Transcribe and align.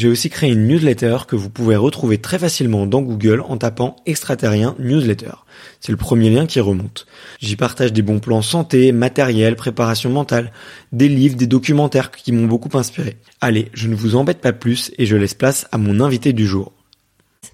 j'ai 0.00 0.08
aussi 0.08 0.30
créé 0.30 0.50
une 0.50 0.66
newsletter 0.66 1.18
que 1.28 1.36
vous 1.36 1.50
pouvez 1.50 1.76
retrouver 1.76 2.16
très 2.16 2.38
facilement 2.38 2.86
dans 2.86 3.02
Google 3.02 3.42
en 3.46 3.58
tapant 3.58 3.96
extraterrien 4.06 4.74
newsletter. 4.78 5.32
C'est 5.78 5.92
le 5.92 5.98
premier 5.98 6.30
lien 6.30 6.46
qui 6.46 6.58
remonte. 6.58 7.06
J'y 7.38 7.54
partage 7.54 7.92
des 7.92 8.00
bons 8.00 8.18
plans 8.18 8.40
santé, 8.40 8.92
matériel, 8.92 9.56
préparation 9.56 10.08
mentale, 10.08 10.52
des 10.92 11.08
livres, 11.08 11.36
des 11.36 11.46
documentaires 11.46 12.10
qui 12.12 12.32
m'ont 12.32 12.46
beaucoup 12.46 12.74
inspiré. 12.78 13.18
Allez, 13.42 13.68
je 13.74 13.88
ne 13.88 13.94
vous 13.94 14.16
embête 14.16 14.40
pas 14.40 14.54
plus 14.54 14.90
et 14.96 15.04
je 15.04 15.16
laisse 15.16 15.34
place 15.34 15.66
à 15.70 15.76
mon 15.76 16.00
invité 16.00 16.32
du 16.32 16.46
jour. 16.46 16.72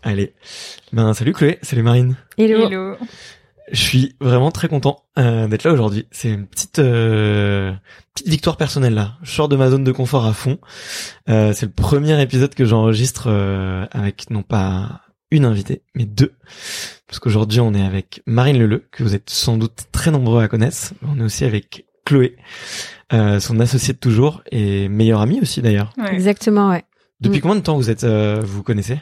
Allez. 0.05 0.33
Ben, 0.93 1.15
salut 1.15 1.33
Chloé, 1.33 1.59
salut 1.63 1.83
Marine. 1.83 2.15
Hello. 2.39 2.65
Hello. 2.65 2.97
Je 3.72 3.81
suis 3.81 4.15
vraiment 4.21 4.53
très 4.53 4.69
content 4.69 5.03
euh, 5.19 5.49
d'être 5.49 5.65
là 5.65 5.72
aujourd'hui. 5.72 6.06
C'est 6.12 6.31
une 6.31 6.47
petite 6.47 6.78
euh, 6.78 7.72
petite 8.15 8.28
victoire 8.28 8.56
personnelle 8.56 8.94
là. 8.94 9.15
Je 9.22 9.31
sors 9.32 9.49
de 9.49 9.56
ma 9.56 9.71
zone 9.71 9.82
de 9.82 9.93
confort 9.93 10.25
à 10.25 10.32
fond. 10.32 10.59
Euh, 11.28 11.53
c'est 11.53 11.66
le 11.66 11.72
premier 11.72 12.21
épisode 12.22 12.54
que 12.54 12.65
j'enregistre 12.65 13.25
euh, 13.28 13.87
avec 13.91 14.31
non 14.31 14.43
pas 14.43 15.00
une 15.32 15.44
invitée, 15.44 15.82
mais 15.94 16.04
deux. 16.04 16.32
Parce 17.09 17.19
qu'aujourd'hui 17.19 17.60
on 17.60 17.75
est 17.75 17.84
avec 17.84 18.22
Marine 18.27 18.59
Leleu, 18.59 18.84
que 18.93 19.03
vous 19.03 19.16
êtes 19.16 19.31
sans 19.31 19.56
doute 19.56 19.87
très 19.91 20.12
nombreux 20.12 20.43
à 20.43 20.48
connaître. 20.48 20.93
On 21.03 21.19
est 21.19 21.25
aussi 21.25 21.44
avec 21.44 21.87
Chloé, 22.04 22.37
euh, 23.12 23.41
son 23.41 23.59
associée 23.59 23.94
de 23.94 23.98
toujours 23.98 24.43
et 24.53 24.88
meilleure 24.88 25.21
amie 25.21 25.41
aussi 25.41 25.60
d'ailleurs. 25.60 25.93
Ouais. 25.98 26.15
Exactement, 26.15 26.71
ouais. 26.71 26.84
Depuis 27.21 27.38
mm. 27.38 27.43
combien 27.43 27.56
de 27.56 27.62
temps 27.62 27.77
vous 27.77 27.91
êtes 27.91 28.04
vous 28.04 28.62
connaissez? 28.62 28.98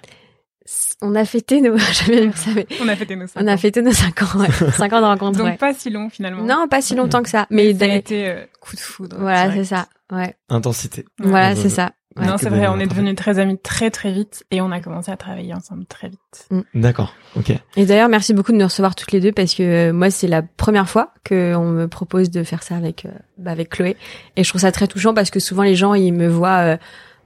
On 1.02 1.14
a 1.14 1.24
fêté 1.24 1.60
nos, 1.60 1.76
jamais 1.92 2.32
ça, 2.32 2.50
mais 2.54 2.66
on 2.82 2.88
a 2.88 2.96
fêté 2.96 3.16
nos 3.16 3.26
5 3.26 3.42
on 3.42 3.46
a 3.46 3.56
fêté 3.56 3.82
nos 3.82 3.92
5 3.92 4.22
ans, 4.22 4.40
ouais. 4.40 4.70
5 4.76 4.92
ans 4.92 5.00
de 5.00 5.06
rencontre. 5.06 5.38
Donc 5.38 5.46
ouais. 5.46 5.56
pas 5.56 5.74
si 5.74 5.90
long 5.90 6.10
finalement. 6.10 6.44
Non, 6.44 6.68
pas 6.68 6.82
si 6.82 6.94
longtemps 6.94 7.22
que 7.22 7.30
ça. 7.30 7.46
Mais, 7.50 7.72
mais 7.72 7.78
ça 7.78 7.92
a 7.92 7.96
été 7.96 8.28
euh, 8.28 8.44
coup 8.60 8.76
de 8.76 8.80
foudre. 8.80 9.16
Voilà, 9.18 9.52
c'est 9.52 9.64
ça. 9.64 9.86
Ouais. 10.12 10.36
Intensité. 10.48 11.04
Voilà, 11.18 11.56
c'est 11.56 11.70
ça. 11.70 11.92
Ouais. 12.16 12.26
Non, 12.26 12.36
c'est 12.38 12.48
vrai, 12.48 12.68
on 12.68 12.78
est 12.78 12.86
devenus 12.86 13.16
très 13.16 13.40
amis 13.40 13.58
très 13.58 13.90
très 13.90 14.12
vite 14.12 14.44
et 14.52 14.60
on 14.60 14.70
a 14.70 14.78
commencé 14.78 15.10
à 15.10 15.16
travailler 15.16 15.52
ensemble 15.52 15.84
très 15.86 16.08
vite. 16.08 16.46
Mm. 16.50 16.60
D'accord, 16.74 17.12
ok. 17.34 17.52
Et 17.76 17.86
d'ailleurs, 17.86 18.08
merci 18.08 18.32
beaucoup 18.34 18.52
de 18.52 18.56
nous 18.56 18.64
recevoir 18.64 18.94
toutes 18.94 19.10
les 19.10 19.18
deux 19.18 19.32
parce 19.32 19.54
que 19.54 19.88
euh, 19.88 19.92
moi, 19.92 20.10
c'est 20.10 20.28
la 20.28 20.42
première 20.42 20.88
fois 20.88 21.12
que 21.24 21.56
on 21.56 21.70
me 21.70 21.88
propose 21.88 22.30
de 22.30 22.44
faire 22.44 22.62
ça 22.62 22.76
avec 22.76 23.04
euh, 23.04 23.10
bah, 23.36 23.50
avec 23.50 23.70
Chloé 23.70 23.96
et 24.36 24.44
je 24.44 24.48
trouve 24.48 24.60
ça 24.60 24.70
très 24.70 24.86
touchant 24.86 25.12
parce 25.12 25.30
que 25.30 25.40
souvent 25.40 25.64
les 25.64 25.74
gens 25.74 25.94
ils 25.94 26.12
me 26.12 26.28
voient 26.28 26.60
euh, 26.60 26.76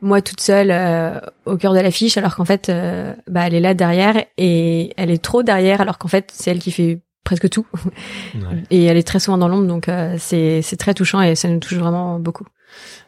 moi 0.01 0.23
toute 0.23 0.41
seule 0.41 0.71
euh, 0.71 1.19
au 1.45 1.57
cœur 1.57 1.75
de 1.75 1.81
l'affiche 1.81 2.17
alors 2.17 2.37
qu'en 2.37 2.45
fait 2.45 2.69
euh, 2.69 3.15
bah 3.29 3.43
elle 3.47 3.55
est 3.55 3.61
là 3.61 3.75
derrière 3.75 4.25
et 4.37 4.93
elle 4.97 5.11
est 5.11 5.23
trop 5.23 5.43
derrière 5.43 5.81
alors 5.81 5.99
qu'en 5.99 6.09
fait 6.09 6.31
c'est 6.33 6.51
elle 6.51 6.59
qui 6.59 6.71
fait 6.71 7.01
presque 7.25 7.49
tout 7.49 7.67
ouais. 8.35 8.41
et 8.71 8.85
elle 8.85 8.97
est 8.97 9.07
très 9.07 9.19
souvent 9.19 9.39
dans 9.39 9.49
l'ombre 9.49 9.67
donc 9.67 9.89
euh, 9.89 10.17
c'est 10.19 10.63
c'est 10.63 10.77
très 10.77 10.95
touchant 10.95 11.21
et 11.21 11.35
ça 11.35 11.49
nous 11.49 11.59
touche 11.59 11.79
vraiment 11.79 12.19
beaucoup. 12.19 12.47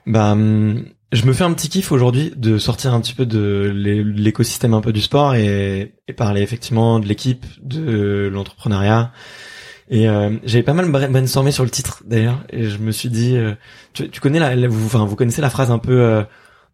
Bah 0.06 0.36
je 1.12 1.26
me 1.26 1.32
fais 1.32 1.42
un 1.42 1.52
petit 1.52 1.68
kiff 1.68 1.90
aujourd'hui 1.90 2.32
de 2.36 2.56
sortir 2.58 2.94
un 2.94 3.00
petit 3.00 3.14
peu 3.14 3.26
de 3.26 3.72
l'écosystème 3.74 4.74
un 4.74 4.80
peu 4.80 4.92
du 4.92 5.00
sport 5.00 5.34
et, 5.34 5.96
et 6.06 6.12
parler 6.12 6.40
effectivement 6.40 7.00
de 7.00 7.06
l'équipe, 7.06 7.44
de 7.62 8.30
l'entrepreneuriat. 8.32 9.10
Et 9.88 10.08
euh, 10.08 10.30
j'avais 10.44 10.62
pas 10.62 10.72
mal 10.72 10.88
brainstormé 10.88 11.50
sur 11.50 11.64
le 11.64 11.70
titre 11.70 12.04
d'ailleurs 12.06 12.44
et 12.50 12.68
je 12.70 12.78
me 12.78 12.92
suis 12.92 13.08
dit 13.08 13.36
tu, 13.92 14.08
tu 14.08 14.20
connais 14.20 14.38
la, 14.38 14.54
la 14.54 14.68
vous 14.68 14.86
enfin 14.86 15.04
vous 15.04 15.16
connaissez 15.16 15.42
la 15.42 15.50
phrase 15.50 15.72
un 15.72 15.80
peu 15.80 16.24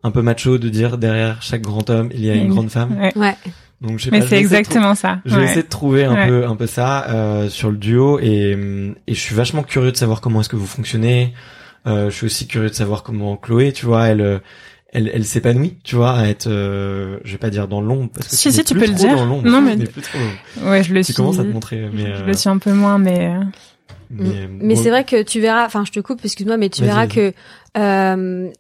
un 0.07 0.11
peu 0.11 0.23
macho 0.23 0.59
de 0.59 0.69
dire 0.69 0.99
derrière 0.99 1.43
chaque 1.43 1.63
grand 1.63 1.91
homme 1.91 2.09
il 2.15 2.25
y 2.25 2.31
a 2.31 2.35
une, 2.35 2.49
grande 2.49 2.71
femme. 2.71 2.97
Ouais. 2.99 3.13
ouais. 3.17 3.35
Donc 3.81 3.99
je 3.99 4.11
Mais 4.11 4.23
c'est 4.23 4.39
exactement 4.39 4.95
ça. 4.95 5.19
Je 5.27 5.35
vais 5.35 5.45
essayer 5.45 5.63
de 5.63 5.69
trouver 5.69 6.05
un 6.05 6.15
ouais. 6.15 6.29
peu 6.29 6.47
un 6.47 6.57
peu 6.57 6.67
ça 6.67 7.07
euh, 7.09 7.49
sur 7.49 7.71
le 7.71 7.77
duo 7.77 8.19
et 8.21 8.57
et 9.07 9.15
je 9.15 9.21
suis 9.21 9.35
vachement 9.35 9.63
curieux 9.63 9.93
de 9.93 9.97
savoir 9.97 10.21
comment 10.21 10.41
est-ce 10.41 10.49
que 10.49 10.57
vous 10.57 10.67
fonctionnez. 10.67 11.35
Euh, 11.87 12.11
je 12.11 12.17
suis 12.17 12.27
aussi 12.27 12.47
curieux 12.47 12.71
de 12.71 12.75
savoir 12.75 13.03
comment 13.03 13.37
Chloé, 13.37 13.73
tu 13.73 13.87
vois, 13.87 14.07
elle 14.07 14.41
elle, 14.93 15.11
elle 15.13 15.25
s'épanouit, 15.25 15.77
tu 15.85 15.97
vois, 15.97 16.13
à 16.13 16.27
être, 16.27 16.47
euh, 16.47 17.19
je 17.25 17.33
vais 17.33 17.39
pas 17.39 17.51
dire 17.51 17.69
dans 17.69 17.83
l'ombre 17.83 18.09
parce 18.15 18.29
que 18.29 18.37
si 18.37 18.49
tu 18.49 18.55
si 18.55 18.65
tu 18.65 18.75
peux 18.75 18.87
le 18.87 18.95
dire. 18.95 19.27
non 19.27 19.61
mais 19.61 19.77
plus 19.77 20.03
trop 20.03 20.19
ouais 20.65 20.83
je 20.83 20.95
le 20.95 21.01
tu 21.01 21.07
suis. 21.07 21.15
Tu 21.15 21.21
commences 21.21 21.39
à 21.39 21.45
te 21.45 21.49
montrer, 21.49 21.91
mais 21.93 22.15
je 22.17 22.25
le 22.25 22.33
suis 22.33 22.49
un 22.49 22.59
peu 22.59 22.73
moins, 22.73 22.99
mais. 22.99 23.31
Mais, 24.09 24.49
mais 24.49 24.75
bon. 24.77 24.83
c'est 24.83 24.91
vrai 24.91 25.03
que 25.05 25.23
tu 25.23 25.41
verras, 25.41 25.67
enfin 25.67 25.85
je 25.85 25.91
te 25.91 25.99
coupe, 25.99 26.25
excuse-moi, 26.25 26.57
mais 26.57 26.69
tu 26.69 26.85
verras 26.85 27.09
que 27.09 27.33
euh, 27.77 28.51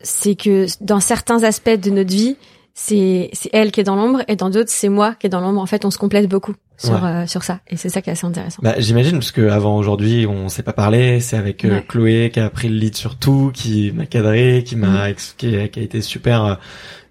c'est 0.00 0.34
que 0.34 0.66
dans 0.80 1.00
certains 1.00 1.42
aspects 1.42 1.70
de 1.70 1.90
notre 1.90 2.10
vie, 2.10 2.36
c'est 2.74 3.30
c'est 3.32 3.50
elle 3.52 3.72
qui 3.72 3.80
est 3.80 3.84
dans 3.84 3.96
l'ombre 3.96 4.22
et 4.28 4.36
dans 4.36 4.50
d'autres 4.50 4.70
c'est 4.70 4.88
moi 4.88 5.14
qui 5.18 5.26
est 5.26 5.30
dans 5.30 5.40
l'ombre. 5.40 5.60
En 5.60 5.66
fait, 5.66 5.84
on 5.84 5.90
se 5.90 5.98
complète 5.98 6.28
beaucoup 6.28 6.54
sur 6.76 6.92
ouais. 7.02 7.08
euh, 7.10 7.26
sur 7.26 7.42
ça 7.42 7.58
et 7.68 7.76
c'est 7.76 7.88
ça 7.88 8.00
qui 8.02 8.10
est 8.10 8.12
assez 8.12 8.26
intéressant. 8.26 8.60
Bah, 8.62 8.74
j'imagine 8.78 9.14
parce 9.18 9.32
que 9.32 9.48
avant 9.48 9.76
aujourd'hui, 9.76 10.26
on 10.28 10.48
s'est 10.48 10.62
pas 10.62 10.72
parlé. 10.72 11.18
C'est 11.18 11.36
avec 11.36 11.64
euh, 11.64 11.70
Ouais. 11.78 11.84
Chloé 11.88 12.30
qui 12.32 12.38
a 12.38 12.48
pris 12.50 12.68
le 12.68 12.76
lead 12.76 12.94
sur 12.96 13.16
tout, 13.16 13.50
qui 13.52 13.90
m'a 13.90 14.06
cadré, 14.06 14.62
qui 14.64 14.76
m'a 14.76 15.10
ex- 15.10 15.34
qui, 15.36 15.56
a, 15.56 15.66
qui 15.66 15.80
a 15.80 15.82
été 15.82 16.00
super 16.02 16.44
euh, 16.44 16.54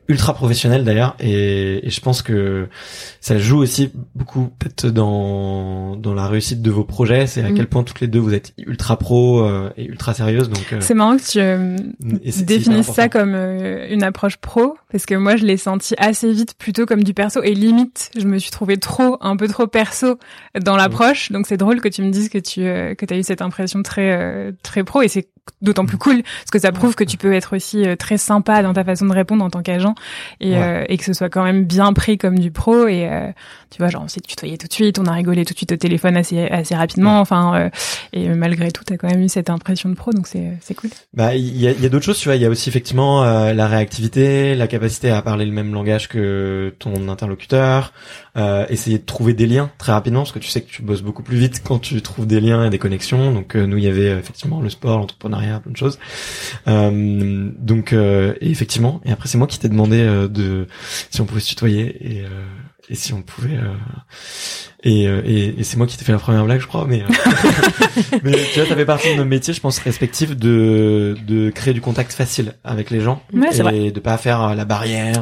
ultra 0.08 0.34
professionnel 0.34 0.84
d'ailleurs 0.86 1.16
et, 1.20 1.86
et 1.86 1.90
je 1.90 2.00
pense 2.00 2.22
que 2.22 2.68
ça 3.20 3.38
joue 3.38 3.58
aussi 3.58 3.92
beaucoup 4.16 4.50
peut-être 4.60 4.88
dans 4.88 5.96
dans 5.98 6.14
la 6.14 6.28
réussite 6.28 6.62
de 6.62 6.72
vos 6.72 6.84
projets. 6.86 7.28
C'est 7.28 7.44
à 7.44 7.50
Mm. 7.50 7.56
quel 7.56 7.68
point 7.68 7.84
toutes 7.84 8.02
les 8.02 8.08
deux 8.08 8.20
vous 8.20 8.34
êtes 8.34 8.54
ultra 8.58 8.98
pro 8.98 9.44
euh, 9.44 9.70
et 9.78 9.86
ultra 9.86 10.14
sérieuses 10.14 10.50
donc 10.50 10.74
euh, 10.74 10.80
C'est 10.82 10.94
marrant 10.94 11.18
que 11.18 11.32
tu 11.32 11.40
euh, 11.40 11.76
définisses 12.44 12.88
ça 12.88 13.10
comme 13.10 13.36
une 13.36 14.04
approche 14.04 14.38
pro, 14.38 14.78
parce 14.92 15.06
que 15.06 15.16
moi 15.16 15.36
je 15.36 15.46
l'ai 15.46 15.58
senti 15.58 15.94
assez 15.98 16.32
vite 16.32 16.54
plutôt 16.58 16.86
comme 16.86 17.04
du 17.04 17.14
perso, 17.14 17.42
et 17.44 17.54
limite 17.54 18.12
je 18.18 18.26
me 18.26 18.38
suis 18.38 18.52
trouvée 18.52 18.78
trop, 18.78 19.18
un 19.22 19.36
peu 19.38 19.48
trop 19.48 19.68
perso 19.68 20.18
dans 20.62 20.76
l'approche, 20.76 21.32
donc 21.32 21.48
c'est 21.48 21.58
drôle 21.58 21.82
que 21.82 21.90
tu 21.90 22.02
me 22.02 22.12
dises 22.12 22.30
que 22.30 22.38
tu 22.38 22.62
euh, 22.64 22.96
que 22.96 23.06
as 23.12 23.18
eu 23.18 23.24
cette 23.24 23.42
impression 23.42 23.82
très 23.84 24.12
euh, 24.12 24.52
très 24.64 24.84
pro, 24.84 25.02
et 25.02 25.08
c'est 25.08 25.28
d'autant 25.62 25.86
plus 25.86 25.98
cool 25.98 26.24
parce 26.24 26.52
que 26.52 26.60
ça 26.60 26.72
prouve 26.72 26.96
que 26.96 27.04
tu 27.04 27.18
peux 27.18 27.34
être 27.34 27.56
aussi 27.56 27.86
euh, 27.86 27.96
très 27.96 28.18
sympa 28.18 28.62
dans 28.64 28.74
ta 28.74 28.84
façon 28.84 29.06
de 29.06 29.14
répondre 29.14 29.44
en 29.44 29.50
tant 29.50 29.62
qu'agent 29.62 29.96
et, 30.40 30.58
euh, 30.58 30.84
et 30.88 30.98
que 30.98 31.04
ce 31.04 31.14
soit 31.14 31.30
quand 31.30 31.44
même 31.44 31.66
bien 31.66 31.94
pris 31.94 32.18
comme 32.18 32.40
du 32.40 32.52
pro 32.52 32.88
et 32.88 33.08
euh, 33.10 33.32
tu 33.70 33.80
vois 33.80 33.90
genre 33.90 34.04
on 34.04 34.08
s'est 34.08 34.22
tutoyé 34.22 34.58
tout 34.58 34.68
de 34.68 34.74
suite 34.74 35.00
on 35.00 35.06
a 35.06 35.12
rigolé 35.12 35.46
tout 35.46 35.54
de 35.54 35.58
suite 35.58 35.72
au 35.72 35.78
téléphone 35.78 36.18
assez 36.18 36.46
assez 36.48 36.76
rapidement 36.76 37.20
enfin 37.20 37.70
et 38.14 38.30
malgré 38.30 38.72
tout 38.72 38.84
t'as 38.84 38.98
quand 38.98 39.10
même 39.10 39.22
eu 39.22 39.30
cette 39.30 39.50
impression 39.50 39.90
de 39.90 39.96
pro 39.96 40.12
donc 40.12 40.28
c'est 40.28 40.54
c'est 40.62 40.74
cool. 40.74 40.90
Bah 41.14 41.36
il 41.36 41.58
y 41.58 41.68
a, 41.68 41.72
y 41.72 41.86
a 41.86 41.90
d'autres 41.90 42.06
choses 42.06 42.20
tu 42.20 42.30
vois 42.30 42.36
il 42.36 42.42
y 42.42 42.46
a 42.46 42.50
aussi 42.50 42.70
effectivement 42.70 43.24
la 43.24 43.68
réactivité 43.68 44.56
la 44.56 44.68
capacité 44.68 45.10
à 45.10 45.22
parler 45.22 45.46
le 45.46 45.52
même 45.52 45.74
langage 45.74 46.08
que 46.08 46.76
ton 46.80 47.10
interlocuteur 47.10 47.94
essayer 48.70 49.00
de 49.00 49.06
trouver 49.06 49.34
des 49.34 49.48
liens 49.48 49.72
très 49.78 49.92
rapidement 49.92 50.22
parce 50.22 50.32
que 50.32 50.40
tu 50.40 50.50
sais 50.50 50.62
que 50.62 50.70
tu 50.70 50.82
bosses 50.82 51.02
beaucoup 51.02 51.24
plus 51.24 51.38
vite 51.38 51.62
quand 51.64 51.80
tu 51.80 52.02
trouves 52.02 52.28
des 52.28 52.40
liens 52.40 52.66
et 52.66 52.70
des 52.70 52.78
connexions 52.78 53.34
donc 53.34 53.56
nous 53.56 53.78
il 53.78 53.84
y 53.84 53.88
avait 53.88 54.12
effectivement 54.12 54.62
le 54.62 54.70
sport 54.70 55.00
l'entrepreneuriat 55.00 55.60
plein 55.60 55.72
de 55.72 55.78
choses. 55.78 56.00
Euh, 56.68 57.50
donc 57.58 57.94
euh, 57.94 58.34
et 58.42 58.50
effectivement, 58.50 59.02
et 59.06 59.12
après 59.12 59.28
c'est 59.28 59.38
moi 59.38 59.48
qui 59.48 59.60
t'ai 59.60 59.70
demandé 59.70 60.00
euh, 60.00 60.28
de 60.28 60.68
si 61.10 61.22
on 61.22 61.26
pouvait 61.26 61.42
se 61.42 61.50
tutoyer 61.50 62.20
et 62.20 62.26
et 62.90 62.96
si 62.96 63.12
on 63.14 63.22
pouvait 63.22 63.58
et, 64.84 65.04
et, 65.04 65.60
et 65.60 65.64
c'est 65.64 65.76
moi 65.76 65.88
qui 65.88 65.98
t'ai 65.98 66.06
fait 66.06 66.14
la 66.14 66.20
première 66.20 66.46
blague 66.46 66.62
je 66.62 66.68
crois 66.68 66.86
mais 66.88 67.04
mais 68.24 68.32
tu 68.54 68.60
vois 68.60 68.70
t'avais 68.70 68.86
partie 68.86 69.12
de 69.12 69.18
nos 69.18 69.26
métiers 69.26 69.54
je 69.54 69.60
pense 69.60 69.78
respectifs 69.80 70.38
de 70.38 71.18
de 71.28 71.50
créer 71.50 71.74
du 71.74 71.82
contact 71.82 72.14
facile 72.14 72.54
avec 72.64 72.90
les 72.90 73.02
gens 73.02 73.22
et 73.34 73.62
vrai. 73.62 73.92
de 73.92 74.00
pas 74.00 74.18
faire 74.18 74.56
la 74.56 74.64
barrière 74.64 75.22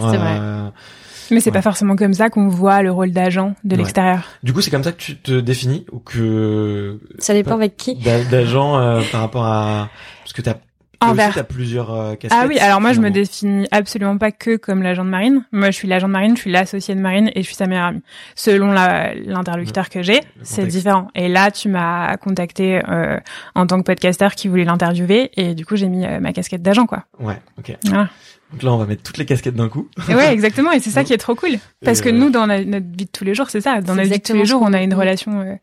mais 1.31 1.39
c'est 1.39 1.51
pas 1.51 1.61
forcément 1.61 1.95
comme 1.95 2.13
ça 2.13 2.29
qu'on 2.29 2.47
voit 2.47 2.81
le 2.81 2.91
rôle 2.91 3.11
d'agent 3.11 3.55
de 3.63 3.75
l'extérieur. 3.75 4.23
Du 4.43 4.53
coup, 4.53 4.61
c'est 4.61 4.71
comme 4.71 4.83
ça 4.83 4.91
que 4.91 5.01
tu 5.01 5.17
te 5.17 5.39
définis 5.39 5.85
ou 5.91 5.99
que 5.99 6.99
ça 7.19 7.33
dépend 7.33 7.55
avec 7.55 7.77
qui 7.77 7.95
D'agent 7.95 8.77
euh, 8.77 9.01
par 9.11 9.21
rapport 9.21 9.45
à 9.45 9.89
parce 10.23 10.33
que 10.33 10.41
t'as 10.41 10.55
Envers. 11.01 11.37
As 11.37 11.43
plusieurs 11.43 11.93
euh, 11.93 12.15
casquettes. 12.15 12.31
Ah 12.41 12.47
oui, 12.47 12.57
alors 12.57 12.79
moi 12.79 12.93
je 12.93 13.01
me 13.01 13.11
définis 13.11 13.67
absolument 13.71 14.17
pas 14.17 14.31
que 14.31 14.55
comme 14.55 14.81
l'agent 14.81 15.03
de 15.03 15.09
marine. 15.09 15.45
Moi 15.51 15.67
je 15.67 15.75
suis 15.75 15.87
l'agent 15.87 16.07
de 16.07 16.13
marine, 16.13 16.35
je 16.35 16.41
suis 16.41 16.51
l'associé 16.51 16.95
de 16.95 17.01
marine 17.01 17.29
et 17.35 17.41
je 17.41 17.45
suis 17.45 17.55
sa 17.55 17.67
meilleure 17.67 17.87
amie. 17.87 18.01
Selon 18.33 18.71
l'interlocuteur 18.71 19.89
que 19.89 20.01
j'ai, 20.01 20.21
c'est 20.41 20.65
différent. 20.65 21.09
Et 21.13 21.27
là 21.27 21.51
tu 21.51 21.69
m'as 21.69 22.15
contacté 22.17 22.81
euh, 22.87 23.19
en 23.55 23.67
tant 23.67 23.77
que 23.79 23.83
podcasteur 23.83 24.35
qui 24.35 24.47
voulait 24.47 24.63
l'interviewer 24.63 25.31
et 25.35 25.53
du 25.53 25.65
coup 25.65 25.75
j'ai 25.75 25.89
mis 25.89 26.05
ma 26.19 26.33
casquette 26.33 26.61
d'agent 26.61 26.85
quoi. 26.85 27.03
Ouais, 27.19 27.39
ok. 27.59 27.75
Voilà. 27.83 28.09
Donc 28.51 28.63
là, 28.63 28.73
on 28.73 28.77
va 28.77 28.85
mettre 28.85 29.03
toutes 29.03 29.17
les 29.17 29.25
casquettes 29.25 29.55
d'un 29.55 29.69
coup. 29.69 29.89
ouais, 30.07 30.27
exactement. 30.33 30.71
Et 30.71 30.79
c'est 30.79 30.91
ça 30.91 31.03
qui 31.03 31.13
est 31.13 31.17
trop 31.17 31.35
cool. 31.35 31.57
Parce 31.83 32.01
que 32.01 32.09
nous, 32.09 32.29
dans 32.29 32.47
notre 32.47 32.63
vie 32.65 33.05
de 33.05 33.09
tous 33.11 33.23
les 33.23 33.35
jours, 33.35 33.49
c'est 33.49 33.61
ça. 33.61 33.81
Dans 33.81 33.95
notre 33.95 34.09
vie 34.09 34.19
de 34.19 34.23
tous 34.23 34.33
les 34.33 34.45
jours, 34.45 34.61
on 34.63 34.73
a 34.73 34.81
une 34.81 34.93
relation 34.93 35.41
euh, 35.41 35.55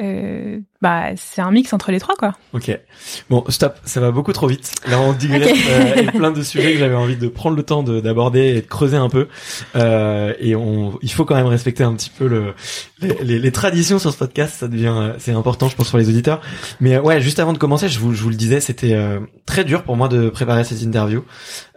euh, 0.00 0.60
bah 0.84 1.04
c'est 1.16 1.40
un 1.40 1.50
mix 1.50 1.72
entre 1.72 1.90
les 1.92 1.98
trois 1.98 2.14
quoi. 2.14 2.34
Ok. 2.52 2.78
Bon 3.30 3.42
stop, 3.48 3.78
ça 3.84 4.00
va 4.00 4.10
beaucoup 4.10 4.34
trop 4.34 4.46
vite. 4.46 4.70
Là 4.86 5.00
on 5.00 5.14
digresse 5.14 5.58
euh, 5.70 5.94
il 5.96 6.04
y 6.04 6.08
a 6.08 6.12
plein 6.12 6.30
de 6.30 6.42
sujets 6.42 6.74
que 6.74 6.78
j'avais 6.78 6.94
envie 6.94 7.16
de 7.16 7.26
prendre 7.26 7.56
le 7.56 7.62
temps 7.62 7.82
d'aborder 7.82 8.48
et 8.48 8.60
de 8.60 8.66
creuser 8.66 8.98
un 8.98 9.08
peu. 9.08 9.28
Euh, 9.76 10.34
et 10.38 10.54
on, 10.54 10.98
il 11.00 11.10
faut 11.10 11.24
quand 11.24 11.36
même 11.36 11.46
respecter 11.46 11.84
un 11.84 11.94
petit 11.94 12.10
peu 12.10 12.26
le, 12.26 12.52
les, 13.00 13.38
les, 13.38 13.50
traditions 13.50 13.98
sur 13.98 14.12
ce 14.12 14.18
podcast. 14.18 14.56
Ça 14.58 14.68
devient 14.68 14.92
euh, 14.94 15.14
c'est 15.16 15.32
important 15.32 15.70
je 15.70 15.76
pense 15.76 15.88
pour 15.88 15.98
les 15.98 16.10
auditeurs. 16.10 16.42
Mais 16.80 16.96
euh, 16.96 17.00
ouais 17.00 17.18
juste 17.18 17.38
avant 17.38 17.54
de 17.54 17.58
commencer, 17.58 17.88
je 17.88 17.98
vous, 17.98 18.12
je 18.12 18.22
vous 18.22 18.28
le 18.28 18.36
disais, 18.36 18.60
c'était 18.60 18.94
très 19.46 19.64
dur 19.64 19.84
pour 19.84 19.96
moi 19.96 20.08
de 20.08 20.28
préparer 20.28 20.64
cette 20.64 20.82
interview. 20.82 21.24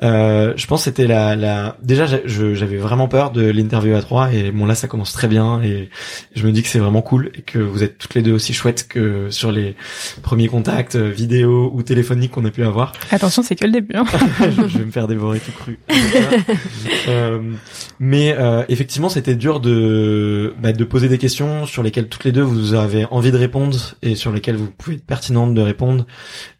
je 0.01 0.67
pense 0.67 0.83
c'était 0.83 1.07
la, 1.07 1.37
la 1.37 1.77
déjà 1.81 2.07
j'avais 2.25 2.75
vraiment 2.75 3.07
peur 3.07 3.31
de 3.31 3.45
l'interview 3.45 3.95
à 3.95 4.01
trois 4.01 4.33
et 4.33 4.51
bon 4.51 4.65
là 4.65 4.75
ça 4.75 4.89
commence 4.89 5.13
très 5.13 5.29
bien 5.29 5.61
et 5.61 5.89
je 6.35 6.45
me 6.45 6.51
dis 6.51 6.61
que 6.61 6.67
c'est 6.67 6.79
vraiment 6.79 7.01
cool 7.01 7.31
et 7.35 7.41
que 7.41 7.59
vous 7.59 7.83
êtes 7.83 7.97
toutes 7.97 8.13
les 8.13 8.21
deux 8.21 8.33
aussi 8.33 8.53
chouettes 8.53 8.85
que 8.89 8.96
sur 9.29 9.51
les 9.51 9.75
premiers 10.21 10.47
contacts 10.47 10.95
euh, 10.95 11.09
vidéo 11.09 11.71
ou 11.73 11.83
téléphoniques 11.83 12.31
qu'on 12.31 12.45
a 12.45 12.51
pu 12.51 12.63
avoir. 12.63 12.93
Attention, 13.11 13.43
c'est 13.43 13.55
que 13.55 13.65
le 13.65 13.71
début. 13.71 13.95
Hein. 13.95 14.05
je 14.67 14.77
vais 14.77 14.85
me 14.85 14.91
faire 14.91 15.07
dévorer 15.07 15.39
tout 15.39 15.51
cru. 15.51 15.79
euh, 17.07 17.39
mais 17.99 18.35
euh, 18.37 18.63
effectivement, 18.69 19.09
c'était 19.09 19.35
dur 19.35 19.59
de 19.59 20.53
bah, 20.61 20.73
de 20.73 20.83
poser 20.83 21.09
des 21.09 21.17
questions 21.17 21.65
sur 21.65 21.83
lesquelles 21.83 22.07
toutes 22.07 22.23
les 22.23 22.31
deux 22.31 22.41
vous 22.41 22.73
avez 22.73 23.05
envie 23.11 23.31
de 23.31 23.37
répondre 23.37 23.77
et 24.01 24.15
sur 24.15 24.31
lesquelles 24.31 24.57
vous 24.57 24.69
pouvez 24.69 24.97
être 24.97 25.05
pertinente 25.05 25.53
de 25.53 25.61
répondre 25.61 26.05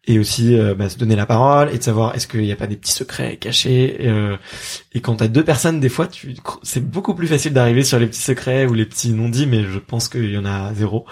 et 0.08 0.20
aussi 0.20 0.58
euh, 0.58 0.74
bah, 0.74 0.90
se 0.90 0.98
donner 0.98 1.16
la 1.16 1.26
parole 1.26 1.70
et 1.70 1.78
de 1.78 1.84
savoir 1.84 2.16
est-ce 2.16 2.28
qu'il 2.28 2.42
n'y 2.42 2.52
a 2.52 2.56
pas 2.56 2.68
des 2.68 2.78
petits 2.78 2.94
secrets 2.94 3.36
cachés 3.36 4.06
et, 4.06 4.08
euh, 4.08 4.38
et 4.94 5.02
quand 5.02 5.16
t'as 5.18 5.28
deux 5.28 5.44
personnes 5.44 5.82
des 5.82 5.90
fois 5.90 6.08
tu 6.08 6.34
c'est 6.64 6.84
beaucoup 6.84 7.14
plus 7.14 7.28
facile 7.28 7.54
d'arriver 7.54 7.84
sur 7.84 8.00
les 8.00 8.08
petits 8.08 8.22
secrets 8.22 8.66
ou 8.66 8.74
les 8.74 8.86
petits 8.86 9.12
non 9.12 9.28
dits 9.28 9.46
mais 9.46 9.66
je 9.66 9.80
pense 9.80 10.08
qu'il 10.08 10.32
y 10.32 10.38
en 10.38 10.46
a 10.46 10.74
zéro 10.74 11.06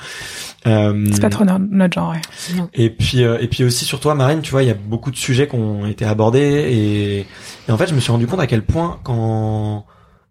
euh, 0.65 1.05
c'est 1.11 1.21
pas 1.21 1.29
trop 1.29 1.43
notre 1.43 1.93
genre 1.93 2.11
ouais. 2.11 2.63
et 2.73 2.89
puis 2.89 3.23
euh, 3.23 3.37
et 3.41 3.47
puis 3.47 3.65
aussi 3.65 3.83
sur 3.83 3.99
toi 3.99 4.15
Marine 4.15 4.41
tu 4.41 4.51
vois 4.51 4.63
il 4.63 4.67
y 4.67 4.71
a 4.71 4.75
beaucoup 4.75 5.11
de 5.11 5.17
sujets 5.17 5.47
qui 5.49 5.55
ont 5.55 5.85
été 5.85 6.05
abordés 6.05 6.39
et, 6.39 7.19
et 7.67 7.71
en 7.71 7.77
fait 7.77 7.87
je 7.87 7.95
me 7.95 7.99
suis 7.99 8.11
rendu 8.11 8.27
compte 8.27 8.39
à 8.39 8.47
quel 8.47 8.63
point 8.63 8.99
quand 9.03 9.85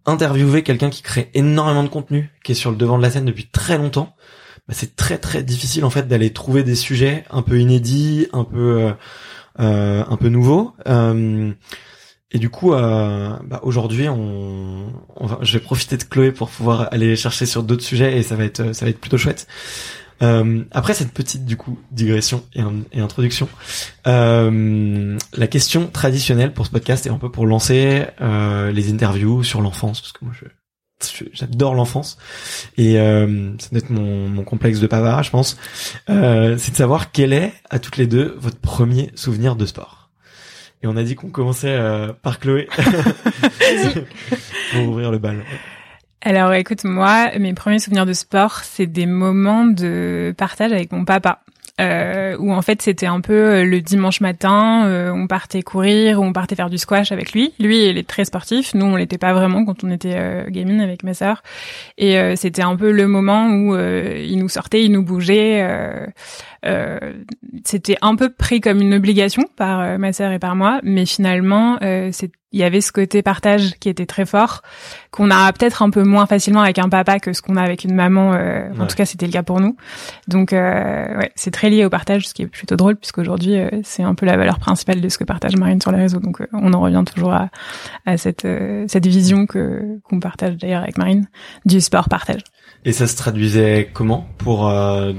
interviewer 0.06 0.62
quelqu'un 0.62 0.90
qui 0.90 1.02
crée 1.02 1.30
énormément 1.34 1.82
de 1.82 1.88
contenu 1.88 2.30
qui 2.42 2.52
est 2.52 2.56
sur 2.56 2.70
le 2.70 2.76
devant 2.76 2.96
de 2.96 3.02
la 3.02 3.10
scène 3.10 3.26
depuis 3.26 3.46
très 3.46 3.76
longtemps 3.76 4.14
bah, 4.68 4.74
c'est 4.76 4.96
très 4.96 5.18
très 5.18 5.42
difficile 5.42 5.84
en 5.84 5.90
fait 5.90 6.08
d'aller 6.08 6.32
trouver 6.32 6.62
des 6.62 6.74
sujets 6.74 7.24
un 7.30 7.42
peu 7.42 7.58
inédits, 7.60 8.28
un 8.32 8.44
peu 8.44 8.82
euh, 8.82 8.92
euh 9.60 10.04
un 10.08 10.16
peu 10.16 10.28
nouveaux. 10.28 10.72
Euh, 10.86 11.52
et 12.30 12.38
du 12.38 12.50
coup, 12.50 12.74
euh, 12.74 13.36
bah, 13.44 13.60
aujourd'hui, 13.62 14.08
on, 14.08 14.92
on 15.16 15.26
va, 15.26 15.38
je 15.42 15.56
vais 15.56 15.62
profiter 15.62 15.96
de 15.96 16.02
Chloé 16.02 16.32
pour 16.32 16.50
pouvoir 16.50 16.88
aller 16.92 17.14
chercher 17.14 17.46
sur 17.46 17.62
d'autres 17.62 17.84
sujets 17.84 18.18
et 18.18 18.22
ça 18.24 18.34
va 18.34 18.44
être 18.44 18.74
ça 18.74 18.84
va 18.84 18.90
être 18.90 19.00
plutôt 19.00 19.18
chouette. 19.18 19.46
Euh, 20.22 20.64
après 20.70 20.94
cette 20.94 21.12
petite 21.12 21.44
du 21.44 21.56
coup 21.56 21.78
digression 21.90 22.44
et, 22.54 22.62
et 22.92 23.00
introduction, 23.00 23.48
euh, 24.06 25.18
la 25.34 25.46
question 25.46 25.88
traditionnelle 25.88 26.52
pour 26.52 26.66
ce 26.66 26.70
podcast 26.70 27.06
est 27.06 27.10
un 27.10 27.18
peu 27.18 27.30
pour 27.30 27.46
lancer 27.46 28.04
euh, 28.20 28.70
les 28.70 28.92
interviews 28.92 29.42
sur 29.42 29.60
l'enfance 29.60 30.00
parce 30.00 30.12
que 30.12 30.24
moi 30.24 30.34
je 30.40 30.46
j'adore 31.32 31.74
l'enfance. 31.74 32.18
Et 32.76 32.98
euh, 32.98 33.52
c'est 33.58 33.70
peut-être 33.70 33.90
mon, 33.90 34.28
mon, 34.28 34.44
complexe 34.44 34.80
de 34.80 34.86
pavard 34.86 35.22
je 35.22 35.30
pense. 35.30 35.56
Euh, 36.10 36.56
c'est 36.58 36.72
de 36.72 36.76
savoir 36.76 37.12
quel 37.12 37.32
est 37.32 37.52
à 37.70 37.78
toutes 37.78 37.96
les 37.96 38.06
deux 38.06 38.34
votre 38.38 38.58
premier 38.58 39.10
souvenir 39.14 39.56
de 39.56 39.66
sport. 39.66 40.10
Et 40.82 40.86
on 40.86 40.96
a 40.96 41.02
dit 41.02 41.14
qu'on 41.14 41.30
commençait 41.30 41.68
euh, 41.68 42.12
par 42.12 42.38
Chloé. 42.38 42.68
Pour 44.72 44.88
ouvrir 44.88 45.10
le 45.10 45.18
bal. 45.18 45.42
Alors 46.20 46.52
écoute 46.54 46.84
moi 46.84 47.30
mes 47.38 47.54
premiers 47.54 47.78
souvenirs 47.78 48.06
de 48.06 48.14
sport 48.14 48.60
c'est 48.64 48.86
des 48.86 49.06
moments 49.06 49.66
de 49.66 50.34
partage 50.36 50.72
avec 50.72 50.90
mon 50.90 51.04
papa 51.04 51.43
euh, 51.80 52.36
où 52.38 52.52
en 52.52 52.62
fait 52.62 52.82
c'était 52.82 53.06
un 53.06 53.20
peu 53.20 53.32
euh, 53.32 53.64
le 53.64 53.80
dimanche 53.80 54.20
matin, 54.20 54.86
euh, 54.86 55.10
on 55.10 55.26
partait 55.26 55.62
courir, 55.62 56.20
on 56.20 56.32
partait 56.32 56.54
faire 56.54 56.70
du 56.70 56.78
squash 56.78 57.10
avec 57.10 57.32
lui. 57.32 57.52
Lui, 57.58 57.88
il 57.88 57.98
est 57.98 58.06
très 58.06 58.24
sportif, 58.24 58.74
nous 58.74 58.86
on 58.86 58.96
l'était 58.96 59.18
pas 59.18 59.32
vraiment 59.32 59.64
quand 59.64 59.82
on 59.82 59.90
était 59.90 60.14
euh, 60.14 60.44
gaming 60.48 60.80
avec 60.80 61.02
ma 61.02 61.14
sœur. 61.14 61.42
Et 61.98 62.18
euh, 62.18 62.36
c'était 62.36 62.62
un 62.62 62.76
peu 62.76 62.92
le 62.92 63.08
moment 63.08 63.48
où 63.48 63.76
il 63.76 64.38
nous 64.38 64.48
sortait, 64.48 64.84
il 64.84 64.92
nous 64.92 65.02
bougeait. 65.02 65.66
C'était 67.64 67.96
un 68.00 68.16
peu 68.16 68.30
pris 68.30 68.60
comme 68.60 68.80
une 68.80 68.94
obligation 68.94 69.44
par 69.56 69.98
ma 69.98 70.12
sœur 70.12 70.32
et 70.32 70.38
par 70.38 70.56
moi, 70.56 70.80
mais 70.82 71.06
finalement 71.06 71.78
c'est 72.12 72.30
il 72.54 72.60
y 72.60 72.62
avait 72.62 72.80
ce 72.80 72.92
côté 72.92 73.20
partage 73.20 73.74
qui 73.80 73.88
était 73.88 74.06
très 74.06 74.24
fort, 74.24 74.62
qu'on 75.10 75.32
a 75.32 75.52
peut-être 75.52 75.82
un 75.82 75.90
peu 75.90 76.04
moins 76.04 76.26
facilement 76.26 76.60
avec 76.60 76.78
un 76.78 76.88
papa 76.88 77.18
que 77.18 77.32
ce 77.32 77.42
qu'on 77.42 77.56
a 77.56 77.62
avec 77.62 77.82
une 77.82 77.94
maman. 77.94 78.32
Euh, 78.32 78.70
en 78.78 78.86
tout 78.86 78.94
cas, 78.94 79.04
c'était 79.04 79.26
le 79.26 79.32
cas 79.32 79.42
pour 79.42 79.60
nous. 79.60 79.76
Donc, 80.28 80.52
euh, 80.52 81.18
ouais, 81.18 81.32
c'est 81.34 81.50
très 81.50 81.68
lié 81.68 81.84
au 81.84 81.90
partage, 81.90 82.28
ce 82.28 82.32
qui 82.32 82.42
est 82.42 82.46
plutôt 82.46 82.76
drôle, 82.76 82.94
puisqu'aujourd'hui, 82.94 83.58
euh, 83.58 83.68
c'est 83.82 84.04
un 84.04 84.14
peu 84.14 84.24
la 84.24 84.36
valeur 84.36 84.60
principale 84.60 85.00
de 85.00 85.08
ce 85.08 85.18
que 85.18 85.24
partage 85.24 85.56
Marine 85.56 85.80
sur 85.80 85.90
les 85.90 85.98
réseaux. 85.98 86.20
Donc, 86.20 86.40
euh, 86.40 86.46
on 86.52 86.72
en 86.74 86.80
revient 86.80 87.02
toujours 87.04 87.32
à, 87.32 87.50
à 88.06 88.16
cette, 88.18 88.44
euh, 88.44 88.84
cette 88.86 89.06
vision 89.06 89.46
que 89.46 89.98
qu'on 90.04 90.20
partage 90.20 90.56
d'ailleurs 90.56 90.84
avec 90.84 90.96
Marine 90.96 91.26
du 91.64 91.80
sport 91.80 92.08
partage. 92.08 92.42
Et 92.84 92.92
ça 92.92 93.06
se 93.06 93.16
traduisait 93.16 93.90
comment 93.92 94.28
pour 94.38 94.70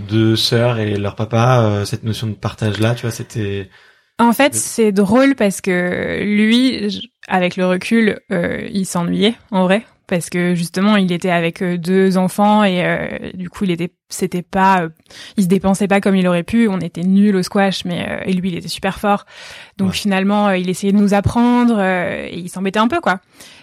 deux 0.09 0.35
sœurs 0.35 0.77
et 0.79 0.97
leur 0.97 1.15
papa 1.15 1.83
cette 1.85 2.03
notion 2.03 2.27
de 2.27 2.33
partage 2.33 2.79
là 2.79 2.93
Tu 2.93 3.01
vois, 3.01 3.11
c'était 3.11 3.69
en 4.17 4.31
fait, 4.31 4.55
c'est 4.55 4.93
drôle 4.93 5.35
parce 5.35 5.59
que 5.59 6.23
lui, 6.23 7.03
avec 7.27 7.57
le 7.57 7.65
recul, 7.65 8.21
euh, 8.31 8.65
il 8.71 8.85
s'ennuyait 8.85 9.35
en 9.51 9.63
vrai 9.63 9.85
parce 10.07 10.29
que 10.29 10.55
justement, 10.55 10.95
il 10.95 11.11
était 11.11 11.31
avec 11.31 11.61
euh, 11.61 11.77
deux 11.77 12.17
enfants 12.17 12.63
et 12.63 12.85
euh, 12.85 13.31
du 13.33 13.49
coup, 13.49 13.65
il 13.65 13.71
était, 13.71 13.91
c'était 14.09 14.43
pas, 14.43 14.87
il 15.37 15.43
se 15.43 15.47
dépensait 15.49 15.87
pas 15.87 16.01
comme 16.01 16.15
il 16.15 16.27
aurait 16.27 16.43
pu. 16.43 16.67
On 16.67 16.79
était 16.79 17.03
nuls 17.03 17.35
au 17.35 17.43
squash, 17.43 17.85
mais 17.85 18.21
et 18.25 18.33
lui, 18.33 18.49
il 18.49 18.57
était 18.57 18.67
super 18.67 18.99
fort. 18.99 19.25
Donc 19.77 19.93
finalement, 19.93 20.51
il 20.51 20.69
essayait 20.69 20.93
de 20.93 20.97
nous 20.97 21.13
apprendre 21.13 21.81
et 21.81 22.37
il 22.37 22.49
s'embêtait 22.49 22.79
un 22.79 22.87
peu 22.87 23.01
quoi. 23.01 23.19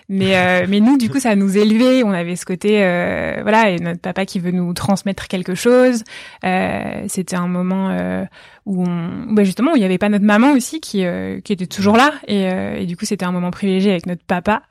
Mais 0.08 0.36
euh, 0.36 0.66
mais 0.68 0.80
nous, 0.80 0.98
du 0.98 1.10
coup, 1.10 1.18
ça 1.18 1.34
nous 1.34 1.56
élevait. 1.56 2.02
On 2.04 2.10
avait 2.10 2.36
ce 2.36 2.44
côté, 2.44 2.84
euh, 2.84 3.38
voilà, 3.42 3.70
et 3.70 3.78
notre 3.78 4.00
papa 4.00 4.26
qui 4.26 4.38
veut 4.38 4.50
nous 4.50 4.72
transmettre 4.74 5.28
quelque 5.28 5.54
chose. 5.54 6.04
Euh, 6.44 7.04
C'était 7.08 7.36
un 7.36 7.48
moment 7.48 7.90
euh, 7.90 8.24
où, 8.66 8.84
on, 8.84 9.32
bah 9.32 9.44
justement, 9.44 9.72
où 9.72 9.76
il 9.76 9.80
n'y 9.80 9.84
avait 9.84 9.98
pas 9.98 10.08
notre 10.08 10.24
maman 10.24 10.52
aussi 10.52 10.80
qui 10.80 11.04
euh, 11.04 11.40
qui 11.40 11.52
était 11.52 11.66
toujours 11.66 11.96
là. 11.96 12.12
Et, 12.28 12.42
et 12.78 12.86
du 12.86 12.96
coup, 12.96 13.06
c'était 13.06 13.24
un 13.24 13.32
moment 13.32 13.50
privilégié 13.50 13.90
avec 13.90 14.06
notre 14.06 14.24
papa. 14.24 14.62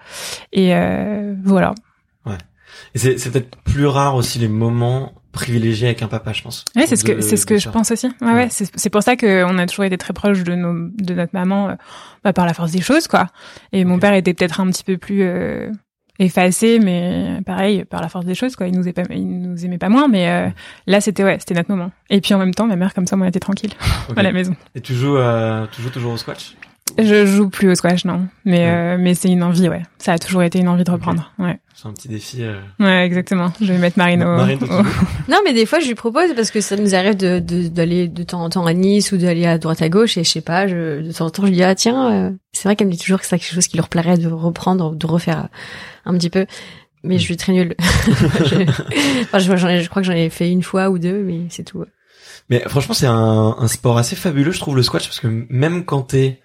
Et 0.53 0.73
voilà. 1.43 1.73
Ouais. 2.25 2.37
Et 2.95 2.99
c'est 2.99 3.31
peut-être 3.31 3.55
plus 3.63 3.85
rare 3.85 4.15
aussi 4.15 4.39
les 4.39 4.47
moments 4.47 5.13
privilégiés 5.31 5.87
avec 5.87 6.01
un 6.01 6.07
papa, 6.07 6.33
je 6.33 6.41
pense. 6.41 6.65
Oui, 6.75 6.83
c'est 6.87 6.95
ce 6.95 7.03
que 7.03 7.21
c'est 7.21 7.37
ce 7.37 7.45
que 7.45 7.57
je 7.57 7.69
pense 7.69 7.91
aussi. 7.91 8.07
Ouais, 8.21 8.27
ouais. 8.27 8.33
Ouais. 8.33 8.47
C'est 8.49 8.69
c'est 8.75 8.89
pour 8.89 9.03
ça 9.03 9.15
que 9.15 9.43
on 9.45 9.57
a 9.57 9.65
toujours 9.65 9.85
été 9.85 9.97
très 9.97 10.13
proche 10.13 10.43
de 10.43 10.55
nos 10.55 10.89
de 10.93 11.13
notre 11.13 11.33
maman, 11.33 11.69
euh, 11.69 11.75
bah, 12.23 12.33
par 12.33 12.45
la 12.45 12.53
force 12.53 12.71
des 12.71 12.81
choses, 12.81 13.07
quoi. 13.07 13.27
Et 13.71 13.85
mon 13.85 13.99
père 13.99 14.13
était 14.13 14.33
peut-être 14.33 14.59
un 14.59 14.67
petit 14.67 14.83
peu 14.83 14.97
plus 14.97 15.23
euh, 15.23 15.71
effacé, 16.19 16.79
mais 16.79 17.39
pareil 17.45 17.85
par 17.85 18.01
la 18.01 18.09
force 18.09 18.25
des 18.25 18.35
choses, 18.35 18.55
quoi. 18.55 18.67
Il 18.67 18.75
nous 18.75 18.83
aimait 18.83 18.93
pas, 18.93 19.03
il 19.09 19.27
nous 19.27 19.65
aimait 19.65 19.77
pas 19.77 19.89
moins, 19.89 20.07
mais 20.07 20.29
euh, 20.29 20.49
là 20.87 21.01
c'était 21.01 21.23
ouais, 21.23 21.37
c'était 21.39 21.55
notre 21.55 21.71
moment. 21.71 21.91
Et 22.09 22.21
puis 22.21 22.33
en 22.33 22.37
même 22.37 22.53
temps, 22.53 22.67
ma 22.67 22.75
mère 22.75 22.93
comme 22.93 23.07
ça, 23.07 23.15
moi, 23.15 23.25
elle 23.25 23.29
était 23.29 23.39
tranquille 23.39 23.71
à 24.15 24.23
la 24.23 24.31
maison. 24.31 24.55
Et 24.75 24.81
tu 24.81 24.93
joues, 24.93 25.17
euh, 25.17 25.65
tu 25.71 25.81
joues 25.81 25.89
toujours 25.89 26.13
au 26.13 26.17
squash 26.17 26.55
Je 26.97 27.25
joue 27.25 27.49
plus 27.49 27.69
au 27.71 27.75
squash, 27.75 28.05
non. 28.05 28.27
Mais 28.45 28.59
Ouais. 28.59 28.67
euh, 28.67 28.97
mais 28.99 29.13
c'est 29.13 29.29
une 29.29 29.43
envie, 29.43 29.69
ouais. 29.69 29.81
Ça 29.97 30.13
a 30.13 30.19
toujours 30.19 30.43
été 30.43 30.59
une 30.59 30.67
envie 30.67 30.83
de 30.83 30.91
reprendre. 30.91 31.31
Ouais. 31.39 31.59
C'est 31.75 31.87
un 31.87 31.93
petit 31.93 32.07
défi. 32.07 32.37
euh. 32.43 32.59
Ouais, 32.79 33.05
exactement. 33.05 33.51
Je 33.61 33.71
vais 33.73 33.77
mettre 33.79 33.97
Marine 33.97 34.23
au. 34.23 34.35
Marine, 34.35 34.59
au- 34.63 34.67
Non, 35.31 35.37
mais 35.45 35.53
des 35.53 35.65
fois, 35.65 35.79
je 35.79 35.87
lui 35.87 35.95
propose 35.95 36.33
parce 36.35 36.51
que 36.51 36.61
ça 36.61 36.75
nous 36.75 36.93
arrive 36.95 37.15
de 37.17 37.39
de- 37.39 37.67
d'aller 37.69 38.07
de, 38.07 38.23
temps 38.23 38.43
en 38.43 38.49
temps 38.49 38.65
à 38.65 38.73
Nice 38.73 39.11
ou 39.11 39.17
d'aller 39.17 39.45
à 39.45 39.57
droite 39.57 39.81
à 39.81 39.89
gauche 39.89 40.17
et 40.17 40.23
je 40.23 40.29
sais 40.29 40.41
pas, 40.41 40.67
je, 40.67 41.01
de 41.01 41.11
temps 41.11 41.25
en 41.25 41.29
temps, 41.29 41.43
je 41.43 41.47
lui 41.49 41.55
dis 41.55 41.63
ah 41.63 41.75
tiens, 41.75 42.11
euh, 42.11 42.31
c'est 42.53 42.63
vrai 42.67 42.75
qu'elle 42.75 42.87
me 42.87 42.91
dit 42.91 42.99
toujours 42.99 43.19
que 43.19 43.25
c'est 43.25 43.37
quelque 43.39 43.53
chose 43.53 43.67
qui 43.67 43.77
leur 43.77 43.89
plairait 43.89 44.17
de 44.17 44.27
reprendre, 44.27 44.95
de 44.95 45.05
refaire 45.07 45.39
euh, 45.39 45.47
un 46.05 46.13
petit 46.17 46.29
peu. 46.29 46.45
Mais 47.03 47.17
je 47.17 47.23
suis 47.23 47.37
très 47.37 47.51
nulle. 47.53 47.75
je, 47.79 48.61
enfin, 49.23 49.39
je, 49.39 49.55
j'en 49.55 49.69
ai- 49.69 49.81
je 49.81 49.89
crois 49.89 50.01
que 50.03 50.07
j'en 50.07 50.13
ai 50.13 50.29
fait 50.29 50.49
une 50.51 50.61
fois 50.63 50.89
ou 50.89 50.99
deux, 50.99 51.23
mais 51.23 51.41
c'est 51.49 51.63
tout. 51.63 51.83
Mais 52.49 52.59
franchement, 52.67 52.93
c'est 52.93 53.07
un, 53.07 53.55
un 53.57 53.67
sport 53.67 53.97
assez 53.97 54.15
fabuleux, 54.15 54.51
je 54.51 54.59
trouve, 54.59 54.75
le 54.75 54.83
squash, 54.83 55.05
parce 55.07 55.19
que 55.19 55.27
même 55.49 55.83
quand 55.85 56.01
t'es 56.01 56.41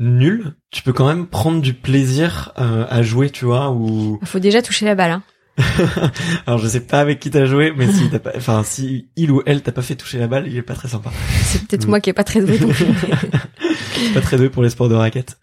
nul, 0.00 0.54
tu 0.72 0.82
peux 0.82 0.92
quand 0.92 1.06
même 1.06 1.26
prendre 1.26 1.60
du 1.60 1.74
plaisir 1.74 2.52
euh, 2.58 2.86
à 2.90 3.02
jouer, 3.02 3.30
tu 3.30 3.44
vois, 3.44 3.70
ou... 3.70 4.18
Faut 4.24 4.38
déjà 4.40 4.62
toucher 4.62 4.86
la 4.86 4.94
balle. 4.96 5.10
Hein. 5.12 5.22
Alors, 6.46 6.58
je 6.58 6.66
sais 6.68 6.80
pas 6.80 7.00
avec 7.00 7.20
qui 7.20 7.30
t'as 7.30 7.44
joué, 7.44 7.72
mais 7.76 7.92
si 7.92 8.08
t'as 8.08 8.18
pas, 8.18 8.32
enfin, 8.34 8.62
si 8.64 9.08
il 9.16 9.30
ou 9.30 9.42
elle 9.44 9.62
t'a 9.62 9.72
pas 9.72 9.82
fait 9.82 9.94
toucher 9.96 10.18
la 10.18 10.26
balle, 10.26 10.46
il 10.48 10.56
est 10.56 10.62
pas 10.62 10.72
très 10.74 10.88
sympa. 10.88 11.10
C'est 11.42 11.66
peut-être 11.66 11.84
Mm. 11.86 11.90
moi 11.90 12.00
qui 12.00 12.08
est 12.10 12.14
pas 12.14 12.24
très 12.24 12.40
donc. 12.40 12.58
pas 14.14 14.20
très 14.22 14.36
doué 14.38 14.48
pour 14.48 14.62
les 14.62 14.70
sports 14.70 14.88
de 14.88 14.94
raquette. 14.94 15.38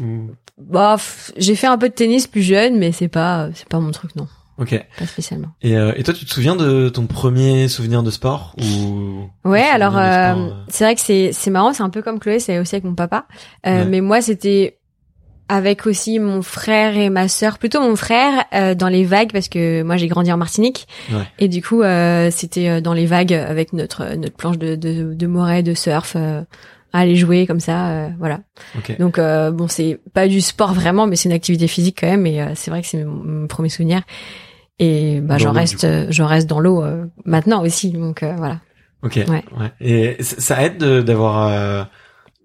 Ou- 0.00 0.30
bah, 0.58 0.96
j'ai 1.36 1.56
fait 1.56 1.66
un 1.66 1.78
peu 1.78 1.88
de 1.88 1.94
tennis 1.94 2.26
plus 2.26 2.42
jeune, 2.42 2.78
mais 2.78 2.92
c'est 2.92 3.08
pas 3.08 3.48
c'est 3.54 3.68
pas 3.68 3.80
mon 3.80 3.90
truc 3.90 4.14
non, 4.14 4.28
Ok. 4.60 4.78
pas 4.98 5.06
spécialement. 5.06 5.48
Et, 5.62 5.76
euh, 5.76 5.92
et 5.96 6.02
toi, 6.02 6.12
tu 6.14 6.24
te 6.26 6.30
souviens 6.30 6.54
de 6.54 6.88
ton 6.90 7.06
premier 7.06 7.66
souvenir 7.68 8.02
de 8.02 8.10
sport 8.10 8.54
ou 8.60 9.28
Ouais, 9.48 9.62
alors 9.62 9.96
euh, 9.96 10.02
euh, 10.02 10.50
c'est 10.68 10.84
vrai 10.84 10.94
que 10.94 11.00
c'est 11.00 11.30
c'est 11.32 11.50
marrant, 11.50 11.72
c'est 11.72 11.82
un 11.82 11.90
peu 11.90 12.02
comme 12.02 12.18
Chloé, 12.20 12.38
c'est 12.40 12.58
aussi 12.58 12.74
avec 12.74 12.84
mon 12.84 12.94
papa. 12.94 13.26
Euh, 13.66 13.78
Ouais. 13.80 13.84
Mais 13.86 14.00
moi, 14.00 14.20
c'était 14.20 14.76
avec 15.48 15.86
aussi 15.86 16.20
mon 16.20 16.42
frère 16.42 16.96
et 16.96 17.10
ma 17.10 17.26
sœur, 17.26 17.58
plutôt 17.58 17.80
mon 17.80 17.96
frère 17.96 18.44
euh, 18.54 18.74
dans 18.76 18.86
les 18.88 19.04
vagues 19.04 19.32
parce 19.32 19.48
que 19.48 19.82
moi 19.82 19.96
j'ai 19.96 20.06
grandi 20.06 20.30
en 20.32 20.36
Martinique 20.36 20.86
Ouais. 21.12 21.24
et 21.40 21.48
du 21.48 21.60
coup 21.60 21.82
euh, 21.82 22.30
c'était 22.30 22.68
euh, 22.68 22.80
dans 22.80 22.92
les 22.92 23.06
vagues 23.06 23.32
avec 23.32 23.72
notre 23.72 24.14
notre 24.14 24.36
planche 24.36 24.58
de 24.58 24.76
de, 24.76 25.12
de 25.12 25.26
moret 25.26 25.64
de 25.64 25.74
surf. 25.74 26.12
euh, 26.16 26.42
à 26.92 26.98
aller 27.00 27.14
jouer 27.14 27.46
comme 27.46 27.60
ça, 27.60 27.86
euh, 27.90 28.08
voilà. 28.18 28.40
Ok. 28.76 28.98
Donc 28.98 29.20
euh, 29.20 29.52
bon, 29.52 29.68
c'est 29.68 30.00
pas 30.12 30.26
du 30.26 30.40
sport 30.40 30.72
vraiment, 30.74 31.06
mais 31.06 31.14
c'est 31.14 31.28
une 31.28 31.34
activité 31.36 31.68
physique 31.68 31.98
quand 32.00 32.08
même. 32.08 32.26
Et 32.26 32.42
euh, 32.42 32.46
c'est 32.56 32.72
vrai 32.72 32.82
que 32.82 32.88
c'est 32.88 33.04
mon, 33.04 33.22
mon 33.42 33.46
premier 33.46 33.68
souvenir. 33.68 34.02
Et 34.82 35.20
bah 35.20 35.36
j'en 35.38 35.52
reste, 35.52 35.84
euh, 35.84 36.06
j'en 36.10 36.26
reste 36.26 36.48
dans 36.48 36.58
l'eau 36.58 36.82
euh, 36.82 37.04
maintenant 37.24 37.62
aussi. 37.62 37.90
Donc 37.92 38.22
euh, 38.22 38.34
voilà. 38.36 38.60
Ok. 39.02 39.16
Ouais. 39.28 39.44
Et 39.80 40.16
c- 40.22 40.36
ça 40.40 40.62
aide 40.64 40.78
de- 40.78 41.02
d'avoir 41.02 41.48
euh, 41.48 41.84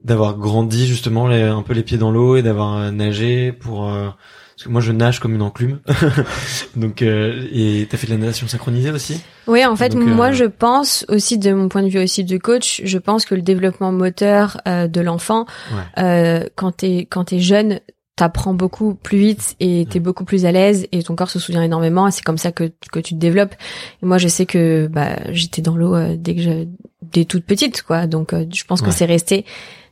d'avoir 0.03 0.35
grandi 0.37 0.85
justement 0.85 1.27
les- 1.27 1.41
un 1.41 1.61
peu 1.63 1.73
les 1.73 1.81
pieds 1.83 1.97
dans 1.97 2.11
l'eau 2.11 2.35
et 2.35 2.43
d'avoir 2.43 2.75
euh, 2.77 2.91
nagé 2.91 3.51
pour 3.53 3.89
euh, 3.89 4.09
parce 4.55 4.63
que 4.65 4.69
moi 4.69 4.79
je 4.81 4.91
nage 4.91 5.19
comme 5.19 5.33
une 5.33 5.41
enclume. 5.41 5.79
Donc 6.75 7.01
euh, 7.01 7.45
et 7.51 7.87
t'as 7.89 7.97
fait 7.97 8.07
de 8.07 8.11
la 8.11 8.17
natation 8.17 8.47
synchronisée 8.47 8.91
aussi? 8.91 9.21
Oui, 9.47 9.65
en 9.65 9.75
fait, 9.75 9.89
Donc, 9.89 10.03
moi, 10.03 10.31
je 10.31 10.45
pense 10.45 11.05
aussi, 11.07 11.37
de 11.37 11.53
mon 11.53 11.69
point 11.69 11.83
de 11.83 11.89
vue 11.89 11.99
aussi 12.01 12.23
de 12.23 12.37
coach, 12.37 12.81
je 12.83 12.97
pense 12.97 13.25
que 13.25 13.35
le 13.35 13.41
développement 13.43 13.91
moteur 13.91 14.59
euh, 14.67 14.87
de 14.87 15.01
l'enfant, 15.01 15.45
Ouais. 15.71 16.03
euh, 16.03 16.43
quand 16.55 16.71
t'es 16.77 17.05
quand 17.09 17.25
t'es 17.25 17.39
jeune, 17.39 17.79
t'apprends 18.15 18.53
beaucoup 18.53 18.95
plus 18.95 19.17
vite 19.17 19.55
et 19.59 19.85
t'es 19.89 19.99
beaucoup 19.99 20.23
plus 20.23 20.45
à 20.45 20.51
l'aise 20.51 20.87
et 20.91 21.03
ton 21.03 21.15
corps 21.15 21.29
se 21.29 21.39
souvient 21.39 21.61
énormément. 21.63 22.07
Et 22.07 22.11
c'est 22.11 22.23
comme 22.23 22.37
ça 22.37 22.51
que 22.51 22.71
que 22.91 22.99
tu 22.99 23.13
te 23.13 23.19
développes. 23.19 23.55
Et 24.01 24.05
moi, 24.05 24.17
je 24.17 24.27
sais 24.27 24.45
que 24.45 24.87
bah 24.87 25.17
j'étais 25.31 25.61
dans 25.61 25.75
l'eau 25.75 25.95
euh, 25.95 26.15
dès 26.17 26.35
que 26.35 26.41
je, 26.41 26.65
dès 27.01 27.25
toute 27.25 27.43
petite, 27.45 27.81
quoi. 27.81 28.07
Donc, 28.07 28.33
euh, 28.33 28.45
je 28.53 28.63
pense 28.63 28.81
Ouais. 28.81 28.87
que 28.87 28.93
c'est 28.93 29.05
resté 29.05 29.45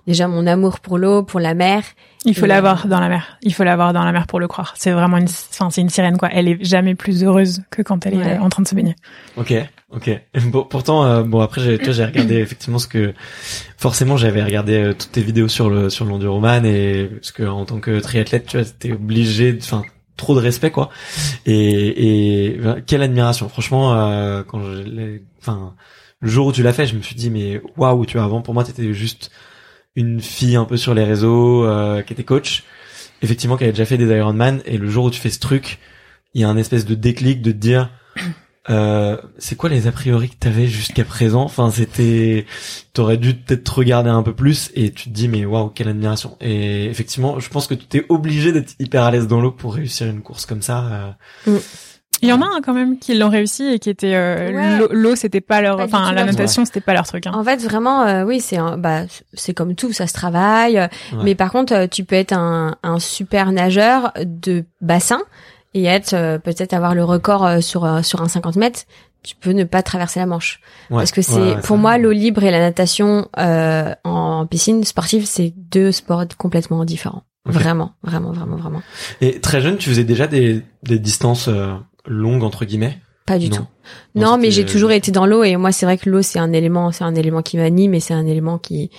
déjà 0.07 0.27
mon 0.27 0.47
amour 0.47 0.79
pour 0.79 0.97
l'eau, 0.97 1.23
pour 1.23 1.39
la 1.39 1.53
mer. 1.53 1.83
Il 2.25 2.35
faut 2.35 2.45
Et- 2.45 2.49
l'avoir 2.49 2.87
dans 2.87 2.99
la 3.01 3.09
mer. 3.09 3.37
Il 3.41 3.53
faut 3.53 3.63
l'avoir 3.65 3.91
dans 3.93 4.03
la 4.05 4.11
mer 4.13 4.27
pour 4.27 4.39
le 4.39 4.47
croire. 4.47 4.73
C'est 4.77 4.91
vraiment 4.91 5.17
une, 5.17 5.25
enfin, 5.27 5.69
c'est 5.69 5.81
une 5.81 5.89
sirène, 5.89 6.17
quoi. 6.17 6.29
Elle 6.31 6.47
est 6.47 6.63
jamais 6.63 6.95
plus 6.95 7.23
heureuse 7.23 7.61
que 7.69 7.81
quand 7.81 8.05
elle 8.05 8.15
Ouais. 8.17 8.25
est 8.25 8.37
euh, 8.37 8.41
en 8.41 8.49
train 8.49 8.63
de 8.63 8.67
se 8.67 8.75
baigner. 8.75 8.95
Ok, 9.37 9.53
ok. 9.95 10.21
Bon, 10.51 10.63
pourtant, 10.63 11.05
euh, 11.05 11.23
bon 11.23 11.39
après, 11.41 11.61
j'ai, 11.61 11.93
j'ai 11.93 12.05
regardé 12.05 12.35
effectivement 12.39 12.79
ce 12.79 12.87
que, 12.87 13.13
forcément, 13.77 14.17
j'avais 14.17 14.43
regardé 14.43 14.75
euh, 14.75 14.93
toutes 14.93 15.11
tes 15.11 15.21
vidéos 15.21 15.47
sur 15.47 15.69
le 15.69 15.89
sur 15.89 16.05
l'enduroman 16.05 16.65
et 16.65 17.09
parce 17.13 17.31
que 17.31 17.43
en 17.43 17.65
tant 17.65 17.79
que 17.79 17.99
triathlète, 17.99 18.45
tu 18.45 18.57
vois, 18.57 18.65
t'es 18.65 18.91
obligé, 18.91 19.57
enfin, 19.61 19.83
trop 20.17 20.35
de 20.35 20.39
respect 20.39 20.71
quoi. 20.71 20.89
Et, 21.45 22.51
et 22.53 22.57
ben, 22.57 22.81
quelle 22.85 23.01
admiration. 23.01 23.49
Franchement, 23.49 23.93
euh, 23.93 24.43
quand 24.43 24.61
je, 24.61 25.19
enfin, 25.39 25.75
le 26.19 26.29
jour 26.29 26.47
où 26.47 26.51
tu 26.51 26.63
l'as 26.63 26.73
fait, 26.73 26.85
je 26.85 26.95
me 26.95 27.01
suis 27.01 27.15
dit 27.15 27.29
mais 27.29 27.61
waouh, 27.77 28.05
tu 28.05 28.17
vois, 28.17 28.25
avant 28.25 28.41
pour 28.41 28.53
moi, 28.53 28.63
t'étais 28.63 28.93
juste 28.93 29.31
une 29.95 30.21
fille 30.21 30.55
un 30.55 30.65
peu 30.65 30.77
sur 30.77 30.93
les 30.93 31.03
réseaux 31.03 31.65
euh, 31.65 32.01
qui 32.01 32.13
était 32.13 32.23
coach, 32.23 32.63
effectivement, 33.21 33.57
qui 33.57 33.63
avait 33.63 33.73
déjà 33.73 33.85
fait 33.85 33.97
des 33.97 34.05
Ironman 34.05 34.61
et 34.65 34.77
le 34.77 34.87
jour 34.89 35.05
où 35.05 35.11
tu 35.11 35.19
fais 35.19 35.29
ce 35.29 35.39
truc, 35.39 35.79
il 36.33 36.41
y 36.41 36.43
a 36.43 36.49
un 36.49 36.57
espèce 36.57 36.85
de 36.85 36.95
déclic 36.95 37.41
de 37.41 37.51
te 37.51 37.57
dire 37.57 37.89
euh, 38.69 39.17
c'est 39.37 39.55
quoi 39.55 39.69
les 39.69 39.87
a 39.87 39.91
priori 39.91 40.29
que 40.29 40.35
t'avais 40.39 40.67
jusqu'à 40.67 41.03
présent? 41.03 41.43
Enfin, 41.43 41.69
c'était, 41.69 42.45
t'aurais 42.93 43.17
dû 43.17 43.33
peut-être 43.35 43.67
regarder 43.77 44.09
un 44.09 44.23
peu 44.23 44.33
plus 44.33 44.71
et 44.73 44.91
tu 44.91 45.05
te 45.09 45.13
dis 45.13 45.27
mais 45.27 45.45
waouh 45.45 45.69
quelle 45.69 45.89
admiration. 45.89 46.37
Et 46.41 46.85
effectivement, 46.85 47.39
je 47.39 47.49
pense 47.49 47.67
que 47.67 47.73
tu 47.73 47.85
t'es 47.85 48.05
obligé 48.09 48.51
d'être 48.51 48.73
hyper 48.79 49.03
à 49.03 49.11
l'aise 49.11 49.27
dans 49.27 49.41
l'eau 49.41 49.51
pour 49.51 49.75
réussir 49.75 50.07
une 50.07 50.21
course 50.21 50.45
comme 50.45 50.61
ça. 50.61 51.15
euh. 51.47 51.59
Il 52.21 52.29
y 52.29 52.31
en 52.31 52.41
a 52.41 52.45
un 52.45 52.61
quand 52.61 52.73
même 52.73 52.99
qui 52.99 53.15
l'ont 53.15 53.27
réussi 53.29 53.65
et 53.65 53.79
qui 53.79 53.89
était 53.89 54.13
euh, 54.15 54.77
Ouais. 54.79 54.87
l'eau- 54.93 55.15
c'était 55.17 55.41
pas 55.41 55.59
leur, 55.59 55.81
enfin 55.81 56.13
la 56.13 56.23
natation, 56.23 56.63
c'était 56.63 56.79
pas 56.79 56.93
leur 56.93 57.05
truc. 57.05 57.27
Hein. 57.27 57.33
En 57.33 57.43
fait, 57.43 57.57
vraiment, 57.61 58.03
euh, 58.03 58.23
oui, 58.23 58.39
c'est 58.39 58.55
un- 58.55 58.77
bah 58.77 59.01
c'est 59.33 59.53
comme 59.53 59.75
tout, 59.75 59.91
ça 59.91 60.07
se 60.07 60.13
travaille. 60.13 60.77
Ouais. 60.77 60.89
Mais 61.23 61.35
par 61.35 61.51
contre, 61.51 61.87
tu 61.87 62.05
peux 62.05 62.15
être 62.15 62.31
un, 62.31 62.77
un 62.81 62.99
super 62.99 63.51
nageur 63.51 64.13
de 64.23 64.63
bassin 64.79 65.19
et 65.73 65.85
être 65.85 66.13
euh, 66.13 66.37
peut-être 66.39 66.73
avoir 66.73 66.93
le 66.95 67.03
record 67.03 67.45
euh, 67.45 67.61
sur 67.61 67.85
euh, 67.85 68.01
sur 68.01 68.21
un 68.21 68.27
50 68.27 68.55
mètres. 68.57 68.81
Tu 69.23 69.35
peux 69.35 69.51
ne 69.51 69.63
pas 69.63 69.81
traverser 69.83 70.19
la 70.19 70.25
Manche 70.25 70.59
Ouais. 70.89 70.97
parce 70.97 71.11
que 71.13 71.21
c'est 71.21 71.33
Ouais, 71.39 71.55
ouais, 71.55 71.61
pour 71.61 71.77
moi 71.77 71.97
l'eau 71.97 72.11
libre 72.11 72.43
et 72.43 72.51
la 72.51 72.59
natation 72.59 73.27
euh, 73.39 73.93
en 74.03 74.45
piscine 74.45 74.83
sportive, 74.83 75.25
c'est 75.25 75.53
deux 75.55 75.91
sports 75.93 76.25
complètement 76.37 76.83
différents. 76.83 77.23
Vraiment, 77.45 77.93
vraiment, 78.03 78.31
vraiment, 78.31 78.55
vraiment. 78.57 78.81
Et 79.21 79.39
très 79.39 79.61
jeune, 79.61 79.77
tu 79.77 79.89
faisais 79.89 80.03
déjà 80.03 80.27
des, 80.27 80.61
des 80.83 80.99
distances 80.99 81.47
euh, 81.47 81.73
longues 82.05 82.43
entre 82.43 82.65
guillemets? 82.65 82.97
Pas 83.25 83.37
du 83.39 83.49
Non. 83.49 83.55
tout. 83.57 83.65
Non, 84.15 84.31
Non, 84.31 84.37
mais 84.37 84.51
j'ai 84.51 84.65
toujours 84.65 84.91
été 84.91 85.11
dans 85.11 85.25
l'eau 85.25 85.43
et 85.45 85.55
moi 85.55 85.71
c'est 85.71 85.85
vrai 85.85 85.97
que 85.97 86.09
l'eau 86.09 86.21
c'est 86.21 86.39
un 86.39 86.51
élément, 86.51 86.91
c'est 86.91 87.05
un 87.05 87.15
élément 87.15 87.41
qui 87.41 87.55
m'anime 87.57 87.93
et 87.93 88.01
c'est 88.01 88.13
un 88.13 88.25
élément 88.25 88.57
qui 88.57 88.91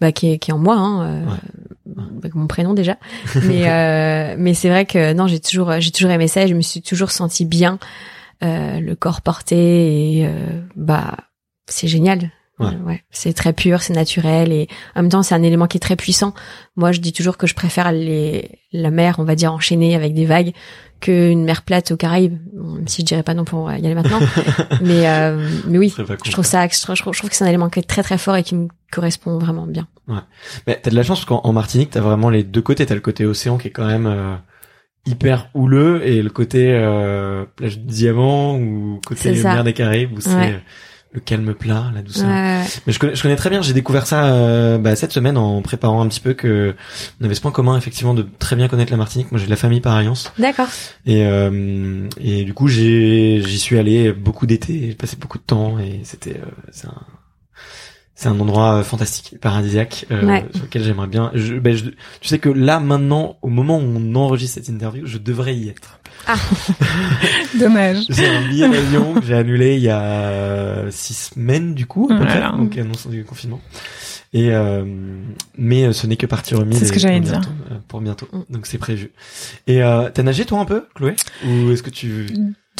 bah 0.00 0.12
qui 0.12 0.32
est, 0.32 0.38
qui 0.38 0.50
est 0.50 0.54
en 0.54 0.58
moi 0.58 0.76
hein, 0.76 1.02
euh, 1.02 2.00
avec 2.18 2.34
mon 2.34 2.46
prénom 2.46 2.74
déjà. 2.74 2.96
mais 3.42 3.68
euh, 3.68 4.34
mais 4.38 4.54
c'est 4.54 4.68
vrai 4.68 4.86
que 4.86 5.12
non, 5.12 5.26
j'ai 5.26 5.40
toujours 5.40 5.72
j'ai 5.78 5.90
toujours 5.90 6.10
aimé 6.10 6.28
ça, 6.28 6.42
et 6.42 6.48
je 6.48 6.54
me 6.54 6.62
suis 6.62 6.82
toujours 6.82 7.10
sentie 7.10 7.44
bien 7.44 7.78
euh, 8.42 8.80
le 8.80 8.94
corps 8.94 9.20
porté 9.20 10.18
et 10.18 10.26
euh, 10.26 10.62
bah 10.74 11.14
c'est 11.68 11.88
génial. 11.88 12.30
Ouais. 12.60 12.66
Euh, 12.66 12.86
ouais, 12.86 13.02
c'est 13.10 13.32
très 13.32 13.52
pur, 13.52 13.82
c'est 13.82 13.94
naturel 13.94 14.52
et 14.52 14.68
en 14.94 15.02
même 15.02 15.10
temps 15.10 15.22
c'est 15.22 15.34
un 15.34 15.42
élément 15.42 15.66
qui 15.66 15.78
est 15.78 15.80
très 15.80 15.96
puissant. 15.96 16.34
Moi, 16.76 16.92
je 16.92 17.00
dis 17.00 17.12
toujours 17.12 17.36
que 17.36 17.46
je 17.46 17.54
préfère 17.54 17.90
les 17.92 18.60
la 18.72 18.90
mer, 18.90 19.16
on 19.18 19.24
va 19.24 19.34
dire 19.34 19.52
enchaînée 19.52 19.94
avec 19.96 20.14
des 20.14 20.26
vagues 20.26 20.52
qu'une 21.00 21.44
mer 21.44 21.62
plate 21.62 21.90
aux 21.92 21.96
Caraïbes. 21.96 22.36
Bon, 22.52 22.74
même 22.74 22.86
si 22.88 23.00
je 23.00 23.06
dirais 23.06 23.22
pas 23.22 23.32
non 23.34 23.44
pour 23.44 23.70
y 23.72 23.74
aller 23.74 23.94
maintenant, 23.94 24.20
mais 24.82 25.08
euh, 25.08 25.48
mais 25.66 25.78
oui, 25.78 25.92
je 25.96 26.30
trouve 26.30 26.44
ça 26.44 26.68
je 26.68 26.80
trouve, 26.82 27.14
je 27.14 27.18
trouve 27.18 27.30
que 27.30 27.36
c'est 27.36 27.44
un 27.44 27.48
élément 27.48 27.70
qui 27.70 27.78
est 27.80 27.88
très 27.88 28.02
très 28.02 28.18
fort 28.18 28.36
et 28.36 28.42
qui 28.42 28.54
me 28.54 28.68
correspond 28.92 29.38
vraiment 29.38 29.66
bien. 29.66 29.88
Mais 30.66 30.78
t'as 30.82 30.90
de 30.90 30.96
la 30.96 31.02
chance 31.02 31.20
parce 31.20 31.26
qu'en 31.26 31.40
en 31.48 31.52
Martinique, 31.52 31.90
t'as 31.90 32.00
vraiment 32.00 32.28
les 32.30 32.42
deux 32.42 32.62
côtés. 32.62 32.84
T'as 32.84 32.94
le 32.94 33.00
côté 33.00 33.24
océan 33.24 33.56
qui 33.56 33.68
est 33.68 33.70
quand 33.70 33.86
même 33.86 34.06
euh, 34.06 34.34
hyper 35.06 35.48
houleux 35.54 36.06
et 36.06 36.22
le 36.22 36.30
côté 36.30 36.70
euh, 36.72 37.44
plage 37.56 37.78
de 37.78 37.86
diamant 37.88 38.56
ou 38.58 39.00
côté 39.06 39.34
C'est 39.34 39.44
mer 39.44 39.64
des 39.64 39.72
Caraïbes 39.72 40.12
où 40.16 40.20
c'est 40.20 40.34
Ouais. 40.34 40.52
euh, 40.52 40.58
le 41.12 41.20
calme 41.20 41.54
plat, 41.54 41.90
la 41.92 42.02
douceur. 42.02 42.28
Ouais, 42.28 42.34
ouais. 42.34 42.64
Mais 42.86 42.92
je 42.92 42.98
connais, 43.00 43.14
je 43.16 43.22
connais 43.22 43.36
très 43.36 43.50
bien. 43.50 43.62
J'ai 43.62 43.72
découvert 43.72 44.06
ça 44.06 44.26
euh, 44.26 44.78
bah, 44.78 44.94
cette 44.94 45.10
semaine 45.12 45.36
en 45.36 45.60
préparant 45.60 46.02
un 46.02 46.08
petit 46.08 46.20
peu 46.20 46.34
que 46.34 46.74
on 47.20 47.24
avait 47.24 47.34
ce 47.34 47.40
point 47.40 47.50
commun 47.50 47.76
effectivement 47.76 48.14
de 48.14 48.24
très 48.38 48.54
bien 48.54 48.68
connaître 48.68 48.92
la 48.92 48.96
Martinique. 48.96 49.32
Moi, 49.32 49.40
j'ai 49.40 49.46
de 49.46 49.50
la 49.50 49.56
famille 49.56 49.80
par 49.80 49.94
alliance 49.96 50.32
D'accord. 50.38 50.68
et 51.06 51.26
euh, 51.26 52.08
et 52.20 52.44
du 52.44 52.54
coup 52.54 52.68
j'ai 52.68 53.42
j'y 53.44 53.58
suis 53.58 53.78
allé 53.78 54.12
beaucoup 54.12 54.46
d'été. 54.46 54.88
J'ai 54.88 54.94
passé 54.94 55.16
beaucoup 55.16 55.38
de 55.38 55.44
temps 55.44 55.78
et 55.80 56.00
c'était 56.04 56.36
euh, 56.36 56.50
c'est 56.70 56.86
un 56.86 57.02
C'est 58.22 58.28
un 58.28 58.38
endroit 58.38 58.74
euh, 58.74 58.82
fantastique, 58.82 59.36
paradisiaque, 59.40 60.04
euh, 60.10 60.26
Ouais. 60.26 60.44
sur 60.54 60.64
lequel 60.64 60.82
j'aimerais 60.84 61.06
bien. 61.06 61.30
Je, 61.32 61.54
ben, 61.54 61.74
je- 61.74 61.86
tu 62.20 62.28
sais 62.28 62.38
que 62.38 62.50
là, 62.50 62.78
maintenant, 62.78 63.38
au 63.40 63.48
moment 63.48 63.78
où 63.78 63.82
on 63.96 64.14
enregistre 64.14 64.56
cette 64.56 64.68
interview, 64.68 65.06
je 65.06 65.16
devrais 65.16 65.56
y 65.56 65.70
être. 65.70 65.98
Dommage. 67.58 68.04
C'est 68.10 68.26
un 68.28 68.46
billet 68.46 68.68
d'avion 68.68 69.14
que 69.14 69.24
j'ai 69.24 69.34
annulé 69.34 69.76
il 69.76 69.82
y 69.82 69.88
a 69.88 70.00
euh, 70.02 70.88
six 70.90 71.14
semaines, 71.34 71.74
du 71.74 71.86
coup, 71.86 72.08
à 72.10 72.16
peu 72.16 72.22
Oh 72.22 72.26
près, 72.26 72.40
donc 72.58 72.76
annonce 72.76 73.06
du 73.06 73.24
confinement. 73.24 73.60
Et 74.34 74.50
euh, 74.52 74.84
mais 75.56 75.90
ce 75.94 76.06
n'est 76.06 76.16
que 76.16 76.26
partie 76.26 76.54
remise. 76.54 76.78
C'est 76.78 76.84
ce 76.86 76.92
que 76.92 77.00
j'allais 77.00 77.20
pour 77.20 77.30
dire. 77.30 77.40
bientôt, 77.40 77.80
pour 77.88 78.00
bientôt, 78.02 78.28
Mm. 78.32 78.42
donc 78.52 78.66
c'est 78.66 78.76
prévu. 78.78 79.12
Et 79.66 79.82
euh, 79.82 80.10
t'as 80.12 80.22
nagé 80.22 80.44
toi 80.44 80.60
un 80.60 80.64
peu, 80.66 80.84
Chloé? 80.94 81.16
Ou 81.46 81.70
est-ce 81.72 81.82
que 81.82 81.90
tu 81.90 82.26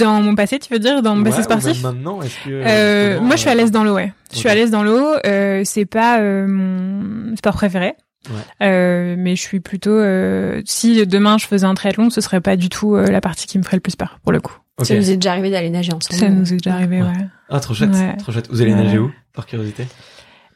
Dans 0.01 0.23
mon 0.23 0.35
passé, 0.35 0.59
tu 0.59 0.73
veux 0.73 0.79
dire, 0.79 1.03
dans 1.03 1.15
mon 1.15 1.23
Ouais, 1.23 1.31
passé 1.31 1.43
sportif 1.43 1.83
même 1.83 1.95
Maintenant, 1.95 2.23
est-ce 2.23 2.35
que 2.45 2.51
Euh, 2.51 3.21
moi, 3.21 3.37
je 3.37 3.41
suis 3.41 3.51
à 3.51 3.55
l'aise 3.55 3.71
dans 3.71 3.85
l'eau, 3.85 3.95
ouais. 3.95 4.13
Je 4.33 4.39
suis 4.39 4.49
à 4.49 4.55
l'aise 4.55 4.71
dans 4.71 4.83
l'eau. 4.83 5.07
Euh, 5.27 5.63
c'est 5.65 5.85
pas 5.87 6.21
euh, 6.21 6.47
mon 6.49 7.37
sport 7.37 7.55
préféré. 7.55 7.95
Ouais. 8.29 8.67
Euh, 8.67 9.15
mais 9.19 9.35
je 9.37 9.41
suis 9.41 9.61
plutôt. 9.61 9.91
euh, 9.91 10.61
si 10.67 11.07
demain 11.07 11.39
je 11.39 11.47
faisais 11.47 11.65
un 11.67 11.75
triathlon, 11.75 12.11
ce 12.11 12.21
serait 12.21 12.41
pas 12.43 12.57
du 12.57 12.69
tout 12.69 12.95
euh, 12.95 13.07
la 13.07 13.21
partie 13.21 13.47
qui 13.47 13.57
me 13.59 13.63
ferait 13.63 13.79
le 13.79 13.81
plus 13.81 13.97
peur, 13.97 14.19
pour 14.23 14.33
le 14.33 14.41
coup. 14.41 14.57
Ça 14.83 14.95
nous 14.95 15.11
est 15.11 15.17
déjà 15.17 15.33
arrivé 15.33 15.51
d'aller 15.51 15.69
nager 15.71 15.93
ensemble. 15.93 16.19
Ça 16.19 16.29
nous 16.29 16.53
est 16.53 16.57
déjà 16.57 16.75
arrivé, 16.75 17.03
Ouais. 17.03 17.09
ouais. 17.09 17.27
Ah, 17.51 17.61
trop 17.61 17.75
chouette, 17.75 17.91
Ouais. 17.93 18.17
trop 18.17 18.33
chouette. 18.33 18.49
Vous 18.51 18.63
allez 18.63 18.73
Ouais. 18.75 18.83
nager 18.85 18.99
où, 18.99 19.11
par 19.35 19.47
curiosité? 19.47 19.87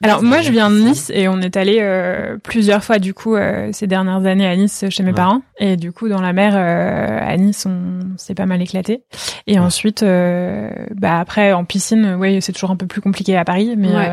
Alors 0.03 0.23
moi, 0.23 0.41
je 0.43 0.51
viens 0.51 0.69
de. 0.71 0.77
Nice 0.81 1.11
et 1.15 1.29
on 1.29 1.41
est 1.41 1.57
allé 1.57 1.79
euh, 1.81 2.37
plusieurs 2.43 2.85
fois 2.85 2.99
du 2.99 3.15
coup 3.15 3.37
euh, 3.37 3.71
ces 3.73 3.87
dernières 3.87 4.27
années 4.27 4.47
à 4.47 4.55
Nice 4.55 4.85
chez 4.91 5.03
mes 5.03 5.11
Ouais. 5.11 5.15
parents 5.15 5.41
et 5.59 5.77
du 5.77 5.93
coup 5.93 6.09
dans 6.09 6.21
la 6.21 6.33
mer 6.33 6.53
euh, 6.57 7.19
à 7.23 7.37
Nice 7.39 7.65
on 7.67 8.01
s'est 8.19 8.35
pas 8.35 8.45
mal 8.47 8.61
éclaté 8.61 9.03
et 9.47 9.55
Ouais. 9.55 9.59
ensuite 9.65 10.03
euh, 10.03 10.69
bah 10.95 11.19
après 11.21 11.53
en 11.53 11.65
piscine 11.65 12.17
ouais 12.17 12.41
c'est 12.43 12.53
toujours 12.53 12.71
un 12.71 12.77
peu 12.77 12.87
plus 12.87 13.01
compliqué 13.01 13.37
à 13.37 13.45
Paris 13.45 13.75
mais 13.79 13.89
Ouais. 13.89 14.09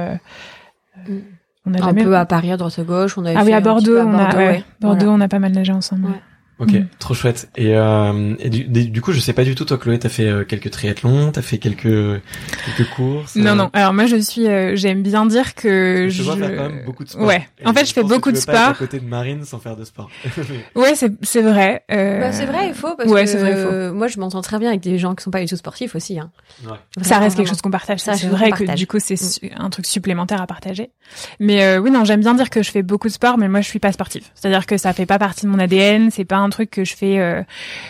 euh, 1.10 1.20
on 1.66 1.74
a 1.74 1.80
Un 1.82 1.86
jamais 1.88 2.04
peu 2.04 2.16
à 2.16 2.26
Paris, 2.26 2.52
à 2.52 2.58
droite 2.58 2.78
à 2.80 2.84
gauche. 2.84 3.18
On 3.18 3.26
avait 3.26 3.36
ah 3.38 3.42
oui 3.42 3.48
fait 3.48 3.54
à 3.54 3.58
un 3.58 3.60
petit 3.62 3.66
Bordeaux 3.66 3.92
peu 3.94 4.00
à 4.02 4.06
on 4.06 4.14
a 4.18 4.36
ouais, 4.36 4.48
ouais. 4.48 4.64
Bordeaux 4.80 5.00
Voilà. 5.06 5.12
on 5.18 5.22
a 5.22 5.28
pas 5.28 5.40
mal 5.40 5.52
nagé 5.52 5.72
ensemble 5.74 6.06
Ouais. 6.08 6.22
Ok, 6.62 6.72
Mm. 6.74 6.86
trop 7.00 7.13
chouette. 7.13 7.50
Et, 7.58 7.75
euh, 7.75 8.36
et 8.39 8.50
du, 8.50 9.01
coup, 9.01 9.12
je 9.12 9.20
sais 9.20 9.34
pas 9.34 9.44
du 9.44 9.56
tout, 9.56 9.65
toi, 9.65 9.77
Chloé, 9.77 10.00
t'as 10.00 10.10
fait 10.10 10.27
euh, 10.27 10.44
quelques 10.46 10.70
triathlons, 10.72 11.32
t'as 11.32 11.41
fait 11.41 11.58
quelques 11.58 12.22
quelques 12.65 12.89
courses. 12.96 13.36
non 13.36 13.51
euh, 13.51 13.56
non 13.56 13.70
alors 13.74 13.94
moi 13.94 14.06
je 14.06 14.15
suis 14.18 14.48
euh, 14.48 14.75
j'aime 14.75 15.01
bien 15.01 15.25
dire 15.25 15.56
que 15.56 16.08
Je 16.10 16.24
vois 16.24 16.38
faire 16.38 16.56
quand 16.56 16.70
même 16.70 16.86
beaucoup 16.86 17.03
de 17.03 17.10
sport. 17.10 17.25
ouais 17.25 17.48
Et 17.60 17.68
en 17.68 17.74
fait 17.74 17.86
je 17.86 17.94
fais 17.94 18.01
pense 18.01 18.10
que 18.12 18.15
beaucoup 18.15 18.32
tu 18.32 18.36
de 18.39 18.46
peux 18.46 18.46
pas 18.46 18.53
être 18.53 18.60
à 18.62 18.65
sport 18.75 18.77
côté 18.77 19.00
de 19.00 19.06
Marine 19.06 19.44
sans 19.44 19.60
faire 19.60 19.75
de 19.75 19.84
sport. 19.84 20.10
ouais 20.75 20.94
c'est 20.96 21.12
c'est 21.24 21.41
vrai 21.41 21.84
euh, 21.91 22.20
Bah, 22.22 22.32
c'est 22.32 22.46
vrai, 22.46 22.68
il 22.68 22.74
faut 22.74 22.96
parce 22.96 23.10
ouais, 23.10 23.24
que 23.25 23.30
c'est 23.30 23.38
vrai, 23.39 23.51
il 23.51 23.58
faut. 23.58 23.72
euh, 23.74 23.91
moi 23.94 24.08
je 24.08 24.20
m'entends 24.20 24.41
très 24.41 24.60
bien 24.60 24.70
avec 24.70 24.82
des 24.82 24.98
gens 25.00 25.15
qui 25.15 25.24
sont 25.24 25.32
pas 25.32 25.41
du 25.41 25.48
tout 25.48 25.56
sportifs 25.58 25.96
aussi. 25.96 26.20
Hein. 26.20 26.30
ouais. 26.65 26.77
Ça 27.03 27.18
reste 27.20 27.38
quelque 27.38 27.48
chose 27.50 27.62
qu'on 27.62 27.72
partage. 27.72 28.00
Ça 28.00 28.13
c'est 28.15 28.27
vrai 28.27 28.51
que 28.51 28.60
partage. 28.60 28.77
du 28.80 28.88
coup, 28.88 28.98
c'est 29.00 29.15
su- 29.15 29.50
un 29.58 29.70
truc 29.70 29.86
supplémentaire 29.88 30.41
à 30.41 30.48
partager. 30.48 30.91
Mais 31.39 31.63
euh, 31.63 31.80
oui, 31.80 31.89
non, 31.91 32.06
j'aime 32.06 32.20
bien 32.22 32.34
dire 32.36 32.50
que 32.50 32.62
je 32.63 32.70
fais 32.72 32.84
beaucoup 32.84 33.08
de 33.08 33.13
sport, 33.13 33.38
mais 33.38 33.48
moi, 33.50 33.62
je 33.62 33.68
suis 33.68 33.80
pas 33.80 33.91
sportive. 33.91 34.24
C'est-à-dire 34.36 34.65
que 34.65 34.77
ça 34.77 34.94
fait 34.94 35.06
pas 35.06 35.18
partie 35.20 35.46
de 35.46 35.51
mon 35.51 35.60
ADN. 35.60 36.10
C'est 36.12 36.25
pas 36.25 36.38
un 36.38 36.50
truc 36.51 36.70
que 36.70 36.86
je 36.86 36.96
fais. 36.96 37.17
Euh, 37.20 37.41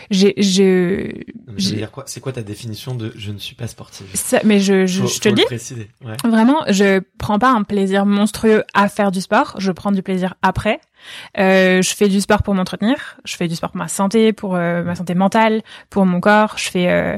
j'ai, 0.09 0.33
je, 0.37 1.11
dire 1.57 1.91
quoi 1.91 2.05
C'est 2.07 2.21
quoi 2.21 2.31
ta 2.31 2.41
définition 2.43 2.95
de 2.95 3.11
je 3.17 3.31
ne 3.31 3.37
suis 3.37 3.55
pas 3.55 3.67
sportive? 3.67 4.07
Ça- 4.13 4.39
mais 4.45 4.59
je, 4.61 4.85
je, 4.85 5.01
Faut- 5.01 5.07
je 5.07 5.19
te 5.19 5.27
le 5.29 5.35
dis. 5.35 5.43
préciser. 5.43 5.89
Ouais. 6.05 6.15
Vraiment, 6.23 6.61
je 6.69 7.01
prends 7.17 7.37
pas 7.39 7.51
un 7.51 7.63
plaisir 7.63 8.05
monstrueux 8.05 8.63
à 8.73 8.87
faire 8.87 9.11
du 9.11 9.19
sport. 9.19 9.55
Je 9.57 9.71
prends 9.73 9.91
du 9.91 10.01
plaisir 10.01 10.35
après. 10.41 10.79
Euh, 11.39 11.81
je 11.81 11.95
fais 11.95 12.07
du 12.07 12.21
sport 12.21 12.43
pour 12.43 12.53
m'entretenir. 12.53 13.17
Je 13.25 13.35
fais 13.35 13.47
du 13.47 13.55
sport 13.55 13.71
pour 13.71 13.79
ma 13.79 13.87
santé, 13.87 14.33
pour 14.33 14.55
euh, 14.55 14.83
ma 14.83 14.95
santé 14.95 15.15
mentale, 15.15 15.63
pour 15.89 16.05
mon 16.05 16.19
corps. 16.19 16.53
Je 16.57 16.69
fais 16.69 16.87
euh, 16.89 17.17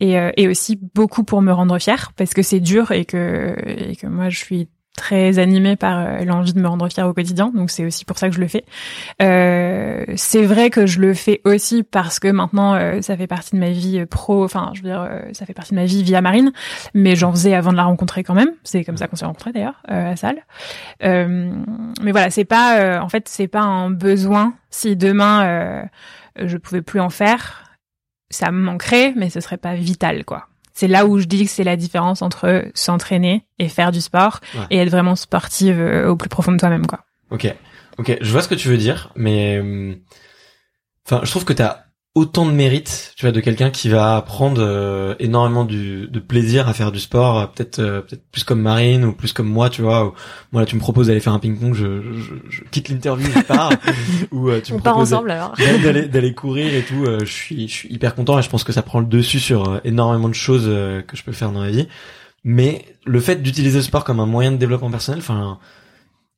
et, 0.00 0.18
euh, 0.18 0.32
et 0.36 0.48
aussi 0.48 0.78
beaucoup 0.94 1.22
pour 1.24 1.40
me 1.40 1.52
rendre 1.52 1.78
fière 1.78 2.12
parce 2.16 2.34
que 2.34 2.42
c'est 2.42 2.60
dur 2.60 2.90
et 2.90 3.04
que 3.04 3.54
et 3.66 3.94
que 3.96 4.06
moi 4.08 4.28
je 4.30 4.38
suis 4.38 4.68
très 4.96 5.38
animée 5.38 5.76
par 5.76 5.98
euh, 5.98 6.24
l'envie 6.24 6.52
de 6.52 6.60
me 6.60 6.68
rendre 6.68 6.88
fière 6.88 7.06
au 7.06 7.14
quotidien. 7.14 7.50
Donc 7.54 7.70
c'est 7.70 7.84
aussi 7.84 8.04
pour 8.04 8.18
ça 8.18 8.28
que 8.28 8.34
je 8.34 8.40
le 8.40 8.48
fais. 8.48 8.64
Euh, 9.22 10.04
c'est 10.16 10.44
vrai 10.44 10.68
que 10.68 10.86
je 10.86 11.00
le 11.00 11.14
fais 11.14 11.40
aussi 11.44 11.82
parce 11.82 12.18
que 12.18 12.28
maintenant 12.28 12.74
euh, 12.74 13.00
ça 13.00 13.16
fait 13.16 13.26
partie 13.26 13.54
de 13.54 13.60
ma 13.60 13.70
vie 13.70 14.00
euh, 14.00 14.06
pro. 14.06 14.44
Enfin, 14.44 14.72
je 14.74 14.82
veux 14.82 14.88
dire, 14.88 15.00
euh, 15.00 15.20
ça 15.32 15.46
fait 15.46 15.54
partie 15.54 15.70
de 15.70 15.76
ma 15.76 15.86
vie 15.86 16.02
via 16.02 16.20
Marine 16.20 16.52
mais 16.92 17.16
j'en 17.16 17.30
faisais 17.30 17.54
avant 17.54 17.72
de 17.72 17.76
la 17.76 17.84
rencontrer 17.84 18.24
quand 18.24 18.34
même. 18.34 18.50
C'est 18.62 18.84
comme 18.84 18.96
ça 18.96 19.06
qu'on 19.06 19.16
s'est 19.16 19.24
rencontrés 19.24 19.52
d'ailleurs 19.52 19.82
euh, 19.90 20.12
à 20.12 20.16
salle. 20.16 20.44
Mais 21.02 22.12
voilà, 22.12 22.30
c'est 22.30 22.44
pas, 22.44 23.00
en 23.00 23.08
fait, 23.08 23.28
c'est 23.28 23.48
pas 23.48 23.62
un 23.62 23.90
besoin. 23.90 24.54
Si 24.70 24.96
demain 24.96 25.88
je 26.36 26.56
pouvais 26.56 26.82
plus 26.82 27.00
en 27.00 27.10
faire, 27.10 27.64
ça 28.30 28.50
me 28.50 28.60
manquerait, 28.60 29.12
mais 29.16 29.30
ce 29.30 29.40
serait 29.40 29.56
pas 29.56 29.74
vital, 29.74 30.24
quoi. 30.24 30.49
C'est 30.80 30.88
là 30.88 31.04
où 31.04 31.18
je 31.18 31.26
dis 31.26 31.44
que 31.44 31.50
c'est 31.50 31.62
la 31.62 31.76
différence 31.76 32.22
entre 32.22 32.64
s'entraîner 32.72 33.44
et 33.58 33.68
faire 33.68 33.92
du 33.92 34.00
sport 34.00 34.40
Ouais. 34.54 34.64
et 34.70 34.78
être 34.78 34.88
vraiment 34.88 35.14
sportive 35.14 35.78
euh, 35.78 36.08
au 36.08 36.16
plus 36.16 36.30
profond 36.30 36.52
de 36.52 36.56
toi-même, 36.56 36.86
quoi. 36.86 37.00
Ok, 37.30 37.54
ok, 37.98 38.16
je 38.22 38.32
vois 38.32 38.40
ce 38.40 38.48
que 38.48 38.54
tu 38.54 38.68
veux 38.68 38.78
dire, 38.78 39.12
mais 39.14 39.58
euh, 39.62 39.94
enfin, 41.06 41.20
je 41.22 41.30
trouve 41.30 41.44
que 41.44 41.52
t'as 41.52 41.82
autant 42.16 42.44
de 42.44 42.50
mérite, 42.50 43.12
tu 43.16 43.24
vois, 43.24 43.30
de 43.32 43.40
quelqu'un 43.40 43.70
qui 43.70 43.88
va 43.88 44.20
prendre 44.22 44.60
euh, 44.60 45.14
énormément 45.20 45.64
du, 45.64 46.08
de 46.08 46.18
plaisir 46.18 46.68
à 46.68 46.72
faire 46.74 46.90
du 46.90 46.98
sport, 46.98 47.38
euh, 47.38 47.46
peut-être 47.46 47.78
euh, 47.78 48.00
peut-être 48.00 48.24
plus 48.32 48.42
comme 48.42 48.60
Marine 48.60 49.04
ou 49.04 49.12
plus 49.12 49.32
comme 49.32 49.48
moi, 49.48 49.70
tu 49.70 49.80
vois. 49.82 50.06
Ou, 50.06 50.12
moi, 50.50 50.62
là, 50.62 50.66
tu 50.66 50.74
me 50.74 50.80
proposes 50.80 51.06
d'aller 51.06 51.20
faire 51.20 51.32
un 51.32 51.38
ping-pong, 51.38 51.72
je, 51.72 52.02
je, 52.02 52.34
je 52.48 52.62
quitte 52.70 52.88
l'interview, 52.88 53.28
je 53.32 53.40
pars, 53.42 53.72
ou 54.32 54.48
euh, 54.50 54.60
tu 54.60 54.72
On 54.72 54.76
me 54.78 54.80
part 54.82 54.94
proposes 54.94 55.12
ensemble 55.14 55.30
alors. 55.30 55.54
d'aller- 55.56 55.78
d'aller 55.82 56.08
d'aller 56.08 56.34
courir 56.34 56.74
et 56.74 56.82
tout. 56.82 57.04
euh, 57.06 57.20
je 57.20 57.32
suis 57.32 57.68
je 57.68 57.72
suis 57.74 57.88
hyper 57.92 58.14
content 58.16 58.38
et 58.38 58.42
je 58.42 58.48
pense 58.50 58.64
que 58.64 58.72
ça 58.72 58.82
prend 58.82 58.98
le 59.00 59.06
dessus 59.06 59.38
sur 59.38 59.68
euh, 59.68 59.78
énormément 59.84 60.28
de 60.28 60.34
choses 60.34 60.64
euh, 60.66 61.02
que 61.02 61.16
je 61.16 61.22
peux 61.22 61.32
faire 61.32 61.52
dans 61.52 61.62
la 61.62 61.70
vie. 61.70 61.86
Mais 62.42 62.86
le 63.04 63.20
fait 63.20 63.42
d'utiliser 63.42 63.78
le 63.78 63.84
sport 63.84 64.02
comme 64.02 64.18
un 64.18 64.26
moyen 64.26 64.50
de 64.50 64.56
développement 64.56 64.90
personnel, 64.90 65.20
enfin 65.20 65.58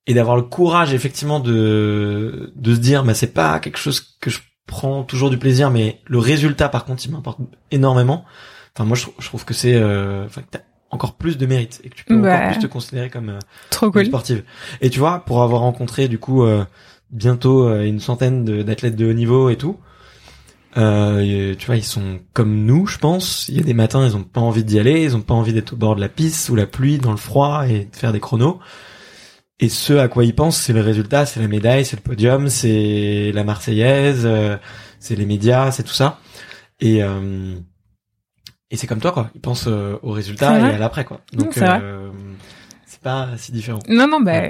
et 0.07 0.15
d'avoir 0.15 0.37
le 0.37 0.43
courage 0.43 0.93
effectivement 0.95 1.41
de 1.41 2.53
de 2.57 2.75
se 2.75 2.81
dire 2.81 3.05
bah 3.05 3.15
c'est 3.15 3.33
pas 3.33 3.61
quelque 3.61 3.79
chose 3.79 4.01
que 4.21 4.29
je 4.31 4.41
prends 4.73 5.03
toujours 5.05 5.31
du 5.31 5.39
plaisir 5.39 5.71
mais 5.71 6.01
le 6.07 6.19
résultat 6.19 6.69
par 6.69 6.85
contre 6.85 7.05
il 7.07 7.13
m'importe 7.13 7.39
énormément. 7.71 8.25
Enfin 8.75 8.85
moi 8.87 8.97
je, 8.97 9.03
trou- 9.03 9.15
je 9.19 9.27
trouve 9.27 9.45
que 9.45 9.55
c'est 9.55 9.75
euh, 9.75 10.25
enfin 10.27 10.41
que 10.41 10.47
t'as 10.51 10.61
encore 10.91 11.15
plus 11.15 11.39
de 11.39 11.47
mérite 11.47 11.81
et 11.85 11.89
que 11.91 11.95
tu 11.95 12.05
peux 12.05 12.17
Ouais. 12.19 12.33
encore 12.33 12.51
plus 12.53 12.59
te 12.61 12.67
considérer 12.67 13.09
comme 13.11 13.29
euh, 13.31 13.39
Trop 13.71 13.91
une 13.97 14.05
sportive. 14.07 14.43
Et 14.81 14.91
tu 14.91 14.99
vois 14.99 15.21
pour 15.27 15.43
avoir 15.43 15.61
rencontré 15.61 16.09
du 16.09 16.19
coup 16.19 16.43
euh, 16.45 16.65
bientôt 17.11 17.69
une 17.83 18.01
centaine 18.01 18.45
d'athlètes 18.63 18.97
de 18.97 19.07
haut 19.09 19.13
niveau 19.15 19.49
et 19.51 19.57
tout 19.57 19.77
euh, 20.79 21.55
tu 21.59 21.67
vois 21.67 21.77
ils 21.77 21.85
sont 21.85 22.19
comme 22.33 22.65
nous 22.65 22.87
je 22.87 22.99
pense. 22.99 23.47
Il 23.49 23.57
y 23.57 23.61
a 23.61 23.63
des 23.63 23.75
matins 23.75 24.05
ils 24.07 24.17
ont 24.17 24.23
pas 24.23 24.41
envie 24.41 24.65
d'y 24.65 24.79
aller 24.79 25.03
ils 25.03 25.15
ont 25.17 25.21
pas 25.21 25.35
envie 25.35 25.53
d'être 25.53 25.75
au 25.75 25.77
bord 25.77 25.97
de 25.97 26.01
la 26.01 26.09
piste 26.09 26.47
sous 26.47 26.55
la 26.57 26.67
pluie 26.67 26.97
dans 26.99 27.11
le 27.11 27.19
froid 27.19 27.67
et 27.69 27.85
de 27.93 27.97
faire 27.97 28.13
des 28.13 28.21
chronos 28.21 28.59
et 29.61 29.69
ce 29.69 29.93
à 29.95 30.09
quoi 30.09 30.25
ils 30.25 30.35
pensent, 30.35 30.57
c'est 30.59 30.73
le 30.73 30.81
résultat, 30.81 31.25
c'est 31.27 31.41
la 31.41 31.49
médaille, 31.49 31.85
c'est 31.85 31.97
le 31.97 32.03
podium, 32.03 32.49
c'est 32.49 33.31
la 33.35 33.45
Marseillaise, 33.45 34.23
euh, 34.25 34.57
c'est 34.99 35.15
les 35.17 35.27
médias, 35.27 35.71
c'est 35.71 35.83
tout 35.85 35.93
ça. 35.95 36.19
Et 36.81 37.03
euh, 37.03 37.55
et 38.71 38.77
c'est 38.77 38.87
comme 38.87 39.01
toi 39.01 39.13
quoi. 39.13 39.31
Ils 39.35 39.41
pensent 39.41 39.67
euh, 39.69 39.99
au 40.03 40.11
résultat 40.11 40.59
et 40.59 40.75
à 40.75 40.79
l'après 40.79 41.05
quoi. 41.05 41.21
Donc 41.33 41.51
c'est 41.53 41.63
euh, 41.69 42.11
c'est 42.87 43.01
pas 43.01 43.29
si 43.37 43.53
différent. 43.53 43.79
Non, 43.89 44.07
non, 44.09 44.21
bah, 44.21 44.43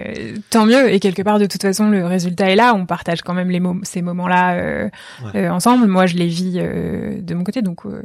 tant 0.51 0.67
mieux. 0.67 0.91
Et 0.93 0.99
quelque 1.01 1.23
part, 1.23 1.39
de 1.39 1.47
toute 1.47 1.63
façon, 1.63 1.89
le 1.91 2.05
résultat 2.07 2.51
est 2.51 2.57
là. 2.57 2.75
On 2.75 2.87
partage 2.87 3.23
quand 3.23 3.35
même 3.35 3.51
les 3.51 3.61
mo- 3.61 3.81
ces 3.85 4.03
moments-là 4.03 4.55
euh, 4.57 4.89
Ouais. 5.25 5.45
euh, 5.47 5.51
ensemble. 5.51 5.87
Moi, 5.87 6.07
je 6.07 6.17
les 6.17 6.27
vis 6.27 6.55
euh, 6.59 7.21
de 7.21 7.35
mon 7.35 7.45
côté, 7.45 7.63
donc 7.63 7.85
ouais, 7.85 8.03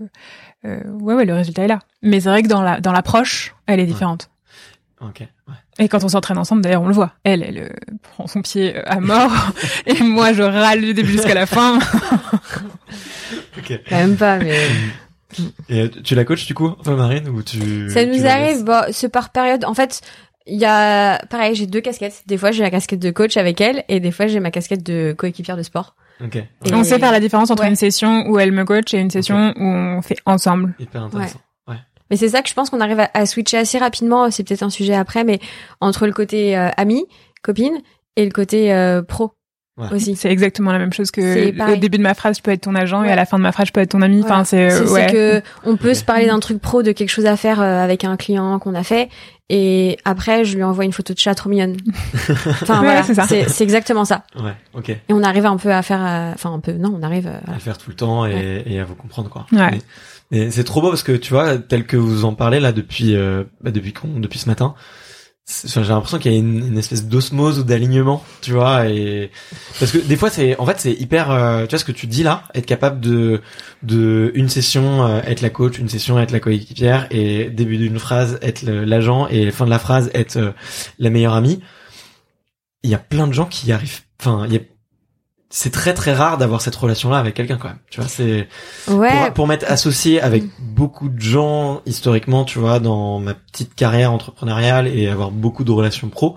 ouais, 0.63 1.25
le 1.25 1.33
résultat 1.33 1.63
est 1.63 1.67
là. 1.67 1.79
Mais 2.03 2.19
c'est 2.19 2.29
vrai 2.29 2.43
que 2.43 2.47
dans 2.49 2.61
la 2.61 2.79
dans 2.81 2.91
l'approche, 2.91 3.55
elle 3.65 3.79
est 3.79 3.85
différente. 3.85 4.29
Ok. 5.01 5.21
Ouais. 5.47 5.53
Et 5.79 5.87
quand 5.87 6.03
on 6.03 6.09
s'entraîne 6.09 6.37
ensemble, 6.37 6.61
d'ailleurs, 6.61 6.81
on 6.81 6.87
le 6.87 6.93
voit. 6.93 7.13
Elle, 7.23 7.43
elle 7.43 7.57
euh, 7.59 7.69
prend 8.01 8.25
son 8.27 8.41
pied 8.41 8.75
euh, 8.75 8.81
à 8.85 8.99
mort, 8.99 9.31
et 9.85 10.01
moi, 10.03 10.33
je 10.33 10.41
râle 10.43 10.81
du 10.81 10.93
début 10.93 11.11
jusqu'à 11.11 11.33
la 11.35 11.45
fin. 11.45 11.79
Ok. 13.57 13.79
Quand 13.89 13.95
même 13.97 14.15
pas, 14.15 14.37
mais 14.37 14.55
Et 15.69 15.81
euh, 15.81 15.89
tu 16.03 16.15
la 16.15 16.23
coaches 16.25 16.45
du 16.45 16.53
coup, 16.53 16.73
enfin 16.79 16.95
Marine, 16.95 17.27
ou 17.29 17.41
tu 17.43 17.89
ça 17.89 18.05
nous 18.05 18.25
arrive. 18.25 18.63
Bon, 18.63 18.81
c'est 18.91 19.09
par 19.09 19.31
période. 19.31 19.65
En 19.65 19.73
fait, 19.73 20.01
il 20.45 20.57
y 20.59 20.65
a 20.65 21.19
pareil, 21.29 21.55
j'ai 21.55 21.65
deux 21.65 21.81
casquettes. 21.81 22.21
Des 22.27 22.37
fois, 22.37 22.51
j'ai 22.51 22.63
la 22.63 22.69
casquette 22.71 22.99
de 22.99 23.11
coach 23.11 23.35
avec 23.35 23.59
elle, 23.59 23.83
et 23.89 23.99
des 23.99 24.11
fois, 24.11 24.27
j'ai 24.27 24.39
ma 24.39 24.51
casquette 24.51 24.83
de 24.83 25.13
coéquipière 25.17 25.57
de 25.57 25.63
sport. 25.63 25.95
Ok. 26.23 26.35
Et- 26.35 26.47
on 26.73 26.83
sait 26.83 26.99
faire 26.99 27.11
la 27.11 27.19
différence 27.19 27.51
entre 27.51 27.63
Ouais. 27.63 27.69
une 27.69 27.75
session 27.75 28.27
où 28.29 28.39
elle 28.39 28.51
me 28.51 28.63
coach 28.63 28.93
et 28.93 28.99
une 28.99 29.11
session 29.11 29.53
où 29.57 29.63
on 29.65 30.01
fait 30.01 30.17
ensemble. 30.25 30.73
Hyper 30.79 31.03
intéressant. 31.03 31.35
Ouais. 31.35 31.41
Mais 32.11 32.17
c'est 32.17 32.29
ça 32.29 32.41
que 32.41 32.49
je 32.49 32.53
pense 32.53 32.69
qu'on 32.69 32.81
arrive 32.81 32.99
à, 32.99 33.09
à 33.13 33.25
switcher 33.25 33.57
assez 33.57 33.77
rapidement. 33.77 34.29
C'est 34.31 34.43
peut-être 34.43 34.63
un 34.63 34.69
sujet 34.69 34.95
après, 34.95 35.23
mais 35.23 35.39
entre 35.81 36.05
le 36.07 36.13
côté 36.13 36.57
euh, 36.57 36.69
ami, 36.77 37.05
copine, 37.43 37.77
et 38.15 38.25
le 38.25 38.31
côté 38.31 38.73
euh, 38.73 39.01
pro 39.03 39.31
Ouais. 39.79 39.93
aussi. 39.93 40.15
C'est 40.15 40.31
exactement 40.31 40.71
la 40.71 40.79
même 40.79 40.91
chose 40.91 41.11
C'est 41.13 41.51
que 41.53 41.73
au 41.73 41.75
début 41.75 41.99
de 41.99 42.01
ma 42.03 42.15
phrase, 42.15 42.37
je 42.37 42.41
peux 42.41 42.49
être 42.49 42.61
ton 42.61 42.73
agent, 42.73 43.03
et 43.03 43.11
à 43.11 43.15
la 43.15 43.27
fin 43.27 43.37
de 43.37 43.43
ma 43.43 43.51
phrase, 43.51 43.67
je 43.67 43.73
peux 43.73 43.79
être 43.81 43.91
ton 43.91 44.01
ami. 44.01 44.21
Voilà. 44.21 44.37
Enfin, 44.37 44.43
c'est 44.43 44.71
euh, 44.71 44.89
ouais. 44.91 45.05
que 45.11 45.41
on 45.65 45.77
peut 45.77 45.93
se 45.93 46.03
parler 46.03 46.25
d'un 46.25 46.39
truc 46.39 46.59
pro, 46.59 46.81
de 46.81 46.91
quelque 46.93 47.11
chose 47.11 47.27
à 47.27 47.37
faire 47.37 47.61
euh, 47.61 47.83
avec 47.83 48.03
un 48.03 48.17
client 48.17 48.57
qu'on 48.57 48.73
a 48.73 48.81
fait, 48.81 49.07
et 49.49 49.99
après 50.03 50.45
je 50.45 50.55
lui 50.55 50.63
envoie 50.63 50.83
une 50.83 50.93
photo 50.93 51.13
de 51.13 51.19
chat 51.19 51.35
trop 51.35 51.47
mignonne. 51.51 51.77
Enfin 52.27 52.81
Ouais, 52.81 53.03
voilà, 53.03 53.27
c'est 53.27 53.61
exactement 53.61 54.03
ça. 54.03 54.23
Ouais. 54.41 54.53
Ok. 54.73 54.89
Et 54.89 54.99
on 55.11 55.21
arrive 55.21 55.45
un 55.45 55.57
peu 55.57 55.71
à 55.71 55.83
faire, 55.83 56.03
euh, 56.03 56.31
enfin 56.33 56.51
un 56.51 56.59
peu, 56.59 56.71
non, 56.71 56.97
on 56.99 57.03
arrive. 57.03 57.27
euh, 57.27 57.37
à 57.51 57.53
le 57.53 57.59
faire 57.59 57.77
tout 57.77 57.91
le 57.91 57.95
temps 57.95 58.25
et, 58.25 58.63
et 58.65 58.79
à 58.79 58.83
vous 58.83 58.95
comprendre 58.95 59.29
quoi. 59.29 59.45
Ouais. 59.51 59.69
Mais- 59.73 59.81
mais 60.31 60.51
c'est 60.51 60.63
trop 60.63 60.81
beau 60.81 60.89
parce 60.89 61.03
que 61.03 61.13
tu 61.13 61.33
vois, 61.33 61.57
tel 61.57 61.85
que 61.85 61.97
vous 61.97 62.25
en 62.25 62.33
parlez 62.33 62.59
là 62.59 62.71
depuis 62.71 63.15
euh, 63.15 63.43
bah, 63.61 63.71
depuis 63.71 63.93
qu'on 63.93 64.19
depuis 64.19 64.39
ce 64.39 64.47
matin, 64.47 64.75
j'ai 65.47 65.81
l'impression 65.81 66.19
qu'il 66.19 66.31
y 66.33 66.35
a 66.35 66.37
une, 66.37 66.77
espèce 66.77 67.05
d'osmose 67.05 67.59
ou 67.59 67.63
d'alignement, 67.63 68.21
tu 68.41 68.51
vois, 68.51 68.89
et 68.89 69.31
parce 69.79 69.93
que 69.93 69.97
des 69.97 70.17
fois 70.17 70.29
c'est, 70.29 70.59
en 70.59 70.65
fait, 70.65 70.79
c'est 70.79 70.91
hyper, 70.91 71.31
euh, 71.31 71.63
tu 71.63 71.69
vois 71.69 71.79
ce 71.79 71.85
que 71.85 71.93
tu 71.93 72.05
dis 72.05 72.21
là, 72.21 72.43
être 72.53 72.65
capable 72.65 72.99
de, 72.99 73.41
de 73.81 74.31
une 74.35 74.49
session 74.49 75.05
euh, 75.05 75.21
être 75.23 75.41
la 75.41 75.49
coach, 75.49 75.79
une 75.79 75.87
session 75.87 76.19
être 76.19 76.31
la 76.31 76.41
coéquipière, 76.41 77.07
et 77.11 77.49
début 77.49 77.77
d'une 77.77 77.97
phrase 77.97 78.39
être 78.41 78.63
l'agent 78.63 79.27
et 79.29 79.49
fin 79.51 79.63
de 79.63 79.69
la 79.69 79.79
phrase 79.79 80.11
être 80.13 80.35
euh, 80.35 80.51
la 80.99 81.09
meilleure 81.09 81.33
amie. 81.33 81.61
Il 82.83 82.89
y 82.89 82.95
a 82.95 82.99
plein 82.99 83.27
de 83.27 83.33
gens 83.33 83.45
qui 83.45 83.67
y 83.67 83.71
arrivent. 83.71 84.01
Enfin, 84.19 84.45
il 84.47 84.53
y 84.53 84.57
a 84.57 84.61
c'est 85.49 85.71
très 85.71 85.93
très 85.93 86.13
rare 86.13 86.37
d'avoir 86.37 86.61
cette 86.61 86.75
relation 86.75 87.09
là 87.09 87.19
avec 87.19 87.33
quelqu'un 87.33 87.57
quand 87.57 87.69
même. 87.69 87.79
Tu 87.89 88.01
vois 88.01 88.09
c'est 88.09 88.47
ouais. 88.89 89.31
pour, 89.33 89.47
m'être 89.47 89.65
associé 89.69 90.21
avec 90.21 90.43
beaucoup 90.59 91.07
de 91.09 91.21
gens 91.21 91.81
historiquement 91.85 92.43
tu 92.43 92.59
vois 92.59 92.79
dans 92.79 93.19
ma 93.19 93.33
petite 93.33 93.73
carrière 93.73 94.11
entrepreneuriale 94.11 94.87
et 94.87 95.07
avoir 95.07 95.31
beaucoup 95.31 95.63
de 95.63 95.71
relations 95.71 96.09
pro 96.09 96.35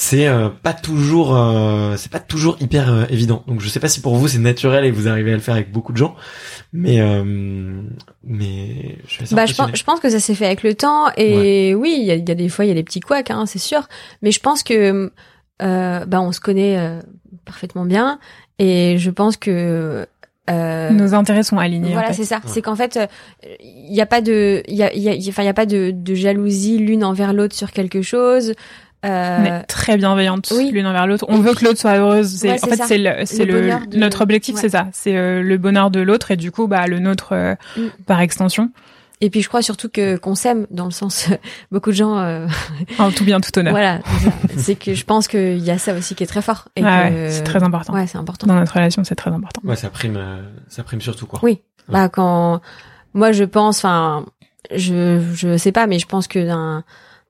c'est 0.00 0.28
euh, 0.28 0.48
pas 0.48 0.74
toujours 0.74 1.36
euh, 1.36 1.96
c'est 1.96 2.12
pas 2.12 2.20
toujours 2.20 2.56
hyper 2.60 2.88
euh, 2.88 3.04
évident. 3.10 3.42
Donc 3.48 3.60
je 3.60 3.68
sais 3.68 3.80
pas 3.80 3.88
si 3.88 4.00
pour 4.00 4.14
vous 4.14 4.28
c'est 4.28 4.38
naturel 4.38 4.84
et 4.84 4.92
vous 4.92 5.08
arrivez 5.08 5.32
à 5.32 5.34
le 5.34 5.40
faire 5.40 5.54
avec 5.54 5.72
beaucoup 5.72 5.92
de 5.92 5.98
gens 5.98 6.14
mais 6.72 7.00
mais 8.22 8.98
je, 9.08 9.34
bah, 9.34 9.46
je, 9.46 9.54
pense, 9.54 9.70
je 9.74 9.82
pense 9.82 9.98
que 9.98 10.08
ça 10.08 10.20
s'est 10.20 10.36
fait 10.36 10.46
avec 10.46 10.62
le 10.62 10.74
temps 10.74 11.06
et 11.16 11.74
oui 11.74 11.96
il 11.98 12.06
y 12.06 12.12
a, 12.12 12.14
y 12.14 12.30
a, 12.30 12.34
des 12.34 12.48
fois 12.48 12.64
il 12.64 12.68
y 12.68 12.70
a 12.70 12.74
des 12.74 12.84
petits 12.84 13.00
couacs 13.00 13.30
hein, 13.30 13.44
c'est 13.46 13.58
sûr. 13.58 13.88
Mais 14.22 14.30
je 14.30 14.38
pense 14.38 14.62
que 14.62 15.10
bah 15.58 16.20
on 16.20 16.30
se 16.30 16.40
connaît 16.40 17.00
parfaitement 17.48 17.84
bien. 17.84 18.20
Et 18.60 18.96
je 18.98 19.10
pense 19.10 19.36
que 19.36 20.06
euh, 20.50 20.90
nos 20.90 21.14
intérêts 21.14 21.42
sont 21.42 21.58
alignés. 21.58 21.92
Voilà, 21.92 22.12
c'est 22.12 22.24
ça. 22.24 22.40
C'est 22.46 22.62
qu'en 22.62 22.76
fait, 22.76 22.98
il 23.60 23.92
n'y 23.92 24.00
a 24.00 24.06
pas 24.06 24.20
de, 24.20 24.62
il 24.68 24.76
y 24.76 24.82
a, 24.82 24.94
y 24.94 25.08
a, 25.08 25.30
enfin, 25.30 25.42
il 25.42 25.46
y 25.46 25.50
a 25.50 25.54
pas 25.54 25.66
de, 25.66 25.90
de 25.94 26.14
jalousie 26.14 26.78
l'une 26.78 27.04
envers 27.04 27.32
l'autre 27.32 27.54
sur 27.56 27.72
quelque 27.72 28.02
chose. 28.02 28.54
Euh... 29.06 29.38
On 29.40 29.44
est 29.44 29.62
très 29.64 29.96
bienveillante 29.96 30.50
l'une 30.72 30.86
envers 30.86 31.06
l'autre. 31.06 31.24
On 31.28 31.38
veut 31.38 31.54
que 31.54 31.64
l'autre 31.64 31.78
soit 31.78 31.98
heureuse. 31.98 32.44
en 32.44 32.56
fait, 32.56 32.82
c'est 32.84 32.98
le, 32.98 33.24
c'est 33.26 33.44
le, 33.44 33.70
notre 33.96 34.22
objectif, 34.22 34.56
c'est 34.56 34.70
ça. 34.70 34.88
C'est 34.92 35.16
euh, 35.16 35.42
le 35.42 35.56
bonheur 35.56 35.90
de 35.90 36.00
l'autre 36.00 36.30
et 36.30 36.36
du 36.36 36.50
coup, 36.50 36.66
bah, 36.66 36.86
le 36.86 36.98
nôtre 36.98 37.32
euh, 37.32 37.54
mm. 37.76 37.88
par 38.06 38.20
extension. 38.20 38.70
Et 39.20 39.30
puis 39.30 39.42
je 39.42 39.48
crois 39.48 39.62
surtout 39.62 39.88
que 39.88 40.16
qu'on 40.16 40.34
s'aime 40.34 40.66
dans 40.70 40.84
le 40.84 40.90
sens 40.90 41.28
beaucoup 41.72 41.90
de 41.90 41.96
gens 41.96 42.18
euh... 42.18 42.46
en 42.98 43.10
tout 43.10 43.24
bien 43.24 43.40
tout 43.40 43.56
honneur. 43.58 43.72
Voilà, 43.72 44.00
c'est 44.56 44.76
que 44.76 44.94
je 44.94 45.04
pense 45.04 45.26
qu'il 45.28 45.58
y 45.58 45.70
a 45.70 45.78
ça 45.78 45.94
aussi 45.94 46.14
qui 46.14 46.22
est 46.22 46.28
très 46.28 46.42
fort 46.42 46.68
et 46.76 46.84
ouais, 46.84 47.28
c'est 47.30 47.42
très 47.42 47.62
important. 47.62 47.94
Ouais, 47.94 48.06
c'est 48.06 48.18
important. 48.18 48.46
Dans 48.46 48.54
notre 48.54 48.74
relation, 48.74 49.02
c'est 49.04 49.16
très 49.16 49.30
important. 49.30 49.60
Ouais, 49.64 49.76
ça 49.76 49.90
prime 49.90 50.16
euh, 50.16 50.42
ça 50.68 50.84
prime 50.84 51.00
surtout 51.00 51.26
quoi. 51.26 51.40
Oui. 51.42 51.60
Bah 51.88 52.08
quand 52.08 52.60
moi 53.14 53.32
je 53.32 53.44
pense 53.44 53.78
enfin 53.78 54.26
je 54.74 55.20
je 55.34 55.56
sais 55.56 55.72
pas 55.72 55.86
mais 55.86 55.98
je 55.98 56.06
pense 56.06 56.28
que 56.28 56.48
un, 56.50 56.84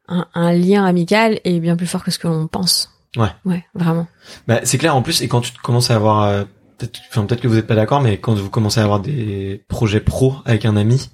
un, 0.09 0.27
un 0.35 0.53
lien 0.53 0.85
amical 0.85 1.41
est 1.45 1.61
bien 1.61 1.77
plus 1.77 1.87
fort 1.87 2.05
que 2.05 2.11
ce 2.11 2.19
que 2.19 2.29
l'on 2.29 2.49
pense. 2.49 2.93
Ouais. 3.17 3.29
Ouais, 3.45 3.65
vraiment. 3.75 4.07
Bah 4.47 4.61
c'est 4.65 4.79
clair 4.79 4.95
en 4.95 5.03
plus 5.03 5.23
et 5.23 5.29
quand 5.29 5.41
tu 5.41 5.53
commences 5.63 5.91
à 5.91 5.95
avoir 5.95 6.25
euh, 6.25 6.45
peut-être 6.77 7.01
enfin 7.09 7.25
peut-être 7.25 7.41
que 7.41 7.49
vous 7.49 7.57
êtes 7.57 7.67
pas 7.67 7.75
d'accord 7.75 8.01
mais 8.01 8.19
quand 8.19 8.35
vous 8.35 8.51
commencez 8.51 8.81
à 8.81 8.85
avoir 8.85 9.01
des 9.01 9.65
projets 9.69 10.01
pro 10.01 10.35
avec 10.45 10.65
un 10.67 10.77
ami 10.77 11.11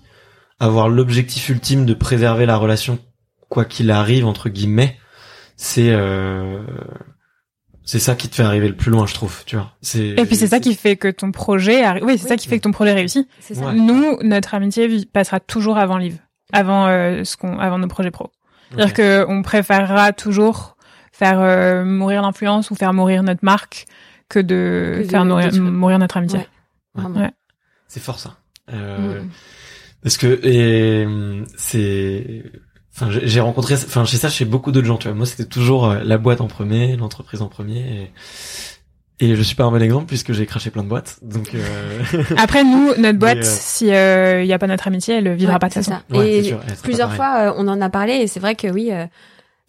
avoir 0.61 0.89
l'objectif 0.89 1.49
ultime 1.49 1.87
de 1.87 1.95
préserver 1.95 2.47
la 2.47 2.57
relation 2.57 2.99
quoi 3.49 3.65
qu'il 3.65 3.91
arrive 3.91 4.27
entre 4.27 4.49
guillemets, 4.49 4.99
c'est 5.57 5.91
euh, 5.91 6.63
c'est 7.85 7.99
ça 7.99 8.15
qui 8.15 8.29
te 8.29 8.37
fait 8.37 8.43
arriver 8.43 8.69
le 8.69 8.77
plus 8.77 8.91
loin, 8.91 9.07
je 9.07 9.15
trouve, 9.15 9.45
tu 9.45 9.57
vois. 9.57 9.73
C'est 9.83 10.09
Et 10.09 10.25
puis 10.25 10.37
c'est 10.37 10.47
ça 10.47 10.59
qui 10.59 10.75
fait 10.75 10.97
que 10.97 11.09
ton 11.09 11.33
projet 11.33 11.85
arrive. 11.85 12.05
Oui, 12.05 12.19
c'est 12.19 12.29
ça 12.29 12.37
qui 12.37 12.49
fait 12.49 12.59
que 12.59 12.63
ton 12.63 12.73
projet 12.73 12.93
réussit. 12.93 13.29
Ça. 13.41 13.73
Nous, 13.73 14.19
notre 14.23 14.55
amitié 14.55 15.05
passera 15.07 15.39
toujours 15.39 15.77
avant 15.77 15.99
Liv, 15.99 16.19
avant 16.53 16.87
euh, 16.87 17.25
ce 17.25 17.37
qu'on 17.37 17.59
avant 17.59 17.79
nos 17.79 17.89
projets 17.89 18.11
pro. 18.11 18.31
C'est-à-dire 18.71 18.95
que 18.95 19.25
on 19.29 19.43
préférera 19.43 20.13
toujours 20.13 20.77
faire 21.13 21.41
euh, 21.41 21.85
mourir 21.85 22.23
l'influence 22.23 22.71
ou 22.71 22.75
faire 22.75 22.93
mourir 22.93 23.23
notre 23.23 23.45
marque 23.45 23.87
que 24.29 24.41
de 24.41 25.05
faire 25.09 25.25
mourir, 25.25 25.99
notre 25.99 26.17
amitié. 26.17 26.41
Ouais. 26.97 27.31
C'est 27.87 28.01
fort 28.01 28.19
ça. 28.19 28.37
Euh, 28.73 29.21
mm. 29.21 29.31
Parce 30.05 30.19
que 30.19 30.39
et 30.47 31.09
c'est 31.57 32.45
enfin 32.95 33.09
j'ai 33.11 33.41
rencontré 33.41 33.75
enfin 33.75 34.05
chez 34.05 34.19
ça 34.19 34.29
chez 34.29 34.45
beaucoup 34.45 34.71
d'autres 34.71 34.87
gens 34.87 34.99
tu 34.99 35.09
vois. 35.09 35.17
Moi 35.17 35.27
c'était 35.27 35.47
toujours 35.47 35.87
euh, 35.87 36.01
la 36.05 36.19
boîte 36.19 36.41
en 36.41 36.47
premier 36.47 36.95
l'entreprise 36.97 37.43
en 37.43 37.49
premier 37.49 38.11
et, 39.19 39.27
et 39.27 39.35
je 39.35 39.43
suis 39.43 39.57
pas 39.57 39.65
un 39.65 39.71
bon 39.71 39.83
exemple 39.83 40.05
puisque 40.05 40.33
j'ai 40.33 40.47
craché 40.47 40.71
plein 40.71 40.85
de 40.85 40.89
boîtes 40.89 41.19
donc 41.23 41.55
euh... 41.55 42.03
après 42.37 42.65
nous 42.65 42.95
notre 42.99 43.19
boîte 43.19 43.39
euh, 43.39 43.43
si 43.45 43.87
il 43.87 43.95
euh, 43.95 44.45
y 44.45 44.53
a 44.53 44.59
pas 44.59 44.67
notre 44.67 44.87
amitié 44.87 45.17
elle 45.17 45.35
vivra 45.35 45.59
pas 45.59 45.71
de 45.71 45.81
ça. 45.81 46.03
et 46.13 46.55
plusieurs 46.83 47.15
fois 47.15 47.55
on 47.57 47.67
en 47.67 47.81
a 47.81 47.89
parlé 47.89 48.15
et 48.17 48.27
c'est 48.27 48.41
vrai 48.41 48.55
que 48.55 48.69
oui 48.69 48.91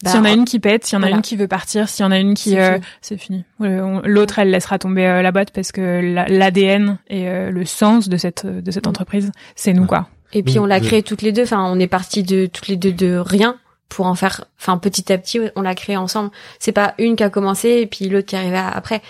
bah, 0.04 0.10
s'il 0.10 0.18
y 0.18 0.20
en 0.20 0.24
a 0.26 0.32
une 0.32 0.44
qui 0.44 0.60
pète, 0.60 0.84
s'il 0.84 0.98
y 0.98 1.00
en 1.00 1.02
a 1.02 1.08
une 1.08 1.22
qui 1.22 1.36
veut 1.36 1.48
partir, 1.48 1.88
s'il 1.88 2.04
y 2.04 2.06
en 2.06 2.10
a 2.12 2.18
une 2.18 2.34
qui 2.34 2.54
c'est 3.00 3.16
fini. 3.16 3.44
L'autre 3.58 4.38
elle 4.38 4.50
laissera 4.50 4.78
tomber 4.78 5.22
la 5.22 5.32
boîte 5.32 5.50
parce 5.52 5.72
que 5.72 6.14
l'ADN 6.28 6.98
et 7.08 7.24
le 7.50 7.64
sens 7.64 8.10
de 8.10 8.18
cette 8.18 8.46
de 8.46 8.70
cette 8.70 8.86
mm. 8.86 8.90
entreprise, 8.90 9.32
c'est 9.54 9.72
nous 9.72 9.86
quoi. 9.86 10.10
Et 10.36 10.42
puis 10.42 10.58
on 10.58 10.66
l'a 10.66 10.80
créé 10.80 11.02
toutes 11.02 11.22
les 11.22 11.32
deux. 11.32 11.44
Enfin, 11.44 11.64
on 11.64 11.78
est 11.78 11.86
parti 11.86 12.22
de 12.22 12.44
toutes 12.44 12.68
les 12.68 12.76
deux 12.76 12.92
de 12.92 13.16
rien 13.16 13.56
pour 13.88 14.04
en 14.04 14.14
faire. 14.14 14.44
Enfin, 14.60 14.76
petit 14.76 15.10
à 15.10 15.16
petit, 15.16 15.40
on 15.56 15.62
l'a 15.62 15.74
créé 15.74 15.96
ensemble. 15.96 16.30
C'est 16.58 16.72
pas 16.72 16.94
une 16.98 17.16
qui 17.16 17.22
a 17.22 17.30
commencé 17.30 17.70
et 17.70 17.86
puis 17.86 18.10
l'autre 18.10 18.26
qui 18.26 18.36
arrivait 18.36 18.58
après. 18.58 19.00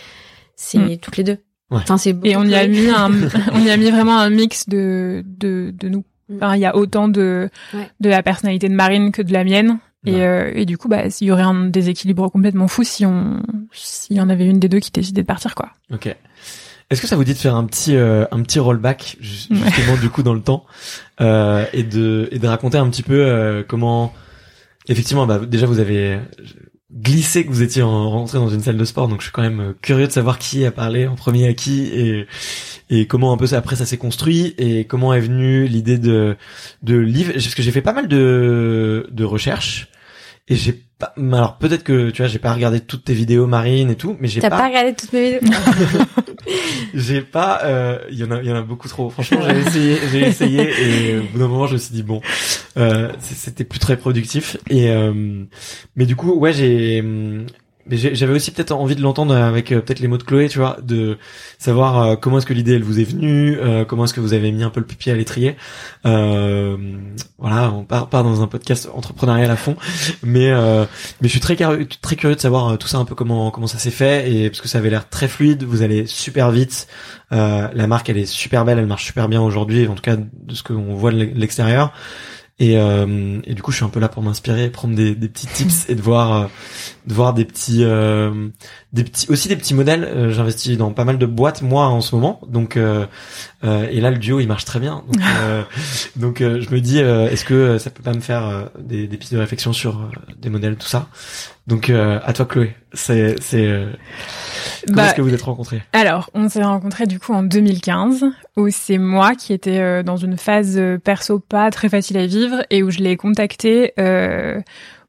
C'est 0.54 0.78
mm. 0.78 0.98
toutes 0.98 1.16
les 1.16 1.24
deux. 1.24 1.38
Enfin, 1.70 1.98
c'est 1.98 2.16
et 2.22 2.36
on 2.36 2.44
y 2.44 2.54
a 2.54 2.68
mis 2.68 2.88
un, 2.88 3.10
on 3.52 3.60
y 3.60 3.70
a 3.70 3.76
mis 3.76 3.90
vraiment 3.90 4.18
un 4.18 4.30
mix 4.30 4.68
de 4.68 5.24
de 5.26 5.74
de 5.76 5.88
nous. 5.88 6.04
Mm. 6.28 6.36
Enfin, 6.36 6.54
il 6.54 6.60
y 6.60 6.66
a 6.66 6.76
autant 6.76 7.08
de 7.08 7.50
de 7.98 8.08
la 8.08 8.22
personnalité 8.22 8.68
de 8.68 8.74
Marine 8.74 9.10
que 9.10 9.22
de 9.22 9.32
la 9.32 9.42
mienne. 9.42 9.78
Et, 10.04 10.22
euh, 10.22 10.52
et 10.54 10.66
du 10.66 10.78
coup, 10.78 10.86
bah, 10.86 11.06
il 11.20 11.26
y 11.26 11.32
aurait 11.32 11.42
un 11.42 11.66
déséquilibre 11.66 12.30
complètement 12.30 12.68
fou 12.68 12.84
si 12.84 13.04
on, 13.04 13.42
s'il 13.72 14.16
y 14.16 14.20
en 14.20 14.28
avait 14.28 14.46
une 14.46 14.60
des 14.60 14.68
deux 14.68 14.78
qui 14.78 14.92
décidait 14.92 15.22
de 15.22 15.26
partir, 15.26 15.56
quoi. 15.56 15.70
Ok. 15.92 16.14
Est-ce 16.90 17.00
que 17.00 17.08
ça 17.08 17.16
vous 17.16 17.24
dit 17.24 17.34
de 17.34 17.38
faire 17.38 17.56
un 17.56 17.64
petit 17.64 17.96
euh, 17.96 18.26
un 18.30 18.42
petit 18.42 18.58
rollback 18.58 19.16
justement 19.20 19.96
du 20.00 20.08
coup 20.08 20.22
dans 20.22 20.34
le 20.34 20.40
temps 20.40 20.64
euh, 21.20 21.64
et 21.72 21.82
de 21.82 22.28
et 22.30 22.38
de 22.38 22.46
raconter 22.46 22.78
un 22.78 22.88
petit 22.88 23.02
peu 23.02 23.26
euh, 23.26 23.64
comment 23.66 24.12
effectivement 24.88 25.26
bah, 25.26 25.40
déjà 25.40 25.66
vous 25.66 25.80
avez 25.80 26.20
glissé 26.92 27.44
que 27.44 27.50
vous 27.50 27.62
étiez 27.62 27.82
rentré 27.82 28.38
dans 28.38 28.48
une 28.48 28.60
salle 28.60 28.76
de 28.76 28.84
sport 28.84 29.08
donc 29.08 29.18
je 29.20 29.24
suis 29.24 29.32
quand 29.32 29.42
même 29.42 29.74
curieux 29.82 30.06
de 30.06 30.12
savoir 30.12 30.38
qui 30.38 30.64
a 30.64 30.70
parlé 30.70 31.08
en 31.08 31.16
premier 31.16 31.48
à 31.48 31.54
qui 31.54 31.86
et 31.86 32.26
et 32.88 33.06
comment 33.06 33.32
un 33.32 33.36
peu 33.36 33.46
ça, 33.46 33.58
après 33.58 33.76
ça 33.76 33.86
s'est 33.86 33.96
construit 33.96 34.54
et 34.58 34.84
comment 34.84 35.12
est 35.12 35.20
venue 35.20 35.66
l'idée 35.66 35.98
de 35.98 36.36
de 36.82 36.96
livre. 36.96 37.32
Parce 37.32 37.54
que 37.54 37.62
j'ai 37.62 37.72
fait 37.72 37.82
pas 37.82 37.92
mal 37.92 38.08
de 38.08 39.08
de 39.10 39.24
recherches 39.24 39.88
et 40.48 40.54
j'ai 40.54 40.85
alors 41.18 41.58
peut-être 41.58 41.84
que 41.84 42.10
tu 42.10 42.22
vois, 42.22 42.28
j'ai 42.28 42.38
pas 42.38 42.54
regardé 42.54 42.80
toutes 42.80 43.04
tes 43.04 43.12
vidéos 43.12 43.46
Marine 43.46 43.90
et 43.90 43.96
tout, 43.96 44.16
mais 44.18 44.28
j'ai 44.28 44.40
pas. 44.40 44.48
T'as 44.48 44.58
pas 44.58 44.68
regardé 44.68 44.94
toutes 44.94 45.12
mes 45.12 45.38
vidéos. 45.38 45.52
j'ai 46.94 47.20
pas, 47.20 47.60
euh, 47.64 47.98
il 48.10 48.18
y 48.18 48.24
en 48.24 48.30
a, 48.30 48.40
il 48.40 48.48
y 48.48 48.52
en 48.52 48.56
a 48.56 48.62
beaucoup 48.62 48.88
trop. 48.88 49.10
Franchement, 49.10 49.40
j'ai 49.42 49.58
essayé, 49.58 49.98
j'ai 50.10 50.20
essayé 50.20 50.70
et 50.80 51.18
au 51.18 51.22
bout 51.24 51.38
d'un 51.38 51.48
moment, 51.48 51.66
je 51.66 51.74
me 51.74 51.78
suis 51.78 51.94
dit 51.94 52.02
bon, 52.02 52.22
euh, 52.78 53.12
c'était 53.20 53.64
plus 53.64 53.78
très 53.78 53.98
productif. 53.98 54.56
Et 54.70 54.90
euh, 54.90 55.44
mais 55.96 56.06
du 56.06 56.16
coup, 56.16 56.32
ouais, 56.32 56.54
j'ai 56.54 57.02
mais 57.88 57.96
j'avais 57.96 58.32
aussi 58.32 58.50
peut-être 58.50 58.72
envie 58.72 58.96
de 58.96 59.02
l'entendre 59.02 59.34
avec 59.34 59.70
euh, 59.70 59.80
peut-être 59.80 60.00
les 60.00 60.08
mots 60.08 60.18
de 60.18 60.22
Chloé, 60.22 60.48
tu 60.48 60.58
vois, 60.58 60.76
de 60.82 61.18
savoir 61.58 62.02
euh, 62.02 62.16
comment 62.16 62.38
est-ce 62.38 62.46
que 62.46 62.52
l'idée 62.52 62.74
elle 62.74 62.82
vous 62.82 62.98
est 62.98 63.04
venue, 63.04 63.58
euh, 63.58 63.84
comment 63.84 64.04
est-ce 64.04 64.14
que 64.14 64.20
vous 64.20 64.32
avez 64.32 64.50
mis 64.50 64.64
un 64.64 64.70
peu 64.70 64.80
le 64.80 64.86
pied 64.86 65.12
à 65.12 65.14
l'étrier. 65.14 65.56
voilà, 66.04 67.72
on 67.72 67.84
part, 67.84 68.08
part 68.08 68.24
dans 68.24 68.42
un 68.42 68.46
podcast 68.48 68.88
entrepreneurial 68.92 69.50
à 69.50 69.56
fond, 69.56 69.76
mais 70.22 70.52
mais 71.20 71.28
je 71.28 71.28
suis 71.28 71.40
très 71.40 71.56
très 71.56 72.16
curieux 72.16 72.36
de 72.36 72.40
savoir 72.40 72.76
tout 72.78 72.88
ça 72.88 72.98
un 72.98 73.04
peu 73.04 73.14
comment 73.14 73.50
comment 73.50 73.66
ça 73.66 73.78
s'est 73.78 73.90
fait 73.90 74.30
et 74.32 74.50
parce 74.50 74.60
que 74.60 74.68
ça 74.68 74.78
avait 74.78 74.90
l'air 74.90 75.08
très 75.08 75.28
fluide, 75.28 75.62
vous 75.62 75.82
allez 75.82 76.06
super 76.06 76.50
vite, 76.50 76.88
la 77.30 77.86
marque 77.86 78.08
elle 78.08 78.18
est 78.18 78.26
super 78.26 78.64
belle, 78.64 78.78
elle 78.78 78.86
marche 78.86 79.04
super 79.04 79.28
bien 79.28 79.40
aujourd'hui, 79.40 79.86
en 79.86 79.94
tout 79.94 80.02
cas 80.02 80.16
de 80.16 80.54
ce 80.54 80.62
qu'on 80.62 80.94
voit 80.94 81.12
de 81.12 81.18
l'extérieur. 81.18 81.92
Et, 82.58 82.78
euh, 82.78 83.40
et 83.44 83.54
du 83.54 83.62
coup, 83.62 83.70
je 83.70 83.76
suis 83.76 83.84
un 83.84 83.90
peu 83.90 84.00
là 84.00 84.08
pour 84.08 84.22
m'inspirer, 84.22 84.70
prendre 84.70 84.94
des, 84.94 85.14
des 85.14 85.28
petits 85.28 85.46
tips 85.46 85.90
et 85.90 85.94
de 85.94 86.00
voir, 86.00 86.32
euh, 86.32 86.46
de 87.06 87.12
voir 87.12 87.34
des 87.34 87.44
petits, 87.44 87.84
euh, 87.84 88.48
des 88.96 89.04
petits, 89.04 89.30
aussi 89.30 89.48
des 89.48 89.56
petits 89.56 89.74
modèles. 89.74 90.04
Euh, 90.04 90.32
j'investis 90.32 90.76
dans 90.76 90.90
pas 90.90 91.04
mal 91.04 91.18
de 91.18 91.26
boîtes 91.26 91.62
moi 91.62 91.86
en 91.86 92.00
ce 92.00 92.14
moment, 92.14 92.40
donc 92.48 92.76
euh, 92.76 93.06
et 93.62 94.00
là 94.00 94.10
le 94.10 94.18
duo 94.18 94.40
il 94.40 94.48
marche 94.48 94.64
très 94.64 94.80
bien. 94.80 95.04
Donc, 95.06 95.22
donc 96.16 96.38
je 96.40 96.74
me 96.74 96.80
dis, 96.80 96.98
est-ce 96.98 97.44
que 97.44 97.78
ça 97.78 97.90
peut 97.90 98.02
pas 98.02 98.12
me 98.12 98.20
faire 98.20 98.70
des, 98.78 99.06
des 99.06 99.16
pistes 99.16 99.34
de 99.34 99.38
réflexion 99.38 99.72
sur 99.72 100.10
des 100.38 100.50
modèles, 100.50 100.76
tout 100.76 100.88
ça? 100.88 101.08
Donc 101.66 101.90
à 101.90 102.32
toi 102.32 102.46
Chloé, 102.46 102.74
c'est 102.92 103.36
c'est 103.40 103.86
Comment 104.86 104.98
bah, 104.98 105.06
est-ce 105.06 105.14
que 105.14 105.22
vous 105.22 105.34
êtes 105.34 105.42
rencontrés? 105.42 105.82
Alors, 105.92 106.30
on 106.34 106.48
s'est 106.48 106.62
rencontrés 106.62 107.06
du 107.06 107.18
coup 107.18 107.32
en 107.32 107.42
2015, 107.42 108.24
où 108.56 108.68
c'est 108.70 108.98
moi 108.98 109.34
qui 109.34 109.52
étais 109.52 109.78
euh, 109.78 110.02
dans 110.02 110.16
une 110.16 110.36
phase 110.36 110.76
euh, 110.78 110.98
perso 110.98 111.38
pas 111.38 111.70
très 111.70 111.88
facile 111.88 112.18
à 112.18 112.26
vivre 112.26 112.64
et 112.70 112.82
où 112.82 112.90
je 112.90 112.98
l'ai 112.98 113.16
contactée 113.16 113.92
euh, 113.98 114.60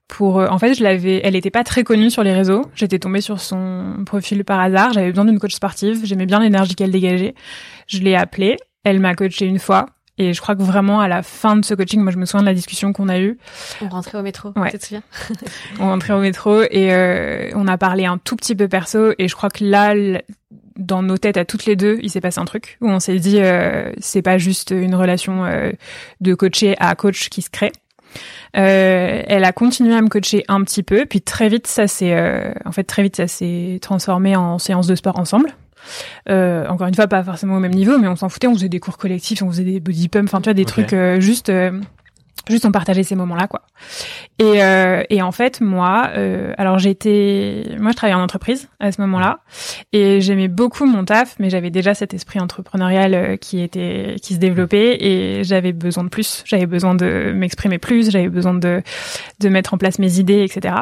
pour. 0.07 0.37
en 0.37 0.57
fait, 0.59 0.73
je 0.73 0.83
l'avais. 0.83 1.21
Elle 1.23 1.35
était 1.35 1.51
pas 1.51 1.63
très 1.63 1.83
connue 1.83 2.09
sur 2.09 2.23
les 2.23 2.33
réseaux. 2.33 2.65
J'étais 2.75 2.99
tombée 2.99 3.21
sur 3.21 3.39
son 3.39 4.03
profil 4.05 4.43
par 4.45 4.59
hasard. 4.59 4.93
J'avais 4.93 5.09
besoin 5.09 5.25
d'une 5.25 5.39
coach 5.39 5.53
sportive. 5.53 6.01
J'aimais 6.05 6.25
bien 6.25 6.39
l'énergie 6.39 6.75
qu'elle 6.75 6.91
dégageait. 6.91 7.35
Je 7.87 7.99
l'ai 7.99 8.15
appelée. 8.15 8.57
Elle 8.83 8.99
m'a 8.99 9.15
coachée 9.15 9.45
une 9.45 9.59
fois. 9.59 9.87
Et 10.19 10.33
je 10.33 10.41
crois 10.41 10.55
que 10.55 10.63
vraiment 10.63 10.99
à 10.99 11.07
la 11.07 11.21
fin 11.21 11.55
de 11.57 11.63
ce 11.63 11.75
coaching, 11.75 12.01
moi 12.01 12.11
je 12.11 12.17
me 12.17 12.25
souviens 12.25 12.41
de 12.41 12.47
la 12.47 12.55
discussion 12.55 12.91
qu'on 12.91 13.07
a 13.07 13.19
eue. 13.19 13.37
On 13.81 13.89
rentrait 13.89 14.17
au 14.17 14.23
métro, 14.23 14.51
Ouais. 14.55 14.71
tu 14.71 14.79
te 14.79 14.83
souviens 14.85 15.03
On 15.79 15.85
rentrait 15.89 16.13
au 16.13 16.19
métro 16.19 16.63
et 16.63 16.91
euh, 16.91 17.51
on 17.53 17.67
a 17.67 17.77
parlé 17.77 18.05
un 18.05 18.17
tout 18.17 18.35
petit 18.35 18.55
peu 18.55 18.67
perso. 18.67 19.11
Et 19.19 19.27
je 19.27 19.35
crois 19.35 19.49
que 19.51 19.63
là, 19.63 19.93
dans 20.75 21.03
nos 21.03 21.19
têtes 21.19 21.37
à 21.37 21.45
toutes 21.45 21.65
les 21.65 21.75
deux, 21.75 21.99
il 22.01 22.09
s'est 22.09 22.19
passé 22.21 22.39
un 22.39 22.45
truc 22.45 22.77
où 22.81 22.89
on 22.89 22.99
s'est 22.99 23.19
dit 23.19 23.37
euh, 23.41 23.91
c'est 23.99 24.23
pas 24.23 24.39
juste 24.39 24.71
une 24.71 24.95
relation 24.95 25.45
euh, 25.45 25.71
de 26.19 26.33
coaché 26.33 26.75
à 26.79 26.95
coach 26.95 27.29
qui 27.29 27.43
se 27.43 27.51
crée. 27.51 27.71
Euh, 28.55 29.23
elle 29.27 29.43
a 29.43 29.51
continué 29.51 29.95
à 29.95 30.01
me 30.01 30.07
coacher 30.07 30.45
un 30.47 30.63
petit 30.63 30.83
peu, 30.83 31.05
puis 31.05 31.21
très 31.21 31.49
vite 31.49 31.67
ça 31.67 31.87
s'est, 31.87 32.13
euh, 32.13 32.53
en 32.65 32.71
fait 32.71 32.83
très 32.83 33.03
vite 33.03 33.17
ça 33.17 33.27
s'est 33.27 33.79
transformé 33.81 34.35
en 34.35 34.57
séance 34.57 34.87
de 34.87 34.95
sport 34.95 35.19
ensemble. 35.19 35.53
Euh, 36.29 36.67
encore 36.67 36.87
une 36.87 36.95
fois, 36.95 37.07
pas 37.07 37.23
forcément 37.23 37.57
au 37.57 37.59
même 37.59 37.73
niveau, 37.73 37.97
mais 37.97 38.07
on 38.07 38.15
s'en 38.15 38.29
foutait. 38.29 38.47
On 38.47 38.53
faisait 38.53 38.69
des 38.69 38.79
cours 38.79 38.97
collectifs, 38.97 39.41
on 39.41 39.49
faisait 39.49 39.63
des 39.63 39.79
body 39.79 40.09
pump, 40.09 40.27
enfin 40.27 40.39
tu 40.39 40.45
vois 40.45 40.53
des 40.53 40.65
trucs 40.65 40.93
euh, 40.93 41.19
juste, 41.19 41.49
euh, 41.49 41.71
juste 42.49 42.65
on 42.65 42.71
partageait 42.71 43.03
ces 43.03 43.15
moments-là 43.15 43.47
quoi. 43.47 43.63
Et, 44.39 44.63
euh, 44.63 45.03
et 45.09 45.21
en 45.21 45.31
fait 45.31 45.61
moi, 45.61 46.09
euh, 46.15 46.53
alors 46.57 46.79
j'étais, 46.79 47.63
moi 47.79 47.91
je 47.91 47.95
travaillais 47.95 48.19
en 48.19 48.23
entreprise 48.23 48.69
à 48.79 48.91
ce 48.91 49.01
moment-là, 49.01 49.39
et 49.93 50.21
j'aimais 50.21 50.47
beaucoup 50.47 50.85
mon 50.85 51.05
taf, 51.05 51.35
mais 51.39 51.49
j'avais 51.49 51.69
déjà 51.69 51.93
cet 51.93 52.13
esprit 52.13 52.39
entrepreneurial 52.39 53.13
euh, 53.13 53.37
qui 53.37 53.61
était, 53.61 54.15
qui 54.21 54.33
se 54.33 54.39
développait, 54.39 54.97
et 55.03 55.43
j'avais 55.43 55.73
besoin 55.73 56.03
de 56.03 56.09
plus. 56.09 56.43
J'avais 56.45 56.65
besoin 56.65 56.95
de 56.95 57.31
m'exprimer 57.35 57.77
plus, 57.77 58.11
j'avais 58.11 58.29
besoin 58.29 58.53
de, 58.53 58.81
de 59.39 59.49
mettre 59.49 59.73
en 59.73 59.77
place 59.77 59.99
mes 59.99 60.19
idées, 60.19 60.43
etc. 60.43 60.75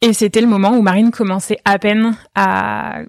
Et 0.00 0.12
c'était 0.12 0.40
le 0.40 0.48
moment 0.48 0.76
où 0.76 0.82
Marine 0.82 1.12
commençait 1.12 1.58
à 1.64 1.78
peine 1.78 2.16
à, 2.34 3.02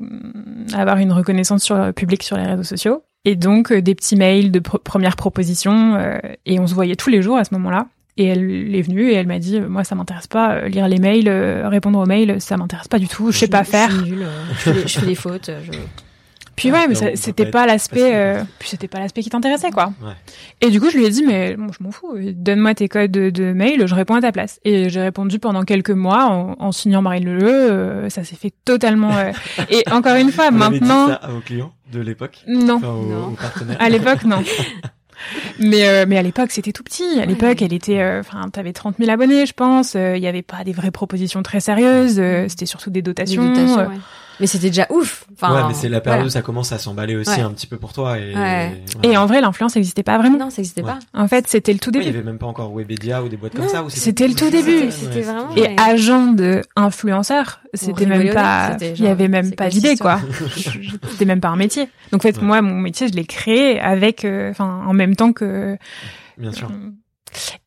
avoir 0.74 0.98
une 0.98 1.12
reconnaissance 1.12 1.64
sur, 1.64 1.92
publique 1.94 2.24
sur 2.24 2.38
les 2.38 2.44
réseaux 2.44 2.64
sociaux. 2.64 3.04
Et 3.26 3.36
donc 3.36 3.72
euh, 3.72 3.82
des 3.82 3.96
petits 3.96 4.16
mails 4.16 4.52
de 4.52 4.60
pro- 4.60 4.80
premières 4.80 5.16
propositions. 5.16 5.96
euh, 5.96 6.18
et 6.46 6.60
on 6.60 6.68
se 6.68 6.74
voyait 6.74 6.96
tous 6.96 7.10
les 7.10 7.22
jours 7.22 7.38
à 7.38 7.44
ce 7.44 7.54
moment-là. 7.54 7.88
Et 8.18 8.26
elle 8.26 8.76
est 8.76 8.82
venue 8.84 9.10
et 9.10 9.14
elle 9.16 9.26
m'a 9.26 9.40
dit, 9.40 9.60
moi 9.60 9.84
ça 9.84 9.96
m'intéresse 9.96 10.28
pas, 10.28 10.54
euh, 10.56 10.68
lire 10.68 10.88
les 10.88 11.00
mails, 11.00 11.28
euh, 11.28 11.68
répondre 11.68 11.98
aux 11.98 12.06
mails, 12.06 12.40
ça 12.40 12.58
m'intéresse 12.58 12.88
pas 12.88 13.00
du 13.00 13.08
tout, 13.08 13.32
je 13.32 13.40
sais 13.40 13.48
pas 13.48 13.64
faire. 13.64 13.90
Je 13.90 14.02
suis 14.04 14.12
nulle, 14.12 14.22
euh, 14.24 14.44
je 14.52 14.56
fais 14.60 14.74
des- 14.74 14.88
je 14.88 15.00
fais 15.00 15.06
des 15.08 15.16
fautes. 15.16 15.50
je- 15.66 15.72
Puis 16.56 16.72
Ouais, 16.72 16.78
ouais, 16.82 16.88
mais 16.88 16.96
ça- 16.96 17.16
c'était 17.16 17.48
pas 17.48 17.66
l'aspect, 17.66 18.16
euh, 18.16 18.44
puis 18.60 18.70
c'était 18.70 18.88
pas 18.88 19.00
l'aspect 19.00 19.22
qui 19.24 19.30
t'intéressait 19.32 19.72
quoi. 19.72 19.92
Ouais. 20.04 20.12
Et 20.62 20.70
du 20.70 20.80
coup, 20.80 20.90
je 20.92 20.98
lui 20.98 21.06
ai 21.06 21.10
dit, 21.10 21.24
mais 21.26 21.56
bon, 21.56 21.68
je 21.78 21.84
m'en 21.84 21.90
fous, 21.92 22.14
euh, 22.16 22.32
donne-moi 22.36 22.76
tes 22.76 22.88
codes 22.88 23.10
de, 23.12 23.30
de 23.32 23.54
mail, 23.54 23.88
je 23.88 23.96
réponds 23.96 24.16
à 24.16 24.22
ta 24.22 24.32
place. 24.32 24.60
Et 24.64 24.90
j'ai 24.90 25.02
répondu 25.02 25.40
pendant 25.40 25.64
quelques 25.64 25.90
mois 25.90 26.26
en, 26.26 26.56
en 26.60 26.72
signant 26.72 27.02
Marine 27.02 27.26
Leleu, 27.26 27.50
euh, 27.72 28.10
ça 28.10 28.24
s'est 28.24 28.36
fait 28.36 28.54
totalement. 28.66 29.16
euh, 29.18 29.32
Et 29.70 29.84
encore 29.92 30.16
une 30.16 30.32
fois, 30.32 30.46
avait 30.46 30.54
dit 30.54 30.60
maintenant, 30.60 31.08
ça 31.08 31.16
à 31.16 31.28
vos 31.30 31.40
clients 31.40 31.74
de 31.92 32.00
l'époque 32.02 32.44
non. 32.48 32.76
Enfin, 32.76 32.88
aux, 32.90 33.06
Non. 33.06 33.28
aux 33.30 33.32
partenaires 33.32 33.78
À 33.80 33.90
l'époque, 33.90 34.24
non. 34.26 34.44
Mais 35.60 35.88
euh, 35.88 36.06
mais 36.08 36.18
à 36.18 36.22
l'époque 36.22 36.52
c'était 36.52 36.72
tout 36.74 36.84
petit. 36.84 37.20
À 37.22 37.26
l'époque 37.26 37.62
elle 37.62 37.72
était, 37.72 38.00
euh, 38.02 38.20
enfin 38.20 38.50
t'avais 38.52 38.74
30 38.74 38.96
000 39.00 39.10
abonnés 39.10 39.46
je 39.46 39.54
pense. 39.54 39.96
euh, 39.96 40.18
Il 40.18 40.24
y 40.24 40.28
avait 40.28 40.42
pas 40.42 40.64
des 40.66 40.74
vraies 40.74 40.92
propositions 40.92 41.42
très 41.44 41.60
sérieuses. 41.62 42.20
euh, 42.20 42.46
c'était 42.50 42.66
surtout 42.66 42.90
des 42.90 43.02
des 43.02 43.04
dotations. 43.04 43.48
dotations, 43.48 43.80
euh, 43.80 43.88
ouais. 43.88 43.96
Mais 44.40 44.48
c'était 44.48 44.70
déjà 44.70 44.88
ouf. 44.90 45.26
Enfin, 45.34 45.54
ouais, 45.56 45.62
mais 45.68 45.74
c'est 45.74 45.90
la 45.90 46.02
période 46.02 46.20
voilà. 46.22 46.28
où 46.28 46.32
ça 46.32 46.42
commence 46.42 46.72
à 46.72 46.78
s'emballer 46.80 47.16
aussi 47.16 47.30
Ouais. 47.30 47.42
un 47.42 47.52
petit 47.52 47.68
peu 47.68 47.78
pour 47.78 47.94
toi. 47.94 48.18
Et, 48.20 48.34
Ouais. 48.36 48.82
Et 49.04 49.16
en 49.16 49.26
vrai 49.26 49.42
l'influence 49.42 49.76
n'existait 49.76 50.04
pas 50.04 50.18
vraiment. 50.18 50.38
Non, 50.40 50.50
ça 50.50 50.60
existait 50.62 50.82
Ouais. 50.82 50.92
pas. 50.92 51.00
En 51.14 51.28
fait 51.28 51.48
c'était 51.48 51.72
le 51.74 51.80
tout 51.80 51.92
Ouais, 51.92 51.98
il 52.00 52.06
début. 52.06 52.16
y 52.16 52.20
avait 52.20 52.26
même 52.26 52.40
pas 52.40 52.48
encore 52.48 52.74
Webedia 52.76 53.22
ou 53.24 53.30
des 53.30 53.38
boîtes 53.38 53.56
comme 53.56 53.68
ça. 53.68 53.84
c'était 53.90 54.28
le 54.28 54.34
tout 54.36 54.50
début. 54.50 54.88
Vraiment- 54.88 55.56
Et 55.56 55.62
Ouais. 55.62 55.76
agent 55.80 56.34
de 56.34 56.62
influenceur, 56.76 57.62
c'était 57.74 58.06
même 58.06 58.34
pas, 58.34 58.78
il 58.82 59.04
y 59.04 59.08
avait 59.08 59.28
même 59.28 59.54
pas 59.54 59.70
d'idée 59.70 59.96
quoi. 59.98 60.20
C'était 61.12 61.26
même 61.26 61.42
pas 61.42 61.50
un 61.50 61.56
métier. 61.56 61.90
Donc 62.12 62.22
en 62.22 62.28
fait 62.28 62.38
Ouais. 62.38 62.44
moi 62.44 62.62
mon 62.62 62.76
métier 62.80 63.08
je 63.08 63.14
l'ai 63.14 63.26
créé 63.26 63.80
avec, 63.80 64.26
euh, 64.26 64.50
enfin 64.52 64.82
en 64.88 64.94
même 64.94 65.16
temps 65.16 65.34
que 65.34 65.78
Bien 66.38 66.52
sûr. 66.52 66.70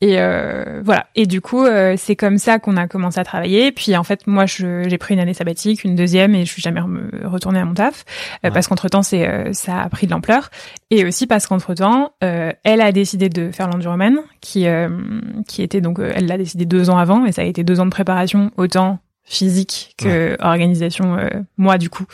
Et 0.00 0.20
euh, 0.20 0.80
voilà. 0.84 1.06
Et 1.14 1.26
du 1.26 1.40
coup, 1.40 1.64
euh, 1.64 1.94
c'est 1.96 2.16
comme 2.16 2.38
ça 2.38 2.58
qu'on 2.58 2.76
a 2.76 2.86
commencé 2.86 3.18
à 3.20 3.24
travailler. 3.24 3.72
Puis 3.72 3.96
en 3.96 4.04
fait, 4.04 4.26
moi, 4.26 4.44
j'ai 4.46 4.98
pris 4.98 5.14
une 5.14 5.20
année 5.20 5.34
sabbatique, 5.34 5.84
une 5.84 5.94
deuxième, 5.94 6.34
et 6.34 6.44
je 6.44 6.52
suis 6.52 6.62
jamais 6.62 6.80
retournée 7.24 7.58
à 7.60 7.64
mon 7.64 7.74
taf 7.74 8.04
euh, 8.44 8.48
Ouais. 8.48 8.50
parce 8.52 8.68
qu'entre 8.68 8.88
temps, 8.88 9.02
c'est 9.02 9.26
euh, 9.28 9.52
ça 9.52 9.80
a 9.82 9.88
pris 9.88 10.06
de 10.06 10.12
l'ampleur. 10.12 10.50
Et 10.90 11.04
aussi 11.04 11.26
parce 11.26 11.46
qu'entre 11.46 11.74
temps, 11.74 12.12
elle 12.20 12.80
a 12.80 12.92
décidé 12.92 13.28
de 13.28 13.50
faire 13.50 13.68
l'enduroman, 13.68 14.18
qui 14.40 14.66
euh, 14.68 14.88
qui 15.48 15.62
était 15.62 15.80
donc, 15.80 15.98
euh, 15.98 16.12
elle 16.14 16.26
l'a 16.26 16.38
décidé 16.38 16.64
deux 16.64 16.90
ans 16.90 16.98
avant, 16.98 17.24
et 17.26 17.32
ça 17.32 17.42
a 17.42 17.44
été 17.44 17.64
deux 17.64 17.80
ans 17.80 17.86
de 17.86 17.90
préparation, 17.90 18.50
autant 18.56 18.98
physique 19.28 19.94
que 19.98 20.36
organisation. 20.40 21.16
euh, 21.18 21.28
moi, 21.56 21.78
du 21.78 21.90
coup, 21.90 22.04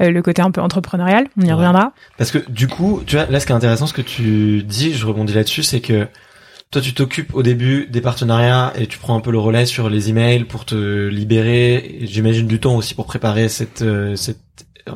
euh, 0.00 0.10
le 0.10 0.22
côté 0.22 0.40
un 0.40 0.50
peu 0.50 0.62
entrepreneurial, 0.62 1.26
on 1.38 1.42
y 1.42 1.46
Ouais. 1.48 1.52
reviendra. 1.52 1.92
Parce 2.16 2.30
que 2.30 2.38
du 2.50 2.68
coup, 2.68 3.02
tu 3.06 3.16
vois, 3.16 3.26
là, 3.26 3.38
ce 3.40 3.44
qui 3.46 3.52
est 3.52 3.54
intéressant, 3.54 3.86
ce 3.86 3.92
que 3.92 4.00
tu 4.00 4.62
dis, 4.62 4.94
je 4.94 5.04
rebondis 5.06 5.34
là-dessus, 5.34 5.62
c'est 5.62 5.80
que 5.80 6.06
toi, 6.74 6.82
tu 6.82 6.92
t'occupes 6.94 7.34
au 7.34 7.42
début 7.42 7.86
des 7.90 8.00
partenariats 8.00 8.72
et 8.76 8.86
tu 8.86 8.98
prends 8.98 9.16
un 9.16 9.20
peu 9.20 9.30
le 9.30 9.38
relais 9.38 9.64
sur 9.66 9.88
les 9.88 10.10
emails 10.10 10.44
pour 10.44 10.64
te 10.64 11.06
libérer. 11.08 11.98
J'imagine 12.02 12.46
du 12.46 12.58
temps 12.60 12.76
aussi 12.76 12.94
pour 12.94 13.06
préparer 13.06 13.48
cette, 13.48 13.82
euh, 13.82 14.16
cette 14.16 14.38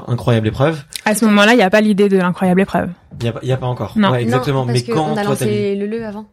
incroyable 0.09 0.49
épreuve. 0.49 0.83
À 1.05 1.15
ce 1.15 1.25
moment-là, 1.25 1.53
il 1.55 1.57
n'y 1.57 1.63
a 1.63 1.71
pas 1.71 1.81
l'idée 1.81 2.09
de 2.09 2.17
l'incroyable 2.19 2.61
épreuve. 2.61 2.91
Il 3.21 3.27
y 3.27 3.29
a, 3.29 3.33
pas- 3.33 3.41
y 3.45 3.53
a 3.53 3.57
pas 3.57 3.67
encore. 3.67 3.95
Non. 3.97 4.11
Ouais, 4.11 4.23
exactement. 4.23 4.61
Non, 4.61 4.67
Mais 4.67 4.73
parce 4.75 4.85
que 4.85 4.93
quand 4.93 5.07
on 5.07 5.17
a 5.17 5.23
toi, 5.23 5.31
lancé 5.33 5.75
le 5.77 5.87
le 5.87 6.05
avant. 6.05 6.27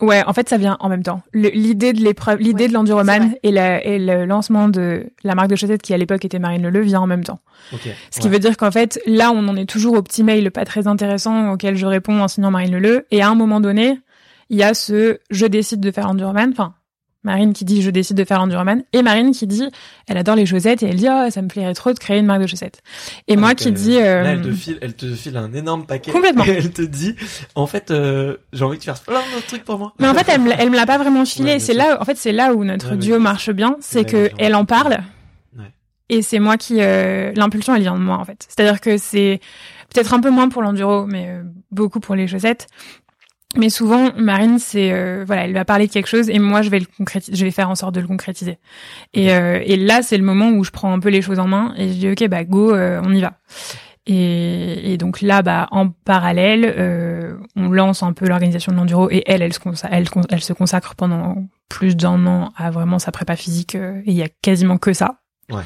Ouais, 0.00 0.22
en 0.26 0.32
fait, 0.32 0.48
ça 0.48 0.56
vient 0.58 0.76
en 0.80 0.88
même 0.88 1.02
temps. 1.02 1.22
Le- 1.32 1.50
L'idée 1.50 1.92
de 1.92 2.00
l'épreuve, 2.02 2.38
l'idée 2.40 2.64
Ouais, 2.64 2.68
de 2.68 2.74
l'enduroman 2.74 3.32
et, 3.42 3.52
la- 3.52 3.84
et 3.84 3.98
le 3.98 4.24
lancement 4.26 4.68
de 4.68 5.06
la 5.22 5.34
marque 5.34 5.48
de 5.50 5.56
chaussettes 5.56 5.82
qui 5.82 5.94
à 5.94 5.96
l'époque 5.98 6.24
était 6.24 6.38
Marine 6.40 6.62
Leleu 6.62 6.80
vient 6.80 7.00
en 7.00 7.06
même 7.06 7.24
temps. 7.24 7.38
Ok. 7.72 7.80
Ce 8.10 8.18
qui 8.20 8.26
Ouais. 8.26 8.32
veut 8.32 8.38
dire 8.38 8.56
qu'en 8.56 8.70
fait, 8.72 9.00
là, 9.06 9.30
on 9.32 9.46
en 9.48 9.56
est 9.56 9.66
toujours 9.68 9.94
au 9.96 10.02
petit 10.02 10.22
mail 10.24 10.50
pas 10.50 10.64
très 10.64 10.86
intéressant 10.88 11.52
auquel 11.52 11.76
je 11.76 11.86
réponds 11.86 12.20
en 12.20 12.28
signant 12.28 12.50
Marine 12.50 12.72
Leleu. 12.76 13.06
Et 13.12 13.22
à 13.22 13.28
un 13.28 13.34
moment 13.34 13.60
donné, 13.60 13.98
il 14.54 14.58
y 14.58 14.62
a 14.62 14.72
ce 14.74 15.18
je 15.30 15.46
décide 15.46 15.80
de 15.80 15.90
faire 15.90 16.06
l'enduroman. 16.06 16.50
Enfin, 16.52 16.74
Marine 17.24 17.54
qui 17.54 17.64
dit 17.64 17.80
je 17.82 17.90
décide 17.90 18.16
de 18.18 18.24
faire 18.24 18.38
l'enduroman 18.38 18.82
et 18.92 19.02
Marine 19.02 19.32
qui 19.32 19.46
dit 19.46 19.64
elle 20.06 20.18
adore 20.18 20.36
les 20.36 20.44
chaussettes 20.46 20.82
et 20.82 20.86
elle 20.86 20.96
dit 20.96 21.08
oh 21.10 21.30
ça 21.30 21.42
me 21.42 21.48
plairait 21.48 21.72
trop 21.74 21.92
de 21.92 21.98
créer 21.98 22.18
une 22.18 22.26
marque 22.26 22.42
de 22.42 22.46
chaussettes. 22.46 22.82
Et 23.28 23.36
moi 23.36 23.48
Donc, 23.48 23.58
qui 23.58 23.72
dis 23.72 23.96
euh, 23.96 24.22
Là, 24.22 24.30
elle 24.32 24.42
te 24.42 24.52
file, 24.52 24.78
elle 24.82 24.94
te 24.94 25.12
file 25.14 25.36
un 25.38 25.52
énorme 25.54 25.86
paquet. 25.86 26.12
Complètement. 26.12 26.44
Et 26.44 26.50
elle 26.58 26.70
te 26.72 26.82
dit, 26.82 27.16
en 27.54 27.66
fait, 27.66 27.90
euh, 27.90 28.36
j'ai 28.52 28.62
envie 28.64 28.78
tu 28.78 28.86
fasses 28.86 29.00
plein 29.00 29.20
d'autres 29.34 29.46
trucs 29.46 29.64
pour 29.64 29.78
moi. 29.78 29.94
Mais 29.98 30.06
en 30.06 30.14
fait, 30.14 30.26
elle 30.30 30.42
me, 30.42 30.50
l'a- 30.50 30.60
elle 30.62 30.70
me 30.70 30.76
l'a 30.76 30.86
pas 30.86 30.98
vraiment 30.98 31.24
filé. 31.24 31.54
Ouais, 31.54 31.58
c'est 31.58 31.74
là, 31.74 31.96
en 32.00 32.04
fait, 32.04 32.16
c'est 32.16 32.32
là 32.32 32.52
où 32.54 32.62
notre 32.62 32.90
Ouais, 32.90 32.96
duo 32.98 33.18
marche 33.18 33.50
bien, 33.50 33.76
c'est 33.80 34.04
que 34.04 34.30
elle 34.38 34.54
en 34.54 34.66
parle. 34.66 34.98
Ouais. 35.58 35.64
Et 36.10 36.20
c'est 36.20 36.38
moi 36.40 36.58
qui, 36.58 36.76
euh, 36.80 37.32
l'impulsion, 37.34 37.74
elle 37.74 37.82
vient 37.82 37.94
de 37.94 38.00
moi, 38.02 38.18
en 38.18 38.24
fait. 38.26 38.44
C'est-à-dire 38.48 38.80
que 38.82 38.98
c'est 38.98 39.40
peut-être 39.94 40.12
un 40.12 40.20
peu 40.20 40.30
moins 40.30 40.50
pour 40.50 40.60
l'enduro, 40.60 41.06
mais 41.06 41.40
beaucoup 41.70 42.00
pour 42.00 42.14
les 42.16 42.28
chaussettes. 42.28 42.66
Mais 43.56 43.70
souvent, 43.70 44.10
Marine, 44.16 44.58
c'est 44.58 44.92
euh, 44.92 45.24
voilà, 45.26 45.44
elle 45.44 45.52
va 45.52 45.64
parler 45.64 45.86
de 45.86 45.92
quelque 45.92 46.08
chose 46.08 46.28
et 46.28 46.38
moi, 46.38 46.62
je 46.62 46.70
vais 46.70 46.80
le 46.80 46.86
concrétiser, 46.96 47.36
je 47.36 47.44
vais 47.44 47.50
faire 47.50 47.70
en 47.70 47.74
sorte 47.74 47.94
de 47.94 48.00
le 48.00 48.06
concrétiser. 48.06 48.58
Et, 49.12 49.32
euh, 49.32 49.60
et 49.64 49.76
là, 49.76 50.02
c'est 50.02 50.18
le 50.18 50.24
moment 50.24 50.50
où 50.50 50.64
je 50.64 50.70
prends 50.70 50.92
un 50.92 50.98
peu 50.98 51.08
les 51.08 51.22
choses 51.22 51.38
en 51.38 51.46
main 51.46 51.72
et 51.76 51.88
je 51.88 51.94
dis 51.94 52.08
ok, 52.10 52.28
bah 52.28 52.44
go, 52.44 52.74
euh, 52.74 53.00
on 53.04 53.12
y 53.12 53.20
va. 53.20 53.34
Et, 54.06 54.92
et 54.92 54.98
donc 54.98 55.22
là, 55.22 55.40
bah 55.42 55.66
en 55.70 55.88
parallèle, 55.88 56.74
euh, 56.76 57.36
on 57.56 57.70
lance 57.70 58.02
un 58.02 58.12
peu 58.12 58.26
l'organisation 58.26 58.72
de 58.72 58.76
l'enduro 58.76 59.08
et 59.10 59.22
elle, 59.26 59.40
elle 59.40 59.52
se, 59.54 59.60
consa- 59.60 59.88
elle, 59.90 60.06
elle 60.30 60.42
se 60.42 60.52
consacre 60.52 60.94
pendant 60.94 61.46
plus 61.70 61.96
d'un 61.96 62.26
an 62.26 62.52
à 62.56 62.70
vraiment 62.70 62.98
sa 62.98 63.12
prépa 63.12 63.34
physique 63.36 63.76
euh, 63.76 64.00
et 64.04 64.10
il 64.10 64.14
y 64.16 64.22
a 64.22 64.28
quasiment 64.42 64.76
que 64.76 64.92
ça. 64.92 65.20
Ouais. 65.50 65.62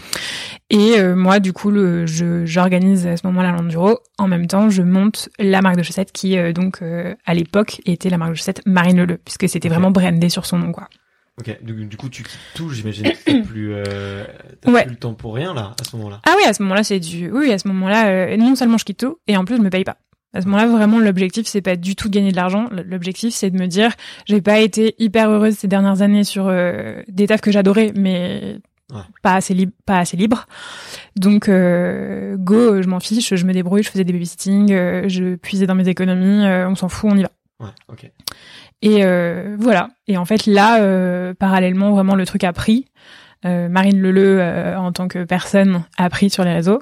Et 0.71 0.99
euh, 0.99 1.17
moi, 1.17 1.41
du 1.41 1.53
coup, 1.55 1.71
le, 1.71 2.05
je 2.07 2.45
j'organise 2.45 3.07
à 3.07 3.17
ce 3.17 3.27
moment-là 3.29 3.53
l'enduro. 3.53 4.01
En 4.19 4.29
même 4.29 4.47
temps, 4.47 4.69
je 4.69 4.83
monte 4.83 5.31
la 5.39 5.63
marque 5.63 5.77
de 5.79 5.83
chaussettes 5.83 6.13
qui, 6.13 6.37
euh, 6.37 6.53
donc, 6.53 6.83
euh, 6.83 7.15
à 7.25 7.33
l'époque, 7.35 7.81
était 7.87 8.11
la 8.11 8.19
marque 8.19 8.33
de 8.33 8.37
chaussettes 8.37 8.61
Marine 8.67 8.99
Leleu, 8.99 9.19
puisque 9.25 9.49
c'était 9.49 9.71
vraiment 9.71 9.91
brandé 9.91 10.29
sur 10.29 10.45
son 10.45 10.59
nom, 10.59 10.73
quoi. 10.73 10.89
Ok. 11.41 11.57
Du, 11.63 11.87
du 11.87 11.97
coup, 11.97 12.09
tu 12.11 12.23
quittes 12.23 12.39
tout, 12.55 12.69
j'imagine. 12.69 13.05
que 13.05 13.17
T'as 13.25 13.43
plus, 13.47 13.73
euh, 13.73 14.25
t'as 14.61 14.71
Ouais. 14.73 14.83
plus 14.83 14.91
le 14.91 14.97
temps 14.99 15.15
pour 15.15 15.35
rien, 15.37 15.55
là, 15.55 15.75
à 15.81 15.85
ce 15.85 15.97
moment-là. 15.97 16.21
Ah 16.27 16.35
oui, 16.37 16.43
à 16.47 16.53
ce 16.53 16.63
moment-là, 16.63 16.83
c'est 16.85 17.01
du. 17.01 17.31
Oui, 17.31 17.51
à 17.51 17.59
ce 17.59 17.67
moment-là, 17.69 18.09
euh, 18.09 18.37
non 18.37 18.55
seulement 18.55 18.77
je 18.77 18.85
quitte 18.85 18.99
tout, 18.99 19.19
et 19.27 19.37
en 19.39 19.45
plus 19.47 19.57
je 19.57 19.63
me 19.63 19.71
paye 19.71 19.85
pas. 19.85 19.97
À 20.35 20.43
ce 20.43 20.47
moment-là, 20.49 20.67
vraiment, 20.67 20.99
l'objectif, 20.99 21.47
c'est 21.47 21.63
pas 21.63 21.77
du 21.77 21.97
tout 21.97 22.11
de 22.11 22.15
gagner 22.15 22.33
de 22.33 22.37
l'argent. 22.37 22.69
L'objectif, 22.71 23.33
c'est 23.33 23.49
de 23.51 23.59
me 23.59 23.67
dire, 23.67 23.93
j'ai 24.27 24.43
pas 24.43 24.59
été 24.61 24.95
hyper 24.99 25.31
heureuse 25.31 25.55
ces 25.57 25.69
dernières 25.69 26.03
années 26.03 26.25
sur 26.25 26.49
euh, 26.49 27.01
des 27.09 27.27
tafs 27.27 27.41
que 27.41 27.51
j'adorais, 27.51 27.93
mais 27.97 28.59
Ouais. 28.93 29.03
pas 29.23 29.35
assez 29.35 29.53
libre, 29.53 29.73
pas 29.85 29.99
assez 29.99 30.17
libre. 30.17 30.47
Donc, 31.15 31.49
euh, 31.49 32.37
go, 32.39 32.55
euh, 32.55 32.83
je 32.83 32.89
m'en 32.89 33.01
fiche, 33.01 33.35
je 33.35 33.45
me 33.45 33.53
débrouille, 33.53 33.83
je 33.83 33.91
faisais 33.91 34.05
des 34.05 34.13
babysitting, 34.15 34.73
euh, 34.73 35.09
je 35.09 35.35
puisais 35.37 35.67
dans 35.67 35.75
mes 35.75 35.89
économies, 35.89 36.47
euh, 36.47 36.69
on 36.69 36.75
s'en 36.75 36.89
fout, 36.89 37.11
on 37.13 37.17
y 37.17 37.23
va. 37.23 37.29
Ouais, 37.61 37.71
ok. 37.89 38.11
Et 38.81 39.05
euh, 39.05 39.57
voilà. 39.59 39.91
Et 40.07 40.17
en 40.17 40.25
fait, 40.25 40.47
là, 40.47 40.81
euh, 40.81 41.35
parallèlement, 41.35 41.91
vraiment, 41.93 42.15
le 42.15 42.25
truc 42.25 42.45
a 42.45 42.53
pris. 42.53 42.87
Euh, 43.45 43.69
Marine 43.69 44.01
Leleu, 44.01 44.41
euh, 44.41 44.79
en 44.79 44.91
tant 44.93 45.07
que 45.07 45.25
personne, 45.25 45.85
a 45.97 46.09
pris 46.09 46.31
sur 46.31 46.45
les 46.45 46.53
réseaux. 46.53 46.81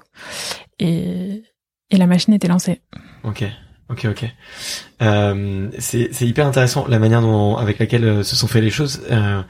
Et, 0.78 1.42
et 1.90 1.96
la 1.96 2.06
machine 2.06 2.34
était 2.34 2.48
lancée. 2.48 2.82
Ok, 3.24 3.44
ok, 3.90 4.06
ok. 4.10 4.24
Euh, 5.02 5.68
c'est 5.78 6.08
c'est 6.12 6.26
hyper 6.26 6.46
intéressant 6.46 6.86
la 6.88 6.98
manière 6.98 7.20
dont 7.20 7.56
avec 7.56 7.78
laquelle 7.78 8.04
euh, 8.04 8.22
se 8.22 8.34
sont 8.36 8.46
fait 8.46 8.60
les 8.60 8.70
choses. 8.70 9.02
Euh, 9.10 9.42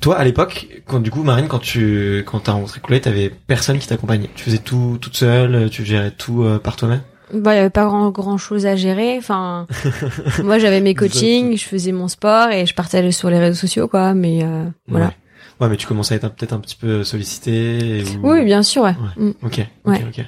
toi, 0.00 0.16
à 0.18 0.24
l'époque, 0.24 0.68
quand 0.86 1.00
du 1.00 1.10
coup, 1.10 1.22
Marine, 1.22 1.48
quand 1.48 1.58
tu 1.58 2.22
quand 2.26 2.40
t'as 2.40 2.52
rencontré 2.52 2.80
Chloé, 2.80 3.00
t'avais 3.00 3.30
personne 3.46 3.78
qui 3.78 3.86
t'accompagnait. 3.88 4.30
Tu 4.34 4.44
faisais 4.44 4.58
tout 4.58 4.98
toute 5.00 5.16
seule, 5.16 5.68
tu 5.70 5.84
gérais 5.84 6.10
tout 6.12 6.42
euh, 6.44 6.58
par 6.58 6.76
toi-même? 6.76 7.02
Bah, 7.32 7.54
il 7.54 7.56
y 7.56 7.60
avait 7.60 7.70
pas 7.70 7.84
grand, 7.86 8.10
grand 8.10 8.36
chose 8.38 8.66
à 8.66 8.76
gérer. 8.76 9.16
Enfin, 9.18 9.66
moi, 10.44 10.58
j'avais 10.58 10.80
mes 10.80 10.94
coachings, 10.94 11.56
je 11.56 11.64
faisais 11.64 11.90
mon 11.90 12.06
sport 12.06 12.50
et 12.50 12.66
je 12.66 12.74
partageais 12.74 13.10
sur 13.12 13.30
les 13.30 13.38
réseaux 13.38 13.58
sociaux, 13.58 13.88
quoi. 13.88 14.14
Mais 14.14 14.44
euh, 14.44 14.64
voilà. 14.88 15.06
Ouais. 15.06 15.12
Ouais, 15.60 15.68
mais 15.68 15.76
tu 15.76 15.86
commençais 15.86 16.14
à 16.14 16.16
être 16.18 16.28
peut-être 16.34 16.52
un 16.52 16.58
petit 16.60 16.76
peu 16.76 17.02
sollicité. 17.02 18.04
ou- 18.22 18.30
Oui, 18.30 18.44
bien 18.44 18.62
sûr, 18.62 18.82
ouais. 18.82 18.90
Ouais. 19.16 19.24
Mm. 19.24 19.32
Ok, 19.42 19.60
ok, 19.84 19.92
Ouais. 19.92 20.04
ok. 20.08 20.24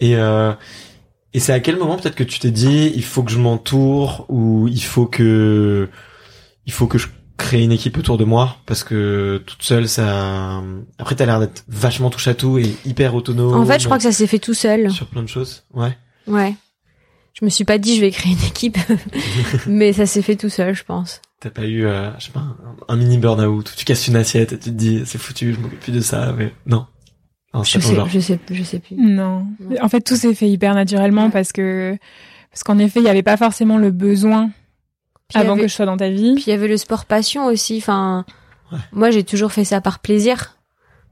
Et 0.00 0.16
euh, 0.16 0.52
et 1.32 1.40
c'est 1.40 1.52
à 1.52 1.60
quel 1.60 1.76
moment 1.76 1.96
peut-être 1.96 2.16
que 2.16 2.24
tu 2.24 2.38
t'es 2.38 2.50
dit 2.50 2.92
il 2.94 3.04
faut 3.04 3.22
que 3.22 3.30
je 3.30 3.38
m'entoure 3.38 4.26
ou 4.28 4.68
il 4.68 4.82
faut 4.82 5.06
que 5.06 5.88
il 6.66 6.72
faut 6.72 6.86
que 6.86 6.98
je 6.98 7.06
crée 7.36 7.62
une 7.62 7.72
équipe 7.72 7.96
autour 7.96 8.18
de 8.18 8.24
moi 8.24 8.56
parce 8.66 8.84
que 8.84 9.42
toute 9.46 9.62
seule 9.62 9.88
ça 9.88 10.62
après 10.98 11.14
t'as 11.14 11.26
l'air 11.26 11.40
d'être 11.40 11.64
vachement 11.68 12.10
touche 12.10 12.28
à 12.28 12.34
tout 12.34 12.58
et 12.58 12.74
hyper 12.84 13.14
autonome. 13.14 13.54
En 13.54 13.64
fait, 13.64 13.80
je 13.80 13.86
crois 13.86 13.96
que 13.96 14.02
ça 14.02 14.12
s'est 14.12 14.26
fait 14.26 14.38
tout 14.38 14.54
seul. 14.54 14.90
sur 14.90 15.06
plein 15.06 15.22
de 15.22 15.28
choses. 15.28 15.64
Ouais. 15.72 15.96
Ouais. 16.26 16.54
Je 17.32 17.44
me 17.44 17.50
suis 17.50 17.64
pas 17.64 17.78
dit 17.78 17.96
je 17.96 18.00
vais 18.02 18.10
créer 18.10 18.32
une 18.32 18.44
équipe, 18.44 18.76
mais 19.66 19.92
ça 19.92 20.04
s'est 20.04 20.20
fait 20.20 20.36
tout 20.36 20.48
seul, 20.50 20.74
je 20.74 20.84
pense. 20.84 21.22
T'as 21.40 21.48
pas 21.50 21.64
eu 21.64 21.86
euh, 21.86 22.10
je 22.18 22.26
sais 22.26 22.32
pas 22.32 22.40
un, 22.40 22.56
un 22.88 22.96
mini 22.96 23.16
burn-out 23.16 23.70
où 23.70 23.74
tu 23.74 23.84
casses 23.86 24.06
une 24.08 24.16
assiette 24.16 24.52
et 24.52 24.58
tu 24.58 24.64
te 24.64 24.74
dis 24.74 25.02
c'est 25.06 25.16
foutu 25.16 25.54
je 25.54 25.60
m'occupe 25.60 25.80
plus 25.80 25.92
de 25.92 26.00
ça 26.00 26.34
mais 26.36 26.52
non. 26.66 26.86
Je 27.54 27.78
sais, 27.80 27.94
genre. 27.94 28.08
je 28.08 28.20
sais, 28.20 28.38
je 28.50 28.62
sais 28.62 28.78
plus. 28.78 28.94
Non. 28.96 29.46
Non. 29.60 29.76
En 29.82 29.88
fait, 29.88 30.00
tout 30.02 30.16
s'est 30.16 30.34
fait 30.34 30.48
hyper 30.48 30.74
naturellement 30.74 31.24
Ouais. 31.26 31.30
parce 31.30 31.52
que 31.52 31.96
parce 32.52 32.62
qu'en 32.62 32.78
effet, 32.78 33.00
il 33.00 33.06
y 33.06 33.08
avait 33.08 33.22
pas 33.24 33.36
forcément 33.36 33.76
le 33.78 33.90
besoin 33.90 34.50
Puis 35.28 35.38
avant 35.38 35.52
avait- 35.52 35.62
que 35.62 35.68
je 35.68 35.74
sois 35.74 35.86
dans 35.86 35.96
ta 35.96 36.10
vie. 36.10 36.34
Puis 36.34 36.44
il 36.46 36.50
y 36.50 36.52
avait 36.52 36.68
le 36.68 36.76
sport 36.76 37.04
passion 37.06 37.46
aussi. 37.46 37.78
Enfin, 37.78 38.24
Ouais. 38.72 38.78
moi 38.92 39.10
j'ai 39.10 39.24
toujours 39.24 39.50
fait 39.52 39.64
ça 39.64 39.80
par 39.80 39.98
plaisir, 39.98 40.56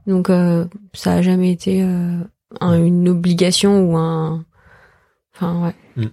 donc 0.07 0.29
euh, 0.29 0.65
ça 0.93 1.13
a 1.15 1.21
jamais 1.21 1.51
été 1.51 1.81
euh, 1.83 2.17
un- 2.61 2.81
une 2.83 3.09
obligation 3.09 3.81
ou 3.81 3.97
un. 3.97 4.45
Enfin 5.35 5.73
ouais. 5.97 6.07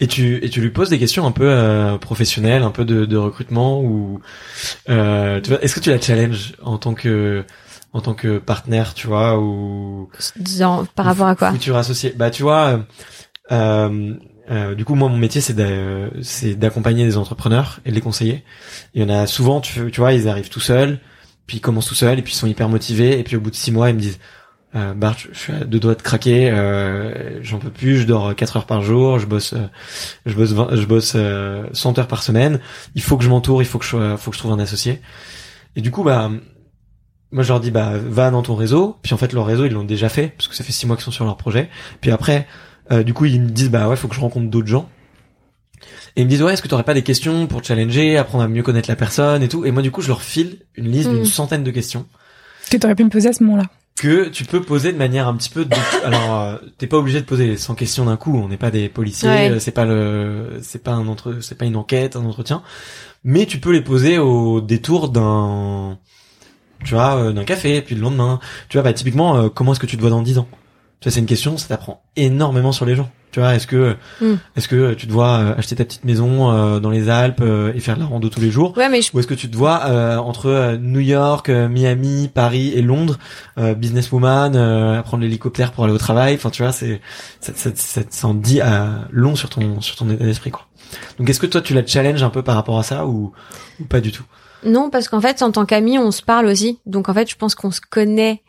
Et 0.00 0.06
tu 0.06 0.36
et 0.44 0.50
tu 0.50 0.60
lui 0.60 0.70
poses 0.70 0.90
des 0.90 0.98
questions 0.98 1.26
un 1.26 1.32
peu 1.32 1.44
euh, 1.48 1.96
professionnelles, 1.96 2.62
un 2.62 2.70
peu 2.70 2.84
de, 2.84 3.06
de 3.06 3.16
recrutement 3.16 3.80
ou 3.82 4.20
euh, 4.90 5.40
tu 5.40 5.50
vois, 5.50 5.62
est-ce 5.62 5.74
que 5.74 5.80
tu 5.80 5.88
la 5.90 5.98
challenges 6.00 6.54
en 6.62 6.76
tant 6.78 6.92
que 6.94 7.44
en 7.92 8.00
tant 8.00 8.14
que 8.14 8.38
partenaire, 8.38 8.94
tu 8.94 9.06
vois, 9.06 9.38
ou 9.40 10.08
par 10.94 11.06
rapport 11.06 11.26
à 11.26 11.34
quoi? 11.34 11.52
futur 11.52 11.76
associé 11.76 12.14
Bah 12.16 12.30
tu 12.30 12.42
vois, 12.42 12.66
euh, 12.68 12.78
euh, 13.52 14.14
euh, 14.50 14.74
du 14.74 14.84
coup 14.84 14.94
moi 14.94 15.08
mon 15.08 15.16
métier 15.18 15.40
c'est 15.40 15.54
d'a- 15.54 16.10
c'est 16.22 16.54
d'accompagner 16.54 17.04
des 17.04 17.16
entrepreneurs 17.16 17.80
et 17.84 17.90
de 17.90 17.94
les 17.94 18.00
conseiller. 18.00 18.44
Il 18.94 19.02
y 19.02 19.04
en 19.04 19.08
a 19.08 19.26
souvent, 19.26 19.60
tu, 19.60 19.90
tu 19.90 20.00
vois, 20.00 20.12
ils 20.12 20.28
arrivent 20.28 20.48
tout 20.50 20.60
seuls, 20.60 20.98
puis 21.46 21.58
ils 21.58 21.60
commencent 21.60 21.88
tout 21.88 21.94
seuls 21.94 22.18
et 22.18 22.22
puis 22.22 22.32
ils 22.32 22.36
sont 22.36 22.46
hyper 22.46 22.68
motivés 22.68 23.18
et 23.18 23.24
puis 23.24 23.36
au 23.36 23.40
bout 23.40 23.50
de 23.50 23.56
six 23.56 23.72
mois 23.72 23.90
ils 23.90 23.96
me 23.96 24.00
disent 24.00 24.18
euh, 24.76 24.94
Bart, 24.94 25.16
je 25.18 25.36
suis 25.36 25.52
à 25.52 25.64
deux 25.64 25.80
doigts 25.80 25.96
de 25.96 26.02
craquer, 26.02 26.48
euh, 26.48 27.42
j'en 27.42 27.58
peux 27.58 27.70
plus, 27.70 27.96
je 27.98 28.06
dors 28.06 28.36
quatre 28.36 28.56
heures 28.56 28.66
par 28.66 28.82
jour, 28.82 29.18
je 29.18 29.26
bosse, 29.26 29.52
euh, 29.54 29.66
je 30.26 30.34
bosse, 30.34 30.52
20 30.52 30.76
je 30.76 30.86
bosse 30.86 31.14
euh, 31.16 31.66
100 31.72 31.98
heures 31.98 32.06
par 32.06 32.22
semaine. 32.22 32.60
Il 32.94 33.02
faut 33.02 33.16
que 33.16 33.24
je 33.24 33.30
m'entoure, 33.30 33.62
il 33.62 33.66
faut 33.66 33.78
que 33.80 33.84
je, 33.84 34.16
faut 34.16 34.30
que 34.30 34.36
je 34.36 34.40
trouve 34.40 34.52
un 34.52 34.60
associé. 34.60 35.00
Et 35.74 35.80
du 35.80 35.90
coup, 35.90 36.04
bah, 36.04 36.30
moi 37.32 37.42
je 37.42 37.48
leur 37.48 37.60
dis, 37.60 37.70
bah, 37.70 37.92
va 37.96 38.30
dans 38.30 38.42
ton 38.42 38.54
réseau. 38.54 38.96
Puis 39.02 39.14
en 39.14 39.16
fait, 39.16 39.32
leur 39.32 39.46
réseau 39.46 39.64
ils 39.66 39.72
l'ont 39.72 39.84
déjà 39.84 40.08
fait 40.08 40.28
parce 40.36 40.48
que 40.48 40.54
ça 40.54 40.64
fait 40.64 40.72
six 40.72 40.86
mois 40.86 40.96
qu'ils 40.96 41.04
sont 41.04 41.10
sur 41.10 41.24
leur 41.24 41.36
projet. 41.36 41.68
Puis 42.00 42.10
après, 42.10 42.46
euh, 42.92 43.02
du 43.02 43.14
coup, 43.14 43.24
ils 43.26 43.40
me 43.40 43.48
disent, 43.50 43.70
bah 43.70 43.88
ouais, 43.88 43.96
faut 43.96 44.08
que 44.08 44.14
je 44.14 44.20
rencontre 44.20 44.48
d'autres 44.50 44.66
gens. 44.68 44.88
Et 46.16 46.22
ils 46.22 46.24
me 46.24 46.30
disent, 46.30 46.42
ouais, 46.42 46.52
est-ce 46.52 46.62
que 46.62 46.68
t'aurais 46.68 46.82
pas 46.82 46.94
des 46.94 47.02
questions 47.02 47.46
pour 47.46 47.62
te 47.62 47.68
challenger, 47.68 48.16
apprendre 48.18 48.44
à 48.44 48.48
mieux 48.48 48.62
connaître 48.62 48.88
la 48.90 48.96
personne 48.96 49.42
et 49.42 49.48
tout? 49.48 49.64
Et 49.64 49.70
moi, 49.70 49.80
du 49.82 49.90
coup, 49.92 50.02
je 50.02 50.08
leur 50.08 50.22
file 50.22 50.58
une 50.74 50.90
liste 50.90 51.08
d'une 51.08 51.20
Mm. 51.22 51.24
centaine 51.26 51.62
de 51.64 51.70
questions 51.70 52.04
Que 52.70 52.76
t'aurais 52.76 52.94
pu 52.96 53.04
me 53.04 53.10
poser 53.10 53.28
à 53.28 53.32
ce 53.32 53.42
moment-là. 53.44 53.64
que 53.96 54.28
tu 54.28 54.44
peux 54.44 54.60
poser 54.62 54.92
de 54.92 54.98
manière 54.98 55.28
un 55.28 55.36
petit 55.36 55.50
peu 55.50 55.64
de... 55.66 55.76
alors 56.04 56.40
euh, 56.40 56.56
t'es 56.78 56.86
pas 56.86 56.96
obligé 56.96 57.20
de 57.20 57.26
poser 57.26 57.46
les 57.46 57.56
100 57.58 57.74
questions 57.74 58.06
d'un 58.06 58.16
coup 58.16 58.34
on 58.34 58.48
n'est 58.48 58.56
pas 58.56 58.70
des 58.70 58.88
policiers 58.88 59.28
Ouais. 59.28 59.50
euh, 59.50 59.58
c'est 59.58 59.72
pas 59.72 59.84
le 59.84 60.58
c'est 60.62 60.82
pas 60.82 60.92
un 60.92 61.06
entre 61.06 61.40
c'est 61.42 61.54
pas 61.58 61.66
une 61.66 61.76
enquête 61.76 62.16
un 62.16 62.24
entretien 62.24 62.62
mais 63.24 63.44
tu 63.44 63.58
peux 63.60 63.72
les 63.72 63.82
poser 63.82 64.16
au 64.16 64.62
détour 64.62 65.10
d'un 65.10 65.98
tu 66.84 66.94
vois 66.94 67.16
euh, 67.16 67.32
d'un 67.32 67.44
café 67.44 67.80
puis 67.82 67.94
le 67.94 68.00
lendemain 68.00 68.40
tu 68.68 68.76
vois 68.76 68.82
bah 68.84 68.92
typiquement 68.92 69.36
euh, 69.36 69.48
comment 69.48 69.72
est-ce 69.72 69.80
que 69.80 69.86
tu 69.86 69.96
te 69.96 70.00
vois 70.00 70.10
dans 70.10 70.22
10 70.22 70.38
ans? 70.38 70.48
Tu 71.00 71.08
vois 71.08 71.12
c'est 71.14 71.20
une 71.20 71.26
question 71.26 71.56
ça 71.58 71.68
t'apprend 71.68 72.02
énormément 72.16 72.72
sur 72.72 72.84
les 72.86 72.94
gens 72.94 73.10
tu 73.32 73.38
vois 73.40 73.54
est-ce 73.54 73.66
que 73.68 73.96
Mm. 74.20 74.34
est-ce 74.56 74.66
que 74.66 74.92
tu 74.94 75.06
te 75.06 75.12
vois 75.12 75.38
euh, 75.38 75.54
acheter 75.56 75.76
ta 75.76 75.84
petite 75.84 76.04
maison 76.04 76.50
euh, 76.52 76.80
dans 76.80 76.90
les 76.90 77.08
Alpes 77.08 77.40
euh, 77.42 77.72
et 77.74 77.80
faire 77.80 77.94
de 77.94 78.00
la 78.00 78.06
rando 78.06 78.28
tous 78.28 78.40
les 78.40 78.50
jours? 78.50 78.76
Ouais, 78.76 78.88
mais 78.88 79.02
je, 79.02 79.10
ou 79.14 79.20
est-ce 79.20 79.28
que 79.28 79.34
tu 79.34 79.48
te 79.48 79.56
vois 79.56 79.82
euh, 79.86 80.16
entre 80.18 80.46
euh, 80.46 80.76
New 80.76 80.98
York, 80.98 81.48
euh, 81.48 81.68
Miami, 81.68 82.28
Paris 82.32 82.72
et 82.74 82.82
Londres, 82.82 83.18
euh, 83.56 83.74
businesswoman, 83.74 84.56
euh, 84.56 85.00
prendre 85.02 85.22
l'hélicoptère 85.22 85.70
pour 85.70 85.84
aller 85.84 85.92
au 85.92 85.98
travail? 85.98 86.34
Enfin, 86.34 86.50
tu 86.50 86.62
vois, 86.62 86.72
c'est 86.72 87.00
ça, 87.40 87.52
ça, 87.54 87.70
ça, 87.74 88.00
ça 88.10 88.26
en 88.26 88.34
dit 88.34 88.60
euh, 88.60 88.88
long 89.12 89.36
sur 89.36 89.48
ton 89.48 89.80
sur 89.80 89.94
ton 89.94 90.10
état 90.10 90.24
d'esprit, 90.24 90.50
quoi. 90.50 90.66
Donc, 91.20 91.30
est-ce 91.30 91.38
que 91.38 91.46
toi, 91.46 91.60
tu 91.60 91.72
la 91.72 91.86
challenges 91.86 92.24
un 92.24 92.30
peu 92.30 92.42
par 92.42 92.56
rapport 92.56 92.80
à 92.80 92.82
ça 92.82 93.06
ou, 93.06 93.32
ou 93.80 93.84
pas 93.84 94.00
du 94.00 94.10
tout? 94.10 94.24
Non 94.64 94.90
parce 94.90 95.08
qu'en 95.08 95.20
fait 95.20 95.42
en 95.42 95.50
tant 95.52 95.64
qu'amis 95.66 95.98
on 95.98 96.10
se 96.10 96.22
parle 96.22 96.46
aussi, 96.46 96.78
donc 96.86 97.08
en 97.08 97.14
fait 97.14 97.28
je 97.30 97.36
pense 97.36 97.54
qu'on 97.54 97.70
se 97.70 97.80
connaît 97.80 98.42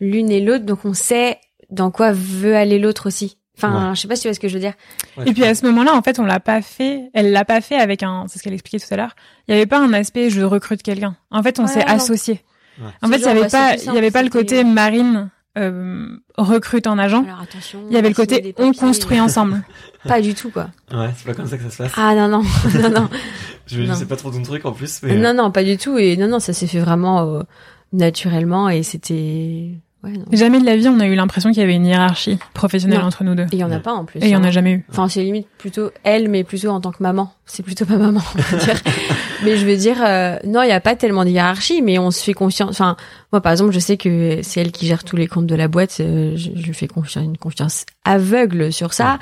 l'une 0.00 0.30
et 0.30 0.40
l'autre, 0.40 0.64
donc 0.64 0.84
on 0.84 0.94
sait 0.94 1.38
dans 1.70 1.90
quoi 1.90 2.12
veut 2.12 2.56
aller 2.56 2.78
l'autre 2.78 3.06
aussi. 3.08 3.38
Enfin, 3.56 3.90
Ouais. 3.90 3.94
je 3.94 4.00
sais 4.00 4.08
pas 4.08 4.16
si 4.16 4.22
tu 4.22 4.28
vois 4.28 4.34
ce 4.34 4.40
que 4.40 4.48
je 4.48 4.54
veux 4.54 4.60
dire. 4.60 4.72
Ouais, 5.16 5.24
Et 5.28 5.32
puis 5.32 5.44
à 5.44 5.54
ce 5.54 5.64
moment-là, 5.66 5.94
en 5.94 6.02
fait, 6.02 6.18
on 6.18 6.24
l'a 6.24 6.40
pas 6.40 6.62
fait. 6.62 7.10
Elle 7.12 7.32
l'a 7.32 7.44
pas 7.44 7.60
fait 7.60 7.76
avec 7.76 8.02
un. 8.02 8.24
C'est 8.26 8.38
ce 8.38 8.42
qu'elle 8.42 8.54
expliquait 8.54 8.78
tout 8.84 8.92
à 8.92 8.96
l'heure. 8.96 9.14
Il 9.46 9.52
y 9.52 9.54
avait 9.54 9.66
pas 9.66 9.78
un 9.78 9.92
aspect 9.92 10.30
je 10.30 10.40
recrute 10.40 10.82
quelqu'un. 10.82 11.16
En 11.30 11.42
fait, 11.42 11.60
on 11.60 11.66
s'est. 11.66 11.80
Ouais. 11.86 12.86
En 13.02 13.08
fait, 13.08 13.16
il 13.18 13.22
y 13.22 13.26
avait 13.28 13.48
pas, 13.48 13.74
il 13.76 13.92
y 13.94 13.98
avait 13.98 14.10
pas 14.10 14.22
le 14.22 14.30
côté 14.30 14.64
marine 14.64 15.28
euh, 15.58 16.08
recrute 16.38 16.86
un 16.86 16.98
agent. 16.98 17.24
Alors 17.24 17.40
attention. 17.42 17.80
Il 17.88 17.94
y 17.94 17.98
avait 17.98 18.08
le 18.08 18.14
côté 18.14 18.54
on 18.58 18.72
construit 18.72 19.20
ensemble. 19.20 19.62
Pas 20.04 20.20
du 20.20 20.34
tout 20.34 20.50
quoi. 20.50 20.68
Ouais, 20.92 21.10
c'est 21.16 21.26
pas 21.26 21.34
comme 21.34 21.46
ça 21.46 21.56
que 21.56 21.62
ça 21.64 21.70
se 21.70 21.76
passe. 21.78 21.92
Ah 21.96 22.14
non 22.14 22.26
non 22.28 22.42
non 22.82 22.90
non. 22.90 23.08
je, 23.66 23.82
je 23.82 23.88
non. 23.88 23.94
sais 23.94 24.06
pas 24.06 24.16
trop 24.16 24.30
ton 24.32 24.42
truc 24.42 24.64
en 24.66 24.72
plus, 24.72 25.00
mais 25.04 25.14
Non, 25.14 25.32
non, 25.32 25.52
pas 25.52 25.62
du 25.62 25.76
tout. 25.76 25.96
Et 25.96 26.16
non, 26.16 26.26
non, 26.26 26.40
ça 26.40 26.52
s'est 26.52 26.66
fait 26.66 26.80
vraiment 26.80 27.20
euh, 27.36 27.42
naturellement 27.92 28.68
et 28.68 28.82
c'était. 28.82 29.70
Ouais. 30.04 30.14
Jamais 30.32 30.60
de 30.60 30.66
la 30.66 30.76
vie, 30.76 30.88
on 30.88 30.98
a 30.98 31.06
eu 31.06 31.14
l'impression 31.14 31.50
qu'il 31.50 31.60
y 31.60 31.62
avait 31.62 31.76
une 31.76 31.86
hiérarchie 31.86 32.36
professionnelle 32.54 32.98
Non. 32.98 33.06
entre 33.06 33.22
nous 33.22 33.36
deux. 33.36 33.44
Et 33.44 33.48
il 33.52 33.58
y 33.58 33.64
en 33.64 33.70
a 33.70 33.78
pas 33.78 33.92
en 33.92 34.04
plus. 34.04 34.18
Et 34.18 34.24
il 34.24 34.30
y 34.30 34.36
en 34.36 34.42
hein. 34.42 34.48
a 34.48 34.50
jamais 34.50 34.72
eu. 34.72 34.84
Enfin, 34.90 35.08
c'est 35.08 35.22
limite 35.22 35.46
plutôt 35.58 35.90
elle, 36.02 36.28
mais 36.28 36.42
plutôt 36.42 36.70
en 36.70 36.80
tant 36.80 36.90
que 36.90 37.00
maman. 37.02 37.32
C'est 37.46 37.62
plutôt 37.62 37.86
pas 37.86 37.96
maman, 37.98 38.20
on 38.34 38.56
va 38.56 38.64
dire. 38.64 38.80
mais 39.44 39.56
je 39.56 39.64
veux 39.64 39.76
dire, 39.76 39.98
euh, 40.04 40.38
non, 40.44 40.62
il 40.62 40.68
y 40.70 40.72
a 40.72 40.80
pas 40.80 40.96
tellement 40.96 41.24
de 41.24 41.30
hiérarchie, 41.30 41.82
mais 41.82 42.00
on 42.00 42.10
se 42.10 42.24
fait 42.24 42.34
confiance. 42.34 42.70
Enfin, 42.70 42.96
moi, 43.32 43.40
par 43.40 43.52
exemple, 43.52 43.72
je 43.72 43.78
sais 43.78 43.96
que 43.96 44.40
c'est 44.42 44.60
elle 44.60 44.72
qui 44.72 44.86
gère 44.88 45.04
tous 45.04 45.16
les 45.16 45.28
comptes 45.28 45.46
de 45.46 45.54
la 45.54 45.68
boîte. 45.68 45.98
euh, 46.00 46.32
je, 46.36 46.50
lui 46.50 46.74
fais 46.74 46.88
confiance, 46.88 47.24
une 47.24 47.38
confiance 47.38 47.86
aveugle 48.04 48.72
sur 48.72 48.94
ça. 48.94 49.20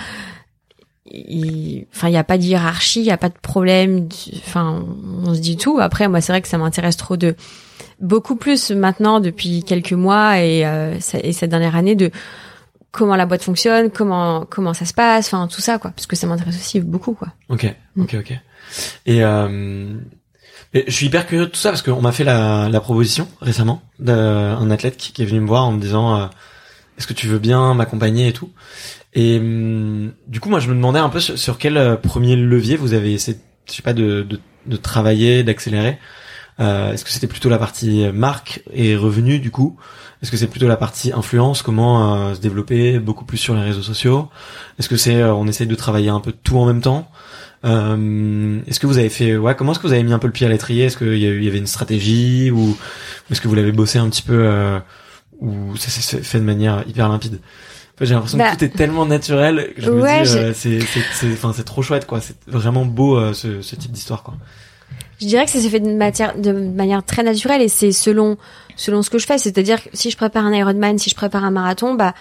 Il- 1.05 1.87
Enfin, 1.95 2.09
il 2.09 2.14
y 2.14 2.16
a 2.16 2.25
pas 2.25 2.38
de 2.38 2.43
hiérarchie, 2.45 3.01
il 3.01 3.07
y 3.07 3.11
a 3.11 3.16
pas 3.19 3.29
de 3.29 3.38
problème. 3.43 4.09
Enfin, 4.47 4.83
on 5.27 5.35
se 5.35 5.40
dit 5.40 5.57
tout. 5.59 5.79
Après, 5.79 6.09
moi, 6.09 6.21
c'est 6.23 6.33
vrai 6.33 6.40
que 6.40 6.49
ça 6.49 6.57
m'intéresse 6.57 6.97
trop 6.97 7.16
de 7.19 7.35
beaucoup 8.01 8.37
plus 8.37 8.71
maintenant 8.71 9.21
depuis 9.21 9.63
quelques 9.63 9.93
mois 9.93 10.39
et, 10.41 10.65
euh, 10.67 10.95
et 11.23 11.33
cette 11.33 11.51
dernière 11.51 11.77
année 11.77 11.95
de 11.95 12.11
comment 12.93 13.15
la 13.17 13.27
boîte 13.27 13.43
fonctionne, 13.43 13.91
comment 13.91 14.45
comment 14.49 14.75
ça 14.75 14.85
se 14.85 14.95
passe, 14.95 15.27
enfin 15.33 15.47
tout 15.47 15.61
ça 15.61 15.79
quoi, 15.79 15.91
parce 15.93 16.07
que 16.07 16.17
ça 16.17 16.27
m'intéresse 16.27 16.57
aussi 16.57 16.81
beaucoup 16.81 17.15
quoi. 17.15 17.29
Ok, 17.49 17.73
Mm. 17.97 18.03
ok, 18.03 18.17
ok. 18.21 18.33
Et, 19.07 19.25
euh, 19.25 19.95
je 20.73 20.91
suis 20.91 21.07
hyper 21.07 21.27
curieux 21.27 21.47
de 21.47 21.51
tout 21.51 21.59
ça 21.59 21.71
parce 21.71 21.83
qu'on 21.83 22.01
m'a 22.01 22.13
fait 22.13 22.23
la, 22.25 22.69
la 22.71 22.81
proposition 22.81 23.27
récemment 23.41 23.83
d'un 23.99 24.71
athlète 24.71 24.97
qui, 24.97 25.13
qui 25.13 25.23
est 25.23 25.27
venu 25.27 25.41
me 25.41 25.47
voir 25.49 25.67
en 25.67 25.73
me 25.73 25.81
disant 25.81 26.17
euh, 26.17 26.27
est-ce 26.99 27.07
que 27.09 27.13
tu 27.13 27.27
veux 27.27 27.39
bien 27.41 27.75
m'accompagner 27.75 28.29
et 28.29 28.33
tout. 28.33 28.51
Et 29.15 29.39
hum, 29.39 30.13
du 30.29 30.39
coup, 30.39 30.49
moi, 30.51 30.61
je 30.61 30.69
me 30.69 30.75
demandais 30.75 31.01
un 31.01 31.09
peu 31.09 31.19
sur, 31.19 31.37
sur 31.39 31.59
quel 31.59 31.77
euh, 31.77 31.97
premier 31.97 32.37
levier 32.37 32.77
vous 32.77 32.93
avez 32.95 33.13
essayé, 33.13 33.39
je 33.69 33.73
sais 33.73 33.83
pas, 33.83 33.93
de, 33.95 34.23
de, 34.23 34.39
de 34.67 34.77
travailler, 34.77 35.43
d'accélérer. 35.43 35.99
Euh, 36.61 36.92
est-ce 36.92 37.05
que 37.05 37.11
c'était 37.11 37.27
plutôt 37.27 37.49
la 37.49 37.59
partie 37.59 38.07
marque 38.12 38.62
et 38.73 38.96
revenu 38.96 39.38
du 39.38 39.51
coup? 39.51 39.77
Est-ce 40.23 40.31
que 40.31 40.37
c'est 40.37 40.49
plutôt 40.49 40.68
la 40.68 40.77
partie 40.77 41.12
influence 41.12 41.62
Comment 41.62 42.14
euh, 42.29 42.35
se 42.35 42.40
développer 42.40 42.99
beaucoup 42.99 43.25
plus 43.25 43.38
sur 43.38 43.55
les 43.55 43.62
réseaux 43.62 43.83
sociaux? 43.83 44.29
Est-ce 44.79 44.88
que 44.88 44.96
c'est 44.96 45.16
euh, 45.23 45.33
on 45.35 45.46
essaye 45.46 45.66
de 45.66 45.75
travailler 45.75 46.11
un 46.11 46.20
peu 46.20 46.33
tout 46.33 46.59
en 46.59 46.66
même 46.66 46.83
temps? 46.83 47.11
Euh, 47.64 48.61
Est-ce 48.66 48.81
que 48.81 48.87
vous 48.87 48.99
avez 48.99 49.09
fait 49.09 49.37
ouais 49.37 49.55
Comment 49.55 49.73
est-ce 49.73 49.81
que 49.81 49.87
vous 49.87 49.92
avez 49.92 50.03
mis 50.03 50.12
un 50.12 50.18
peu 50.18 50.27
le 50.27 50.33
pied 50.33 50.46
à 50.46 50.51
l'étrier? 50.51 50.85
Est-ce 50.85 50.96
qu'il 50.99 51.14
y, 51.16 51.23
y 51.44 51.49
avait 51.49 51.59
une 51.59 51.66
stratégie 51.66 52.51
ou 52.51 52.77
est-ce 53.31 53.40
que 53.40 53.49
vous 53.49 53.55
l'avez 53.55 53.73
bossé 53.73 53.99
un 53.99 54.09
petit 54.11 54.23
peu 54.23 54.35
euh, 54.46 54.79
ou 55.40 55.77
ça 55.77 55.88
s'est 55.88 56.23
fait 56.23 56.38
de 56.38 56.44
manière 56.44 56.85
hyper 56.87 57.09
limpide? 57.09 57.35
En 57.94 57.99
fait, 57.99 58.07
J'ai 58.07 58.14
l'impression 58.14 58.38
Bah, 58.38 58.53
que 58.53 58.59
tout 58.59 58.64
est 58.64 58.77
tellement 58.77 59.07
naturel 59.07 59.73
que 59.77 59.83
je 59.83 59.90
me 59.90 60.01
ouais, 60.03 60.23
dis 60.23 60.37
euh, 60.37 60.53
c'est 60.55 60.79
enfin 61.33 61.53
c'est 61.55 61.64
trop 61.64 61.83
chouette 61.83 62.07
quoi. 62.07 62.20
C'est 62.20 62.37
vraiment 62.46 62.85
beau 62.87 63.16
euh, 63.18 63.33
ce, 63.35 63.61
ce 63.62 63.77
type 63.77 63.92
d'histoire 63.92 64.23
quoi. 64.23 64.35
Je 65.21 65.27
dirais 65.27 65.45
que 65.45 65.51
ça 65.51 65.61
s'est 65.61 65.69
fait 65.69 65.81
de, 65.81 65.93
matière, 65.93 66.37
de 66.37 66.53
manière 66.53 67.05
très 67.05 67.23
naturelle 67.23 67.62
et 67.62 67.68
c'est 67.68 67.93
selon 67.93 68.37
selon 68.77 69.03
ce 69.03 69.11
que 69.11 69.18
je 69.18 69.27
fais, 69.27 69.37
c'est-à-dire 69.37 69.83
que 69.83 69.91
si 69.93 70.11
je 70.11 70.16
prépare 70.16 70.47
un 70.47 70.55
Ironman, 70.55 70.99
si 70.99 71.11
je 71.11 71.14
prépare 71.14 71.45
un 71.45 71.51
marathon, 71.51 71.95
bah 71.95 72.14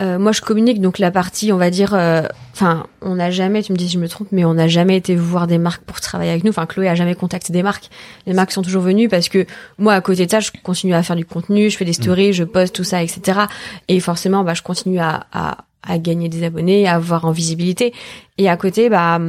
euh, 0.00 0.18
moi 0.18 0.32
je 0.32 0.40
communique. 0.40 0.80
Donc 0.80 0.98
la 0.98 1.12
partie 1.12 1.52
on 1.52 1.56
va 1.56 1.70
dire 1.70 1.94
euh, 1.94 2.22
enfin 2.52 2.86
on 3.00 3.14
n'a 3.14 3.30
jamais 3.30 3.62
tu 3.62 3.72
me 3.72 3.76
dis 3.76 3.88
si 3.88 3.94
je 3.94 3.98
me 4.00 4.08
trompe 4.08 4.28
mais 4.32 4.44
on 4.44 4.54
n'a 4.54 4.66
jamais 4.66 4.96
été 4.96 5.14
voir 5.14 5.46
des 5.46 5.58
marques 5.58 5.84
pour 5.84 6.00
travailler 6.00 6.30
avec 6.30 6.42
nous. 6.42 6.50
Enfin 6.50 6.66
Chloé 6.66 6.88
a 6.88 6.96
jamais 6.96 7.14
contacté 7.14 7.52
des 7.52 7.62
marques. 7.62 7.88
Les 8.26 8.32
marques 8.32 8.50
sont 8.50 8.62
toujours 8.62 8.82
venues 8.82 9.08
parce 9.08 9.28
que 9.28 9.46
moi 9.78 9.94
à 9.94 10.00
côté 10.00 10.26
de 10.26 10.30
ça 10.30 10.40
je 10.40 10.50
continue 10.62 10.94
à 10.94 11.02
faire 11.04 11.16
du 11.16 11.24
contenu 11.24 11.70
je 11.70 11.76
fais 11.76 11.84
des 11.84 11.92
stories 11.92 12.32
je 12.32 12.42
poste 12.42 12.74
tout 12.74 12.84
ça 12.84 13.02
etc 13.02 13.42
et 13.86 14.00
forcément 14.00 14.42
bah 14.42 14.54
je 14.54 14.62
continue 14.62 14.98
à, 14.98 15.26
à 15.32 15.58
à 15.86 15.98
gagner 15.98 16.28
des 16.28 16.44
abonnés, 16.44 16.86
à 16.86 16.94
avoir 16.94 17.24
en 17.24 17.30
visibilité. 17.30 17.92
Et 18.38 18.48
à 18.48 18.56
côté, 18.56 18.88
bah, 18.88 19.20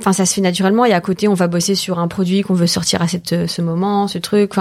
enfin 0.00 0.12
ça 0.12 0.26
se 0.26 0.34
fait 0.34 0.40
naturellement. 0.40 0.84
Et 0.84 0.92
à 0.92 1.00
côté 1.00 1.28
on 1.28 1.34
va 1.34 1.46
bosser 1.46 1.74
sur 1.74 1.98
un 1.98 2.08
produit 2.08 2.42
qu'on 2.42 2.54
veut 2.54 2.66
sortir 2.66 3.02
à 3.02 3.08
cette 3.08 3.46
ce 3.46 3.62
moment 3.62 4.08
ce 4.08 4.18
truc. 4.18 4.52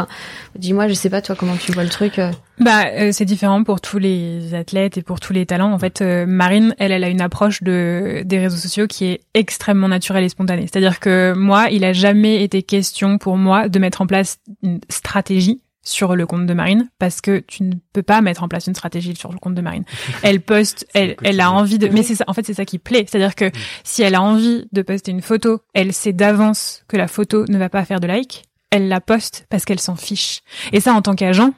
Dis-moi 0.56 0.88
je 0.88 0.94
sais 0.94 1.10
pas 1.10 1.22
toi 1.22 1.36
comment 1.36 1.56
tu 1.56 1.72
vois 1.72 1.84
le 1.84 1.90
truc 1.90 2.20
euh. 2.20 2.32
Bah 2.60 2.88
euh, 2.92 3.12
c'est 3.14 3.26
différent 3.26 3.64
pour 3.64 3.80
tous 3.80 4.00
les 4.00 4.54
athlètes 4.54 4.98
et 4.98 5.02
pour 5.02 5.20
tous 5.20 5.34
les 5.34 5.46
talents. 5.46 5.72
En 5.72 5.80
fait 5.80 6.02
euh, 6.02 6.26
Marine 6.26 6.76
elle 6.78 6.92
elle 6.92 7.04
a 7.04 7.10
une 7.10 7.22
approche 7.22 7.64
de 7.64 8.22
des 8.26 8.40
réseaux 8.40 8.58
sociaux 8.58 8.88
qui 8.88 9.06
est 9.06 9.22
extrêmement 9.34 9.88
naturelle 9.88 10.24
et 10.24 10.30
spontanée. 10.30 10.68
C'est-à-dire 10.72 11.00
que 11.00 11.34
moi 11.34 11.70
il 11.72 11.84
a 11.86 11.94
jamais 11.94 12.44
été 12.44 12.62
question 12.64 13.18
pour 13.18 13.38
moi 13.38 13.70
de 13.70 13.80
mettre 13.80 14.02
en 14.02 14.08
place 14.08 14.38
une 14.62 14.80
stratégie 14.90 15.62
sur 15.90 16.16
le 16.16 16.26
compte 16.26 16.46
de 16.46 16.54
Marine 16.54 16.90
parce 17.00 17.22
que 17.22 17.40
tu 17.40 17.64
ne 17.64 17.74
peux 17.94 18.04
pas 18.04 18.22
mettre 18.22 18.44
en 18.44 18.48
place 18.48 18.68
une 18.68 18.76
stratégie 18.76 19.16
sur 19.16 19.32
le 19.32 19.40
compte 19.40 19.56
de 19.56 19.62
Marine. 19.62 19.84
Elle 20.24 20.42
poste, 20.42 20.88
elle, 20.94 21.16
elle 21.24 21.40
a 21.42 21.52
envie 21.52 21.78
de, 21.78 21.88
mais 21.88 22.04
c'est 22.04 22.16
ça, 22.16 22.26
en 22.28 22.34
fait, 22.34 22.46
c'est 22.46 22.54
ça 22.54 22.66
qui 22.66 22.80
plaît. 22.80 23.06
C'est-à-dire 23.08 23.36
que 23.36 23.52
si 23.84 24.02
elle 24.02 24.16
a 24.16 24.22
envie 24.22 24.68
de 24.72 24.82
poster 24.82 25.12
une 25.12 25.22
photo, 25.22 25.60
elle 25.74 25.94
sait 25.94 26.14
d'avance 26.14 26.84
que 26.88 26.98
la 26.98 27.08
photo 27.08 27.46
ne 27.48 27.58
va 27.58 27.70
pas 27.70 27.86
faire 27.86 28.00
de 28.00 28.08
like, 28.08 28.44
elle 28.72 28.88
la 28.88 29.02
poste 29.02 29.46
parce 29.50 29.66
qu'elle 29.66 29.80
s'en 29.80 29.96
fiche. 29.96 30.42
Et 30.72 30.80
ça, 30.80 30.94
en 30.94 31.02
tant 31.02 31.16
qu'agent, 31.16 31.52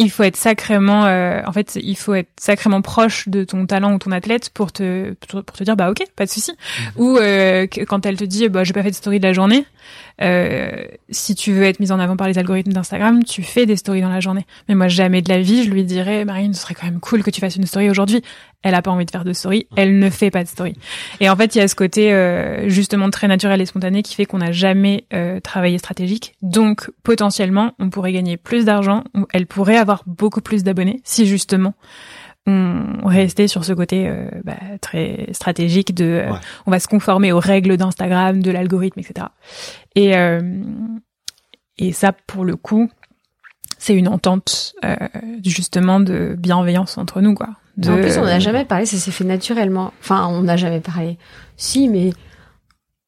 il 0.00 0.10
faut 0.10 0.22
être 0.22 0.36
sacrément 0.36 1.04
euh, 1.04 1.42
en 1.46 1.52
fait 1.52 1.78
il 1.80 1.96
faut 1.96 2.14
être 2.14 2.30
sacrément 2.40 2.80
proche 2.80 3.28
de 3.28 3.44
ton 3.44 3.66
talent 3.66 3.92
ou 3.94 3.98
ton 3.98 4.12
athlète 4.12 4.48
pour 4.48 4.72
te 4.72 5.12
pour 5.12 5.44
te 5.44 5.62
dire 5.62 5.76
bah 5.76 5.90
ok 5.90 6.02
pas 6.16 6.24
de 6.24 6.30
souci. 6.30 6.52
Mhm. 6.52 7.02
ou 7.02 7.18
euh, 7.18 7.66
quand 7.86 8.06
elle 8.06 8.16
te 8.16 8.24
dit 8.24 8.48
bah 8.48 8.64
j'ai 8.64 8.72
pas 8.72 8.82
fait 8.82 8.90
de 8.90 8.96
story 8.96 9.20
de 9.20 9.26
la 9.26 9.34
journée 9.34 9.66
euh, 10.22 10.70
si 11.10 11.34
tu 11.34 11.52
veux 11.52 11.64
être 11.64 11.80
mise 11.80 11.92
en 11.92 11.98
avant 11.98 12.16
par 12.16 12.28
les 12.28 12.38
algorithmes 12.38 12.72
d'Instagram 12.72 13.22
tu 13.24 13.42
fais 13.42 13.66
des 13.66 13.76
stories 13.76 14.00
dans 14.00 14.08
la 14.08 14.20
journée. 14.20 14.46
Mais 14.68 14.74
moi 14.74 14.88
jamais 14.88 15.20
de 15.20 15.28
la 15.28 15.40
vie 15.40 15.64
je 15.64 15.70
lui 15.70 15.84
dirais 15.84 16.24
Marine 16.24 16.54
ce 16.54 16.62
serait 16.62 16.74
quand 16.74 16.86
même 16.86 17.00
cool 17.00 17.22
que 17.22 17.30
tu 17.30 17.40
fasses 17.40 17.56
une 17.56 17.66
story 17.66 17.90
aujourd'hui 17.90 18.22
elle 18.62 18.74
a 18.74 18.82
pas 18.82 18.90
envie 18.90 19.06
de 19.06 19.10
faire 19.10 19.24
de 19.24 19.32
story, 19.32 19.66
elle 19.76 19.98
ne 19.98 20.10
fait 20.10 20.30
pas 20.30 20.42
de 20.42 20.48
story. 20.48 20.74
Et 21.20 21.28
en 21.30 21.36
fait, 21.36 21.54
il 21.54 21.58
y 21.58 21.60
a 21.60 21.68
ce 21.68 21.74
côté 21.74 22.12
euh, 22.12 22.68
justement 22.68 23.10
très 23.10 23.28
naturel 23.28 23.60
et 23.60 23.66
spontané 23.66 24.02
qui 24.02 24.14
fait 24.14 24.26
qu'on 24.26 24.38
n'a 24.38 24.52
jamais 24.52 25.04
euh, 25.12 25.40
travaillé 25.40 25.78
stratégique. 25.78 26.34
Donc 26.42 26.90
potentiellement, 27.02 27.72
on 27.78 27.90
pourrait 27.90 28.12
gagner 28.12 28.36
plus 28.36 28.64
d'argent, 28.64 29.04
elle 29.32 29.46
pourrait 29.46 29.76
avoir 29.76 30.02
beaucoup 30.06 30.40
plus 30.40 30.62
d'abonnés 30.62 31.00
si 31.04 31.26
justement 31.26 31.74
on 32.46 33.06
restait 33.06 33.46
sur 33.46 33.64
ce 33.64 33.72
côté 33.72 34.08
euh, 34.08 34.28
bah, 34.44 34.56
très 34.80 35.28
stratégique 35.32 35.94
de 35.94 36.24
on 36.66 36.70
va 36.70 36.80
se 36.80 36.88
conformer 36.88 37.32
aux 37.32 37.38
règles 37.38 37.76
d'Instagram, 37.76 38.42
de 38.42 38.50
l'algorithme, 38.50 38.98
etc. 38.98 39.26
Et 39.94 40.14
et 41.80 41.92
ça, 41.92 42.12
pour 42.12 42.44
le 42.44 42.56
coup, 42.56 42.90
c'est 43.80 43.94
une 43.94 44.08
entente 44.08 44.74
justement 45.44 45.98
de 45.98 46.36
bienveillance 46.38 46.98
entre 46.98 47.20
nous, 47.20 47.34
quoi. 47.34 47.48
En 47.88 47.96
plus, 47.96 48.18
on 48.18 48.24
n'a 48.24 48.38
jamais 48.38 48.64
parlé, 48.64 48.86
ça 48.86 48.96
s'est 48.96 49.10
fait 49.10 49.24
naturellement. 49.24 49.92
Enfin, 50.00 50.28
on 50.28 50.42
n'a 50.42 50.56
jamais 50.56 50.80
parlé. 50.80 51.18
Si, 51.56 51.88
mais 51.88 52.12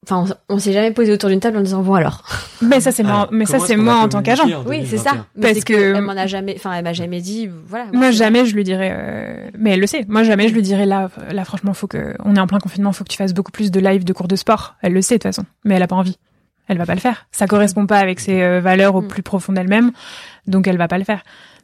enfin 0.05 0.35
on, 0.49 0.59
s'est 0.59 0.73
jamais 0.73 0.91
posé 0.91 1.13
autour 1.13 1.29
d'une 1.31 1.39
table 1.39 1.59
en 1.59 1.61
disant 1.61 1.83
bon 1.83 1.95
alors. 1.95 2.25
Mais 2.63 2.81
ça 2.81 2.91
c'est 2.91 3.05
moi 3.05 3.29
mais 3.31 3.47
ça 3.47 3.61
c'est 3.61 3.77
moi 3.77 3.97
en 3.97 4.09
tant 4.09 4.21
qu'agent. 4.21 4.65
oui 4.67 4.85
c'est 4.85 4.99
ça. 4.99 5.27
parce 5.41 5.63
que, 5.63 5.95
elle 5.95 6.03
m'en 6.03 6.13
a 6.13 6.27
jamais 6.27 6.55
enfin 6.57 6.73
elle 6.73 6.83
m'a 6.83 6.93
jamais 6.93 7.21
dit 7.21 7.49
voilà. 7.67 7.87
Moi 7.93 8.11
jamais 8.11 8.45
je 8.45 8.55
lui 8.57 8.65
dirais 8.65 8.93
euh, 8.93 9.51
mais 9.57 9.71
elle 9.71 9.81
le 9.81 9.87
sait. 9.87 10.05
Moi 10.09 10.25
jamais 10.25 10.49
je 10.49 10.55
lui 10.55 10.63
dirais 10.63 10.87
là 10.87 11.09
là 11.31 11.45
franchement 11.45 11.73
faut 11.73 11.87
que 11.87 12.17
on 12.25 12.35
est 12.35 12.41
en 12.41 12.49
plein 12.49 12.59
confinement 12.59 12.93
faut 12.93 13.05
que 13.05 13.11
tu 13.11 13.17
fasses 13.17 13.33
beaucoup 13.33 13.53
plus 13.53 13.71
de 13.71 13.79
live 13.79 14.05
de 14.05 14.13
cours 14.13 14.29
de 14.29 14.37
sport. 14.37 14.75
Elle 14.83 14.93
le 14.93 15.03
sait 15.03 15.15
de 15.15 15.19
toute 15.19 15.35
façon. 15.35 15.45
Mais 15.65 15.77
elle 15.77 15.83
a 15.83 15.89
pas 15.89 15.97
envie. 15.97 16.19
Elle 16.69 16.79
va 16.79 16.87
pas 16.87 16.95
le 16.95 17.01
faire. 17.01 17.27
Ça 17.33 17.47
correspond 17.47 17.87
pas 17.87 17.99
avec 17.99 18.19
ses 18.19 18.43
euh, 18.43 18.61
valeurs 18.61 18.95
au 18.95 19.03
mm. 19.03 19.09
plus 19.09 19.23
profond 19.23 19.53
d'elle-même 19.53 19.93
donc 20.47 20.67
elle 20.67 20.79
va 20.79 20.89
pas 20.89 20.99
le 20.99 21.05
faire 21.05 21.23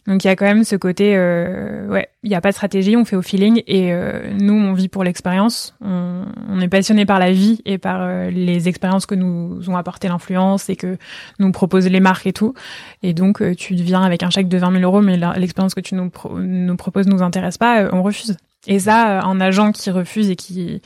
donc 0.09 0.24
il 0.24 0.26
y 0.26 0.31
a 0.31 0.37
quand 0.37 0.47
même 0.47 0.64
ce 0.64 0.74
côté, 0.74 1.14
euh, 1.16 1.87
ouais, 1.89 2.09
il 2.22 2.31
n'y 2.31 2.35
a 2.35 2.41
pas 2.41 2.49
de 2.49 2.55
stratégie, 2.55 2.97
on 2.97 3.05
fait 3.05 3.14
au 3.14 3.20
feeling 3.20 3.62
et 3.66 3.93
euh, 3.93 4.31
nous 4.41 4.55
on 4.55 4.72
vit 4.72 4.89
pour 4.89 5.05
l'expérience. 5.05 5.74
On, 5.83 6.24
est 6.61 6.68
passionné 6.68 7.05
par 7.05 7.18
la 7.18 7.31
vie 7.31 7.61
et 7.66 7.76
par 7.76 8.01
euh, 8.01 8.31
les 8.31 8.68
expériences 8.68 9.05
que 9.05 9.14
nous 9.14 9.68
ont 9.68 9.76
apporté 9.76 10.09
l'influence 10.09 10.70
et 10.70 10.76
que 10.76 10.97
nous 11.39 11.53
proposent 11.53 11.89
les 11.89 12.01
marques 12.01 12.26
et 12.26 12.33
tout. 12.33 12.55
Et 13.03 13.12
donc 13.12 13.43
euh, 13.43 13.55
tu 13.55 13.74
viens 13.74 14.03
avec 14.03 14.22
un 14.22 14.31
chèque 14.31 14.49
de 14.49 14.57
20 14.57 14.72
000 14.81 14.83
euros, 14.83 15.03
mais 15.03 15.18
l'expérience 15.37 15.74
que 15.74 15.81
tu 15.81 15.95
nous, 15.95 16.09
pro 16.09 16.39
nous 16.39 16.76
proposes 16.76 17.07
nous 17.07 17.22
intéresse 17.22 17.59
pas, 17.59 17.91
on 17.93 18.03
refuse. 18.03 18.35
Et 18.66 18.79
ça, 18.79 19.20
un 19.20 19.41
agent 19.41 19.72
qui 19.72 19.91
refuse 19.91 20.31
et 20.31 20.37
qui 20.37 20.81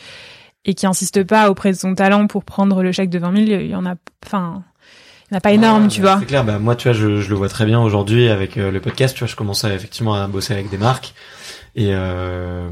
et 0.64 0.74
qui 0.74 0.86
insiste 0.86 1.22
pas 1.24 1.49
auprès 1.49 1.70
de 1.70 1.76
son 1.76 1.95
talent 1.95 2.26
pour 2.26 2.45
prendre 2.45 2.82
le 2.82 2.90
chèque 2.90 3.11
de 3.11 3.18
20 3.18 3.47
000, 3.47 3.61
il 3.62 3.70
y 3.70 3.74
en 3.74 3.86
a, 3.86 3.95
enfin 4.24 4.64
n'a 5.32 5.40
pas 5.40 5.52
énorme, 5.52 5.88
tu 5.88 6.00
vois. 6.00 6.18
C'est 6.20 6.26
clair. 6.26 6.44
Bah, 6.44 6.58
moi, 6.58 6.76
tu 6.76 6.88
vois, 6.88 6.96
je, 6.96 7.20
je 7.20 7.28
le 7.28 7.34
vois 7.34 7.48
très 7.48 7.66
bien 7.66 7.80
aujourd'hui 7.80 8.28
avec 8.28 8.56
euh, 8.56 8.70
le 8.70 8.80
podcast. 8.80 9.14
Tu 9.14 9.20
vois, 9.20 9.28
je 9.28 9.36
commence 9.36 9.64
à, 9.64 9.74
effectivement 9.74 10.14
à 10.14 10.26
bosser 10.28 10.52
avec 10.52 10.70
des 10.70 10.78
marques 10.78 11.14
et 11.74 11.88
euh, 11.90 12.68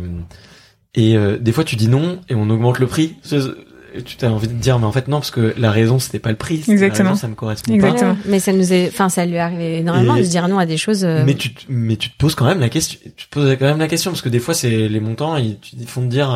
et 0.94 1.16
euh, 1.16 1.38
des 1.38 1.52
fois 1.52 1.64
tu 1.64 1.76
dis 1.76 1.88
non 1.88 2.20
et 2.28 2.34
on 2.34 2.48
augmente 2.50 2.78
le 2.78 2.86
prix. 2.86 3.16
Tu 3.22 4.24
as 4.24 4.28
envie 4.28 4.46
de 4.46 4.52
dire 4.52 4.78
mais 4.78 4.86
en 4.86 4.92
fait 4.92 5.08
non 5.08 5.18
parce 5.18 5.32
que 5.32 5.52
la 5.56 5.70
raison 5.70 5.98
c'était 5.98 6.18
pas 6.18 6.30
le 6.30 6.36
prix. 6.36 6.62
Exactement. 6.68 7.16
ça 7.16 7.28
me 7.28 7.34
correspond 7.34 7.72
Exactement. 7.72 8.16
Mais 8.26 8.38
ça 8.38 8.52
nous 8.52 8.72
est, 8.72 8.88
enfin 8.88 9.08
ça 9.08 9.26
lui 9.26 9.34
est 9.34 9.40
arrivé 9.40 9.78
énormément 9.78 10.16
de 10.16 10.22
dire 10.22 10.46
non 10.48 10.58
à 10.58 10.66
des 10.66 10.76
choses. 10.76 11.04
Euh, 11.04 11.24
mais 11.24 11.34
tu 11.34 11.50
mais 11.68 11.96
tu 11.96 12.10
te 12.10 12.16
poses 12.16 12.34
quand 12.34 12.44
même 12.44 12.60
la 12.60 12.68
question. 12.68 12.98
Tu 13.16 13.26
te 13.26 13.30
poses 13.30 13.56
quand 13.58 13.66
même 13.66 13.78
la 13.78 13.88
question 13.88 14.10
parce 14.10 14.22
que 14.22 14.28
des 14.28 14.38
fois 14.38 14.54
c'est 14.54 14.88
les 14.88 15.00
montants 15.00 15.36
ils, 15.36 15.58
ils 15.78 15.88
font 15.88 16.02
te 16.02 16.06
dire 16.06 16.30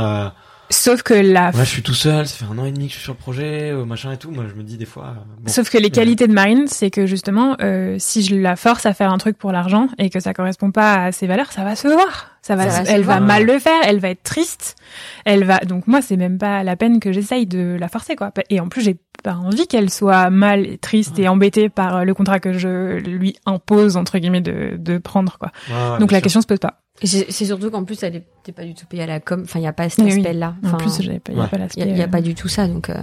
Sauf 0.70 1.02
que 1.02 1.14
la. 1.14 1.52
Moi, 1.52 1.64
je 1.64 1.68
suis 1.68 1.82
tout 1.82 1.94
seul. 1.94 2.26
Ça 2.26 2.44
fait 2.44 2.52
un 2.52 2.58
an 2.58 2.64
et 2.64 2.72
demi 2.72 2.86
que 2.86 2.92
je 2.92 2.96
suis 2.96 3.04
sur 3.04 3.12
le 3.12 3.18
projet, 3.18 3.70
euh, 3.70 3.84
machin 3.84 4.12
et 4.12 4.16
tout. 4.16 4.30
Moi, 4.30 4.44
je 4.48 4.54
me 4.54 4.62
dis 4.62 4.76
des 4.76 4.86
fois. 4.86 5.14
Bon, 5.38 5.50
Sauf 5.50 5.70
que 5.70 5.78
les 5.78 5.90
qualités 5.90 6.26
de 6.26 6.32
Marine, 6.32 6.66
c'est 6.68 6.90
que 6.90 7.06
justement, 7.06 7.56
euh, 7.60 7.96
si 7.98 8.22
je 8.22 8.34
la 8.36 8.56
force 8.56 8.86
à 8.86 8.94
faire 8.94 9.12
un 9.12 9.18
truc 9.18 9.36
pour 9.36 9.52
l'argent 9.52 9.88
et 9.98 10.10
que 10.10 10.20
ça 10.20 10.34
correspond 10.34 10.70
pas 10.70 11.04
à 11.04 11.12
ses 11.12 11.26
valeurs, 11.26 11.52
ça 11.52 11.64
va 11.64 11.76
se 11.76 11.88
voir. 11.88 12.33
Ça 12.44 12.56
va. 12.56 12.66
elle 12.66 13.04
va 13.04 13.20
mal 13.20 13.46
le 13.46 13.58
faire. 13.58 13.80
Elle 13.86 14.00
va 14.00 14.10
être 14.10 14.22
triste. 14.22 14.76
Elle 15.24 15.44
va. 15.44 15.60
Donc 15.60 15.86
moi, 15.86 16.02
c'est 16.02 16.18
même 16.18 16.36
pas 16.36 16.62
la 16.62 16.76
peine 16.76 17.00
que 17.00 17.10
j'essaye 17.10 17.46
de 17.46 17.78
la 17.80 17.88
forcer, 17.88 18.16
quoi. 18.16 18.32
Et 18.50 18.60
en 18.60 18.68
plus, 18.68 18.82
j'ai 18.82 18.98
pas 19.22 19.32
envie 19.32 19.66
qu'elle 19.66 19.88
soit 19.88 20.28
mal, 20.28 20.76
triste 20.78 21.18
et 21.18 21.26
embêtée 21.26 21.70
par 21.70 22.04
le 22.04 22.12
contrat 22.12 22.40
que 22.40 22.52
je 22.52 22.98
lui 22.98 23.34
impose 23.46 23.96
entre 23.96 24.18
guillemets 24.18 24.42
de, 24.42 24.76
de 24.76 24.98
prendre, 24.98 25.38
quoi. 25.38 25.52
Donc 25.98 26.12
la 26.12 26.20
question 26.20 26.42
se 26.42 26.46
pose 26.46 26.58
pas. 26.58 26.82
C'est 27.02 27.46
surtout 27.46 27.70
qu'en 27.70 27.84
plus, 27.84 28.02
elle 28.02 28.12
n'était 28.12 28.52
pas 28.52 28.64
du 28.64 28.74
tout 28.74 28.84
payée 28.84 29.04
à 29.04 29.06
la 29.06 29.20
com. 29.20 29.40
Enfin, 29.44 29.58
il 29.58 29.62
n'y 29.62 29.68
a 29.68 29.72
pas 29.72 29.88
cet 29.88 30.06
aspect-là. 30.06 30.54
en 30.64 30.76
plus, 30.76 30.98
il 30.98 31.08
n'y 31.08 31.16
a 31.16 31.20
pas, 31.20 31.32
Il 31.76 31.94
n'y 31.94 32.02
a, 32.02 32.08
pas 32.08 32.20
du 32.20 32.34
tout 32.34 32.48
ça, 32.48 32.68
donc. 32.68 32.90
Euh... 32.90 32.96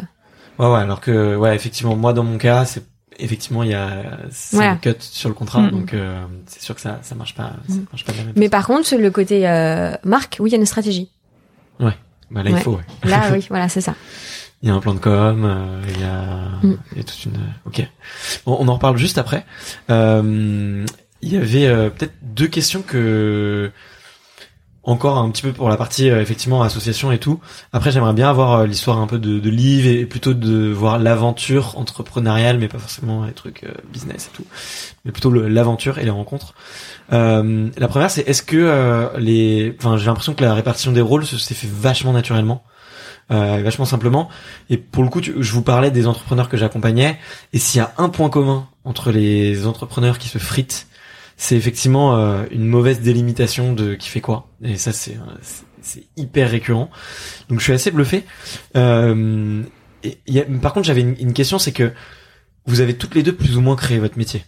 Ouais, 0.59 0.67
ouais. 0.67 0.79
Alors 0.79 1.01
que, 1.01 1.35
ouais, 1.35 1.55
effectivement, 1.55 1.95
moi, 1.95 2.13
dans 2.13 2.23
mon 2.23 2.37
cas, 2.37 2.63
c'est 2.65 2.83
effectivement, 3.21 3.63
il 3.63 3.69
y 3.69 3.73
a 3.73 4.17
c'est 4.31 4.63
un 4.63 4.75
cut 4.75 4.95
sur 4.99 5.29
le 5.29 5.35
contrat, 5.35 5.61
mm. 5.61 5.71
donc 5.71 5.93
euh, 5.93 6.23
c'est 6.47 6.61
sûr 6.61 6.75
que 6.75 6.81
ça, 6.81 6.99
ça 7.01 7.15
marche 7.15 7.35
pas, 7.35 7.53
ça 7.67 7.75
mm. 7.75 7.85
marche 7.91 8.05
pas 8.05 8.11
de 8.11 8.17
la 8.17 8.23
même 8.25 8.33
Mais 8.35 8.49
par 8.49 8.67
contre, 8.67 8.85
sur 8.85 8.97
le 8.97 9.11
côté 9.11 9.47
euh, 9.47 9.93
marque, 10.03 10.37
oui, 10.39 10.49
il 10.49 10.53
y 10.53 10.55
a 10.55 10.59
une 10.59 10.65
stratégie. 10.65 11.09
Ouais. 11.79 11.95
Bah 12.29 12.43
là, 12.43 12.49
il 12.49 12.57
faut. 12.57 12.75
Ouais. 12.75 13.09
Là, 13.09 13.29
oui, 13.33 13.45
voilà, 13.49 13.69
c'est 13.69 13.81
ça. 13.81 13.95
Il 14.63 14.69
y 14.69 14.71
a 14.71 14.75
un 14.75 14.79
plan 14.79 14.93
de 14.93 14.99
com, 14.99 15.43
euh, 15.43 15.81
il 15.95 16.01
y 16.01 16.03
a, 16.03 16.59
mm. 16.61 16.77
il 16.91 16.97
y 16.97 17.01
a 17.01 17.03
toute 17.03 17.25
une. 17.25 17.39
Ok. 17.65 17.87
Bon, 18.45 18.57
on 18.59 18.67
en 18.67 18.75
reparle 18.75 18.97
juste 18.97 19.17
après. 19.17 19.45
Euh, 19.89 20.85
il 21.21 21.33
y 21.33 21.37
avait 21.37 21.67
euh, 21.67 21.89
peut-être 21.89 22.13
deux 22.21 22.47
questions 22.47 22.81
que 22.81 23.71
encore 24.83 25.17
un 25.19 25.29
petit 25.29 25.43
peu 25.43 25.53
pour 25.53 25.69
la 25.69 25.77
partie 25.77 26.09
euh, 26.09 26.21
effectivement 26.21 26.63
association 26.63 27.11
et 27.11 27.19
tout. 27.19 27.39
Après, 27.71 27.91
j'aimerais 27.91 28.13
bien 28.13 28.29
avoir 28.29 28.53
euh, 28.53 28.65
l'histoire 28.65 28.97
un 28.97 29.07
peu 29.07 29.19
de, 29.19 29.39
de 29.39 29.51
et 29.51 30.05
plutôt 30.05 30.33
de 30.33 30.71
voir 30.71 30.97
l'aventure 30.97 31.77
entrepreneuriale, 31.77 32.57
mais 32.57 32.67
pas 32.67 32.79
forcément 32.79 33.25
les 33.25 33.33
trucs 33.33 33.65
business 33.91 34.29
et 34.31 34.35
tout, 34.35 34.45
mais 35.05 35.11
plutôt 35.11 35.31
l'aventure 35.31 35.99
et 35.99 36.03
les 36.03 36.09
rencontres. 36.09 36.55
la 37.11 37.87
première, 37.87 38.09
c'est 38.09 38.27
est-ce 38.27 38.41
que 38.41 39.11
les, 39.19 39.75
enfin, 39.77 39.97
j'ai 39.97 40.05
l'impression 40.07 40.33
que 40.33 40.43
la 40.43 40.55
répartition 40.55 40.91
des 40.91 41.01
rôles 41.01 41.25
s'est 41.25 41.53
fait 41.53 41.69
vachement 41.71 42.11
naturellement. 42.13 42.63
vachement 43.29 43.85
simplement 43.85 44.29
et 44.69 44.77
pour 44.77 45.03
le 45.03 45.09
coup 45.09 45.21
je 45.23 45.51
vous 45.51 45.61
parlais 45.61 45.91
des 45.91 46.07
entrepreneurs 46.07 46.49
que 46.49 46.57
j'accompagnais 46.57 47.19
et 47.53 47.59
s'il 47.59 47.79
y 47.79 47.81
a 47.81 47.93
un 47.97 48.09
point 48.09 48.29
commun 48.29 48.67
entre 48.83 49.11
les 49.11 49.67
entrepreneurs 49.67 50.17
qui 50.17 50.27
se 50.27 50.39
fritent 50.39 50.87
c'est 51.41 51.55
effectivement 51.55 52.15
euh, 52.17 52.43
une 52.51 52.67
mauvaise 52.67 53.01
délimitation 53.01 53.73
de 53.73 53.95
qui 53.95 54.09
fait 54.09 54.21
quoi. 54.21 54.47
Et 54.61 54.77
ça, 54.77 54.93
c'est 54.93 55.17
c'est 55.81 56.03
hyper 56.15 56.51
récurrent. 56.51 56.91
Donc 57.49 57.57
je 57.57 57.63
suis 57.63 57.73
assez 57.73 57.89
bluffé. 57.89 58.25
Euh, 58.75 59.63
par 60.61 60.73
contre, 60.73 60.85
j'avais 60.85 61.01
une, 61.01 61.33
question, 61.33 61.57
c'est 61.57 61.71
que 61.71 61.93
vous 62.67 62.79
avez 62.79 62.93
toutes 62.95 63.15
les 63.15 63.23
deux 63.23 63.33
plus 63.33 63.57
ou 63.57 63.61
moins 63.61 63.75
créé 63.75 63.97
votre 63.97 64.19
métier. 64.19 64.45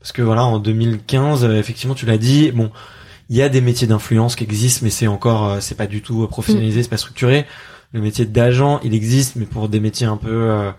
Parce 0.00 0.10
que 0.10 0.20
voilà, 0.20 0.44
en 0.44 0.58
2015, 0.58 1.44
euh, 1.44 1.60
effectivement, 1.60 1.94
tu 1.94 2.06
l'as 2.06 2.18
dit. 2.18 2.50
Bon, 2.50 2.72
il 3.28 3.36
y 3.36 3.42
a 3.42 3.48
des 3.48 3.60
métiers 3.60 3.86
d'influence 3.86 4.34
qui 4.34 4.42
existent, 4.42 4.80
mais 4.82 4.90
c'est 4.90 5.06
encore, 5.06 5.48
euh, 5.48 5.60
c'est 5.60 5.76
pas 5.76 5.86
du 5.86 6.02
tout 6.02 6.26
professionnalisé, 6.26 6.82
c'est 6.82 6.88
pas 6.88 6.96
structuré. 6.96 7.46
Le 7.92 8.00
métier 8.00 8.26
d'agent, 8.26 8.80
il 8.82 8.94
existe, 8.94 9.36
mais 9.36 9.46
pour 9.46 9.68
des 9.68 9.78
métiers 9.78 10.08
un 10.08 10.16
peu. 10.16 10.72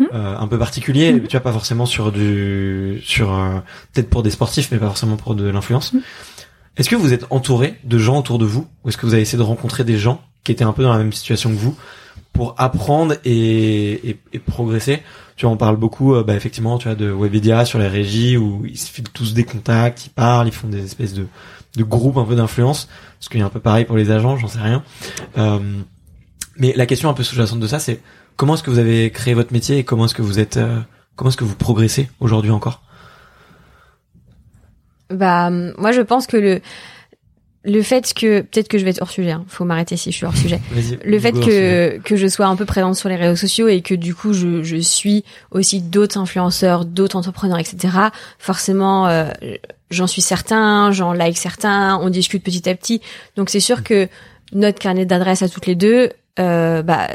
Euh, 0.00 0.36
un 0.38 0.46
peu 0.46 0.58
particulier, 0.58 1.12
hmm. 1.12 1.26
tu 1.26 1.36
vois 1.36 1.40
pas 1.40 1.52
forcément 1.52 1.84
sur 1.84 2.10
du 2.10 3.00
sur 3.04 3.34
euh, 3.34 3.58
peut-être 3.92 4.08
pour 4.08 4.22
des 4.22 4.30
sportifs 4.30 4.70
mais 4.72 4.78
pas 4.78 4.86
forcément 4.86 5.16
pour 5.16 5.34
de 5.34 5.44
l'influence. 5.44 5.92
Hmm. 5.92 6.00
Est-ce 6.76 6.88
que 6.88 6.96
vous 6.96 7.12
êtes 7.12 7.26
entouré 7.30 7.74
de 7.84 7.98
gens 7.98 8.18
autour 8.18 8.38
de 8.38 8.46
vous? 8.46 8.66
Ou 8.82 8.88
est-ce 8.88 8.96
que 8.96 9.04
vous 9.04 9.12
avez 9.12 9.22
essayé 9.22 9.36
de 9.36 9.42
rencontrer 9.42 9.84
des 9.84 9.98
gens 9.98 10.22
qui 10.44 10.52
étaient 10.52 10.64
un 10.64 10.72
peu 10.72 10.82
dans 10.82 10.92
la 10.92 10.98
même 10.98 11.12
situation 11.12 11.50
que 11.50 11.56
vous 11.56 11.76
pour 12.32 12.54
apprendre 12.56 13.16
et, 13.24 14.10
et, 14.10 14.20
et 14.32 14.38
progresser? 14.38 15.02
Tu 15.36 15.44
vois, 15.44 15.54
on 15.54 15.58
parle 15.58 15.76
beaucoup, 15.76 16.14
euh, 16.14 16.22
bah, 16.22 16.34
effectivement, 16.34 16.78
tu 16.78 16.88
vois, 16.88 16.94
de 16.94 17.10
Webedia 17.10 17.64
sur 17.64 17.78
les 17.78 17.88
régies 17.88 18.36
où 18.36 18.64
ils 18.64 18.78
se 18.78 18.90
filent 18.90 19.04
tous 19.12 19.34
des 19.34 19.44
contacts, 19.44 20.06
ils 20.06 20.10
parlent, 20.10 20.46
ils 20.48 20.54
font 20.54 20.68
des 20.68 20.84
espèces 20.84 21.12
de, 21.12 21.26
de 21.76 21.82
groupes 21.82 22.16
un 22.16 22.24
peu 22.24 22.36
d'influence. 22.36 22.88
Parce 23.18 23.28
qu'il 23.28 23.40
y 23.40 23.42
a 23.42 23.46
un 23.46 23.50
peu 23.50 23.60
pareil 23.60 23.84
pour 23.84 23.96
les 23.96 24.10
agents, 24.10 24.36
j'en 24.38 24.48
sais 24.48 24.60
rien. 24.60 24.82
Euh, 25.36 25.58
mais 26.56 26.72
la 26.76 26.86
question 26.86 27.10
un 27.10 27.14
peu 27.14 27.22
sous-jacente 27.22 27.60
de 27.60 27.66
ça, 27.66 27.78
c'est 27.78 28.00
comment 28.40 28.54
est-ce 28.54 28.62
que 28.62 28.70
vous 28.70 28.78
avez 28.78 29.10
créé 29.10 29.34
votre 29.34 29.52
métier 29.52 29.76
et 29.76 29.84
comment 29.84 30.06
est-ce 30.06 30.14
que 30.14 30.22
vous 30.22 30.38
êtes, 30.38 30.56
euh, 30.56 30.80
comment 31.14 31.28
est-ce 31.28 31.36
que 31.36 31.44
vous 31.44 31.56
progressez 31.56 32.08
aujourd'hui 32.20 32.50
encore? 32.50 32.80
Bah, 35.10 35.50
moi, 35.50 35.92
je 35.92 36.00
pense 36.00 36.26
que 36.26 36.38
le 36.38 36.60
le 37.62 37.82
fait 37.82 38.14
que 38.14 38.40
peut-être 38.40 38.68
que 38.68 38.78
je 38.78 38.84
vais 38.84 38.92
être 38.92 39.02
hors 39.02 39.10
sujet, 39.10 39.32
hein, 39.32 39.44
faut 39.46 39.66
m'arrêter 39.66 39.98
si 39.98 40.10
je 40.10 40.16
suis 40.16 40.24
hors 40.24 40.34
sujet. 40.34 40.58
Le 41.04 41.18
fait 41.18 41.32
que 41.32 41.98
que 41.98 42.16
je 42.16 42.26
sois 42.26 42.46
un 42.46 42.56
peu 42.56 42.64
présente 42.64 42.96
sur 42.96 43.10
les 43.10 43.16
réseaux 43.16 43.36
sociaux 43.36 43.68
et 43.68 43.82
que 43.82 43.94
du 43.94 44.14
coup 44.14 44.32
je, 44.32 44.62
je 44.62 44.76
suis 44.76 45.22
aussi 45.50 45.82
d'autres 45.82 46.16
influenceurs, 46.16 46.86
d'autres 46.86 47.16
entrepreneurs, 47.16 47.58
etc. 47.58 47.94
Forcément, 48.38 49.06
euh, 49.08 49.30
j'en 49.90 50.06
suis 50.06 50.22
certain, 50.22 50.90
j'en 50.92 51.12
like 51.12 51.36
certains, 51.36 51.98
on 52.00 52.08
discute 52.08 52.42
petit 52.42 52.66
à 52.70 52.74
petit. 52.74 53.02
Donc 53.36 53.50
c'est 53.50 53.60
sûr 53.60 53.84
que 53.84 54.08
notre 54.54 54.78
carnet 54.78 55.04
d'adresses 55.04 55.42
à 55.42 55.50
toutes 55.50 55.66
les 55.66 55.74
deux, 55.74 56.08
euh, 56.38 56.82
bah, 56.82 57.08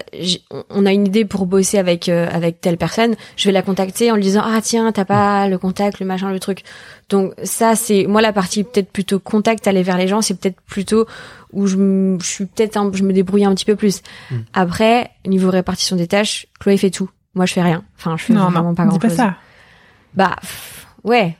on 0.69 0.85
a 0.85 0.91
une 0.91 1.07
idée 1.07 1.25
pour 1.25 1.45
bosser 1.45 1.77
avec 1.77 2.09
euh, 2.09 2.27
avec 2.31 2.59
telle 2.59 2.77
personne, 2.77 3.15
je 3.37 3.47
vais 3.47 3.53
la 3.53 3.61
contacter 3.61 4.11
en 4.11 4.15
lui 4.15 4.23
disant 4.23 4.43
ah 4.45 4.59
tiens 4.61 4.91
t'as 4.91 5.05
pas 5.05 5.47
le 5.47 5.57
contact, 5.57 5.99
le 5.99 6.05
machin, 6.05 6.31
le 6.31 6.39
truc. 6.39 6.63
Donc 7.09 7.33
ça 7.43 7.75
c'est 7.75 8.05
moi 8.07 8.21
la 8.21 8.33
partie 8.33 8.63
peut-être 8.63 8.91
plutôt 8.91 9.19
contact 9.19 9.67
aller 9.67 9.83
vers 9.83 9.97
les 9.97 10.07
gens, 10.07 10.21
c'est 10.21 10.39
peut-être 10.39 10.59
plutôt 10.61 11.07
où 11.53 11.65
je, 11.65 11.77
je 12.19 12.25
suis 12.25 12.45
peut-être 12.45 12.79
je 12.93 13.03
me 13.03 13.13
débrouille 13.13 13.45
un 13.45 13.55
petit 13.55 13.65
peu 13.65 13.75
plus. 13.75 14.01
Hmm. 14.29 14.39
Après 14.53 15.11
niveau 15.25 15.49
répartition 15.49 15.95
des 15.95 16.07
tâches, 16.07 16.47
Chloé 16.59 16.77
fait 16.77 16.91
tout, 16.91 17.09
moi 17.35 17.45
je 17.45 17.53
fais 17.53 17.63
rien. 17.63 17.83
Enfin 17.97 18.17
je 18.17 18.23
fais 18.25 18.33
vraiment 18.33 18.75
pas 18.75 18.85
grand 18.85 18.99
chose. 18.99 19.09
Pas 19.09 19.15
ça. 19.15 19.35
Bah 20.13 20.35
ouais. 21.03 21.37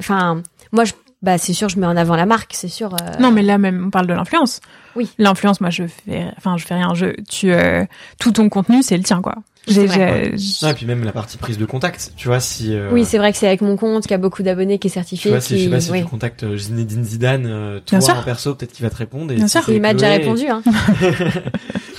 Enfin 0.00 0.42
moi 0.72 0.84
je 0.84 0.92
bah 1.24 1.38
c'est 1.38 1.54
sûr 1.54 1.68
je 1.68 1.78
mets 1.78 1.86
en 1.86 1.96
avant 1.96 2.16
la 2.16 2.26
marque 2.26 2.52
c'est 2.54 2.68
sûr 2.68 2.94
euh. 2.94 3.18
non 3.18 3.30
mais 3.30 3.42
là 3.42 3.56
même 3.58 3.84
on 3.86 3.90
parle 3.90 4.06
de 4.06 4.12
l'influence. 4.12 4.60
Oui. 4.94 5.10
L'influence 5.18 5.60
moi 5.60 5.70
je 5.70 5.84
fais 5.86 6.26
enfin 6.36 6.56
je 6.56 6.66
fais 6.66 6.74
rien 6.74 6.94
je 6.94 7.06
tu 7.28 7.52
euh, 7.52 7.84
tout 8.20 8.30
ton 8.32 8.48
contenu 8.48 8.82
c'est 8.82 8.96
le 8.96 9.02
tien 9.02 9.20
quoi. 9.22 9.36
J'ai 9.66 9.86
non, 9.86 10.68
et 10.68 10.74
puis 10.74 10.84
même 10.84 11.04
la 11.04 11.12
partie 11.12 11.38
prise 11.38 11.56
de 11.56 11.64
contact 11.64 12.12
tu 12.18 12.28
vois 12.28 12.38
si 12.38 12.74
euh, 12.74 12.90
oui 12.92 13.06
c'est 13.06 13.16
vrai 13.16 13.32
que 13.32 13.38
c'est 13.38 13.46
avec 13.46 13.62
mon 13.62 13.78
compte 13.78 14.06
qui 14.06 14.12
a 14.12 14.18
beaucoup 14.18 14.42
d'abonnés 14.42 14.78
qui 14.78 14.88
est 14.88 14.90
certifié 14.90 15.30
tu 15.30 15.34
vois, 15.34 15.40
si, 15.40 15.58
je 15.58 15.64
sais 15.64 15.70
pas 15.70 15.80
si 15.80 15.90
tu 15.90 16.04
contactes 16.04 16.56
Zinedine 16.56 17.02
Zidane 17.02 17.80
toi 17.86 17.98
en 18.10 18.22
perso 18.22 18.54
peut-être 18.54 18.72
qu'il 18.72 18.84
va 18.84 18.90
te 18.90 18.96
répondre 18.96 19.32
et 19.32 19.36
bien 19.36 19.48
sûr. 19.48 19.62
il 19.68 19.80
m'a 19.80 19.94
déjà 19.94 20.10
répondu 20.10 20.48
hein. 20.48 20.62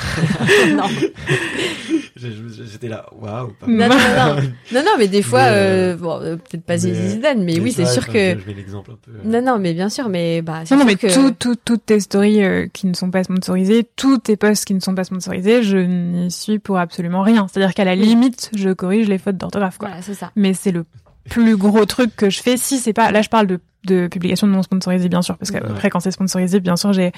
Non 0.75 0.83
J'étais 2.15 2.87
là, 2.87 3.05
waouh. 3.11 3.51
Non, 3.67 3.89
non, 3.89 3.95
non, 3.95 4.35
non, 4.71 4.83
non, 4.85 4.91
mais 4.97 5.09
des 5.09 5.21
fois, 5.21 5.41
euh, 5.41 5.93
euh, 5.93 5.97
bon, 5.97 6.21
euh, 6.21 6.37
peut-être 6.37 6.63
pas 6.63 6.77
Zidane, 6.77 7.43
mais, 7.43 7.55
mais 7.55 7.59
oui, 7.59 7.73
c'est 7.73 7.85
sûr 7.85 8.07
que. 8.07 8.37
Je 8.39 8.47
mets 8.47 8.53
l'exemple 8.53 8.91
un 8.91 8.97
peu. 9.01 9.11
Non, 9.25 9.41
non, 9.41 9.59
mais 9.59 9.73
bien 9.73 9.89
sûr, 9.89 10.07
mais 10.07 10.41
bah. 10.41 10.63
Non, 10.71 10.77
non, 10.77 10.85
mais 10.85 10.95
que... 10.95 11.13
tout, 11.13 11.55
toutes 11.55 11.85
tes 11.85 11.99
stories 11.99 12.69
qui 12.71 12.87
ne 12.87 12.93
sont 12.93 13.11
pas 13.11 13.25
sponsorisées, 13.25 13.85
tous 13.97 14.19
tes 14.19 14.37
posts 14.37 14.63
qui 14.63 14.73
ne 14.73 14.79
sont 14.79 14.95
pas 14.95 15.03
sponsorisés, 15.03 15.61
je 15.61 15.77
n'y 15.77 16.31
suis 16.31 16.59
pour 16.59 16.77
absolument 16.77 17.21
rien. 17.21 17.47
C'est-à-dire 17.51 17.73
qu'à 17.73 17.83
la 17.83 17.95
limite, 17.95 18.49
je 18.55 18.69
corrige 18.69 19.09
les 19.09 19.17
fautes 19.17 19.37
d'orthographe, 19.37 19.77
quoi. 19.77 19.89
Voilà, 19.89 20.01
c'est 20.01 20.13
ça. 20.13 20.31
Mais 20.37 20.53
c'est 20.53 20.71
le 20.71 20.85
plus 21.29 21.57
gros 21.57 21.85
truc 21.85 22.15
que 22.15 22.29
je 22.29 22.41
fais 22.41 22.55
si 22.55 22.77
c'est 22.77 22.93
pas 22.93 23.11
là 23.11 23.23
je 23.23 23.29
parle 23.29 23.47
de 23.47 23.59
de 23.85 24.07
publication 24.07 24.47
non 24.47 24.63
sponsorisée 24.63 25.09
bien 25.09 25.21
sûr 25.21 25.37
parce 25.37 25.51
qu'après 25.51 25.89
quand 25.89 25.99
c'est 25.99 26.11
sponsorisé 26.11 26.59
bien 26.59 26.75
sûr 26.75 26.93
j'ai 26.93 27.11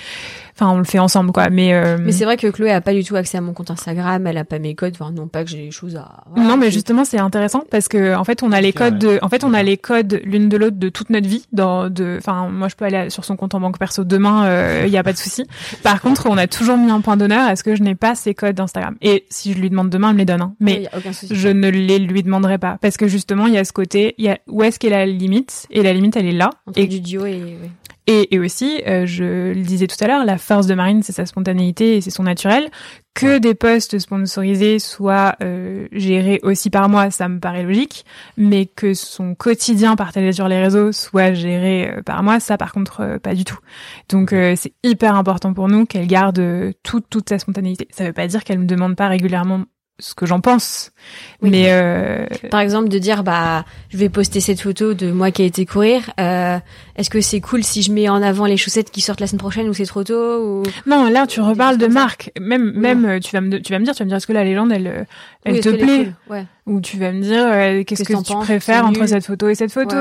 enfin 0.56 0.72
on 0.72 0.78
le 0.78 0.84
fait 0.84 1.00
ensemble 1.00 1.32
quoi. 1.32 1.50
Mais 1.50 1.74
euh... 1.74 1.98
mais 2.00 2.12
c'est 2.12 2.26
vrai 2.26 2.38
que 2.38 2.48
Chloé 2.48 2.72
a 2.72 2.82
pas 2.82 2.94
du 2.94 3.04
tout 3.04 3.16
accès 3.16 3.38
à 3.38 3.42
mon 3.42 3.54
compte 3.54 3.72
Instagram 3.72 4.26
elle 4.28 4.38
a 4.38 4.46
pas 4.46 4.60
mes 4.60 4.76
codes 4.76 4.96
enfin 5.00 5.12
non 5.12 5.28
pas 5.28 5.44
que 5.44 5.50
j'ai 5.50 5.58
des 5.66 5.72
choses 5.72 5.96
à 5.96 6.24
non 6.36 6.58
mais 6.58 6.72
justement 6.72 7.06
c'est 7.06 7.20
intéressant 7.20 7.64
parce 7.70 7.88
que 7.88 8.16
en 8.16 8.24
fait 8.24 8.44
on 8.44 8.52
a 8.52 8.62
les 8.62 8.74
codes 8.74 8.98
de 8.98 9.20
en 9.22 9.30
fait 9.30 9.44
on 9.44 9.54
a 9.54 9.64
les 9.64 9.78
codes 9.78 10.22
l'une 10.24 10.50
de 10.50 10.58
l'autre 10.58 10.78
de 10.78 10.90
toute 10.90 11.10
notre 11.10 11.28
vie 11.28 11.46
dans 11.52 11.90
de 11.90 12.18
enfin 12.18 12.50
moi 12.50 12.68
je 12.68 12.76
peux 12.76 12.86
aller 12.86 13.10
sur 13.10 13.26
son 13.26 13.36
compte 13.36 13.56
en 13.56 13.60
banque 13.60 13.78
perso 13.78 14.04
demain 14.04 14.46
il 14.46 14.50
euh, 14.50 14.88
y 14.88 14.98
a 14.98 15.04
pas 15.04 15.14
de 15.14 15.18
souci. 15.18 15.46
Par 15.84 16.02
contre 16.02 16.28
on 16.30 16.38
a 16.38 16.48
toujours 16.48 16.78
mis 16.78 16.92
un 16.92 17.02
point 17.02 17.18
d'honneur 17.18 17.48
à 17.48 17.56
ce 17.56 17.64
que 17.64 17.76
je 17.76 17.84
n'ai 17.84 17.96
pas 17.96 18.16
ces 18.16 18.34
codes 18.34 18.56
d'Instagram. 18.56 18.96
Et 19.02 19.26
si 19.30 19.54
je 19.54 19.60
lui 19.60 19.70
demande 19.70 19.90
demain 19.90 20.10
elle 20.10 20.16
me 20.16 20.20
les 20.20 20.26
donne 20.26 20.42
hein. 20.42 20.56
mais 20.60 20.90
je 21.30 21.50
ne 21.50 21.70
les 21.70 22.00
lui 22.00 22.24
demanderai 22.24 22.58
pas 22.58 22.78
parce 22.82 22.98
que 22.98 23.08
justement 23.08 23.48
il 23.48 23.54
y 23.54 23.58
a 23.58 23.64
ce 23.64 23.74
côté 23.74 24.16
il 24.18 24.26
y 24.26 24.30
a 24.30 24.40
où 24.48 24.64
est-ce 24.64 24.80
qu'est 24.80 24.90
la 24.90 25.06
limite? 25.06 25.68
Et 25.70 25.84
la 25.84 25.94
limite 25.94 26.16
elle 26.16 26.26
est 26.26 26.32
là 26.32 26.50
et 26.76 26.88
du 26.88 27.00
duo 27.02 27.26
et 27.26 27.58
et, 28.10 28.34
et 28.34 28.40
aussi, 28.40 28.82
euh, 28.88 29.06
je 29.06 29.52
le 29.54 29.64
disais 29.64 29.86
tout 29.86 30.02
à 30.02 30.08
l'heure, 30.08 30.24
la 30.24 30.38
force 30.38 30.66
de 30.66 30.74
Marine, 30.74 31.04
c'est 31.04 31.12
sa 31.12 31.26
spontanéité 31.26 31.98
et 31.98 32.02
c'est 32.02 32.10
son 32.10 32.24
naturel. 32.24 32.70
Que 33.14 33.38
des 33.38 33.54
postes 33.54 34.00
sponsorisés 34.00 34.80
soient 34.80 35.36
euh, 35.44 35.88
gérés 35.92 36.40
aussi 36.44 36.70
par 36.70 36.88
moi, 36.88 37.12
ça 37.12 37.28
me 37.28 37.40
paraît 37.40 37.64
logique, 37.64 38.06
mais 38.38 38.66
que 38.66 38.94
son 38.94 39.36
quotidien 39.36 39.98
partagé 39.98 40.32
sur 40.32 40.48
les 40.48 40.62
réseaux 40.62 40.94
soit 40.94 41.34
géré 41.34 41.90
euh, 41.90 42.02
par 42.02 42.24
moi, 42.24 42.40
ça 42.40 42.58
par 42.58 42.72
contre 42.72 43.18
pas 43.22 43.36
du 43.36 43.44
tout. 43.44 43.58
Donc 44.08 44.30
c'est 44.30 44.74
hyper 44.84 45.16
important 45.16 45.54
pour 45.54 45.68
nous 45.68 45.86
qu'elle 45.86 46.08
garde 46.08 46.42
toute 46.84 47.10
toute 47.10 47.28
sa 47.28 47.40
spontanéité. 47.40 47.88
Ça 47.92 48.06
veut 48.06 48.14
pas 48.14 48.28
dire 48.28 48.44
qu'elle 48.44 48.60
me 48.60 48.66
demande 48.66 48.96
pas 48.96 49.08
régulièrement 49.08 49.66
ce 50.00 50.14
que 50.14 50.26
j'en 50.26 50.42
pense. 50.42 50.92
Mais 51.42 51.72
euh... 51.72 52.26
par 52.52 52.60
exemple 52.60 52.88
de 52.90 53.00
dire 53.00 53.24
bah 53.24 53.66
je 53.90 53.98
vais 53.98 54.10
poster 54.10 54.40
cette 54.40 54.62
photo 54.62 54.94
de 54.94 55.12
moi 55.12 55.32
qui 55.32 55.42
a 55.42 55.46
été 55.46 55.66
courir. 55.66 56.12
Euh, 56.20 56.60
Est-ce 56.96 57.10
que 57.10 57.22
c'est 57.22 57.42
cool 57.42 57.64
si 57.64 57.82
je 57.82 57.92
mets 57.92 58.08
en 58.08 58.22
avant 58.22 58.46
les 58.46 58.58
chaussettes 58.58 58.92
qui 58.92 59.02
sortent 59.02 59.22
la 59.22 59.28
semaine 59.28 59.40
prochaine 59.40 59.68
ou 59.70 59.74
c'est 59.74 59.86
trop 59.86 60.04
tôt 60.04 60.44
ou 60.44 60.64
Non, 60.86 61.10
là 61.10 61.26
tu 61.26 61.42
reparles 61.42 61.78
de 61.78 61.88
marque. 61.88 62.32
Même 62.40 62.72
même 62.74 63.06
euh, 63.06 63.20
tu 63.20 63.32
vas 63.32 63.42
me 63.42 63.60
tu 63.60 63.74
vas 63.74 63.80
me 63.80 63.86
dire 63.86 63.96
tu 63.96 64.00
vas 64.00 64.06
me 64.06 64.10
dire 64.10 64.18
est-ce 64.18 64.28
que 64.28 64.34
la 64.34 64.44
légende 64.44 64.72
elle 64.72 64.88
euh, 64.88 65.04
elle 65.46 65.62
te 65.62 65.70
plaît 65.70 66.12
ouais. 66.30 66.46
ou 66.68 66.80
tu 66.80 66.98
vas 66.98 67.12
me 67.12 67.22
dire 67.22 67.46
euh, 67.46 67.84
qu'est-ce 67.84 68.04
que, 68.04 68.24
tu 68.24 68.34
préfères 68.36 68.86
entre 68.86 69.06
cette 69.08 69.26
photo 69.26 69.50
et 69.50 69.56
cette 69.56 69.72
photo 69.72 69.96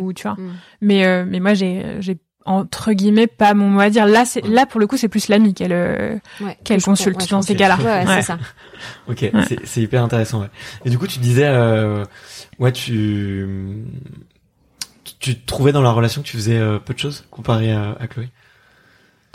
ou 0.00 0.12
tu 0.12 0.22
vois? 0.22 0.36
Mm. 0.38 0.52
Mais 0.82 1.24
mais 1.24 1.40
moi 1.40 1.54
j'ai 1.54 1.84
j'ai 1.98 2.18
entre 2.46 2.92
guillemets 2.92 3.26
pas 3.26 3.54
mon 3.54 3.68
mot 3.68 3.80
à 3.80 3.90
dire. 3.90 4.06
Là 4.06 4.24
c'est 4.24 4.46
là 4.46 4.66
pour 4.66 4.80
le 4.80 4.86
coup 4.86 4.96
c'est 4.96 5.08
plus 5.08 5.28
l'ami 5.28 5.54
qu'elle 5.54 5.72
euh, 5.72 6.16
qu'elle 6.64 6.82
consulte 6.82 7.28
dans 7.30 7.42
ces 7.42 7.54
cas-là. 7.54 7.76
Ouais, 7.76 8.04
c'est 8.06 8.22
ça. 8.22 8.38
Ok 9.08 9.30
c'est 9.64 9.82
hyper 9.82 10.02
intéressant 10.02 10.40
ouais. 10.40 10.48
et 10.86 10.90
du 10.90 10.98
coup 10.98 11.06
tu 11.06 11.18
disais 11.18 11.46
euh, 11.46 12.02
ouais 12.58 12.72
tu 12.72 13.46
tu 15.18 15.36
te 15.36 15.46
trouvais 15.46 15.72
dans 15.72 15.82
la 15.82 15.92
relation 15.92 16.22
que 16.22 16.26
tu 16.26 16.38
faisais 16.38 16.56
euh, 16.56 16.78
peu 16.78 16.94
de 16.94 16.98
choses 16.98 17.26
comparé 17.30 17.72
à, 17.72 17.94
à 18.00 18.06
Chloé? 18.06 18.30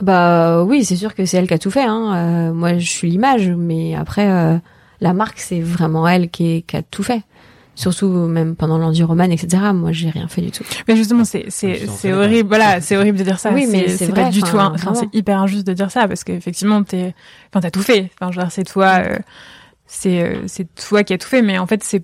Bah 0.02 0.64
oui 0.64 0.84
c'est 0.84 0.96
sûr 0.96 1.14
que 1.14 1.26
c'est 1.26 1.38
elle 1.38 1.48
qui 1.48 1.54
a 1.54 1.60
tout 1.60 1.70
fait 1.70 1.84
hein. 1.84 2.16
Euh, 2.16 2.54
moi 2.54 2.80
je 2.80 2.90
suis 2.90 3.08
l'image 3.08 3.50
mais 3.50 3.94
après 3.94 4.60
la 5.00 5.14
marque 5.14 5.40
c'est 5.40 5.62
vraiment 5.62 6.08
elle 6.08 6.32
qui, 6.32 6.64
qui 6.64 6.78
a 6.78 6.82
tout 6.82 7.04
fait 7.04 7.22
surtout 7.76 8.08
même 8.08 8.56
pendant 8.56 8.78
l'enduroman 8.78 9.32
etc 9.32 9.64
moi 9.74 9.92
j'ai 9.92 10.10
rien 10.10 10.28
fait 10.28 10.42
du 10.42 10.52
tout. 10.52 10.64
Mais 10.88 10.96
justement 10.96 11.26
c'est 11.26 11.46
c'est 11.50 11.88
c'est 11.88 12.14
horrible. 12.14 12.48
voilà 12.48 12.82
c'est 12.82 12.98
horrible 12.98 13.18
de 13.18 13.24
dire 13.24 13.40
ça. 13.40 13.52
Oui 13.52 13.68
mais 13.70 13.90
c'est 13.90 14.14
pas 14.14 14.30
du 14.30 14.42
tout 14.42 14.58
enfin 14.58 14.94
c'est 14.94 15.14
hyper 15.14 15.40
injuste 15.40 15.68
de 15.68 15.74
dire 15.74 15.92
ça 15.92 16.08
parce 16.08 16.24
qu'effectivement 16.24 16.84
t'es 16.84 17.14
enfin 17.50 17.62
t'as 17.62 17.72
tout 17.72 17.84
fait. 17.84 18.10
Enfin 18.20 18.32
genre 18.32 18.52
c'est 18.52 18.64
toi 18.64 19.02
euh, 19.06 19.20
c'est 19.86 20.22
euh, 20.22 20.48
c'est 20.48 20.74
toi 20.76 21.04
qui 21.04 21.14
as 21.14 21.18
tout 21.18 21.28
fait 21.28 21.42
mais 21.42 21.58
en 21.58 21.68
fait 21.68 21.84
c'est 21.84 22.04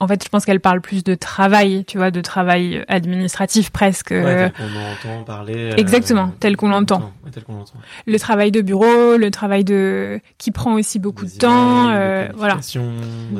en 0.00 0.08
fait, 0.08 0.22
je 0.24 0.28
pense 0.28 0.44
qu'elle 0.44 0.60
parle 0.60 0.80
plus 0.80 1.04
de 1.04 1.14
travail, 1.14 1.84
tu 1.86 1.98
vois, 1.98 2.10
de 2.10 2.20
travail 2.20 2.84
administratif 2.88 3.70
presque. 3.70 4.10
Ouais, 4.10 4.50
tel 4.50 4.52
qu'on 4.52 5.10
entend 5.12 5.24
parler. 5.24 5.72
Euh, 5.72 5.76
Exactement, 5.76 6.32
tel 6.40 6.56
qu'on 6.56 6.68
l'entend. 6.68 7.12
Le 8.06 8.18
travail 8.18 8.50
de 8.50 8.60
bureau, 8.60 9.16
le 9.16 9.30
travail 9.30 9.64
de 9.64 10.20
qui 10.38 10.50
prend 10.50 10.74
aussi 10.74 10.98
beaucoup 10.98 11.24
de 11.24 11.30
temps, 11.30 11.88
euh, 11.90 12.28
voilà. 12.36 12.58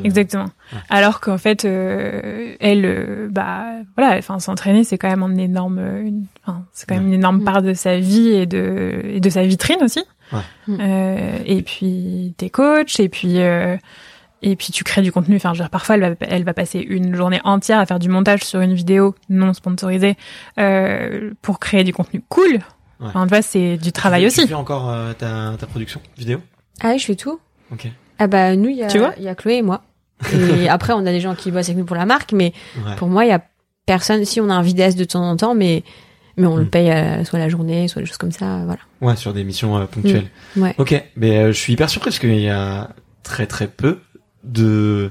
Exactement. 0.04 0.46
Alors 0.88 1.20
qu'en 1.20 1.38
fait, 1.38 1.64
euh, 1.64 2.54
elle, 2.60 2.84
euh, 2.84 3.28
bah, 3.30 3.64
voilà, 3.96 4.16
enfin, 4.18 4.38
s'entraîner, 4.38 4.84
c'est 4.84 4.98
quand 4.98 5.08
même 5.08 5.22
un 5.22 5.36
énorme, 5.36 5.78
une, 5.78 6.24
enfin, 6.44 6.64
c'est 6.72 6.88
quand 6.88 6.94
même 6.94 7.06
une 7.06 7.14
énorme 7.14 7.44
part 7.44 7.62
de 7.62 7.74
sa 7.74 7.98
vie 7.98 8.28
et 8.28 8.46
de 8.46 9.02
et 9.04 9.20
de 9.20 9.30
sa 9.30 9.42
vitrine 9.42 9.82
aussi. 9.82 10.02
Ouais. 10.32 11.42
et 11.44 11.62
puis 11.62 12.34
t'es 12.38 12.48
coach, 12.50 12.98
et 12.98 13.08
puis 13.08 13.38
et 14.44 14.56
puis 14.56 14.72
tu 14.72 14.84
crées 14.84 15.02
du 15.02 15.10
contenu. 15.10 15.36
Enfin, 15.36 15.54
genre, 15.54 15.70
parfois, 15.70 15.96
elle 15.96 16.02
va, 16.02 16.14
elle 16.20 16.44
va 16.44 16.54
passer 16.54 16.78
une 16.78 17.14
journée 17.14 17.40
entière 17.44 17.78
à 17.78 17.86
faire 17.86 17.98
du 17.98 18.08
montage 18.08 18.44
sur 18.44 18.60
une 18.60 18.74
vidéo 18.74 19.14
non 19.28 19.52
sponsorisée 19.54 20.16
euh, 20.58 21.30
pour 21.42 21.58
créer 21.58 21.82
du 21.82 21.92
contenu 21.92 22.22
cool. 22.28 22.52
Ouais. 22.52 22.60
Enfin, 23.00 23.24
tu 23.24 23.30
vois, 23.30 23.42
c'est 23.42 23.76
du 23.78 23.90
travail 23.90 24.26
aussi. 24.26 24.42
Tu 24.42 24.48
fais 24.48 24.54
encore 24.54 24.90
euh, 24.90 25.12
ta, 25.14 25.54
ta 25.58 25.66
production 25.66 26.00
vidéo? 26.16 26.40
Ah 26.80 26.90
oui, 26.90 26.98
je 26.98 27.06
fais 27.06 27.16
tout. 27.16 27.40
Ok. 27.72 27.88
Ah 28.18 28.26
bah 28.26 28.54
nous, 28.54 28.68
il 28.68 28.76
y 28.76 28.84
a, 28.84 29.14
il 29.16 29.24
y 29.24 29.28
a 29.28 29.34
Chloé 29.34 29.56
et 29.56 29.62
moi. 29.62 29.82
Et 30.32 30.68
après, 30.68 30.92
on 30.92 31.00
a 31.00 31.10
des 31.10 31.20
gens 31.20 31.34
qui 31.34 31.50
bossent 31.50 31.68
avec 31.68 31.78
nous 31.78 31.84
pour 31.84 31.96
la 31.96 32.06
marque, 32.06 32.32
mais 32.32 32.52
pour 32.98 33.08
moi, 33.08 33.24
il 33.24 33.28
y 33.28 33.32
a 33.32 33.42
personne. 33.86 34.24
Si 34.24 34.40
on 34.40 34.50
a 34.50 34.54
un 34.54 34.62
vidéaste 34.62 34.98
de 34.98 35.04
temps 35.04 35.28
en 35.28 35.36
temps, 35.36 35.54
mais 35.54 35.82
mais 36.36 36.46
on 36.46 36.56
le 36.56 36.64
hmm. 36.64 36.70
paye 36.70 36.90
euh, 36.90 37.24
soit 37.24 37.38
la 37.38 37.48
journée, 37.48 37.88
soit 37.88 38.02
des 38.02 38.06
choses 38.06 38.18
comme 38.18 38.32
ça, 38.32 38.62
voilà. 38.64 38.80
Ouais, 39.00 39.16
sur 39.16 39.32
des 39.32 39.44
missions 39.44 39.76
euh, 39.76 39.86
ponctuelles. 39.86 40.30
Hmm. 40.56 40.62
Ouais. 40.62 40.74
Ok, 40.78 41.02
mais 41.16 41.38
euh, 41.38 41.46
je 41.48 41.58
suis 41.58 41.72
hyper 41.72 41.88
surpris 41.88 42.10
parce 42.10 42.18
qu'il 42.18 42.40
y 42.40 42.50
a 42.50 42.90
très 43.22 43.46
très 43.46 43.68
peu 43.68 44.00
de 44.44 45.10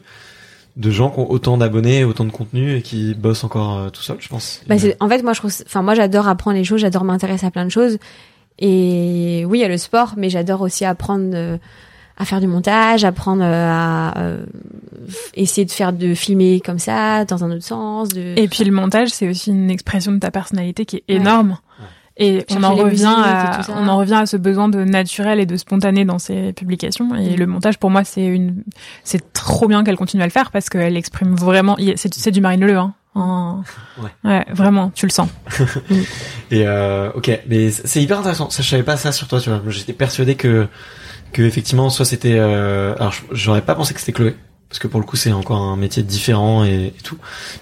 de 0.75 0.89
gens 0.89 1.11
qui 1.11 1.19
ont 1.19 1.29
autant 1.29 1.57
d'abonnés, 1.57 2.03
autant 2.03 2.25
de 2.25 2.31
contenu 2.31 2.75
et 2.75 2.81
qui 2.81 3.13
bossent 3.13 3.43
encore 3.43 3.77
euh, 3.77 3.89
tout 3.89 4.01
seuls, 4.01 4.17
je 4.19 4.27
pense. 4.27 4.61
Bah 4.67 4.75
en 4.99 5.07
fait, 5.07 5.21
moi, 5.21 5.33
je 5.33 5.39
trouve, 5.39 5.51
enfin, 5.67 5.83
moi, 5.83 5.93
j'adore 5.93 6.27
apprendre 6.27 6.57
les 6.57 6.63
choses, 6.63 6.81
j'adore 6.81 7.03
m'intéresser 7.03 7.45
à 7.45 7.51
plein 7.51 7.65
de 7.65 7.69
choses. 7.69 7.99
Et 8.59 9.45
oui, 9.47 9.59
il 9.59 9.61
y 9.61 9.65
a 9.65 9.67
le 9.67 9.77
sport, 9.77 10.13
mais 10.17 10.29
j'adore 10.31 10.61
aussi 10.61 10.83
apprendre 10.83 11.29
euh, 11.33 11.57
à 12.17 12.25
faire 12.25 12.39
du 12.39 12.47
montage, 12.47 13.03
apprendre 13.03 13.43
euh, 13.43 13.69
à 13.71 14.17
euh, 14.19 14.45
essayer 15.35 15.65
de 15.65 15.71
faire 15.71 15.93
de 15.93 16.13
filmer 16.15 16.59
comme 16.59 16.79
ça 16.79 17.25
dans 17.25 17.43
un 17.43 17.51
autre 17.51 17.63
sens. 17.63 18.09
De... 18.09 18.33
Et 18.35 18.47
puis 18.47 18.63
le 18.63 18.71
montage, 18.71 19.09
c'est 19.09 19.27
aussi 19.29 19.51
une 19.51 19.69
expression 19.69 20.11
de 20.11 20.19
ta 20.19 20.31
personnalité 20.31 20.85
qui 20.85 20.97
est 20.97 21.03
Ouais. 21.13 21.15
énorme. 21.19 21.57
Et 22.17 22.45
on 22.51 22.63
en 22.63 22.75
revient 22.75 23.05
à, 23.07 23.61
on 23.75 23.87
en 23.87 23.97
revient 23.97 24.13
à 24.13 24.25
ce 24.27 24.37
besoin 24.37 24.69
de 24.69 24.83
naturel 24.83 25.39
et 25.39 25.45
de 25.47 25.57
spontané 25.57 26.05
dans 26.05 26.19
ses 26.19 26.53
publications. 26.53 27.15
Et 27.15 27.31
Mm. 27.35 27.39
le 27.39 27.45
montage, 27.47 27.77
pour 27.79 27.89
moi, 27.89 28.03
c'est 28.03 28.23
une, 28.25 28.63
c'est 29.03 29.33
trop 29.33 29.67
bien 29.67 29.83
qu'elle 29.83 29.97
continue 29.97 30.21
à 30.21 30.27
le 30.27 30.31
faire 30.31 30.51
parce 30.51 30.69
qu'elle 30.69 30.95
exprime 30.95 31.33
vraiment, 31.35 31.75
c'est, 31.95 32.13
c'est 32.13 32.31
du 32.31 32.39
Marine 32.41 32.61
Leleu, 32.61 32.77
hein. 32.77 32.93
En- 33.15 33.61
Ouais. 34.23 34.45
vraiment, 34.51 34.91
tu 34.93 35.05
le 35.07 35.11
sens. 35.11 35.29
Et 36.51 36.65
euh, 36.67 37.11
ok, 37.15 37.31
mais 37.47 37.71
c'est 37.71 38.01
hyper 38.01 38.19
intéressant. 38.19 38.49
Ça, 38.49 38.63
je 38.63 38.69
savais 38.69 38.83
pas 38.83 38.97
ça 38.97 39.11
sur 39.11 39.27
toi. 39.27 39.39
Tu 39.39 39.49
vois, 39.49 39.61
j'étais 39.67 39.93
persuadé 39.93 40.35
que 40.35 40.67
que 41.31 41.41
effectivement, 41.41 41.89
soit 41.89 42.05
c'était. 42.05 42.37
Euh, 42.37 42.95
alors, 42.99 43.13
j'aurais 43.31 43.61
pas 43.61 43.73
pensé 43.75 43.93
que 43.93 43.99
c'était 43.99 44.11
Chloé, 44.13 44.35
parce 44.73 44.79
que 44.79 44.87
pour 44.87 44.99
le 44.99 45.05
coup, 45.05 45.15
c'est 45.17 45.31
encore 45.31 45.61
un 45.61 45.75
métier 45.77 46.01
différent 46.01 46.65
et, 46.65 46.87
et 46.87 47.01
tout. 47.03 47.15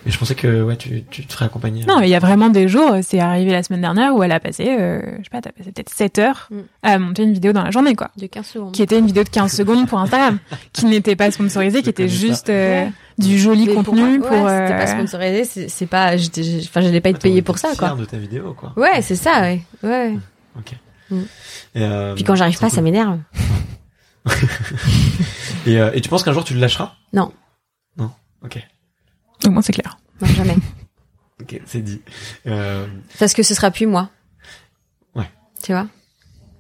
Mais 0.06 0.14
je 0.14 0.18
pensais 0.18 0.34
que 0.34 0.64
ouais, 0.64 0.78
tu 0.78 1.04
tu 1.12 1.26
te 1.26 1.34
ferais 1.34 1.44
accompagner. 1.44 1.84
Non, 1.86 2.00
mais 2.00 2.08
il 2.08 2.10
y 2.10 2.16
a 2.16 2.20
vraiment 2.20 2.48
des 2.48 2.70
jours, 2.70 2.96
c'est 3.02 3.20
arrivé 3.20 3.52
la 3.52 3.64
semaine 3.64 3.82
dernière 3.82 4.16
où 4.16 4.24
elle 4.24 4.32
a 4.32 4.40
passé, 4.40 4.78
euh, 4.80 5.02
je 5.20 5.24
sais 5.26 5.30
pas, 5.30 5.42
t'as 5.42 5.52
passé 5.52 5.74
peut-être 5.74 5.90
7 5.90 6.20
heures 6.20 6.48
Mm. 6.50 6.60
à 6.84 7.00
monter 7.00 7.24
une 7.24 7.34
vidéo 7.34 7.52
dans 7.52 7.64
la 7.64 7.72
journée, 7.72 7.96
quoi. 7.96 8.12
de 8.16 8.28
15 8.28 8.46
secondes. 8.46 8.72
Qui 8.72 8.82
était 8.82 8.98
une 8.98 9.08
vidéo 9.08 9.26
de 9.26 9.30
15 9.30 9.52
secondes 9.52 9.88
pour 9.90 10.00
Instagram, 10.00 10.40
qui 10.74 10.86
n'était 10.86 11.18
pas 11.18 11.30
sponsorisée, 11.32 11.82
qui 11.84 11.90
était 11.90 12.08
juste 12.08 12.50
euh, 12.50 12.86
Ouais. 12.86 12.92
du 13.18 13.38
joli 13.38 13.66
Mais 13.68 13.74
contenu 13.74 14.20
moi, 14.20 14.28
pour. 14.30 14.42
ouais, 14.44 14.58
c'était 14.68 14.78
pas 14.78 14.90
euh, 14.90 14.98
sponsorisé, 14.98 15.68
c'est 15.68 15.86
pas, 15.88 16.14
enfin, 16.16 16.80
j'allais 16.82 17.02
pas 17.02 17.10
être 17.10 17.20
payée 17.20 17.42
pour 17.42 17.58
ça, 17.58 17.76
quoi. 17.78 17.90
de 17.90 18.06
ta 18.06 18.16
vidéo, 18.18 18.56
quoi. 18.58 18.72
Ouais, 18.78 19.02
c'est 19.02 19.18
ça, 19.18 19.42
ouais. 19.42 19.62
ouais. 19.84 20.18
Ok. 20.58 20.72
Mm. 21.10 21.16
Et, 21.76 21.82
euh, 21.84 22.16
Puis 22.16 22.24
quand 22.24 22.36
j'arrive 22.36 22.58
pas, 22.58 22.68
cool. 22.68 22.76
ça 22.78 22.82
m'énerve. 22.82 23.20
Et, 25.66 25.80
euh, 25.80 25.92
et 25.94 26.02
tu 26.02 26.10
penses 26.10 26.24
qu'un 26.24 26.34
jour 26.34 26.44
tu 26.44 26.54
le 26.56 26.60
lâcheras? 26.60 26.96
Non. 27.14 27.32
Non? 27.98 28.12
Ok. 28.44 28.58
Au 29.46 29.50
moins, 29.52 29.62
c'est 29.62 29.74
clair. 29.74 29.98
Non, 30.22 30.28
jamais. 30.28 30.56
Ok, 31.42 31.60
c'est 31.66 31.82
dit. 31.82 32.02
Euh, 32.46 32.86
Parce 33.18 33.34
que 33.34 33.42
ce 33.42 33.56
sera 33.56 33.72
plus 33.72 33.88
moi. 33.88 34.12
Ouais. 35.16 35.28
Tu 35.64 35.72
vois? 35.72 35.88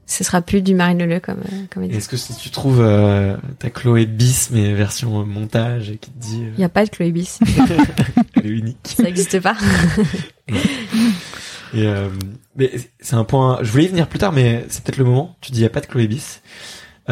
Ce 0.08 0.24
sera 0.24 0.42
plus 0.42 0.64
du 0.64 0.74
Marine 0.74 0.98
Leleu 0.98 1.20
comme, 1.20 1.38
euh, 1.54 1.66
comme. 1.70 1.84
Est-ce 1.84 2.10
que 2.10 2.18
si 2.18 2.36
tu 2.36 2.50
trouves 2.50 2.82
euh, 2.82 3.38
ta 3.60 3.70
Chloé 3.70 4.08
bis 4.08 4.50
mais 4.52 4.74
version 4.74 5.22
euh, 5.22 5.24
montage 5.24 5.92
et 5.92 5.98
qui 5.98 6.10
te 6.10 6.18
dit 6.20 6.46
Il 6.56 6.60
y 6.60 6.64
a 6.64 6.70
pas 6.70 6.84
de 6.84 6.90
Chloé 6.90 7.12
Bis. 7.12 7.38
euh, 7.44 7.78
elle 8.38 8.46
est 8.48 8.50
unique. 8.50 8.78
ça 8.98 9.04
n'existe 9.04 9.40
pas. 9.40 9.56
Et 11.76 11.86
euh, 11.88 12.10
mais 12.56 12.72
c'est 13.00 13.16
un 13.16 13.24
point. 13.24 13.60
Je 13.62 13.72
voulais 13.72 13.86
y 13.86 13.88
venir 13.88 14.08
plus 14.08 14.18
tard, 14.20 14.32
mais 14.32 14.66
c'est 14.70 14.84
peut-être 14.84 14.98
le 14.98 15.06
moment. 15.06 15.38
Tu 15.42 15.52
dis 15.52 15.60
il 15.60 15.64
y 15.64 15.68
a 15.68 15.70
pas 15.70 15.82
de 15.82 15.86
Chloé 15.86 16.08
bis. 16.08 16.42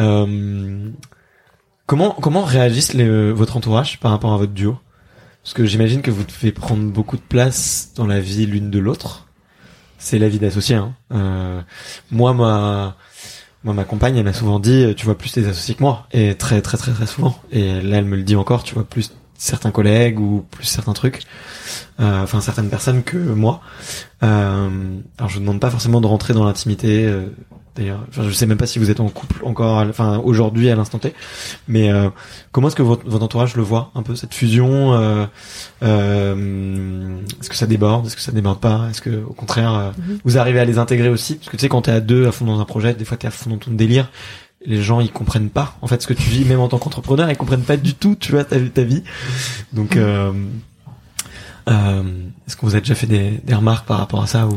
Euh, 0.00 0.90
comment 1.86 2.10
comment 2.10 2.42
réagissent 2.42 2.94
votre 2.96 3.56
entourage 3.56 4.00
par 4.00 4.10
rapport 4.10 4.32
à 4.32 4.36
votre 4.36 4.52
duo? 4.52 4.78
Parce 5.42 5.54
que 5.54 5.64
j'imagine 5.64 6.02
que 6.02 6.10
vous 6.10 6.24
devez 6.24 6.52
prendre 6.52 6.90
beaucoup 6.90 7.16
de 7.16 7.22
place 7.22 7.92
dans 7.94 8.06
la 8.06 8.20
vie 8.20 8.46
l'une 8.46 8.70
de 8.70 8.78
l'autre. 8.78 9.26
C'est 9.98 10.18
la 10.18 10.28
vie 10.28 10.38
d'associé. 10.38 10.76
Hein. 10.76 10.94
Euh, 11.12 11.60
moi, 12.10 12.34
ma 12.34 12.96
moi, 13.62 13.74
ma 13.74 13.84
compagne, 13.84 14.16
elle 14.16 14.24
m'a 14.24 14.32
souvent 14.32 14.58
dit, 14.58 14.94
tu 14.96 15.04
vois 15.04 15.18
plus 15.18 15.32
tes 15.32 15.46
associés 15.46 15.74
que 15.74 15.82
moi, 15.82 16.06
et 16.12 16.34
très 16.34 16.62
très 16.62 16.78
très 16.78 16.92
très 16.92 17.06
souvent. 17.06 17.36
Et 17.52 17.82
là, 17.82 17.98
elle 17.98 18.06
me 18.06 18.16
le 18.16 18.22
dit 18.22 18.36
encore, 18.36 18.62
tu 18.62 18.74
vois 18.74 18.84
plus 18.84 19.12
certains 19.40 19.70
collègues 19.70 20.20
ou 20.20 20.44
plus 20.50 20.64
certains 20.66 20.92
trucs, 20.92 21.22
euh, 21.98 22.22
enfin 22.22 22.40
certaines 22.40 22.68
personnes 22.68 23.02
que 23.02 23.16
moi. 23.16 23.60
Euh, 24.22 24.68
alors, 25.18 25.28
je 25.30 25.34
vous 25.34 25.40
demande 25.40 25.60
pas 25.60 25.70
forcément 25.70 26.00
de 26.00 26.06
rentrer 26.06 26.34
dans 26.34 26.44
l'intimité. 26.44 27.06
euh, 27.06 27.26
D'ailleurs, 27.76 28.04
enfin, 28.08 28.24
je 28.28 28.32
sais 28.32 28.46
même 28.46 28.58
pas 28.58 28.66
si 28.66 28.80
vous 28.80 28.90
êtes 28.90 28.98
en 28.98 29.08
couple 29.08 29.44
encore, 29.44 29.78
enfin 29.88 30.18
aujourd'hui 30.18 30.68
à 30.70 30.74
l'instant 30.74 30.98
T. 30.98 31.14
Mais 31.68 31.90
euh, 31.90 32.10
comment 32.50 32.66
est-ce 32.66 32.74
que 32.74 32.82
votre, 32.82 33.08
votre 33.08 33.24
entourage 33.24 33.54
le 33.56 33.62
voit 33.62 33.92
un 33.94 34.02
peu 34.02 34.16
cette 34.16 34.34
fusion 34.34 34.92
euh, 34.94 35.24
euh, 35.84 37.16
Est-ce 37.40 37.48
que 37.48 37.56
ça 37.56 37.66
déborde 37.66 38.06
Est-ce 38.06 38.16
que 38.16 38.22
ça 38.22 38.32
déborde 38.32 38.60
pas 38.60 38.88
Est-ce 38.90 39.00
que 39.00 39.22
au 39.24 39.32
contraire 39.32 39.92
Mhm. 39.98 40.18
vous 40.24 40.36
arrivez 40.38 40.58
à 40.60 40.64
les 40.64 40.78
intégrer 40.78 41.08
aussi? 41.08 41.36
Parce 41.36 41.48
que 41.48 41.56
tu 41.56 41.60
sais 41.62 41.68
quand 41.68 41.82
t'es 41.82 41.92
à 41.92 42.00
deux 42.00 42.26
à 42.26 42.32
fond 42.32 42.44
dans 42.44 42.60
un 42.60 42.64
projet, 42.64 42.92
des 42.92 43.04
fois 43.04 43.16
t'es 43.16 43.28
à 43.28 43.30
fond 43.30 43.50
dans 43.50 43.56
ton 43.58 43.70
délire. 43.70 44.10
Les 44.66 44.82
gens 44.82 45.00
ils 45.00 45.10
comprennent 45.10 45.48
pas 45.50 45.76
en 45.80 45.86
fait 45.86 46.02
ce 46.02 46.06
que 46.06 46.12
tu 46.14 46.28
vis, 46.28 46.44
même 46.44 46.60
en 46.60 46.68
tant 46.68 46.78
qu'entrepreneur, 46.78 47.30
ils 47.30 47.36
comprennent 47.36 47.62
pas 47.62 47.76
du 47.78 47.94
tout, 47.94 48.14
tu 48.14 48.32
vois, 48.32 48.44
ta, 48.44 48.60
ta 48.60 48.82
vie. 48.82 49.02
Donc 49.72 49.96
euh, 49.96 50.32
euh, 51.68 52.02
est-ce 52.46 52.56
que 52.56 52.62
vous 52.62 52.74
avez 52.74 52.82
déjà 52.82 52.94
fait 52.94 53.06
des, 53.06 53.40
des 53.42 53.54
remarques 53.54 53.86
par 53.86 53.98
rapport 53.98 54.22
à 54.22 54.26
ça 54.26 54.46
ou? 54.46 54.56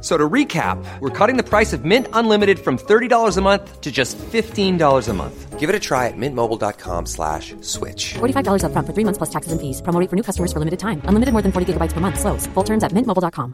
So 0.00 0.16
to 0.16 0.28
recap, 0.28 0.82
we're 1.00 1.10
cutting 1.10 1.36
the 1.36 1.44
price 1.44 1.74
of 1.74 1.84
Mint 1.84 2.06
Unlimited 2.14 2.58
from 2.58 2.78
$30 2.78 3.36
a 3.36 3.40
month 3.42 3.80
to 3.82 3.92
just 3.92 4.16
$15 4.16 5.08
a 5.08 5.12
month. 5.12 5.58
Give 5.58 5.68
it 5.68 5.76
a 5.76 5.78
try 5.78 6.08
at 6.08 6.16
mintmobile.com 6.16 7.04
slash 7.04 7.54
switch. 7.60 8.14
$45 8.14 8.64
upfront 8.64 8.86
for 8.86 8.94
three 8.94 9.04
months 9.04 9.18
plus 9.18 9.28
taxes 9.28 9.52
and 9.52 9.60
fees. 9.60 9.82
Promo 9.82 10.00
rate 10.00 10.08
for 10.08 10.16
new 10.16 10.22
customers 10.22 10.54
for 10.54 10.58
limited 10.58 10.80
time. 10.80 11.02
Unlimited 11.04 11.34
more 11.34 11.42
than 11.42 11.52
40 11.52 11.74
gigabytes 11.74 11.92
per 11.92 12.00
month. 12.00 12.18
Slows. 12.18 12.46
Full 12.54 12.64
terms 12.64 12.82
at 12.82 12.94
mintmobile.com. 12.94 13.52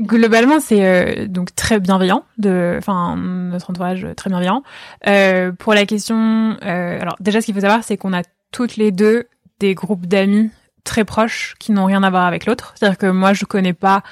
Globalement, 0.00 0.60
c'est 0.60 0.86
euh, 0.86 1.26
donc 1.26 1.54
très 1.56 1.80
bienveillant, 1.80 2.22
de, 2.38 2.76
enfin 2.78 3.16
notre 3.16 3.70
entourage 3.70 4.04
euh, 4.04 4.14
très 4.14 4.30
bienveillant. 4.30 4.62
Euh, 5.08 5.50
pour 5.50 5.74
la 5.74 5.84
question, 5.84 6.56
euh, 6.62 7.00
alors 7.00 7.16
déjà, 7.18 7.40
ce 7.40 7.46
qu'il 7.46 7.54
faut 7.56 7.60
savoir, 7.60 7.82
c'est 7.82 7.96
qu'on 7.96 8.12
a 8.12 8.22
toutes 8.52 8.76
les 8.76 8.92
deux 8.92 9.26
des 9.58 9.74
groupes 9.74 10.06
d'amis 10.06 10.50
très 10.88 11.04
proches 11.04 11.54
qui 11.60 11.70
n'ont 11.72 11.84
rien 11.84 12.02
à 12.02 12.10
voir 12.10 12.24
avec 12.26 12.44
l'autre. 12.46 12.72
C'est-à-dire 12.74 12.98
que 12.98 13.06
moi, 13.06 13.32
je 13.32 13.44
connais 13.44 13.72
pas 13.72 14.02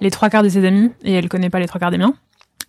les 0.00 0.10
trois 0.12 0.30
quarts 0.30 0.42
de 0.44 0.48
ses 0.48 0.64
amis 0.64 0.92
et 1.02 1.12
elle 1.14 1.28
connaît 1.28 1.50
pas 1.50 1.58
les 1.58 1.66
trois 1.66 1.80
quarts 1.80 1.90
des 1.90 1.98
miens, 1.98 2.14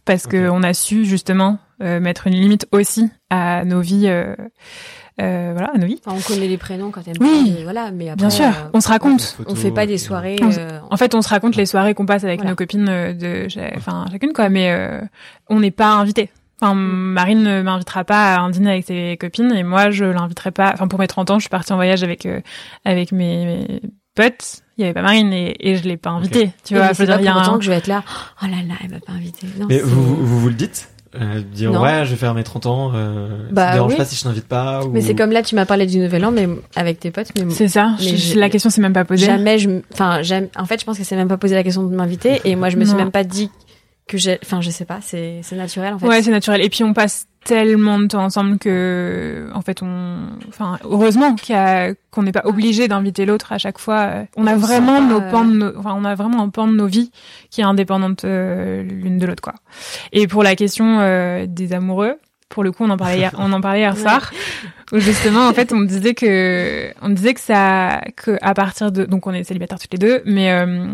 parce 0.05 0.25
que 0.25 0.49
on 0.49 0.63
a 0.63 0.73
su 0.73 1.05
justement 1.05 1.59
euh, 1.83 1.99
mettre 1.99 2.25
une 2.27 2.33
limite 2.33 2.67
aussi 2.71 3.09
à 3.29 3.63
nos 3.65 3.81
vies, 3.81 4.07
euh, 4.07 4.35
euh, 5.21 5.51
voilà, 5.53 5.71
à 5.73 5.77
nos 5.77 5.85
vies. 5.87 5.99
Enfin, 6.05 6.17
on 6.17 6.21
connaît 6.33 6.47
les 6.47 6.57
prénoms 6.57 6.89
quand 6.91 7.01
elle 7.07 7.17
Oui. 7.19 7.51
parle, 7.51 7.63
voilà, 7.63 7.91
mais 7.91 8.05
après, 8.09 8.17
Bien 8.17 8.29
sûr, 8.29 8.45
euh, 8.45 8.69
on 8.73 8.81
se 8.81 8.87
raconte. 8.87 9.37
on 9.45 9.53
fait 9.55 9.71
pas 9.71 9.85
des 9.85 9.97
soirées. 9.97 10.37
On- 10.41 10.51
euh, 10.57 10.79
En 10.89 10.97
fait, 10.97 11.13
on 11.13 11.21
se 11.21 11.29
raconte 11.29 11.55
les 11.55 11.65
soirées 11.65 11.93
qu'on 11.93 12.05
passe 12.05 12.23
avec 12.23 12.39
Voilà. 12.39 12.51
nos 12.51 12.55
copines 12.55 12.85
de, 12.85 13.47
enfin 13.77 14.05
chacune 14.11 14.33
quoi, 14.33 14.49
mais 14.49 14.71
euh, 14.71 15.01
on 15.49 15.59
n'est 15.59 15.71
pas 15.71 15.91
invité. 15.93 16.29
Enfin, 16.61 16.73
Mm. 16.73 17.13
Marine 17.13 17.43
ne 17.43 17.61
m'invitera 17.61 18.03
pas 18.03 18.35
à 18.35 18.39
un 18.39 18.49
dîner 18.49 18.71
avec 18.71 18.85
ses 18.85 19.15
copines 19.19 19.51
et 19.55 19.63
moi 19.63 19.91
je 19.91 20.05
l'inviterai 20.05 20.51
pas. 20.51 20.71
Enfin, 20.73 20.87
pour 20.87 20.99
mes 20.99 21.07
30 21.07 21.29
ans, 21.31 21.37
je 21.39 21.43
suis 21.43 21.49
partie 21.49 21.71
en 21.73 21.75
voyage 21.75 22.03
avec 22.03 22.25
euh, 22.25 22.41
avec 22.85 23.11
mes, 23.11 23.45
mes 23.45 23.81
potes. 24.15 24.61
Il 24.77 24.81
y 24.81 24.83
avait 24.85 24.93
pas 24.93 25.01
Marine 25.01 25.33
et, 25.33 25.55
et 25.59 25.75
je 25.75 25.83
l'ai 25.83 25.97
pas 25.97 26.09
invitée. 26.11 26.51
Tu 26.65 26.75
vois, 26.75 26.93
c'est 26.93 27.05
pas 27.05 27.17
dire, 27.17 27.21
il 27.21 27.25
y 27.25 27.27
a 27.27 27.33
pour 27.33 27.41
autant 27.41 27.53
un- 27.55 27.57
que 27.59 27.63
je 27.63 27.69
vais 27.71 27.77
être 27.77 27.87
là. 27.87 28.03
Oh 28.43 28.45
là 28.45 28.57
là, 28.67 28.73
elle 28.83 28.91
m'a 28.91 28.99
pas 28.99 29.13
invité. 29.13 29.47
Non, 29.59 29.65
Mais 29.69 29.77
c'est- 29.77 29.83
vous, 29.83 30.03
vous, 30.25 30.39
vous 30.39 30.47
le 30.49 30.53
dites 30.55 30.89
euh, 31.15 31.41
Dire 31.41 31.71
Non. 31.71 31.81
ouais, 31.81 32.05
je 32.05 32.11
vais 32.11 32.15
faire 32.15 32.33
mes 32.35 32.43
30 32.43 32.65
ans. 32.67 32.91
Euh, 32.93 33.47
Bah, 33.51 33.67
ça 33.69 33.73
dérange 33.73 33.91
oui. 33.93 33.97
pas 33.97 34.05
si 34.05 34.15
je 34.15 34.23
t'invite 34.23 34.47
pas 34.47 34.83
ou... 34.83 34.89
Mais 34.91 35.01
c'est 35.01 35.15
comme 35.15 35.31
là, 35.31 35.41
tu 35.41 35.55
m'as 35.55 35.65
parlé 35.65 35.85
du 35.87 35.97
Nouvel 35.99 36.25
An, 36.25 36.31
mais 36.31 36.47
avec 36.75 36.99
tes 36.99 37.09
potes, 37.11 37.31
mais 37.37 37.49
C'est 37.51 37.67
ça. 37.69 37.93
Mais 37.99 38.05
je- 38.07 38.15
j'ai- 38.15 38.35
la 38.35 38.49
question 38.49 38.69
s'est 38.69 38.81
même 38.81 38.93
pas 38.93 39.05
posée. 39.05 39.25
jamais 39.25 39.57
je, 39.57 39.69
enfin, 39.93 40.21
en 40.57 40.65
fait, 40.65 40.79
je 40.79 40.85
pense 40.85 40.97
que 40.97 41.03
c'est 41.03 41.15
même 41.15 41.27
pas 41.29 41.37
posé 41.37 41.55
la 41.55 41.63
question 41.63 41.83
de 41.83 41.95
m'inviter, 41.95 42.41
et 42.45 42.55
moi, 42.55 42.69
je 42.69 42.77
me 42.77 42.83
suis 42.83 42.93
Non. 42.93 42.99
même 42.99 43.11
pas 43.11 43.23
dit 43.23 43.49
que 44.07 44.17
j'ai, 44.17 44.39
enfin, 44.43 44.61
je 44.61 44.69
sais 44.69 44.85
pas, 44.85 44.99
c'est, 45.01 45.41
c'est 45.43 45.55
naturel, 45.55 45.93
en 45.93 45.99
fait. 45.99 46.07
Ouais, 46.07 46.21
c'est 46.23 46.31
naturel. 46.31 46.61
Et 46.63 46.69
puis 46.69 46.83
on 46.83 46.93
passe 46.93 47.25
tellement 47.43 47.97
de 47.99 48.07
temps 48.07 48.23
ensemble 48.23 48.57
que, 48.57 49.49
en 49.53 49.61
fait, 49.61 49.81
on, 49.81 50.17
enfin, 50.49 50.79
heureusement 50.83 51.35
qu'il 51.35 51.55
a- 51.55 51.93
qu'on 52.11 52.23
n'est 52.23 52.31
pas 52.31 52.41
obligé 52.45 52.87
d'inviter 52.87 53.25
l'autre 53.25 53.51
à 53.53 53.57
chaque 53.57 53.77
fois. 53.79 54.11
On 54.35 54.47
a 54.47 54.53
On 54.55 54.57
vraiment 54.57 55.01
nos 55.01 55.21
euh, 55.21 55.31
pans, 55.31 55.45
de 55.45 55.53
nos- 55.53 55.77
enfin, 55.77 55.93
on 55.97 56.03
a 56.05 56.15
vraiment 56.15 56.41
un 56.43 56.49
pan 56.49 56.67
de 56.67 56.73
nos 56.73 56.87
vies 56.87 57.11
qui 57.49 57.61
est 57.61 57.65
indépendante 57.65 58.25
euh, 58.25 58.81
l'une 58.83 59.17
de 59.17 59.25
l'autre, 59.25 59.41
quoi. 59.41 59.53
Et 60.11 60.27
pour 60.27 60.43
la 60.43 60.55
question 60.55 60.99
euh, 60.99 61.45
des 61.47 61.73
amoureux, 61.73 62.15
pour 62.49 62.63
le 62.63 62.71
coup, 62.71 62.83
on 62.85 62.89
en 62.89 62.97
parlait 62.97 63.17
hier, 63.17 63.33
on 63.37 63.51
en 63.53 63.61
parlait 63.61 63.79
hier 63.79 63.97
soir. 63.97 64.31
Où 64.93 64.99
justement, 64.99 65.47
en 65.47 65.53
fait, 65.53 65.73
on 65.73 65.81
disait 65.81 66.13
que, 66.13 66.91
on 67.01 67.09
disait 67.09 67.33
que 67.33 67.41
ça, 67.41 67.99
que 68.15 68.37
à 68.41 68.53
partir 68.53 68.91
de, 68.91 69.03
donc 69.05 69.27
on 69.27 69.33
est 69.33 69.43
célibataires 69.43 69.79
toutes 69.79 69.91
les 69.91 69.99
deux, 69.99 70.21
mais 70.25 70.51
euh, 70.51 70.87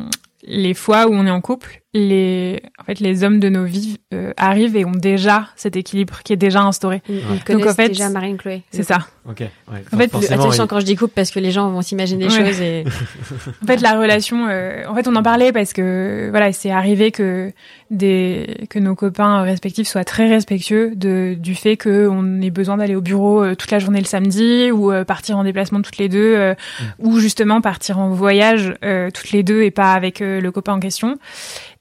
les 0.44 0.74
fois 0.74 1.08
où 1.08 1.14
on 1.14 1.28
est 1.28 1.32
en 1.32 1.42
couple, 1.42 1.83
les 1.94 2.62
en 2.80 2.84
fait 2.84 3.00
les 3.00 3.24
hommes 3.24 3.40
de 3.40 3.50
nos 3.50 3.66
vies 3.66 3.98
euh, 4.14 4.34
arrivent 4.38 4.76
et 4.76 4.86
ont 4.86 4.92
déjà 4.92 5.48
cet 5.56 5.76
équilibre 5.76 6.20
qui 6.24 6.34
est 6.34 6.38
déjà 6.38 6.62
instauré. 6.64 7.02
Ils, 7.08 7.16
ils 7.18 7.22
Donc, 7.28 7.44
connaissent 7.46 7.72
en 7.72 7.76
fait, 7.76 7.90
déjà 7.90 8.10
Marine 8.10 8.38
Chloé. 8.38 8.64
C'est 8.72 8.84
ça. 8.84 9.00
Ok. 9.30 9.40
Ouais. 9.42 9.50
En 9.94 9.98
fait, 9.98 10.14
Attention 10.34 10.64
il- 10.66 10.68
quand 10.68 10.80
je 10.80 10.86
dis 10.86 10.96
couple 10.96 11.14
parce 11.16 11.32
que 11.32 11.40
les 11.40 11.52
gens 11.52 11.70
vont 11.70 11.82
s'imaginer 11.82 12.28
des 12.28 12.34
Ouais. 12.34 12.46
choses 12.48 12.62
et 12.62 12.84
En 13.64 13.66
fait, 13.68 13.80
la 13.82 13.98
relation, 14.00 14.48
euh, 14.50 14.84
en 14.88 14.96
fait, 14.96 15.08
on 15.08 15.16
en 15.16 15.24
parlait 15.24 15.52
parce 15.54 15.72
que 15.72 16.28
voilà, 16.32 16.52
c'est 16.52 16.72
arrivé 16.72 17.12
que 17.12 17.52
des 17.92 18.66
que 18.70 18.80
nos 18.80 18.96
copains 18.96 19.44
respectifs 19.44 19.88
soient 19.88 20.04
très 20.04 20.28
respectueux 20.28 20.94
de 20.96 21.36
du 21.38 21.54
fait 21.56 21.78
que 21.78 22.08
on 22.10 22.42
ait 22.42 22.50
besoin 22.50 22.78
d'aller 22.78 22.96
au 22.96 23.02
bureau 23.02 23.44
euh, 23.44 23.56
toute 23.56 23.70
la 23.72 23.80
journée 23.80 24.00
le 24.00 24.06
samedi 24.06 24.72
ou 24.72 24.92
euh, 24.92 25.06
partir 25.06 25.38
en 25.38 25.44
déplacement 25.44 25.82
toutes 25.82 25.98
les 26.00 26.10
deux 26.10 26.34
euh, 26.36 26.56
ou 27.00 27.20
justement 27.20 27.62
partir 27.62 28.00
en 28.00 28.10
voyage 28.10 28.74
euh, 28.84 29.10
toutes 29.12 29.32
les 29.32 29.44
deux 29.44 29.62
et 29.62 29.72
pas 29.72 29.94
avec 29.94 30.22
euh, 30.22 30.42
le 30.42 30.52
copain 30.52 30.74
en 30.74 30.80
question. 30.80 31.18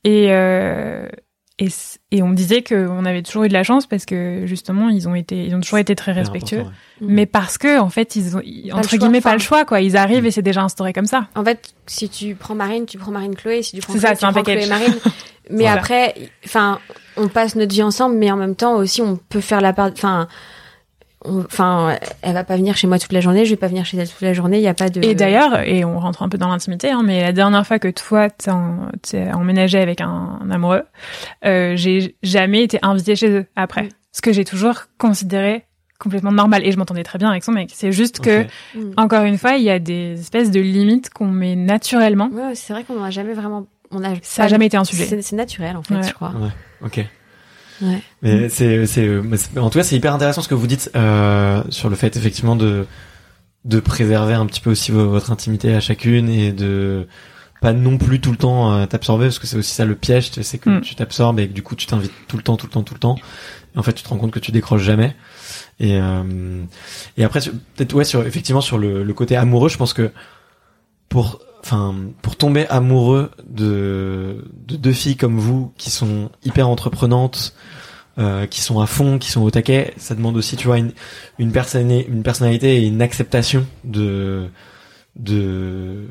Et 0.05 0.26
euh, 0.30 1.07
et, 1.59 1.68
et 2.11 2.22
on 2.22 2.28
me 2.28 2.34
disait 2.34 2.62
qu'on 2.62 3.05
avait 3.05 3.22
toujours 3.22 3.44
eu 3.44 3.48
de 3.48 3.53
la 3.53 3.62
chance 3.62 3.86
parce 3.86 4.05
que 4.07 4.46
justement 4.46 4.88
ils 4.88 5.07
ont 5.09 5.14
été 5.14 5.44
ils 5.44 5.55
ont 5.55 5.61
toujours 5.61 5.78
été 5.78 5.94
très 5.94 6.11
respectueux 6.12 6.62
ouais. 6.62 6.66
mais 7.03 7.26
parce 7.26 7.59
que 7.59 7.78
en 7.78 7.90
fait 7.90 8.16
ils 8.16 8.36
ont 8.36 8.40
ils- 8.42 8.72
entre 8.72 8.88
choix, 8.88 8.98
guillemets 8.98 9.20
pas 9.20 9.34
le 9.34 9.38
choix 9.38 9.64
quoi 9.66 9.80
ils 9.82 9.96
arrivent 9.96 10.24
et 10.24 10.30
c'est 10.30 10.42
déjà 10.42 10.62
instauré 10.62 10.92
comme 10.94 11.05
ça 11.07 11.28
En 11.36 11.44
fait, 11.44 11.74
si 11.86 12.09
tu 12.09 12.34
prends 12.34 12.55
Marine, 12.55 12.86
tu 12.86 12.96
prends 12.98 13.12
Marine 13.12 13.36
Chloé. 13.36 13.62
Si 13.62 13.76
tu 13.76 13.82
prends 13.82 13.92
C'est 13.92 13.98
Chloé, 14.00 14.14
ça, 14.16 14.26
tu 14.28 14.32
prends. 14.32 14.42
Chloé 14.42 14.66
Marine. 14.66 14.94
Mais 15.50 15.64
Voilà. 15.64 15.72
après, 15.74 16.14
enfin, 16.46 16.78
on 17.16 17.28
passe 17.28 17.55
notre 17.55 17.72
vie 17.74 17.82
ensemble, 17.82 18.16
mais 18.16 18.30
en 18.30 18.36
même 18.36 18.55
temps 18.57 18.76
aussi, 18.76 19.03
on 19.03 19.16
peut 19.16 19.40
faire 19.40 19.61
la 19.61 19.72
part. 19.72 19.90
Enfin, 19.92 20.28
enfin, 21.25 21.97
elle 22.23 22.35
va 22.35 22.45
pas 22.45 22.57
venir 22.57 22.77
chez 22.77 22.87
moi 22.87 22.99
toute 22.99 23.12
la 23.12 23.20
journée. 23.20 23.45
Je 23.45 23.51
vais 23.51 23.57
pas 23.57 23.68
venir 23.68 23.85
chez 23.85 23.97
elle 23.97 24.09
toute 24.09 24.20
la 24.20 24.33
journée. 24.33 24.59
Il 24.59 24.62
y 24.62 24.68
a 24.68 24.75
pas 24.75 24.89
de. 24.91 25.03
Et 25.05 25.14
d'ailleurs, 25.14 25.61
et 25.61 25.85
on 25.85 25.99
rentre 25.99 26.23
un 26.23 26.29
peu 26.29 26.39
dans 26.39 26.49
l'intimité, 26.49 26.91
hein, 26.91 27.03
mais 27.05 27.23
la 27.23 27.33
dernière 27.33 27.66
fois 27.66 27.79
que 27.79 27.89
toi 27.89 28.29
t'es 28.31 29.33
emménagé 29.33 29.79
avec 29.79 30.01
un, 30.01 30.39
un 30.43 30.51
amoureux, 30.51 30.83
euh, 31.45 31.75
j'ai 31.77 32.16
jamais 32.23 32.62
été 32.62 32.79
invitée 32.83 33.16
chez 33.16 33.31
eux 33.31 33.47
après. 33.57 33.85
Mm. 33.85 33.89
Ce 34.12 34.20
que 34.20 34.33
j'ai 34.33 34.45
toujours 34.45 34.75
considéré 34.99 35.64
complètement 35.99 36.33
normal. 36.33 36.66
Et 36.66 36.73
je 36.73 36.77
m'entendais 36.79 37.05
très 37.05 37.18
bien 37.18 37.31
avec 37.31 37.45
son 37.45 37.53
mec. 37.53 37.70
C'est 37.73 37.93
juste 37.93 38.20
que. 38.20 38.43
Mm. 38.75 38.93
encore 38.97 39.23
une 39.25 39.39
fois, 39.39 39.55
il 39.55 39.62
y 39.62 39.70
a 39.70 39.79
des 39.79 40.20
espèces 40.20 40.51
de 40.51 40.61
limites 40.61 41.11
qu'on 41.11 41.29
met 41.29 41.57
naturellement. 41.57 42.29
Ouais, 42.33 42.55
c'est 42.55 42.73
vrai 42.73 42.85
qu'on 42.85 43.01
n'a 43.01 43.11
jamais 43.11 43.35
vraiment. 43.35 43.66
On 43.91 44.03
a. 44.05 44.14
Ça 44.23 44.45
a 44.45 44.49
jamais 44.49 44.66
été 44.66 44.77
un 44.77 44.85
sujet. 44.85 45.05
C'est 45.05 45.23
c'est 45.23 45.37
naturel 45.37 45.77
en 45.77 45.83
fait, 45.83 45.95
Ouais. 45.95 46.03
je 46.03 46.12
crois. 46.12 46.31
Ouais. 46.31 46.49
Ok. 46.85 47.05
Ouais. 47.83 48.01
Mais 48.22 48.49
c'est, 48.49 48.87
c'est, 48.87 49.09
en 49.59 49.68
tout 49.70 49.78
cas, 49.78 49.85
c'est 49.85 49.97
hyper 49.97 50.14
intéressant 50.14 50.41
ce 50.43 50.49
que 50.49 50.55
vous 50.55 50.66
dites 50.66 50.91
euh, 50.97 51.62
sur 51.68 51.89
le 51.91 51.97
fait 51.97 52.16
effectivement 52.16 52.57
de 52.57 52.87
de 53.64 53.78
préserver 53.80 54.35
un 54.35 54.47
petit 54.47 54.61
peu 54.61 54.70
aussi 54.70 54.91
vo- 54.91 55.09
votre 55.09 55.30
intimité 55.30 55.72
à 55.74 55.78
chacune 55.80 56.28
et 56.28 56.53
de 56.53 57.07
pas 57.61 57.72
non 57.72 57.97
plus 57.97 58.20
tout 58.20 58.33
le 58.33 58.37
temps 58.37 58.72
euh, 58.72 58.87
t'absorber 58.87 59.26
parce 59.26 59.39
que 59.39 59.47
c'est 59.47 59.57
aussi 59.57 59.72
ça 59.72 59.85
le 59.85 59.95
piège, 59.95 60.30
c'est 60.33 60.59
que 60.59 60.68
Mm. 60.70 60.80
tu 60.80 60.95
t'absorbes 60.97 61.39
et 61.39 61.47
que 61.49 61.53
du 61.53 61.62
coup 61.62 61.76
tu 61.76 61.87
t'invites 61.87 62.11
tout 62.26 62.37
le 62.37 62.43
temps, 62.43 62.57
tout 62.57 62.66
le 62.66 62.72
temps, 62.72 62.83
tout 62.83 62.95
le 62.95 62.99
temps. 63.01 63.16
Et 63.74 63.78
en 63.78 63.83
fait, 63.85 63.93
tu 63.93 64.03
te 64.03 64.09
rends 64.09 64.16
compte 64.18 64.33
que 64.33 64.41
tu 64.41 64.51
décroches 64.53 64.83
jamais. 64.83 65.14
Et 65.80 65.97
euh, 66.01 66.62
et 67.16 67.22
après, 67.24 67.39
peut-être 67.76 67.95
ouais, 67.95 68.05
sur 68.05 68.26
effectivement 68.26 68.61
sur 68.61 68.78
le, 68.78 69.05
le 69.05 69.14
côté 69.14 69.37
amoureux, 69.37 69.68
je 69.68 69.76
pense 69.78 69.93
que 69.93 70.11
pour 71.09 71.41
enfin 71.65 71.95
pour 72.23 72.37
tomber 72.37 72.67
amoureux 72.69 73.31
de 73.49 74.45
de 74.69 74.77
deux 74.77 74.93
filles 74.93 75.17
comme 75.17 75.39
vous 75.39 75.73
qui 75.79 75.91
sont 75.91 76.31
hyper 76.45 76.69
entreprenantes 76.69 77.55
euh, 78.19 78.47
qui 78.47 78.61
sont 78.61 78.79
à 78.81 78.87
fond, 78.87 79.19
qui 79.19 79.31
sont 79.31 79.41
au 79.41 79.51
taquet, 79.51 79.95
ça 79.97 80.15
demande 80.15 80.37
aussi, 80.37 80.57
tu 80.57 80.67
vois, 80.67 80.77
une, 80.77 80.93
une, 81.39 81.51
personnalité, 81.51 82.07
une 82.11 82.23
personnalité 82.23 82.77
et 82.77 82.87
une 82.87 83.01
acceptation 83.01 83.65
de, 83.85 84.49
de, 85.17 86.09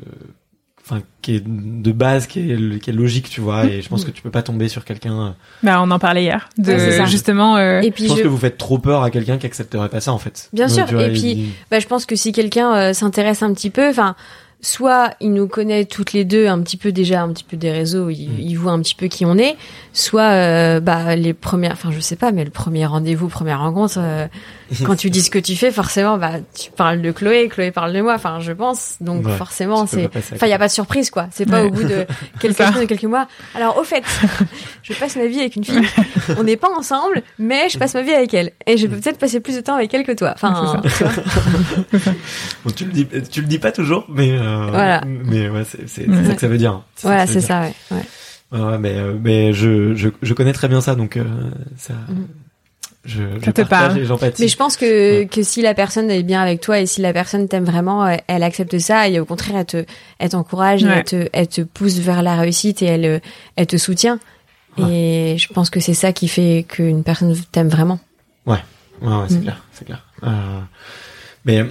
enfin, 0.84 1.00
qui 1.20 1.36
est 1.36 1.44
de 1.46 1.92
base, 1.92 2.26
qui 2.26 2.40
est, 2.40 2.78
qui 2.80 2.90
est 2.90 2.92
logique, 2.92 3.28
tu 3.30 3.40
vois, 3.40 3.66
et 3.66 3.82
je 3.82 3.88
pense 3.88 4.04
que 4.04 4.10
tu 4.10 4.20
peux 4.22 4.32
pas 4.32 4.42
tomber 4.42 4.68
sur 4.68 4.84
quelqu'un. 4.84 5.36
Bah, 5.62 5.80
on 5.80 5.90
en 5.92 5.98
parlait 6.00 6.24
hier. 6.24 6.48
De 6.58 6.72
Ouais, 6.72 7.06
justement. 7.06 7.56
euh, 7.56 7.80
Et 7.82 7.86
Je 7.86 7.90
puis 7.92 8.06
pense 8.08 8.18
je, 8.18 8.22
que 8.24 8.28
vous 8.28 8.36
faites 8.38 8.58
trop 8.58 8.78
peur 8.78 9.02
à 9.02 9.10
quelqu'un 9.10 9.38
qui 9.38 9.46
accepterait 9.46 9.88
pas 9.88 10.00
ça, 10.00 10.12
en 10.12 10.18
fait. 10.18 10.48
Bien 10.52 10.66
sûr, 10.68 10.86
vois, 10.86 11.04
et 11.06 11.12
il- 11.12 11.20
puis- 11.20 11.52
bah, 11.70 11.78
je 11.78 11.86
pense 11.86 12.04
que 12.06 12.16
si 12.16 12.32
quelqu'un 12.32 12.74
euh, 12.74 12.92
s'intéresse 12.92 13.44
un 13.44 13.52
petit 13.54 13.70
peu, 13.70 13.88
enfin, 13.88 14.16
soit 14.62 15.14
il 15.20 15.32
nous 15.34 15.48
connaît 15.48 15.84
toutes 15.84 16.12
les 16.12 16.24
deux 16.24 16.46
un 16.46 16.60
petit 16.62 16.76
peu 16.76 16.92
déjà, 16.92 17.22
un 17.22 17.32
petit 17.32 17.44
peu 17.44 17.56
des 17.56 17.72
réseaux, 17.72 18.08
il, 18.10 18.28
Mm. 18.30 18.38
il 18.38 18.54
voit 18.54 18.72
un 18.72 18.80
petit 18.80 18.94
peu 18.94 19.08
qui 19.08 19.26
on 19.26 19.36
est, 19.36 19.56
soit 19.92 20.30
euh, 20.30 20.80
bah 20.80 21.16
les 21.16 21.34
premières, 21.34 21.72
enfin 21.72 21.90
je 21.90 22.00
sais 22.00 22.16
pas, 22.16 22.30
mais 22.32 22.44
le 22.44 22.50
premier 22.50 22.86
rendez-vous, 22.86 23.28
première 23.28 23.58
rencontre, 23.60 23.96
euh, 23.98 24.26
quand 24.86 24.96
tu 24.96 25.10
dis 25.10 25.22
ce 25.22 25.30
que 25.30 25.38
tu 25.38 25.56
fais, 25.56 25.70
forcément, 25.70 26.18
bah 26.18 26.32
tu 26.58 26.70
parles 26.70 27.02
de 27.02 27.10
Chloé, 27.12 27.48
Chloé 27.48 27.70
parle 27.70 27.92
de 27.92 28.00
moi, 28.00 28.14
enfin 28.14 28.40
je 28.40 28.52
pense, 28.52 28.96
donc 29.00 29.26
Ouais, 29.26 29.36
forcément 29.36 29.86
c'est, 29.86 30.08
enfin 30.34 30.46
il 30.46 30.50
y 30.50 30.52
a 30.52 30.58
pas 30.58 30.68
de 30.68 30.72
surprise 30.72 31.10
quoi, 31.10 31.28
c'est 31.32 31.46
pas 31.46 31.62
Ouais. 31.62 31.68
au 31.68 31.70
bout 31.70 31.84
de 31.84 32.06
quelques 32.40 32.56
ça. 32.56 32.72
semaines 32.72 32.86
quelques 32.86 33.04
mois. 33.04 33.26
Alors 33.54 33.76
au 33.78 33.84
fait, 33.84 34.02
je 34.82 34.92
passe 34.94 35.16
ma 35.16 35.26
vie 35.26 35.40
avec 35.40 35.56
une 35.56 35.64
fille, 35.64 35.82
on 36.38 36.42
n'est 36.44 36.56
pas 36.56 36.70
ensemble, 36.76 37.22
mais 37.38 37.68
je 37.68 37.78
passe 37.78 37.94
ma 37.94 38.02
vie 38.02 38.12
avec 38.12 38.32
elle, 38.34 38.52
et 38.66 38.76
je 38.76 38.86
peux 38.86 38.96
peut-être 38.96 39.18
passer 39.18 39.40
plus 39.40 39.56
de 39.56 39.60
temps 39.60 39.74
avec 39.74 39.92
elle 39.94 40.04
que 40.04 40.12
toi. 40.12 40.32
Enfin, 40.34 40.80
tu 40.82 41.04
vois. 41.04 41.12
Bon, 42.64 42.70
tu 42.74 42.84
le 42.84 42.92
dis, 42.92 43.06
tu 43.30 43.40
le 43.40 43.46
dis 43.46 43.58
pas 43.58 43.72
toujours, 43.72 44.06
mais, 44.08 44.30
euh, 44.32 44.66
Voilà. 44.70 45.02
mais 45.06 45.48
ouais, 45.48 45.64
c'est, 45.64 45.88
c'est, 45.88 46.04
c'est 46.04 46.08
Ouais. 46.10 46.24
ça 46.26 46.34
que 46.34 46.40
ça 46.40 46.48
veut 46.48 46.58
dire. 46.58 46.82
Ça 46.96 47.08
Voilà, 47.08 47.26
ça 47.26 47.32
c'est 47.34 47.38
dire. 47.40 47.48
ça, 47.48 47.60
ouais. 47.62 47.74
ouais. 47.90 48.60
Ouais, 48.60 48.78
mais, 48.78 48.92
euh, 48.96 49.14
mais 49.20 49.52
je, 49.52 49.94
je, 49.94 50.08
je 50.20 50.34
connais 50.34 50.52
très 50.52 50.68
bien 50.68 50.80
ça, 50.80 50.94
donc, 50.94 51.16
euh, 51.16 51.24
ça, 51.78 51.94
Mhm. 52.08 52.26
Je, 53.04 53.22
je 53.42 53.98
et 53.98 54.04
j'empathie. 54.04 54.42
Mais 54.42 54.48
je 54.48 54.56
pense 54.56 54.76
que, 54.76 55.20
Ouais. 55.20 55.26
que 55.26 55.42
si 55.42 55.60
la 55.62 55.74
personne 55.74 56.10
est 56.10 56.22
bien 56.22 56.40
avec 56.40 56.60
toi 56.60 56.78
et 56.80 56.86
si 56.86 57.00
la 57.00 57.12
personne 57.12 57.48
t'aime 57.48 57.64
vraiment, 57.64 58.06
euh, 58.06 58.16
elle 58.28 58.42
accepte 58.42 58.78
ça 58.78 59.08
et 59.08 59.18
au 59.18 59.24
contraire, 59.24 59.56
elle 59.56 59.66
te, 59.66 59.84
elle 60.18 60.28
t'encourage 60.30 60.84
Ouais. 60.84 60.98
elle 60.98 61.04
te, 61.04 61.28
elle 61.32 61.48
te 61.48 61.60
pousse 61.62 61.98
vers 61.98 62.22
la 62.22 62.36
réussite 62.36 62.80
et 62.82 62.86
elle, 62.86 63.04
euh, 63.04 63.18
elle 63.56 63.66
te 63.66 63.76
soutient. 63.76 64.18
Et 64.78 65.36
je 65.38 65.48
pense 65.52 65.68
que 65.68 65.80
c'est 65.80 65.92
ça 65.94 66.12
qui 66.12 66.28
fait 66.28 66.64
qu'une 66.66 67.02
personne 67.04 67.36
t'aime 67.52 67.68
vraiment. 67.68 68.00
Ouais, 68.46 68.56
ouais, 69.02 69.10
c'est 69.28 69.34
Mm. 69.38 69.42
clair, 69.42 69.62
c'est 69.72 69.84
clair. 69.84 70.06
Euh, 70.22 70.60
mais 71.44 71.64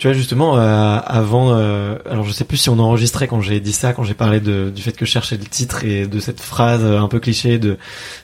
tu 0.00 0.06
vois 0.06 0.14
justement 0.14 0.56
euh, 0.56 0.98
avant, 1.04 1.52
euh, 1.52 1.98
alors 2.08 2.24
je 2.24 2.32
sais 2.32 2.44
plus 2.44 2.56
si 2.56 2.70
on 2.70 2.78
enregistrait 2.78 3.28
quand 3.28 3.42
j'ai 3.42 3.60
dit 3.60 3.74
ça, 3.74 3.92
quand 3.92 4.02
j'ai 4.02 4.14
parlé 4.14 4.40
de, 4.40 4.72
du 4.74 4.80
fait 4.80 4.92
que 4.92 5.04
je 5.04 5.10
cherchais 5.10 5.36
le 5.36 5.44
titre 5.44 5.84
et 5.84 6.06
de 6.06 6.20
cette 6.20 6.40
phrase 6.40 6.80
euh, 6.82 6.98
un 6.98 7.06
peu 7.06 7.20
cliché 7.20 7.58
de 7.58 7.76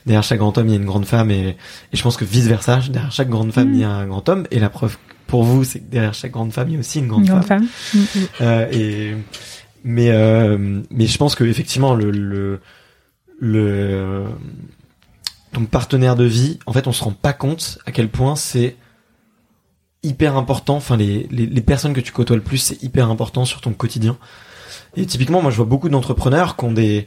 derrière 0.06 0.22
chaque 0.22 0.38
grand 0.38 0.56
homme 0.56 0.68
il 0.68 0.70
y 0.70 0.74
a 0.74 0.78
une 0.78 0.86
grande 0.86 1.04
femme 1.04 1.30
et, 1.30 1.48
et 1.50 1.56
je 1.92 2.02
pense 2.02 2.16
que 2.16 2.24
vice 2.24 2.46
versa 2.46 2.80
derrière 2.88 3.12
chaque 3.12 3.28
grande 3.28 3.52
femme 3.52 3.68
Mm. 3.68 3.74
il 3.74 3.80
y 3.80 3.84
a 3.84 3.90
un 3.90 4.06
grand 4.06 4.26
homme 4.30 4.46
et 4.50 4.58
la 4.58 4.70
preuve 4.70 4.96
pour 5.26 5.44
vous 5.44 5.64
c'est 5.64 5.80
que 5.80 5.90
derrière 5.90 6.14
chaque 6.14 6.30
grande 6.32 6.50
femme 6.50 6.68
il 6.70 6.74
y 6.74 6.76
a 6.76 6.80
aussi 6.80 7.00
une 7.00 7.08
grande 7.08 7.24
une 7.26 7.28
grande 7.32 7.44
femme. 7.44 7.66
femme. 7.66 8.06
Euh, 8.40 8.66
et 8.72 9.14
mais 9.84 10.08
euh, 10.12 10.80
mais 10.90 11.06
je 11.06 11.18
pense 11.18 11.34
que 11.34 11.44
effectivement 11.44 11.94
le 11.94 12.10
le 12.10 12.58
le 13.38 14.24
ton 15.52 15.64
partenaire 15.64 16.16
de 16.16 16.24
vie, 16.24 16.58
en 16.66 16.72
fait, 16.72 16.86
on 16.86 16.92
se 16.92 17.02
rend 17.02 17.12
pas 17.12 17.32
compte 17.32 17.78
à 17.86 17.92
quel 17.92 18.08
point 18.08 18.36
c'est 18.36 18.76
hyper 20.06 20.36
important. 20.36 20.76
Enfin, 20.76 20.96
les, 20.96 21.26
les 21.30 21.46
les 21.46 21.60
personnes 21.60 21.92
que 21.92 22.00
tu 22.00 22.12
côtoies 22.12 22.36
le 22.36 22.42
plus, 22.42 22.58
c'est 22.58 22.82
hyper 22.82 23.10
important 23.10 23.44
sur 23.44 23.60
ton 23.60 23.72
quotidien. 23.72 24.16
Et 24.96 25.04
typiquement, 25.04 25.42
moi, 25.42 25.50
je 25.50 25.56
vois 25.56 25.66
beaucoup 25.66 25.88
d'entrepreneurs 25.88 26.56
qui 26.56 26.64
ont 26.64 26.72
des 26.72 27.06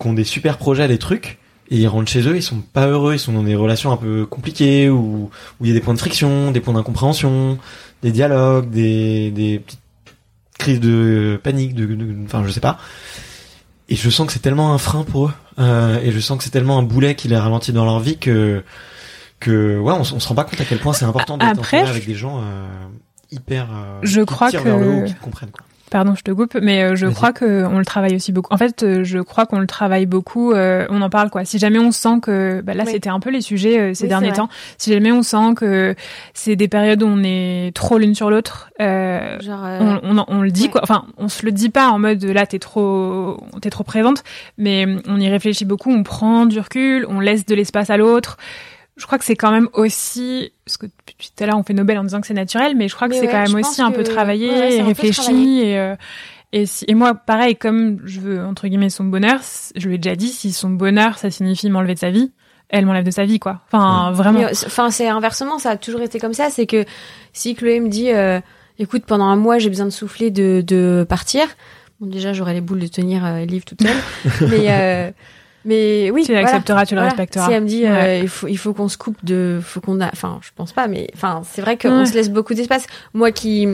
qui 0.00 0.06
ont 0.06 0.12
des 0.12 0.24
super 0.24 0.58
projets, 0.58 0.86
des 0.88 0.98
trucs. 0.98 1.38
Et 1.70 1.78
ils 1.78 1.88
rentrent 1.88 2.10
chez 2.10 2.20
eux, 2.28 2.36
ils 2.36 2.42
sont 2.42 2.60
pas 2.60 2.86
heureux, 2.88 3.14
ils 3.14 3.18
sont 3.18 3.32
dans 3.32 3.42
des 3.42 3.54
relations 3.56 3.90
un 3.90 3.96
peu 3.96 4.26
compliquées 4.26 4.90
où 4.90 5.30
où 5.58 5.64
il 5.64 5.68
y 5.68 5.70
a 5.70 5.74
des 5.74 5.80
points 5.80 5.94
de 5.94 5.98
friction, 5.98 6.50
des 6.50 6.60
points 6.60 6.74
d'incompréhension, 6.74 7.58
des 8.02 8.12
dialogues, 8.12 8.68
des 8.70 9.30
des 9.30 9.60
petites 9.60 9.80
crises 10.58 10.80
de 10.80 11.40
panique, 11.42 11.74
de, 11.74 11.86
de- 11.86 12.16
enfin 12.26 12.44
je 12.46 12.52
sais 12.52 12.60
pas. 12.60 12.78
Et 13.88 13.96
je 13.96 14.08
sens 14.10 14.26
que 14.26 14.32
c'est 14.32 14.38
tellement 14.40 14.72
un 14.74 14.78
frein 14.78 15.04
pour 15.04 15.26
eux, 15.26 15.32
euh, 15.58 15.98
et 16.02 16.10
je 16.12 16.20
sens 16.20 16.38
que 16.38 16.44
c'est 16.44 16.50
tellement 16.50 16.78
un 16.78 16.82
boulet 16.82 17.14
qui 17.14 17.28
les 17.28 17.36
ralentit 17.36 17.72
dans 17.72 17.84
leur 17.84 18.00
vie 18.00 18.16
que 18.18 18.62
que 19.40 19.78
ouais, 19.78 19.92
on, 19.92 20.00
on 20.00 20.04
se 20.04 20.28
rend 20.28 20.34
pas 20.34 20.44
compte 20.44 20.60
à 20.60 20.64
quel 20.64 20.78
point 20.78 20.92
c'est 20.92 21.04
important 21.04 21.36
d'être 21.38 21.58
Après, 21.58 21.80
avec 21.82 22.06
des 22.06 22.14
gens 22.14 22.38
euh, 22.40 22.66
hyper. 23.30 23.68
euh, 23.72 23.98
Je 24.02 24.20
qui 24.20 24.26
crois 24.26 24.50
tirent 24.50 24.62
que- 24.62 24.68
vers 24.68 24.78
le 24.78 24.88
haut, 24.88 25.04
qui 25.04 25.14
comprennent 25.14 25.50
quoi. 25.50 25.64
Pardon, 25.90 26.14
je 26.16 26.22
te 26.22 26.32
coupe, 26.32 26.56
mais 26.60 26.82
euh, 26.82 26.96
je 26.96 27.06
Vas-y. 27.06 27.14
crois 27.14 27.32
que 27.32 27.64
on 27.66 27.78
le 27.78 27.84
travaille 27.84 28.16
aussi 28.16 28.32
beaucoup. 28.32 28.52
En 28.52 28.56
fait, 28.56 29.04
je 29.04 29.18
crois 29.20 29.46
qu'on 29.46 29.60
le 29.60 29.66
travaille 29.68 30.06
beaucoup. 30.06 30.50
euh, 30.52 30.86
on 30.90 31.00
en 31.02 31.10
parle 31.10 31.30
quoi. 31.30 31.44
Si 31.44 31.58
jamais 31.60 31.78
on 31.78 31.92
sent 31.92 32.18
que, 32.20 32.62
bah 32.62 32.74
là, 32.74 32.82
Oui. 32.84 32.92
c'était 32.94 33.10
un 33.10 33.20
peu 33.20 33.30
les 33.30 33.42
sujets 33.42 33.78
euh, 33.78 33.94
ces 33.94 34.04
Oui, 34.04 34.08
derniers 34.08 34.32
temps. 34.32 34.48
Si 34.76 34.92
jamais 34.92 35.12
on 35.12 35.22
sent 35.22 35.54
que 35.56 35.94
c'est 36.32 36.56
des 36.56 36.66
périodes 36.66 37.00
où 37.02 37.06
on 37.06 37.22
est 37.22 37.70
trop 37.76 37.98
l'une 37.98 38.14
sur 38.16 38.28
l'autre, 38.28 38.70
euh, 38.80 39.38
Genre, 39.40 39.60
euh, 39.64 39.98
on, 40.02 40.24
on, 40.26 40.40
le 40.42 40.50
dit 40.50 40.64
ouais. 40.64 40.68
quoi. 40.70 40.80
Enfin, 40.82 41.04
on 41.16 41.28
se 41.28 41.44
le 41.46 41.52
dit 41.52 41.68
pas 41.68 41.90
en 41.90 42.00
mode 42.00 42.24
là 42.24 42.44
t'es 42.46 42.58
trop, 42.58 43.40
t'es 43.60 43.70
trop 43.70 43.84
présente, 43.84 44.24
mais 44.58 44.86
on 45.06 45.20
y 45.20 45.28
réfléchit 45.28 45.66
beaucoup. 45.66 45.92
On 45.92 46.02
prend 46.02 46.46
du 46.46 46.58
recul, 46.58 47.06
on 47.08 47.20
laisse 47.20 47.46
de 47.46 47.54
l'espace 47.54 47.90
à 47.90 47.98
l'autre. 47.98 48.36
Je 48.96 49.06
crois 49.06 49.18
que 49.18 49.24
c'est 49.24 49.34
quand 49.36 49.50
même 49.50 49.68
aussi, 49.72 50.52
parce 50.64 50.76
que 50.76 50.86
depuis 50.86 51.32
tout 51.36 51.42
à 51.42 51.46
l'heure 51.48 51.58
on 51.58 51.64
fait 51.64 51.74
Nobel 51.74 51.98
en 51.98 52.04
disant 52.04 52.20
que 52.20 52.26
c'est 52.28 52.34
naturel, 52.34 52.76
mais 52.76 52.88
je 52.88 52.94
crois 52.94 53.08
que 53.08 53.14
c'est 53.14 53.22
ouais, 53.22 53.26
quand 53.28 53.42
même 53.42 53.54
aussi 53.56 53.82
un 53.82 53.90
peu 53.90 54.02
travaillé 54.04 54.48
ouais, 54.50 54.74
et 54.76 54.82
réfléchi 54.82 55.60
et 55.62 55.78
euh, 55.78 55.96
et, 56.52 56.66
si- 56.66 56.84
et 56.86 56.94
moi, 56.94 57.14
pareil, 57.14 57.56
comme 57.56 57.98
je 58.04 58.20
veux, 58.20 58.44
entre 58.44 58.68
guillemets, 58.68 58.88
son 58.90 59.02
bonheur, 59.02 59.40
je 59.74 59.88
lui 59.88 59.96
ai 59.96 59.98
déjà 59.98 60.14
dit, 60.14 60.28
si 60.28 60.52
son 60.52 60.70
bonheur, 60.70 61.18
ça 61.18 61.28
signifie 61.28 61.68
m'enlever 61.68 61.94
de 61.94 61.98
sa 61.98 62.10
vie, 62.12 62.30
elle 62.68 62.86
m'enlève 62.86 63.02
de 63.04 63.10
sa 63.10 63.24
vie, 63.24 63.40
quoi. 63.40 63.62
Enfin, 63.66 64.12
vraiment. 64.12 64.38
Euh, 64.42 64.50
Enfin, 64.66 64.92
c'est 64.92 65.08
inversement, 65.08 65.58
ça 65.58 65.70
a 65.70 65.76
toujours 65.76 66.00
été 66.02 66.20
comme 66.20 66.32
ça. 66.32 66.50
C'est 66.50 66.66
que 66.66 66.84
si 67.32 67.56
Chloé 67.56 67.80
me 67.80 67.88
dit, 67.88 68.12
euh, 68.12 68.38
écoute, 68.78 69.02
pendant 69.04 69.24
un 69.24 69.34
mois, 69.34 69.58
j'ai 69.58 69.68
besoin 69.68 69.86
de 69.86 69.90
souffler, 69.90 70.30
de, 70.30 70.62
de 70.64 71.04
partir. 71.08 71.44
Bon, 71.98 72.06
déjà, 72.06 72.32
j'aurais 72.32 72.54
les 72.54 72.60
boules 72.60 72.78
de 72.78 72.86
tenir 72.86 73.24
euh, 73.26 73.40
le 73.40 73.46
livre 73.46 73.64
toute 73.64 73.82
seule. 73.82 73.96
mais, 74.48 74.66
euh, 74.70 75.10
Mais 75.64 76.10
oui, 76.10 76.22
Tu 76.24 76.32
voilà. 76.32 76.42
l'accepteras, 76.42 76.84
tu 76.86 76.94
le 76.94 77.00
Voilà. 77.00 77.10
respecteras. 77.10 77.46
Si 77.46 77.52
elle 77.52 77.62
me 77.62 77.68
dit, 77.68 77.86
euh, 77.86 78.18
il 78.22 78.28
faut, 78.28 78.48
il 78.48 78.56
faut 78.58 78.74
qu'on 78.74 78.88
se 78.88 78.98
coupe 78.98 79.24
de, 79.24 79.60
faut 79.62 79.80
qu'on 79.80 80.00
a, 80.00 80.08
enfin, 80.08 80.38
je 80.42 80.50
pense 80.54 80.72
pas, 80.72 80.86
mais 80.88 81.08
enfin, 81.14 81.42
c'est 81.44 81.62
vrai 81.62 81.78
qu'on 81.78 82.00
Ouais. 82.00 82.06
se 82.06 82.14
laisse 82.14 82.30
beaucoup 82.30 82.52
d'espace. 82.54 82.86
Moi 83.14 83.32
qui, 83.32 83.66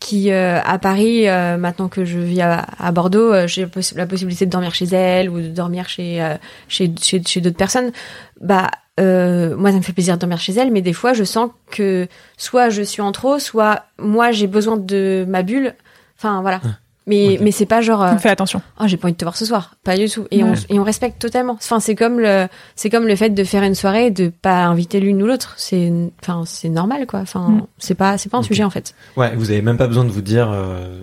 qui 0.00 0.32
euh, 0.32 0.58
à 0.64 0.78
Paris, 0.78 1.28
euh, 1.28 1.56
maintenant 1.56 1.88
que 1.88 2.04
je 2.04 2.18
vis 2.18 2.40
à, 2.40 2.66
à 2.78 2.90
Bordeaux, 2.92 3.32
euh, 3.32 3.46
j'ai 3.46 3.66
poss- 3.66 3.94
la 3.96 4.06
possibilité 4.06 4.44
de 4.44 4.50
dormir 4.50 4.74
chez 4.74 4.86
elle 4.86 5.30
ou 5.30 5.40
de 5.40 5.48
dormir 5.48 5.88
chez, 5.88 6.20
euh, 6.22 6.34
chez, 6.68 6.92
chez, 7.00 7.22
chez 7.24 7.40
d'autres 7.40 7.56
personnes. 7.56 7.92
Bah, 8.40 8.70
euh, 8.98 9.54
moi, 9.56 9.70
ça 9.70 9.76
me 9.76 9.82
fait 9.82 9.92
plaisir 9.92 10.14
de 10.14 10.20
dormir 10.20 10.38
chez 10.40 10.52
elle, 10.54 10.72
mais 10.72 10.82
des 10.82 10.92
fois, 10.94 11.12
je 11.12 11.22
sens 11.22 11.50
que 11.70 12.08
soit 12.36 12.70
je 12.70 12.82
suis 12.82 13.02
en 13.02 13.12
trop, 13.12 13.38
soit 13.38 13.84
moi, 13.98 14.32
j'ai 14.32 14.46
besoin 14.48 14.76
de 14.78 15.24
ma 15.28 15.42
bulle. 15.42 15.74
Enfin, 16.18 16.40
voilà. 16.40 16.60
Mais, 17.08 17.38
mais 17.40 17.52
c'est 17.52 17.66
pas 17.66 17.80
genre. 17.82 18.02
euh, 18.02 18.16
Fais 18.16 18.30
attention. 18.30 18.60
oh 18.80 18.84
j'ai 18.86 18.96
pas 18.96 19.06
envie 19.06 19.12
de 19.12 19.18
te 19.18 19.24
voir 19.24 19.36
ce 19.36 19.44
soir 19.44 19.74
pas 19.84 19.96
du 19.96 20.08
tout 20.08 20.26
et 20.32 20.42
Ouais. 20.42 20.50
on 20.70 20.74
et 20.74 20.78
on 20.80 20.82
respecte 20.82 21.20
totalement 21.20 21.52
enfin 21.52 21.78
c'est 21.78 21.94
comme 21.94 22.18
le 22.18 22.48
c'est 22.74 22.90
comme 22.90 23.06
le 23.06 23.14
fait 23.14 23.30
de 23.30 23.44
faire 23.44 23.62
une 23.62 23.76
soirée 23.76 24.06
et 24.06 24.10
de 24.10 24.28
pas 24.28 24.64
inviter 24.64 24.98
l'une 24.98 25.22
ou 25.22 25.26
l'autre 25.26 25.54
c'est 25.56 25.92
enfin 26.20 26.42
c'est 26.46 26.68
normal 26.68 27.06
quoi 27.06 27.20
enfin 27.20 27.48
Mm. 27.48 27.62
c'est 27.78 27.94
pas 27.94 28.18
c'est 28.18 28.28
pas 28.28 28.38
un 28.38 28.42
sujet 28.42 28.64
en 28.64 28.70
fait 28.70 28.92
Ouais, 29.16 29.32
vous 29.36 29.50
avez 29.52 29.62
même 29.62 29.76
pas 29.78 29.86
besoin 29.86 30.04
de 30.04 30.10
vous 30.10 30.20
dire, 30.20 30.50
euh, 30.50 31.00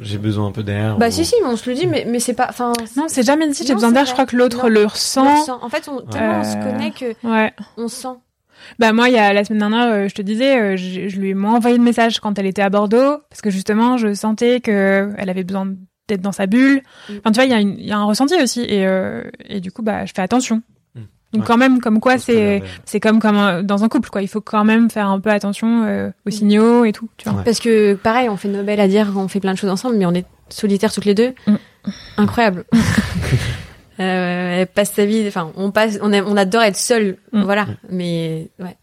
j'ai 0.00 0.16
besoin 0.18 0.46
un 0.46 0.52
peu 0.52 0.62
d'air. 0.62 0.96
bah 0.96 1.08
ou- 1.08 1.10
si 1.10 1.24
si 1.26 1.34
mais 1.42 1.48
on 1.48 1.56
se 1.56 1.68
le 1.68 1.76
dit 1.76 1.86
mais 1.86 2.06
mais 2.08 2.18
c'est 2.18 2.32
pas 2.34 2.46
enfin 2.48 2.72
Non, 2.96 3.04
c'est 3.08 3.22
jamais 3.22 3.46
dit, 3.50 3.62
j'ai 3.66 3.74
besoin 3.74 3.92
d'air. 3.92 4.06
Je 4.06 4.12
crois 4.12 4.24
que 4.26 4.36
l'autre 4.36 4.68
le 4.70 4.78
on 4.80 4.82
le 4.82 4.86
ressent. 4.86 5.40
ressent. 5.40 5.58
en 5.62 5.68
fait 5.68 5.86
on 5.88 6.00
tellement 6.00 6.40
on 6.40 6.44
se 6.44 6.56
Euh, 6.56 6.62
connaît 6.72 6.90
que 6.92 7.14
Ouais. 7.26 7.52
on 7.76 7.88
sent 7.88 8.08
Bah 8.78 8.92
moi, 8.92 9.08
il 9.08 9.14
y 9.14 9.18
a 9.18 9.32
la 9.32 9.44
semaine 9.44 9.60
dernière, 9.60 9.88
euh, 9.92 10.08
je 10.08 10.14
te 10.14 10.22
disais, 10.22 10.60
euh, 10.60 10.76
je, 10.76 11.08
je 11.08 11.16
lui 11.20 11.30
ai 11.30 11.34
moins 11.34 11.54
envoyé 11.56 11.78
de 11.78 11.82
message 11.82 12.20
quand 12.20 12.38
elle 12.38 12.46
était 12.46 12.62
à 12.62 12.70
Bordeaux 12.70 13.18
parce 13.30 13.40
que 13.42 13.50
justement, 13.50 13.96
je 13.96 14.14
sentais 14.14 14.60
que 14.60 15.10
elle 15.18 15.30
avait 15.30 15.44
besoin 15.44 15.68
d'être 16.08 16.20
dans 16.22 16.32
sa 16.32 16.46
bulle. 16.46 16.82
Mm. 17.08 17.12
Enfin, 17.18 17.30
tu 17.32 17.34
vois, 17.36 17.44
il 17.44 17.50
y, 17.50 17.54
a 17.54 17.60
y 17.60 17.92
un 17.92 18.04
ressenti 18.04 18.34
aussi 18.42 18.60
et 18.62 18.86
euh, 18.86 19.22
et 19.48 19.60
du 19.60 19.70
coup, 19.72 19.82
bah, 19.82 20.04
je 20.06 20.12
fais 20.14 20.22
attention. 20.22 20.62
Mm. 20.94 21.00
Donc 21.34 21.42
Ouais. 21.42 21.46
quand 21.46 21.56
même, 21.56 21.80
comme 21.80 22.00
quoi, 22.00 22.14
On 22.14 22.18
c'est 22.18 22.62
c'est 22.84 23.00
comme 23.00 23.18
comme 23.20 23.36
un- 23.36 23.62
dans 23.62 23.84
un 23.84 23.88
couple, 23.88 24.10
quoi. 24.10 24.20
Il 24.22 24.28
faut 24.28 24.40
quand 24.42 24.64
même 24.64 24.90
faire 24.90 25.08
un 25.08 25.20
peu 25.20 25.30
attention 25.30 25.84
euh, 25.86 26.10
aux 26.26 26.30
signaux 26.30 26.84
et 26.84 26.92
tout. 26.92 27.08
Tu 27.16 27.28
vois. 27.28 27.38
Ouais. 27.38 27.44
parce 27.44 27.58
que 27.60 27.94
pareil 27.94 28.28
on 28.28 28.36
fait 28.36 28.48
Nobel 28.48 28.80
à 28.80 28.88
dire 28.88 29.12
qu'on 29.12 29.28
fait 29.28 29.40
plein 29.40 29.52
de 29.52 29.58
choses 29.58 29.70
ensemble 29.70 29.96
mais 29.96 30.06
on 30.06 30.12
est 30.14 30.26
solitaires 30.50 30.92
toutes 30.92 31.06
les 31.06 31.14
deux 31.14 31.32
Mm. 31.46 31.54
incroyable 32.18 32.64
euh, 34.00 34.60
elle 34.60 34.66
passe 34.66 34.92
sa 34.92 35.04
vie 35.06 35.24
enfin 35.28 35.52
on 35.56 35.70
passe 35.70 35.98
on, 36.02 36.12
aime- 36.12 36.24
on 36.26 36.36
adore 36.36 36.62
être 36.62 36.76
seul 36.76 37.16
Mm. 37.32 37.42
voilà 37.44 37.66
mais 37.90 38.48
ouais 38.58 38.76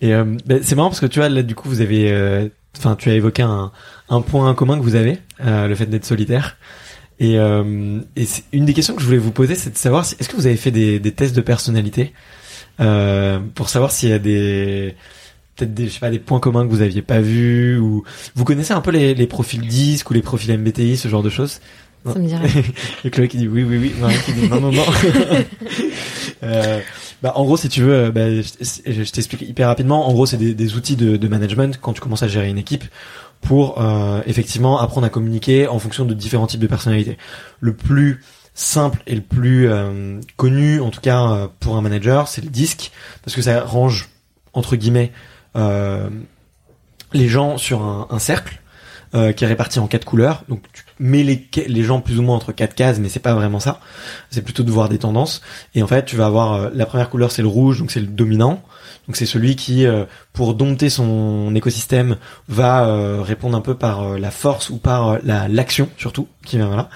Et 0.00 0.14
euh, 0.14 0.24
bah, 0.46 0.56
c'est 0.62 0.74
marrant 0.76 0.88
parce 0.90 1.00
que 1.00 1.06
tu 1.06 1.18
vois 1.18 1.28
là 1.28 1.42
du 1.42 1.54
coup 1.54 1.68
vous 1.68 1.80
avez, 1.80 2.10
euh, 2.12 2.48
enfin 2.76 2.94
tu 2.96 3.08
as 3.10 3.14
évoqué 3.14 3.42
un, 3.42 3.72
un 4.08 4.20
point 4.20 4.54
commun 4.54 4.76
que 4.78 4.82
vous 4.82 4.94
avez, 4.96 5.18
euh, 5.44 5.66
le 5.68 5.74
fait 5.74 5.86
d'être 5.86 6.04
solitaire. 6.04 6.56
Et, 7.20 7.38
euh, 7.38 8.00
et 8.16 8.24
c'est- 8.26 8.42
une 8.52 8.64
des 8.64 8.74
questions 8.74 8.94
que 8.94 9.00
je 9.00 9.06
voulais 9.06 9.18
vous 9.18 9.30
poser, 9.30 9.54
c'est 9.54 9.70
de 9.70 9.76
savoir 9.76 10.04
si 10.04 10.16
est-ce 10.18 10.28
que 10.28 10.36
vous 10.36 10.46
avez 10.46 10.56
fait 10.56 10.70
des, 10.72 10.98
des 10.98 11.12
tests 11.12 11.34
de 11.36 11.40
personnalité 11.40 12.12
euh, 12.80 13.38
pour 13.54 13.68
savoir 13.68 13.92
s'il 13.92 14.08
y 14.08 14.12
a 14.12 14.18
des 14.18 14.94
peut-être 15.56 15.72
des 15.74 15.86
je 15.86 15.90
sais 15.92 16.00
pas 16.00 16.10
des 16.10 16.18
points 16.18 16.40
communs 16.40 16.64
que 16.66 16.70
vous 16.70 16.82
aviez 16.82 17.02
pas 17.02 17.20
vus 17.20 17.78
ou 17.78 18.02
vous 18.34 18.44
connaissez 18.44 18.72
un 18.72 18.80
peu 18.80 18.90
les, 18.90 19.14
les 19.14 19.26
profils 19.28 19.64
disques 19.66 20.10
ou 20.10 20.14
les 20.14 20.22
profils 20.22 20.52
MBTI 20.58 20.96
ce 20.96 21.06
genre 21.08 21.22
de 21.22 21.30
choses? 21.30 21.60
Ça 22.12 22.18
me 22.18 22.26
dirait 22.26 22.48
Et 23.04 23.10
Chloé 23.10 23.28
qui 23.28 23.38
dit 23.38 23.48
oui, 23.48 23.64
oui, 23.64 23.78
oui. 23.78 23.94
Marie 23.98 24.16
qui 24.24 24.32
dit 24.32 24.48
non, 24.48 24.60
non, 24.60 24.72
non. 24.72 24.84
euh, 26.42 26.80
bah, 27.22 27.32
en 27.36 27.44
gros, 27.44 27.56
si 27.56 27.68
tu 27.68 27.82
veux, 27.82 27.94
euh, 27.94 28.10
bah, 28.10 28.30
je, 28.30 28.42
je 29.02 29.10
t'explique 29.10 29.42
hyper 29.42 29.68
rapidement. 29.68 30.08
En 30.08 30.12
gros, 30.12 30.26
c'est 30.26 30.36
des, 30.36 30.54
des 30.54 30.74
outils 30.76 30.96
de, 30.96 31.16
de 31.16 31.28
management 31.28 31.78
quand 31.80 31.92
tu 31.92 32.00
commences 32.00 32.22
à 32.22 32.28
gérer 32.28 32.48
une 32.48 32.58
équipe 32.58 32.84
pour 33.40 33.80
euh, 33.80 34.20
effectivement 34.26 34.78
apprendre 34.78 35.06
à 35.06 35.10
communiquer 35.10 35.68
en 35.68 35.78
fonction 35.78 36.04
de 36.04 36.14
différents 36.14 36.46
types 36.46 36.60
de 36.60 36.66
personnalités. 36.66 37.18
Le 37.60 37.74
plus 37.74 38.20
simple 38.54 39.02
et 39.06 39.14
le 39.14 39.20
plus 39.20 39.68
euh, 39.68 40.20
connu, 40.36 40.80
en 40.80 40.90
tout 40.90 41.00
cas 41.00 41.30
euh, 41.30 41.48
pour 41.60 41.76
un 41.76 41.80
manager, 41.80 42.28
c'est 42.28 42.42
le 42.42 42.50
disque 42.50 42.92
parce 43.22 43.34
que 43.34 43.42
ça 43.42 43.62
range 43.62 44.08
entre 44.52 44.76
guillemets 44.76 45.12
euh, 45.56 46.08
les 47.12 47.28
gens 47.28 47.58
sur 47.58 47.82
un, 47.82 48.06
un 48.10 48.18
cercle 48.18 48.60
euh, 49.14 49.32
qui 49.32 49.44
est 49.44 49.46
réparti 49.46 49.78
en 49.78 49.86
quatre 49.86 50.04
couleurs. 50.04 50.42
Donc 50.48 50.62
tu 50.72 50.82
mets 50.98 51.22
les, 51.22 51.82
gens 51.84 52.00
plus 52.00 52.18
ou 52.18 52.22
moins 52.22 52.34
entre 52.34 52.50
quatre 52.50 52.74
cases, 52.74 52.98
mais 52.98 53.08
c'est 53.08 53.20
pas 53.20 53.34
vraiment 53.34 53.60
ça. 53.60 53.78
C'est 54.30 54.42
plutôt 54.42 54.64
de 54.64 54.70
voir 54.72 54.88
des 54.88 54.98
tendances. 54.98 55.40
Et 55.76 55.84
en 55.84 55.86
fait, 55.86 56.04
tu 56.04 56.16
vas 56.16 56.26
avoir 56.26 56.54
euh, 56.54 56.70
la 56.74 56.84
première 56.84 57.10
couleur, 57.10 57.30
c'est 57.30 57.42
le 57.42 57.48
rouge, 57.48 57.78
donc 57.78 57.92
c'est 57.92 58.00
le 58.00 58.08
dominant. 58.08 58.62
Donc 59.06 59.16
c'est 59.16 59.26
celui 59.26 59.54
qui, 59.54 59.86
euh, 59.86 60.04
pour 60.34 60.54
dompter 60.54 60.90
son 60.90 61.54
écosystème, 61.54 62.16
va 62.48 62.88
euh, 62.88 63.22
répondre 63.22 63.56
un 63.56 63.60
peu 63.60 63.76
par 63.76 64.02
euh, 64.02 64.18
la 64.18 64.32
force 64.32 64.68
ou 64.68 64.78
par 64.78 65.08
euh, 65.08 65.18
la 65.22 65.46
l'action 65.46 65.88
surtout 65.96 66.26
qui 66.44 66.56
vient 66.56 66.74
là. 66.74 66.90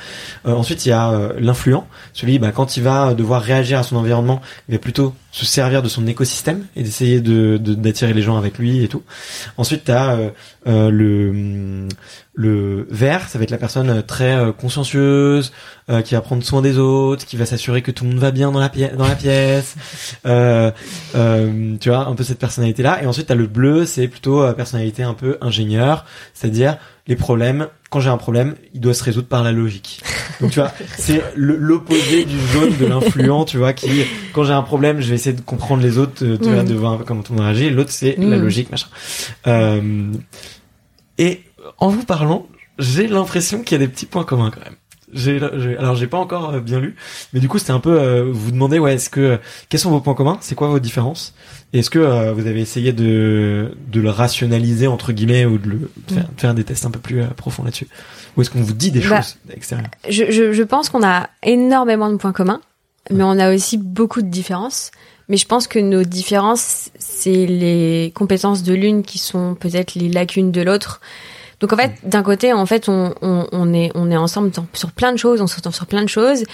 Euh, 0.45 0.53
ensuite, 0.53 0.85
il 0.85 0.89
y 0.91 0.93
a 0.93 1.31
l'influent, 1.39 1.87
celui 2.13 2.41
bah, 2.41 2.51
quand 2.51 2.77
il 2.77 2.83
va 2.83 3.15
devoir 3.15 3.41
réagir 3.41 3.79
à 3.79 3.85
son 3.85 3.97
environnement, 3.97 4.43
il 4.69 4.73
va 4.73 4.79
plutôt 4.79 5.15
se 5.31 5.47
servir 5.47 5.83
de 5.83 5.89
son 5.89 6.07
écosystème 6.09 6.67
et 6.75 6.83
d'essayer 6.83 7.21
de 7.21 7.57
d'attirer 7.57 8.13
les 8.13 8.23
gens 8.23 8.37
avec 8.37 8.59
lui 8.59 8.83
et 8.83 8.89
tout. 8.89 9.05
Ensuite, 9.57 9.85
tu 9.85 9.93
as 9.93 10.19
le 10.67 11.31
hum, 11.31 11.89
le 12.35 12.87
vert, 12.91 13.29
ça 13.29 13.39
va 13.39 13.45
être 13.45 13.51
la 13.51 13.59
personne 13.59 14.03
très 14.03 14.53
consciencieuse, 14.59 15.53
euh, 15.91 16.03
qui 16.03 16.15
va 16.15 16.21
prendre 16.21 16.45
soin 16.45 16.61
des 16.61 16.77
autres, 16.77 17.25
qui 17.25 17.39
va 17.39 17.47
s'assurer 17.47 17.81
que 17.81 17.91
tout 17.91 18.05
le 18.05 18.11
monde 18.11 18.19
va 18.19 18.31
bien 18.31 18.53
dans 18.53 18.61
la 18.61 18.69
pièce, 18.69 18.95
dans 18.95 19.09
la 19.09 19.15
pièce. 19.15 19.75
Euh, 20.27 20.71
euh, 21.15 21.77
tu 21.81 21.89
vois, 21.89 22.07
un 22.07 22.15
peu 22.15 22.25
cette 22.25 22.39
personnalité-là. 22.39 23.03
Et 23.03 23.07
ensuite, 23.07 23.28
t'as 23.29 23.35
le 23.37 23.47
bleu, 23.47 23.87
c'est 23.87 24.09
plutôt 24.09 24.43
euh, 24.43 24.53
personnalité 24.53 25.03
un 25.05 25.15
peu 25.15 25.39
ingénieur, 25.41 26.05
c'est-à-dire 26.35 26.79
les 27.07 27.15
problèmes. 27.17 27.69
Quand 27.91 28.01
j'ai 28.01 28.11
un 28.11 28.17
problème, 28.19 28.55
il 28.75 28.81
doit 28.81 28.93
se 28.95 29.03
résoudre 29.05 29.29
par 29.29 29.43
la 29.45 29.53
logique. 29.53 30.03
Donc 30.41 30.51
tu 30.51 30.59
vois, 30.61 30.73
c'est 30.99 31.23
l'opposé 31.37 32.25
du 32.25 32.37
jaune 32.53 32.77
de 32.77 32.87
l'influent, 32.87 33.45
tu 33.45 33.57
vois, 33.59 33.73
qui 33.73 33.89
quand 34.33 34.45
j'ai 34.45 34.53
un 34.53 34.63
problème, 34.63 35.01
je 35.01 35.09
vais 35.09 35.15
essayer 35.15 35.35
de 35.37 35.41
comprendre 35.41 35.83
les 35.83 35.97
autres, 35.99 36.25
euh, 36.25 36.37
tu 36.37 36.51
vois, 36.51 36.63
Mm. 36.65 36.69
de 36.69 36.75
voir 36.75 36.99
comment 37.07 37.23
tout 37.23 37.33
le 37.33 37.39
monde 37.39 37.47
réagit. 37.47 37.71
L'autre, 37.71 37.91
c'est 37.93 38.17
la 38.19 38.37
Mm. 38.37 38.43
logique, 38.43 38.71
machin. 38.71 38.89
Euh, 39.47 40.13
et 41.19 41.43
en 41.79 41.89
vous 41.89 42.05
parlant, 42.05 42.47
j'ai 42.79 43.07
l'impression 43.09 43.63
qu'il 43.63 43.79
y 43.81 43.83
a 43.83 43.87
des 43.87 43.93
petits 43.93 44.07
points 44.07 44.25
communs 44.25 44.51
quand 44.51 44.61
même. 44.65 44.77
J'ai, 45.15 45.41
j'ai- 45.57 45.77
alors 45.79 45.95
j'ai 45.97 46.07
pas 46.07 46.19
encore 46.19 46.51
euh, 46.51 46.61
bien 46.61 46.81
lu, 46.81 46.95
mais 47.33 47.41
du 47.41 47.49
coup 47.49 47.59
c'était 47.59 47.71
un 47.73 47.81
peu 47.81 47.99
euh, 47.99 48.25
vous 48.31 48.51
demander 48.51 48.79
ouais 48.79 48.95
est-ce 48.95 49.09
que 49.09 49.39
quels 49.71 49.81
sont 49.81 49.91
vos 49.91 50.01
points 50.01 50.15
communs, 50.15 50.37
c'est 50.43 50.55
quoi 50.55 50.69
vos 50.69 50.79
différences, 50.81 51.35
et 51.73 51.79
est-ce 51.79 51.89
que 51.89 51.99
euh, 51.99 52.33
vous 52.35 52.47
avez 52.47 52.61
essayé 52.61 52.93
de 52.93 53.75
de 53.91 54.01
le 54.01 54.11
rationaliser 54.11 54.87
entre 54.87 55.13
guillemets 55.13 55.47
ou 55.47 55.57
de, 55.59 55.69
le, 55.69 55.91
de 56.09 56.15
faire, 56.15 56.29
de 56.35 56.41
faire 56.41 56.55
des 56.55 56.65
tests 56.65 56.85
un 56.85 56.91
peu 56.91 56.99
plus 56.99 57.23
euh, 57.23 57.27
profonds 57.37 57.65
là-dessus, 57.65 57.89
ou 58.37 58.43
est-ce 58.43 58.51
qu'on 58.51 58.61
vous 58.61 58.75
dit 58.75 58.91
des 58.91 59.01
Bah, 59.01 59.23
choses 59.23 59.37
extérieures? 59.51 59.89
je, 60.09 60.31
je, 60.31 60.53
je 60.53 60.63
pense 60.63 60.91
qu'on 60.91 61.03
a 61.03 61.31
énormément 61.43 62.11
de 62.11 62.17
points 62.17 62.33
communs, 62.33 62.61
mais 63.11 63.25
on 63.25 63.39
a 63.39 63.55
aussi 63.55 63.79
beaucoup 63.79 64.21
de 64.23 64.29
différences. 64.29 64.91
Mais 65.31 65.37
je 65.37 65.45
pense 65.47 65.69
que 65.69 65.79
nos 65.79 66.05
différences, 66.05 66.89
c'est 66.99 67.45
les 67.45 68.13
compétences 68.15 68.63
de 68.63 68.73
l'une 68.73 69.03
qui 69.03 69.19
sont 69.19 69.55
peut-être 69.55 69.95
les 69.95 70.09
lacunes 70.09 70.53
de 70.53 70.63
l'autre. 70.63 71.03
Donc 71.61 71.73
en 71.73 71.77
fait, 71.77 71.93
d'un 72.05 72.23
côté, 72.23 72.53
en 72.53 72.67
fait, 72.67 72.89
on, 72.89 73.15
on, 73.21 73.47
on 73.51 73.73
est 73.75 73.91
on 73.95 74.11
est 74.11 74.17
ensemble 74.17 74.51
sur 74.73 74.93
plein 74.93 75.13
de 75.13 75.19
choses, 75.19 75.41
on 75.41 75.47
s'entend 75.47 75.71
sur 75.73 75.87
plein 75.87 76.03
de 76.03 76.09
choses, 76.09 76.45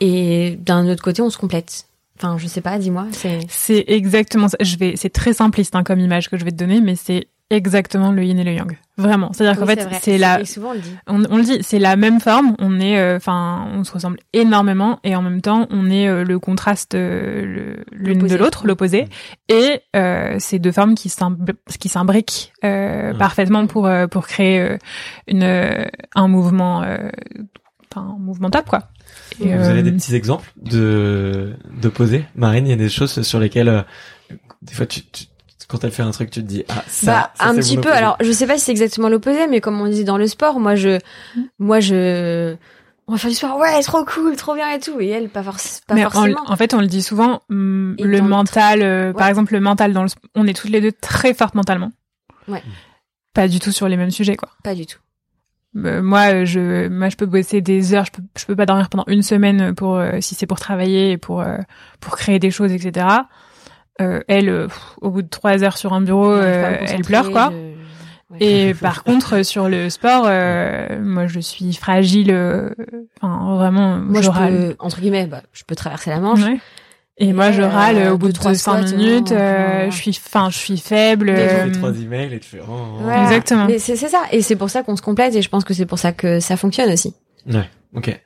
et 0.00 0.56
d'un 0.60 0.88
autre 0.88 1.02
côté, 1.02 1.22
on 1.22 1.30
se 1.30 1.38
complète. 1.38 1.86
Enfin, 2.18 2.36
je 2.36 2.46
sais 2.46 2.60
pas, 2.60 2.78
dis-moi. 2.78 3.06
C'est 3.12 3.38
C'est 3.48 3.84
exactement 3.88 4.48
ça. 4.48 4.58
Je 4.60 4.76
vais, 4.76 4.94
c'est 4.96 5.08
très 5.08 5.32
simpliste 5.32 5.74
hein, 5.74 5.82
comme 5.82 6.00
image 6.00 6.28
que 6.28 6.36
je 6.36 6.44
vais 6.44 6.50
te 6.50 6.56
donner, 6.56 6.82
mais 6.82 6.94
c'est 6.94 7.28
exactement 7.50 8.12
le 8.12 8.22
yin 8.24 8.38
et 8.38 8.44
le 8.44 8.52
yang. 8.52 8.78
Vraiment. 8.96 9.32
C'est-à-dire 9.32 9.58
qu'en 9.58 9.66
fait, 9.66 9.88
c'est 10.02 10.18
la, 10.18 10.40
Et 10.40 10.44
souvent 10.44 10.70
on 10.70 10.72
le 10.74 10.78
dit. 10.80 10.94
on, 11.06 11.22
on 11.30 11.36
le 11.38 11.42
dit, 11.42 11.58
c'est 11.62 11.78
la 11.78 11.96
même 11.96 12.20
forme. 12.20 12.54
On 12.58 12.78
est, 12.80 12.98
euh, 12.98 13.16
enfin, 13.16 13.66
on 13.74 13.82
se 13.84 13.92
ressemble 13.92 14.18
énormément 14.32 15.00
et 15.04 15.16
en 15.16 15.22
même 15.22 15.40
temps, 15.40 15.66
on 15.70 15.90
est 15.90 16.06
euh, 16.06 16.22
le 16.24 16.38
contraste 16.38 16.94
euh, 16.94 17.76
l'une 17.92 18.18
de 18.26 18.36
l'autre, 18.36 18.66
l'opposé. 18.66 19.06
Et 19.48 19.80
euh, 19.96 20.36
c'est 20.38 20.58
deux 20.58 20.72
formes 20.72 20.94
qui 20.94 21.08
s'imb- 21.08 21.54
qui 21.78 21.88
s'imbriquent 21.88 22.52
euh, 22.64 23.12
Mm. 23.14 23.18
parfaitement 23.18 23.66
pour 23.66 23.86
euh, 23.86 24.06
pour 24.06 24.26
créer 24.26 24.60
euh, 24.60 24.76
une 25.26 25.88
un 26.14 26.28
mouvement, 26.28 26.82
euh, 26.82 27.08
enfin, 27.90 28.06
un 28.16 28.18
mouvement 28.18 28.50
top 28.50 28.66
quoi. 28.68 28.88
Et, 29.40 29.56
Vous 29.56 29.68
avez 29.68 29.82
des 29.82 29.92
petits 29.92 30.14
exemples 30.14 30.50
de 30.60 31.54
d'opposés, 31.80 32.24
Marine 32.36 32.66
Il 32.66 32.70
y 32.70 32.74
a 32.74 32.76
des 32.76 32.88
choses 32.90 33.22
sur 33.22 33.40
lesquelles 33.40 33.68
euh, 33.68 33.82
des 34.62 34.74
fois 34.74 34.86
tu, 34.86 35.00
tu- 35.10 35.24
quand 35.70 35.84
elle 35.84 35.90
fait 35.92 36.02
un 36.02 36.10
truc, 36.10 36.30
tu 36.30 36.40
te 36.42 36.46
dis 36.46 36.64
ah 36.68 36.82
ça, 36.88 37.12
bah, 37.12 37.30
ça, 37.34 37.44
un 37.48 37.54
petit 37.54 37.76
mon 37.76 37.82
peu. 37.82 37.92
Alors, 37.92 38.16
je 38.20 38.32
sais 38.32 38.46
pas 38.46 38.58
si 38.58 38.64
c'est 38.66 38.72
exactement 38.72 39.08
l'opposé, 39.08 39.46
mais 39.46 39.60
comme 39.60 39.80
on 39.80 39.88
dit 39.88 40.04
dans 40.04 40.18
le 40.18 40.26
sport, 40.26 40.58
moi, 40.60 40.74
je, 40.74 40.98
moi, 41.58 41.80
je, 41.80 42.54
on 43.06 43.12
va 43.12 43.18
faire 43.18 43.30
du 43.30 43.36
sport. 43.36 43.56
Ouais, 43.58 43.80
trop 43.82 44.04
cool, 44.04 44.36
trop 44.36 44.54
bien 44.54 44.70
et 44.72 44.80
tout. 44.80 45.00
Et 45.00 45.08
elle, 45.08 45.28
pas, 45.28 45.42
forc- 45.42 45.82
pas 45.86 45.94
Mais 45.94 46.04
en, 46.04 46.10
forcément. 46.10 46.40
en 46.46 46.56
fait, 46.56 46.74
on 46.74 46.80
le 46.80 46.86
dit 46.86 47.02
souvent, 47.02 47.42
hum, 47.50 47.94
Et 47.98 48.04
le 48.04 48.20
mental, 48.20 48.82
euh, 48.82 49.12
par 49.12 49.28
exemple, 49.28 49.52
le 49.52 49.60
mental 49.60 49.92
dans 49.92 50.02
le, 50.02 50.08
on 50.34 50.46
est 50.46 50.54
toutes 50.54 50.70
les 50.70 50.80
deux 50.80 50.92
très 50.92 51.34
fortes 51.34 51.54
mentalement. 51.54 51.92
Ouais. 52.48 52.62
Pas 53.32 53.46
du 53.46 53.60
tout 53.60 53.70
sur 53.72 53.88
les 53.88 53.96
mêmes 53.96 54.10
sujets, 54.10 54.36
quoi. 54.36 54.48
Pas 54.64 54.74
du 54.74 54.86
tout. 54.86 54.98
Euh, 55.76 56.02
moi, 56.02 56.32
euh, 56.34 56.44
je, 56.44 56.88
moi, 56.88 57.08
je 57.10 57.16
peux 57.16 57.26
bosser 57.26 57.60
des 57.60 57.94
heures, 57.94 58.04
je 58.04 58.10
peux, 58.10 58.22
je 58.36 58.44
peux 58.44 58.56
pas 58.56 58.66
dormir 58.66 58.88
pendant 58.88 59.04
une 59.06 59.22
semaine 59.22 59.72
pour, 59.72 59.96
euh, 59.96 60.18
si 60.20 60.34
c'est 60.34 60.46
pour 60.46 60.58
travailler 60.58 61.12
et 61.12 61.16
pour, 61.16 61.40
euh, 61.42 61.58
pour 62.00 62.16
créer 62.16 62.40
des 62.40 62.50
choses, 62.50 62.72
etc. 62.72 63.06
Euh, 64.00 64.20
elle, 64.28 64.48
euh, 64.48 64.66
pff, 64.66 64.96
au 65.00 65.10
bout 65.10 65.22
de 65.22 65.28
trois 65.28 65.62
heures 65.62 65.76
sur 65.76 65.92
un 65.92 66.00
bureau, 66.00 66.30
euh, 66.30 66.76
elle 66.86 67.02
pleure, 67.02 67.30
quoi. 67.30 67.52
je- 67.52 68.36
Et 68.44 68.74
par 68.80 69.04
contre, 69.04 69.42
sur 69.44 69.68
le 69.68 69.90
sport, 69.90 70.24
euh, 70.26 70.98
moi, 71.02 71.26
je 71.26 71.40
suis 71.40 71.72
fragile. 71.74 72.30
euh, 72.30 72.70
Enfin, 73.20 73.54
vraiment, 73.56 73.96
Moi, 73.98 74.20
je 74.20 74.26
je 74.26 74.30
râle. 74.30 74.52
peux, 74.54 74.76
entre 74.78 75.00
guillemets, 75.00 75.26
bah, 75.26 75.42
je 75.52 75.64
peux 75.64 75.74
traverser 75.74 76.10
la 76.10 76.20
Manche. 76.20 76.42
Ouais. 76.42 76.58
Et 77.22 77.34
moi, 77.34 77.52
je 77.52 77.60
euh, 77.60 77.68
râle 77.68 78.08
au 78.12 78.16
bout 78.16 78.28
de 78.28 78.32
trois 78.32 78.54
cinq 78.54 78.86
squats, 78.86 78.96
minutes. 78.96 79.30
non, 79.32 79.36
euh, 79.38 79.90
je 79.90 79.96
suis, 79.96 80.18
enfin, 80.24 80.48
je 80.48 80.56
suis 80.56 80.78
faible. 80.78 81.28
Euh, 81.28 81.64
fais 81.66 81.72
trois 81.72 81.90
emails 82.00 82.32
et 82.32 82.40
tu 82.40 82.48
fais. 82.48 82.60
oh, 82.62 82.70
oh. 82.72 82.98
Voilà. 83.02 83.24
Exactement. 83.24 83.66
Mais 83.66 83.78
c'est 83.78 83.96
c'est 83.96 84.08
ça. 84.08 84.22
Et 84.32 84.40
c'est 84.40 84.56
pour 84.56 84.70
ça 84.70 84.82
qu'on 84.82 84.96
se 84.96 85.02
complète. 85.02 85.34
Et 85.34 85.42
je 85.42 85.48
pense 85.50 85.64
que 85.64 85.74
c'est 85.74 85.84
pour 85.84 85.98
ça 85.98 86.12
que 86.12 86.40
ça 86.40 86.56
fonctionne 86.56 86.90
aussi. 86.90 87.14
Ouais, 87.46 87.68
ok. 87.94 88.18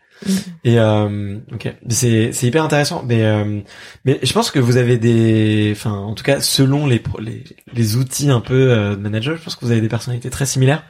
Et 0.65 0.79
euh, 0.79 1.39
ok, 1.53 1.75
c'est 1.89 2.33
c'est 2.33 2.47
hyper 2.47 2.65
intéressant. 2.65 3.03
Mais 3.07 3.25
euh, 3.25 3.61
mais 4.05 4.19
je 4.23 4.33
pense 4.33 4.51
que 4.51 4.59
vous 4.59 4.77
avez 4.77 4.97
des, 4.99 5.71
enfin 5.77 5.93
en 5.93 6.15
tout 6.15 6.25
cas 6.25 6.41
selon 6.41 6.87
les 6.87 6.99
pro- 6.99 7.21
les, 7.21 7.45
les 7.73 7.97
outils 7.97 8.31
un 8.31 8.41
peu 8.41 8.71
euh, 8.71 8.97
de 8.97 9.01
manager, 9.01 9.37
je 9.37 9.43
pense 9.45 9.57
que 9.57 9.65
vous 9.65 9.71
avez 9.71 9.81
des 9.81 9.89
personnalités 9.89 10.31
très 10.31 10.47
similaires. 10.47 10.85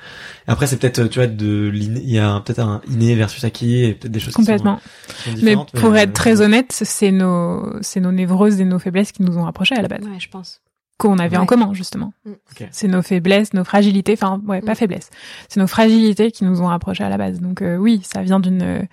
Après 0.46 0.66
c'est 0.66 0.76
peut-être 0.76 1.06
tu 1.08 1.18
vois 1.18 1.26
de 1.26 1.68
l'inné- 1.72 2.00
il 2.04 2.10
y 2.10 2.18
a 2.18 2.40
peut-être 2.40 2.60
un 2.60 2.80
inné 2.90 3.14
versus 3.14 3.42
acquis 3.44 3.84
et 3.84 3.94
peut-être 3.94 4.12
des 4.12 4.20
choses 4.20 4.34
Complètement. 4.34 4.76
qui 4.76 4.82
sont, 4.82 5.30
qui 5.34 5.40
sont 5.40 5.44
Mais 5.44 5.56
pour 5.80 5.90
euh, 5.92 5.94
être 5.96 6.12
très 6.12 6.40
honnête, 6.40 6.70
c'est 6.72 7.10
nos, 7.12 7.80
c'est 7.82 8.00
nos 8.00 8.12
névroses 8.12 8.60
et 8.60 8.64
nos 8.64 8.78
faiblesses 8.78 9.12
qui 9.12 9.22
nous 9.22 9.38
ont 9.38 9.44
rapprochés 9.44 9.74
à 9.74 9.82
la 9.82 9.88
base, 9.88 10.02
Ouais, 10.04 10.20
je 10.20 10.28
pense. 10.28 10.60
qu'on 10.98 11.18
avait 11.18 11.36
en 11.36 11.40
Ouais. 11.40 11.46
commun 11.46 11.72
justement. 11.74 12.12
Mm. 12.24 12.30
Ok. 12.52 12.68
C'est 12.70 12.86
nos 12.88 13.02
faiblesses, 13.02 13.52
nos 13.54 13.64
fragilités, 13.64 14.12
enfin 14.12 14.40
ouais, 14.46 14.60
pas 14.60 14.72
Mm. 14.72 14.76
faiblesses. 14.76 15.10
C'est 15.48 15.58
nos 15.60 15.66
fragilités 15.66 16.30
qui 16.30 16.44
nous 16.44 16.60
ont 16.60 16.66
rapprochés 16.66 17.02
à 17.04 17.08
la 17.08 17.16
base. 17.18 17.40
Donc 17.40 17.62
euh, 17.62 17.76
oui, 17.76 18.00
ça 18.04 18.22
vient 18.22 18.38
d'une, 18.38 18.86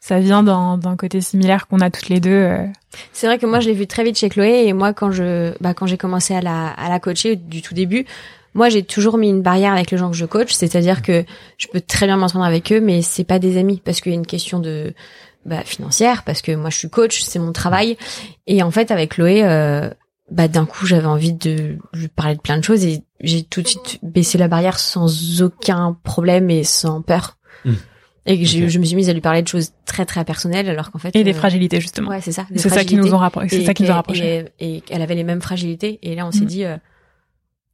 ça 0.00 0.20
vient 0.20 0.42
d'un, 0.42 0.78
d'un 0.78 0.96
côté 0.96 1.20
similaire 1.20 1.66
qu'on 1.66 1.80
a 1.80 1.90
toutes 1.90 2.08
les 2.08 2.20
deux. 2.20 2.30
euh. 2.30 2.66
C'est 3.12 3.26
vrai 3.26 3.38
que 3.38 3.46
moi, 3.46 3.60
je 3.60 3.68
l'ai 3.68 3.74
vu 3.74 3.86
très 3.86 4.04
vite 4.04 4.18
chez 4.18 4.28
Chloé. 4.28 4.66
Et 4.66 4.72
moi, 4.72 4.92
quand 4.92 5.10
je, 5.10 5.54
bah, 5.60 5.74
quand 5.74 5.86
j'ai 5.86 5.98
commencé 5.98 6.34
à 6.34 6.40
la, 6.40 6.68
à 6.68 6.88
la 6.88 7.00
coacher 7.00 7.36
du 7.36 7.62
tout 7.62 7.74
début, 7.74 8.06
moi, 8.54 8.68
j'ai 8.68 8.82
toujours 8.82 9.18
mis 9.18 9.28
une 9.28 9.42
barrière 9.42 9.72
avec 9.72 9.90
les 9.90 9.98
gens 9.98 10.10
que 10.10 10.16
je 10.16 10.24
coach. 10.24 10.52
C'est-à-dire 10.52 11.02
que 11.02 11.24
je 11.58 11.66
peux 11.66 11.80
très 11.80 12.06
bien 12.06 12.16
m'entendre 12.16 12.44
avec 12.44 12.72
eux, 12.72 12.80
mais 12.80 13.02
c'est 13.02 13.24
pas 13.24 13.38
des 13.38 13.58
amis 13.58 13.82
parce 13.84 14.00
qu'il 14.00 14.12
y 14.12 14.14
a 14.14 14.18
une 14.18 14.26
question 14.26 14.60
de, 14.60 14.94
bah, 15.44 15.62
financière, 15.64 16.24
parce 16.24 16.42
que 16.42 16.52
moi, 16.52 16.70
je 16.70 16.78
suis 16.78 16.90
coach, 16.90 17.20
c'est 17.22 17.38
mon 17.38 17.52
travail. 17.52 17.96
Et 18.46 18.62
en 18.62 18.70
fait, 18.70 18.90
avec 18.90 19.14
Chloé, 19.14 19.44
euh, 19.44 19.90
bah, 20.30 20.48
d'un 20.48 20.66
coup, 20.66 20.86
j'avais 20.86 21.06
envie 21.06 21.32
de 21.32 21.76
lui 21.92 22.08
parler 22.08 22.34
de 22.34 22.40
plein 22.40 22.58
de 22.58 22.64
choses 22.64 22.84
et 22.84 23.02
j'ai 23.20 23.42
tout 23.42 23.62
de 23.62 23.68
suite 23.68 23.98
baissé 24.02 24.38
la 24.38 24.48
barrière 24.48 24.78
sans 24.78 25.42
aucun 25.42 25.96
problème 26.02 26.50
et 26.50 26.64
sans 26.64 27.02
peur. 27.02 27.36
Mm. 27.64 27.72
Et 28.26 28.38
que 28.38 28.44
je 28.44 28.78
me 28.78 28.84
suis 28.84 28.96
mise 28.96 29.08
à 29.08 29.12
lui 29.12 29.20
parler 29.20 29.42
de 29.42 29.48
choses 29.48 29.70
très 29.84 30.04
très 30.04 30.24
personnelles 30.24 30.68
alors 30.68 30.90
qu'en 30.90 30.98
fait 30.98 31.14
Et 31.14 31.22
des 31.24 31.30
euh, 31.30 31.34
fragilités 31.34 31.80
justement. 31.80 32.10
Ouais, 32.10 32.20
c'est 32.20 32.32
ça. 32.32 32.46
c'est 32.56 32.68
ça 32.68 32.84
qui 32.84 32.96
nous 32.96 33.14
ont. 33.14 33.20
C'est 33.48 33.64
ça 33.64 33.72
qui 33.74 33.82
nous 33.84 33.90
a 33.90 33.94
rapprochés. 33.94 34.46
Et, 34.58 34.76
et 34.76 34.82
elle 34.90 35.02
avait 35.02 35.14
les 35.14 35.24
mêmes 35.24 35.40
fragilités. 35.40 35.98
Et 36.02 36.14
là, 36.14 36.26
on 36.26 36.32
s'est 36.32 36.40
Mm. 36.40 36.46
dit, 36.46 36.64
euh, 36.64 36.76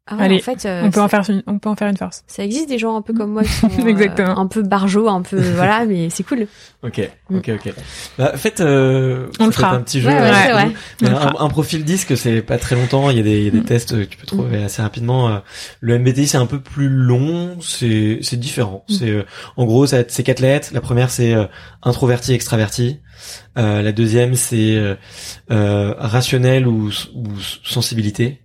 ah 0.09 0.17
ouais, 0.17 0.25
Allez, 0.25 0.37
en 0.37 0.41
fait, 0.41 0.67
euh, 0.67 0.83
on 0.85 0.91
peut 0.91 1.01
en 1.01 1.07
faire 1.09 1.23
une, 1.31 1.45
on 1.47 1.61
peut 1.61 1.69
en 1.69 1.77
faire 1.77 1.89
une 1.89 1.97
force. 1.97 2.25
ça 2.27 2.43
existe 2.43 2.69
des 2.69 2.77
gens 2.79 2.97
un 2.97 3.03
peu 3.03 3.13
comme 3.15 3.31
moi 3.31 3.45
qui 3.45 3.51
sont 3.53 3.69
euh, 3.71 3.87
Exactement. 3.87 4.37
un 4.37 4.47
peu 4.49 4.63
barjots, 4.63 5.09
un 5.09 5.23
peu 5.23 5.41
voilà, 5.55 5.85
mais 5.85 6.11
c'est 6.11 6.25
cool. 6.25 6.49
Ok, 6.83 7.09
Mm. 7.31 7.37
ok, 7.39 7.51
ok. 7.55 7.73
Bah, 8.19 8.33
faites, 8.37 8.61
euh, 8.61 9.29
On 9.39 9.47
le 9.47 9.53
fera. 9.53 9.71
un 9.77 9.81
petit 9.81 10.01
jeu. 10.01 10.09
Ouais, 10.09 10.19
ouais. 10.21 10.73
Mais 11.01 11.09
On 11.09 11.13
le 11.13 11.41
un, 11.43 11.49
profil 11.49 11.85
disque, 11.85 12.17
c'est 12.17 12.43
pas 12.43 12.59
très 12.59 12.75
longtemps. 12.75 13.11
Il 13.11 13.17
y 13.17 13.21
a 13.21 13.23
des, 13.23 13.39
il 13.39 13.45
y 13.45 13.49
a 13.49 13.51
des 13.53 13.61
Mm. 13.61 13.65
tests 13.65 13.91
que 13.97 14.03
tu 14.05 14.19
peux 14.19 14.27
trouver 14.27 14.65
assez 14.65 14.83
rapidement. 14.83 15.29
Euh, 15.29 15.39
Le 15.81 15.97
MBTI, 16.01 16.27
c'est 16.27 16.37
un 16.37 16.47
peu 16.47 16.61
plus 16.61 16.89
long. 16.89 17.57
C'est, 17.61 18.19
c'est 18.23 18.39
différent. 18.41 18.85
Mm. 18.89 18.93
C'est, 18.93 19.11
euh, 19.11 19.23
en 19.57 19.65
gros, 19.67 19.87
ça- 19.87 20.03
c'est 20.09 20.25
quatre 20.25 20.41
lettres. 20.41 20.71
La 20.75 20.81
première, 20.81 21.11
c'est 21.11 21.33
euh, 21.33 21.45
introverti, 21.85 22.33
extraverti. 22.35 22.99
Euh, 23.57 23.83
la 23.83 23.93
deuxième, 23.93 24.35
c'est 24.35 24.77
rationnel 25.49 26.67
ou, 26.67 26.91
ou 27.15 27.25
sensibilité. 27.65 28.42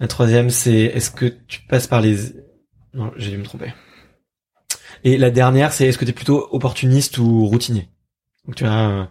La 0.00 0.08
troisième, 0.08 0.50
c'est 0.50 0.72
est-ce 0.82 1.10
que 1.10 1.26
tu 1.46 1.60
passes 1.68 1.86
par 1.86 2.00
les... 2.00 2.16
Non, 2.94 3.12
j'ai 3.16 3.30
dû 3.30 3.38
me 3.38 3.44
tromper. 3.44 3.72
Et 5.04 5.18
la 5.18 5.30
dernière, 5.30 5.72
c'est 5.72 5.86
est-ce 5.86 5.98
que 5.98 6.04
tu 6.04 6.10
es 6.10 6.14
plutôt 6.14 6.48
opportuniste 6.52 7.18
ou 7.18 7.46
routinier? 7.46 7.88
Donc 8.46 8.56
tu 8.56 8.64
vois, 8.64 8.72
euh, 8.74 9.04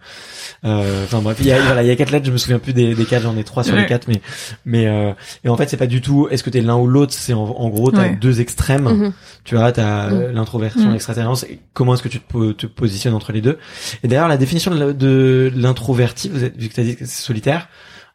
euh, 0.66 1.04
enfin 1.06 1.20
bref, 1.20 1.38
il 1.40 1.48
y 1.48 1.52
a, 1.52 1.60
voilà, 1.60 1.82
il 1.82 1.88
y 1.88 1.90
a 1.92 1.96
quatre 1.96 2.12
lettres, 2.12 2.28
je 2.28 2.32
me 2.32 2.38
souviens 2.38 2.60
plus 2.60 2.72
des, 2.74 2.94
des 2.94 3.06
quatre, 3.06 3.24
j'en 3.24 3.36
ai 3.36 3.44
trois 3.44 3.64
sur 3.64 3.76
les 3.76 3.88
quatre, 3.88 4.08
mais 4.08 4.22
mais 4.64 4.86
euh, 4.86 5.12
et 5.44 5.50
en 5.50 5.58
fait 5.58 5.68
c'est 5.68 5.78
pas 5.78 5.88
du 5.88 6.02
tout. 6.02 6.28
Est-ce 6.30 6.44
que 6.44 6.52
t'es 6.52 6.62
l'un 6.62 6.76
ou 6.78 6.86
l'autre 6.86 7.14
C'est 7.14 7.34
en, 7.34 7.42
en 7.46 7.70
gros 7.70 7.90
t'as 7.92 8.04
Ouais. 8.10 8.16
deux 8.16 8.42
extrêmes. 8.42 8.84
Mhm. 8.88 9.14
Tu 9.44 9.56
vois, 9.56 9.72
t'as 9.72 10.12
Mm. 10.12 10.32
l'introversion, 10.34 10.88
Mm. 10.88 10.92
l'extraterrence. 10.94 11.44
et 11.46 11.60
Comment 11.74 11.96
est-ce 11.96 12.04
que 12.04 12.10
tu 12.10 12.20
te, 12.20 12.32
po- 12.32 12.54
te 12.54 12.68
positionnes 12.68 13.16
entre 13.16 13.32
les 13.32 13.42
deux? 13.42 13.58
Et 14.04 14.08
d'ailleurs, 14.08 14.28
la 14.28 14.38
définition 14.38 14.70
de 14.70 14.92
de 14.92 15.52
l'introverti, 15.56 16.30
vous 16.30 16.44
êtes, 16.44 16.56
vu 16.56 16.70
que 16.70 16.76
t'as 16.76 16.84
dit 16.84 16.96
que 16.96 17.06
c'est 17.06 17.24
solitaire, 17.24 17.70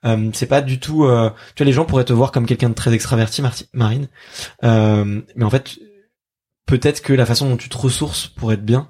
euh, 0.04 0.30
c'est 0.32 0.46
pas 0.46 0.60
du 0.60 0.78
tout. 0.80 1.04
euh, 1.04 1.30
tu 1.54 1.62
vois, 1.62 1.66
les 1.66 1.72
gens 1.72 1.84
pourraient 1.84 2.04
te 2.04 2.12
voir 2.12 2.32
comme 2.32 2.46
quelqu'un 2.46 2.68
de 2.70 2.74
très 2.74 2.92
extraverti, 2.92 3.42
Marti- 3.42 3.68
Marine. 3.72 4.08
Euh, 4.64 5.20
mais 5.36 5.44
en 5.44 5.50
fait, 5.50 5.78
peut-être 6.66 7.02
que 7.02 7.12
la 7.12 7.26
façon 7.26 7.48
dont 7.48 7.56
tu 7.56 7.68
te 7.68 7.76
ressources 7.76 8.26
pour 8.28 8.52
être 8.52 8.64
bien, 8.64 8.88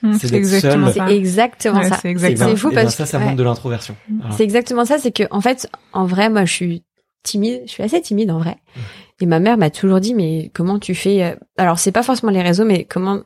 Mm, 0.00 0.12
C'est 0.12 0.28
d'être 0.28 0.34
exactement 0.38 0.86
seul. 0.86 0.94
ça. 0.94 1.06
C'est 1.08 1.16
exactement 1.16 1.78
Ouais, 1.80 1.88
ça. 1.88 1.98
c'est 2.00 2.14
ben- 2.38 2.56
fou 2.56 2.68
ben 2.68 2.74
parce 2.84 2.94
ça, 2.94 3.04
ça 3.04 3.18
que 3.18 3.24
montre 3.24 3.34
de 3.34 3.42
l'introversion. 3.42 3.96
Voilà. 4.20 4.32
c'est 4.36 4.44
exactement 4.44 4.84
ça. 4.84 4.96
C'est 4.98 5.10
que 5.10 5.24
en 5.32 5.40
fait, 5.40 5.68
en 5.92 6.06
vrai, 6.06 6.30
moi, 6.30 6.44
je 6.44 6.52
suis 6.52 6.84
timide. 7.24 7.62
Je 7.66 7.72
suis 7.72 7.82
assez 7.82 8.00
timide 8.00 8.30
en 8.30 8.38
vrai. 8.38 8.58
Mm. 8.76 8.80
Et 9.22 9.26
ma 9.26 9.40
mère 9.40 9.58
m'a 9.58 9.70
toujours 9.70 9.98
dit, 9.98 10.14
mais 10.14 10.52
comment 10.54 10.78
tu 10.78 10.94
fais 10.94 11.24
euh, 11.24 11.34
Alors, 11.56 11.80
c'est 11.80 11.90
pas 11.90 12.04
forcément 12.04 12.30
les 12.30 12.42
réseaux, 12.42 12.64
mais 12.64 12.84
comment 12.84 13.22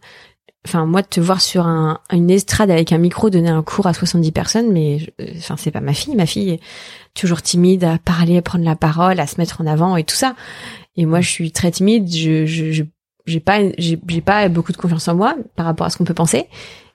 Enfin, 0.64 0.86
moi, 0.86 1.02
de 1.02 1.08
te 1.08 1.18
voir 1.20 1.40
sur 1.40 1.66
un, 1.66 1.98
une 2.12 2.30
estrade 2.30 2.70
avec 2.70 2.92
un 2.92 2.98
micro 2.98 3.30
donner 3.30 3.48
un 3.48 3.62
cours 3.62 3.86
à 3.86 3.94
70 3.94 4.30
personnes, 4.30 4.72
mais 4.72 5.00
je- 5.00 5.10
euh, 5.20 5.32
enfin, 5.38 5.56
c'est 5.58 5.72
pas 5.72 5.80
ma 5.80 5.92
fille. 5.92 6.14
Ma 6.14 6.26
fille 6.26 6.50
est 6.50 6.60
toujours 7.14 7.42
timide 7.42 7.82
à 7.82 7.98
parler, 7.98 8.36
à 8.38 8.42
prendre 8.42 8.64
la 8.64 8.76
parole, 8.76 9.18
à 9.18 9.26
se 9.26 9.40
mettre 9.40 9.60
en 9.60 9.66
avant 9.66 9.96
et 9.96 10.04
tout 10.04 10.14
ça. 10.14 10.36
Et 10.96 11.04
moi, 11.04 11.20
je 11.20 11.28
suis 11.28 11.50
très 11.50 11.70
timide. 11.72 12.08
Je, 12.14 12.46
je, 12.46 12.70
je- 12.70 12.84
j'ai 13.26 13.40
pas, 13.40 13.58
j'ai, 13.78 13.96
pas 14.20 14.48
beaucoup 14.48 14.72
de 14.72 14.76
confiance 14.76 15.06
en 15.08 15.14
moi 15.16 15.34
par 15.56 15.66
rapport 15.66 15.86
à 15.86 15.90
ce 15.90 15.96
qu'on 15.96 16.04
peut 16.04 16.14
penser. 16.14 16.46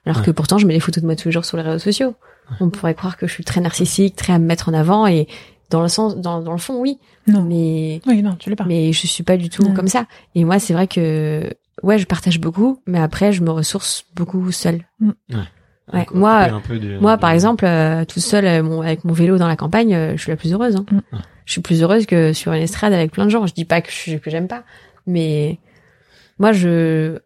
Alors 0.06 0.18
Ouais. 0.20 0.24
que 0.26 0.30
pourtant, 0.30 0.56
je 0.58 0.66
mets 0.66 0.74
des 0.74 0.80
photos 0.80 1.02
de 1.02 1.06
moi 1.06 1.16
tous 1.16 1.28
les 1.28 1.32
jours 1.32 1.44
sur 1.44 1.56
les 1.58 1.62
réseaux 1.62 1.78
sociaux. 1.78 2.14
On 2.60 2.70
pourrait 2.70 2.94
croire 2.94 3.16
que 3.18 3.26
je 3.26 3.32
suis 3.32 3.44
très 3.44 3.60
narcissique, 3.60 4.16
très 4.16 4.32
à 4.32 4.38
me 4.38 4.46
mettre 4.46 4.70
en 4.70 4.74
avant 4.74 5.06
et 5.06 5.26
dans 5.68 5.82
le 5.82 5.88
sens, 5.88 6.16
dans, 6.16 6.40
dans 6.40 6.52
le 6.52 6.58
fond, 6.58 6.80
oui. 6.80 6.98
Non. 7.26 7.42
Mais, 7.42 8.00
Oui, 8.06 8.22
non, 8.22 8.34
tu 8.38 8.48
l'es 8.48 8.56
pas. 8.56 8.64
mais 8.64 8.92
je 8.94 9.06
suis 9.06 9.22
pas 9.24 9.36
du 9.36 9.50
tout 9.50 9.62
Non. 9.62 9.74
comme 9.74 9.88
ça. 9.88 10.06
Et 10.34 10.44
moi, 10.44 10.58
c'est 10.58 10.72
vrai 10.72 10.86
que, 10.86 11.50
ouais, 11.82 11.98
je 11.98 12.06
partage 12.06 12.40
beaucoup, 12.40 12.82
mais 12.86 12.98
après, 12.98 13.32
je 13.32 13.42
me 13.42 13.50
ressource 13.50 14.06
beaucoup 14.14 14.50
seule. 14.52 14.84
Ouais, 15.00 16.04
Couper 16.04 16.18
moi, 16.18 16.42
un 16.42 16.60
peu 16.60 16.78
du- 16.78 16.98
Moi, 16.98 17.16
par 17.16 17.30
exemple, 17.30 17.64
euh, 17.64 18.04
tout 18.04 18.20
seul 18.20 18.44
euh, 18.44 18.62
mon- 18.62 18.82
avec 18.82 19.04
mon 19.04 19.14
vélo 19.14 19.38
dans 19.38 19.48
la 19.48 19.56
campagne, 19.56 19.94
euh, 19.94 20.12
je 20.16 20.22
suis 20.22 20.30
la 20.30 20.36
plus 20.36 20.52
heureuse. 20.52 20.76
hein. 20.76 20.84
Mm. 20.90 20.98
Je 21.46 21.52
suis 21.52 21.62
plus 21.62 21.82
heureuse 21.82 22.04
que 22.04 22.34
sur 22.34 22.52
une 22.52 22.62
estrade 22.62 22.92
avec 22.92 23.10
plein 23.10 23.24
de 23.24 23.30
gens. 23.30 23.46
Je 23.46 23.54
dis 23.54 23.64
pas 23.64 23.80
que 23.80 23.90
je 23.90 24.16
que 24.18 24.30
j'aime 24.30 24.48
pas, 24.48 24.64
mais 25.06 25.58
moi, 26.38 26.52
je, 26.52 27.18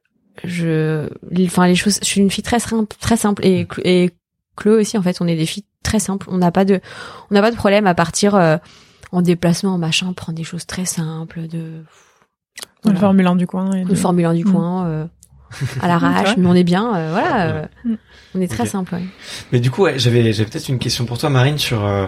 je, 0.44 1.09
enfin 1.44 1.66
les 1.66 1.74
choses. 1.74 1.98
Je 2.03 2.07
suis 2.07 2.20
une 2.20 2.30
fille 2.30 2.44
très 2.44 2.61
simple, 2.61 2.94
très 3.00 3.16
simple 3.16 3.44
et 3.44 3.66
et 3.84 4.11
Chloé 4.57 4.76
aussi. 4.80 4.96
En 4.96 5.03
fait, 5.03 5.20
on 5.20 5.26
est 5.26 5.34
des 5.36 5.46
filles 5.46 5.64
très 5.82 5.98
simples. 5.98 6.26
On 6.30 6.38
n'a 6.38 6.53
pas 6.53 6.64
de, 6.64 6.80
on 7.30 7.34
n'a 7.34 7.40
pas 7.40 7.50
de 7.50 7.57
problème 7.57 7.88
à 7.88 7.94
partir 7.94 8.36
euh, 8.36 8.59
en 9.11 9.22
déplacement, 9.22 9.74
en 9.74 9.78
machin, 9.78 10.12
prendre 10.12 10.36
des 10.38 10.44
choses 10.44 10.66
très 10.66 10.84
simples, 10.84 11.48
de 11.48 11.82
Le 12.85 12.91
voilà. 12.91 13.01
Formule 13.01 13.26
1 13.26 13.37
du 13.37 13.47
coin. 13.47 13.72
et 13.72 13.85
le 13.85 13.91
de- 13.91 13.95
Formule 13.95 14.24
1 14.26 14.35
du 14.35 14.45
Mm. 14.45 14.53
coin. 14.53 14.87
euh, 14.87 15.07
à 15.80 15.89
l'arrache, 15.89 16.35
mais 16.39 16.47
on 16.47 16.55
est 16.55 16.64
bien, 16.64 16.95
euh, 16.97 17.11
voilà, 17.11 17.47
euh, 17.47 17.66
Mm. 17.85 17.95
on 18.37 18.41
est 18.41 18.49
très 18.49 18.66
simple. 18.66 18.95
Ouais. 18.95 19.03
Mais 19.53 19.61
du 19.61 19.70
coup, 19.70 19.83
ouais, 19.83 19.99
j'avais, 19.99 20.33
j'avais 20.33 20.49
peut-être 20.51 20.68
une 20.68 20.78
question 20.78 21.05
pour 21.05 21.18
toi, 21.18 21.28
Marine, 21.30 21.59
sur 21.59 21.85
euh, 21.85 22.07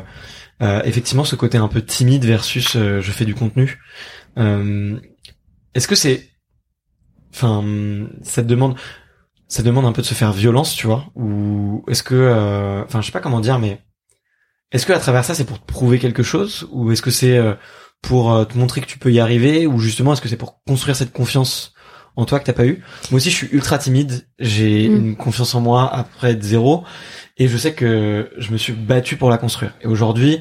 euh, 0.63 0.81
effectivement 0.85 1.25
ce 1.25 1.37
côté 1.37 1.59
un 1.59 1.69
peu 1.69 1.83
timide 1.83 2.25
versus 2.25 2.75
euh, 2.77 3.01
je 3.01 3.11
fais 3.13 3.25
du 3.25 3.35
contenu. 3.35 3.79
Euh, 4.39 4.99
est-ce 5.75 5.87
que 5.89 5.95
c'est, 5.95 6.29
enfin, 7.35 7.63
ça 8.23 8.43
te 8.43 8.49
demande, 8.49 8.77
ça 9.49 9.63
demande 9.63 9.85
un 9.85 9.93
peu 9.93 10.03
de 10.03 10.07
se 10.07 10.15
faire 10.15 10.33
violence, 10.33 10.75
tu 10.75 10.87
vois, 10.87 11.07
ou 11.15 11.85
est-ce 11.89 12.03
que, 12.03 12.15
euh, 12.15 12.83
enfin, 12.85 13.01
je 13.01 13.07
sais 13.07 13.13
pas 13.13 13.21
comment 13.21 13.41
dire, 13.41 13.59
mais 13.59 13.81
est-ce 14.73 14.87
que 14.87 14.93
à 14.93 14.99
travers 14.99 15.25
ça, 15.25 15.35
c'est 15.35 15.45
pour 15.45 15.61
te 15.61 15.67
prouver 15.67 15.99
quelque 15.99 16.23
chose, 16.23 16.67
ou 16.73 16.91
est-ce 16.93 17.03
que 17.03 17.11
c'est 17.11 17.37
euh, 17.37 17.55
pour 18.03 18.33
euh, 18.33 18.45
te 18.45 18.57
montrer 18.59 18.81
que 18.81 18.87
tu 18.87 18.99
peux 18.99 19.13
y 19.13 19.21
arriver, 19.21 19.67
ou 19.67 19.79
justement 19.79 20.13
est-ce 20.13 20.21
que 20.21 20.29
c'est 20.29 20.37
pour 20.37 20.63
construire 20.65 20.97
cette 20.97 21.13
confiance 21.13 21.73
en 22.17 22.25
toi 22.27 22.39
que 22.39 22.45
t'as 22.45 22.53
pas 22.53 22.67
eu? 22.67 22.83
Moi 23.11 23.17
aussi, 23.17 23.31
je 23.31 23.35
suis 23.37 23.49
ultra 23.53 23.79
timide. 23.79 24.27
J'ai 24.39 24.89
Mm. 24.89 24.97
une 24.97 25.17
confiance 25.17 25.55
en 25.55 25.61
moi 25.61 25.93
après 25.93 26.35
de 26.35 26.43
zéro. 26.43 26.85
Et 27.39 27.49
je 27.49 27.57
sais 27.57 27.73
que 27.75 28.31
je 28.39 28.53
me 28.53 28.57
suis 28.59 28.73
battu 28.73 29.17
pour 29.17 29.31
la 29.31 29.39
construire. 29.39 29.73
Et 29.81 29.87
aujourd'hui, 29.89 30.41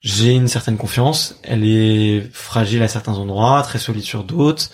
j'ai 0.00 0.32
une 0.32 0.46
certaine 0.48 0.76
confiance. 0.76 1.40
Elle 1.42 1.64
est 1.64 2.30
fragile 2.32 2.82
à 2.82 2.88
certains 2.88 3.14
endroits, 3.14 3.62
très 3.62 3.78
solide 3.78 4.04
sur 4.04 4.22
d'autres. 4.22 4.70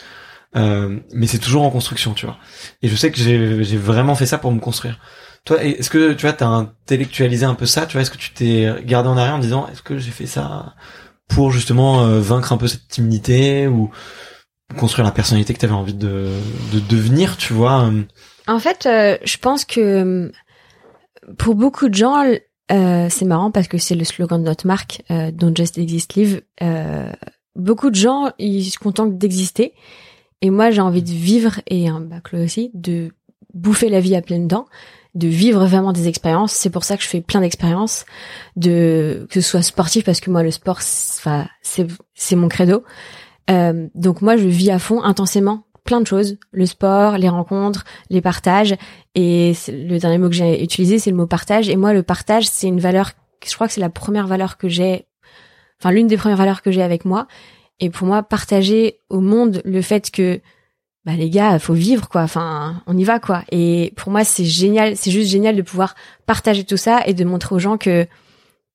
Euh, 0.56 0.98
mais 1.14 1.26
c'est 1.28 1.38
toujours 1.38 1.62
en 1.62 1.70
construction, 1.70 2.12
tu 2.12 2.26
vois. 2.26 2.36
Et 2.82 2.88
je 2.88 2.96
sais 2.96 3.10
que 3.12 3.18
j'ai 3.18 3.62
j'ai 3.62 3.76
vraiment 3.76 4.16
fait 4.16 4.26
ça 4.26 4.36
pour 4.38 4.50
me 4.52 4.58
construire. 4.58 4.98
Toi, 5.44 5.62
est-ce 5.64 5.88
que 5.88 6.12
tu 6.12 6.26
vois, 6.26 6.32
t'as 6.34 6.46
intellectualisé 6.48 7.46
un 7.46 7.54
peu 7.54 7.64
ça 7.66 7.86
Tu 7.86 7.92
vois, 7.94 8.02
est-ce 8.02 8.10
que 8.10 8.18
tu 8.18 8.32
t'es 8.32 8.68
gardé 8.84 9.08
en 9.08 9.16
arrière 9.16 9.36
en 9.36 9.38
disant, 9.38 9.68
est-ce 9.72 9.80
que 9.82 9.96
j'ai 9.96 10.10
fait 10.10 10.26
ça? 10.26 10.74
Pour 11.30 11.50
justement 11.50 12.02
euh, 12.02 12.20
vaincre 12.20 12.52
un 12.52 12.56
peu 12.56 12.68
cette 12.68 12.88
timidité 12.88 13.66
ou 13.66 13.90
construire 14.76 15.04
la 15.04 15.12
personnalité 15.12 15.54
que 15.54 15.58
t'avais 15.58 15.72
envie 15.72 15.94
de, 15.94 16.28
de 16.72 16.80
devenir, 16.88 17.36
tu 17.36 17.52
vois 17.52 17.86
euh, 17.86 18.02
En 18.46 18.58
fait, 18.58 18.86
euh, 18.86 19.16
je 19.24 19.36
pense 19.38 19.64
que 19.64 19.80
euh, 19.80 20.32
pour 21.38 21.54
beaucoup 21.54 21.88
de 21.88 21.94
gens, 21.94 22.22
euh, 22.72 23.06
c'est 23.08 23.24
marrant 23.24 23.50
parce 23.50 23.68
que 23.68 23.78
c'est 23.78 23.94
le 23.94 24.04
slogan 24.04 24.40
de 24.40 24.46
notre 24.46 24.66
marque, 24.66 25.02
Don't 25.08 25.56
Just 25.56 25.78
Exist 25.78 26.14
Live. 26.14 26.42
Beaucoup 27.56 27.90
de 27.90 27.96
gens, 27.96 28.30
ils 28.38 28.70
se 28.70 28.78
contentent 28.78 29.18
d'exister. 29.18 29.74
Et 30.40 30.50
moi, 30.50 30.70
j'ai 30.70 30.80
envie 30.80 31.02
de 31.02 31.10
vivre, 31.10 31.60
et 31.66 31.88
un 31.88 32.00
bah, 32.00 32.20
Chloé 32.22 32.44
aussi, 32.44 32.70
de 32.74 33.10
bouffer 33.52 33.88
la 33.88 34.00
vie 34.00 34.14
à 34.14 34.22
pleines 34.22 34.48
dents, 34.48 34.66
de 35.14 35.28
vivre 35.28 35.64
vraiment 35.66 35.92
des 35.92 36.08
expériences. 36.08 36.52
C'est 36.52 36.70
pour 36.70 36.84
ça 36.84 36.96
que 36.96 37.02
je 37.02 37.08
fais 37.08 37.20
plein 37.20 37.40
d'expériences, 37.40 38.06
de 38.56 39.26
que 39.30 39.40
ce 39.40 39.48
soit 39.48 39.62
sportif, 39.62 40.04
parce 40.04 40.20
que 40.20 40.30
moi, 40.30 40.42
le 40.42 40.50
sport, 40.50 40.78
enfin, 40.78 41.48
c'est 41.62 41.86
c'est 42.14 42.36
mon 42.36 42.48
credo. 42.48 42.84
Euh, 43.50 43.88
donc 43.94 44.22
moi, 44.22 44.36
je 44.36 44.46
vis 44.46 44.70
à 44.70 44.78
fond, 44.78 45.02
intensément, 45.02 45.64
plein 45.84 46.00
de 46.00 46.06
choses 46.06 46.38
le 46.52 46.66
sport 46.66 47.18
les 47.18 47.28
rencontres 47.28 47.84
les 48.10 48.20
partages 48.20 48.76
et 49.14 49.54
le 49.68 49.98
dernier 49.98 50.18
mot 50.18 50.28
que 50.28 50.34
j'ai 50.34 50.62
utilisé 50.62 50.98
c'est 50.98 51.10
le 51.10 51.16
mot 51.16 51.26
partage 51.26 51.68
et 51.68 51.76
moi 51.76 51.92
le 51.92 52.02
partage 52.02 52.48
c'est 52.48 52.68
une 52.68 52.80
valeur 52.80 53.12
je 53.44 53.54
crois 53.54 53.66
que 53.66 53.72
c'est 53.72 53.80
la 53.80 53.90
première 53.90 54.26
valeur 54.26 54.56
que 54.56 54.68
j'ai 54.68 55.06
enfin 55.80 55.90
l'une 55.90 56.06
des 56.06 56.16
premières 56.16 56.36
valeurs 56.36 56.62
que 56.62 56.70
j'ai 56.70 56.82
avec 56.82 57.04
moi 57.04 57.26
et 57.80 57.90
pour 57.90 58.06
moi 58.06 58.22
partager 58.22 59.00
au 59.08 59.20
monde 59.20 59.62
le 59.64 59.82
fait 59.82 60.10
que 60.10 60.40
bah 61.04 61.12
les 61.16 61.30
gars 61.30 61.58
faut 61.58 61.74
vivre 61.74 62.08
quoi. 62.08 62.22
Enfin 62.22 62.82
on 62.86 62.96
y 62.96 63.04
va 63.04 63.18
quoi. 63.20 63.42
Et 63.50 63.92
pour 63.96 64.12
moi 64.12 64.24
c'est 64.24 64.44
génial 64.44 64.96
c'est 64.96 65.10
juste 65.10 65.30
génial 65.30 65.56
de 65.56 65.62
pouvoir 65.62 65.94
partager 66.26 66.64
tout 66.64 66.76
ça 66.76 67.02
et 67.06 67.14
de 67.14 67.24
montrer 67.24 67.54
aux 67.54 67.58
gens 67.58 67.78
que 67.78 68.06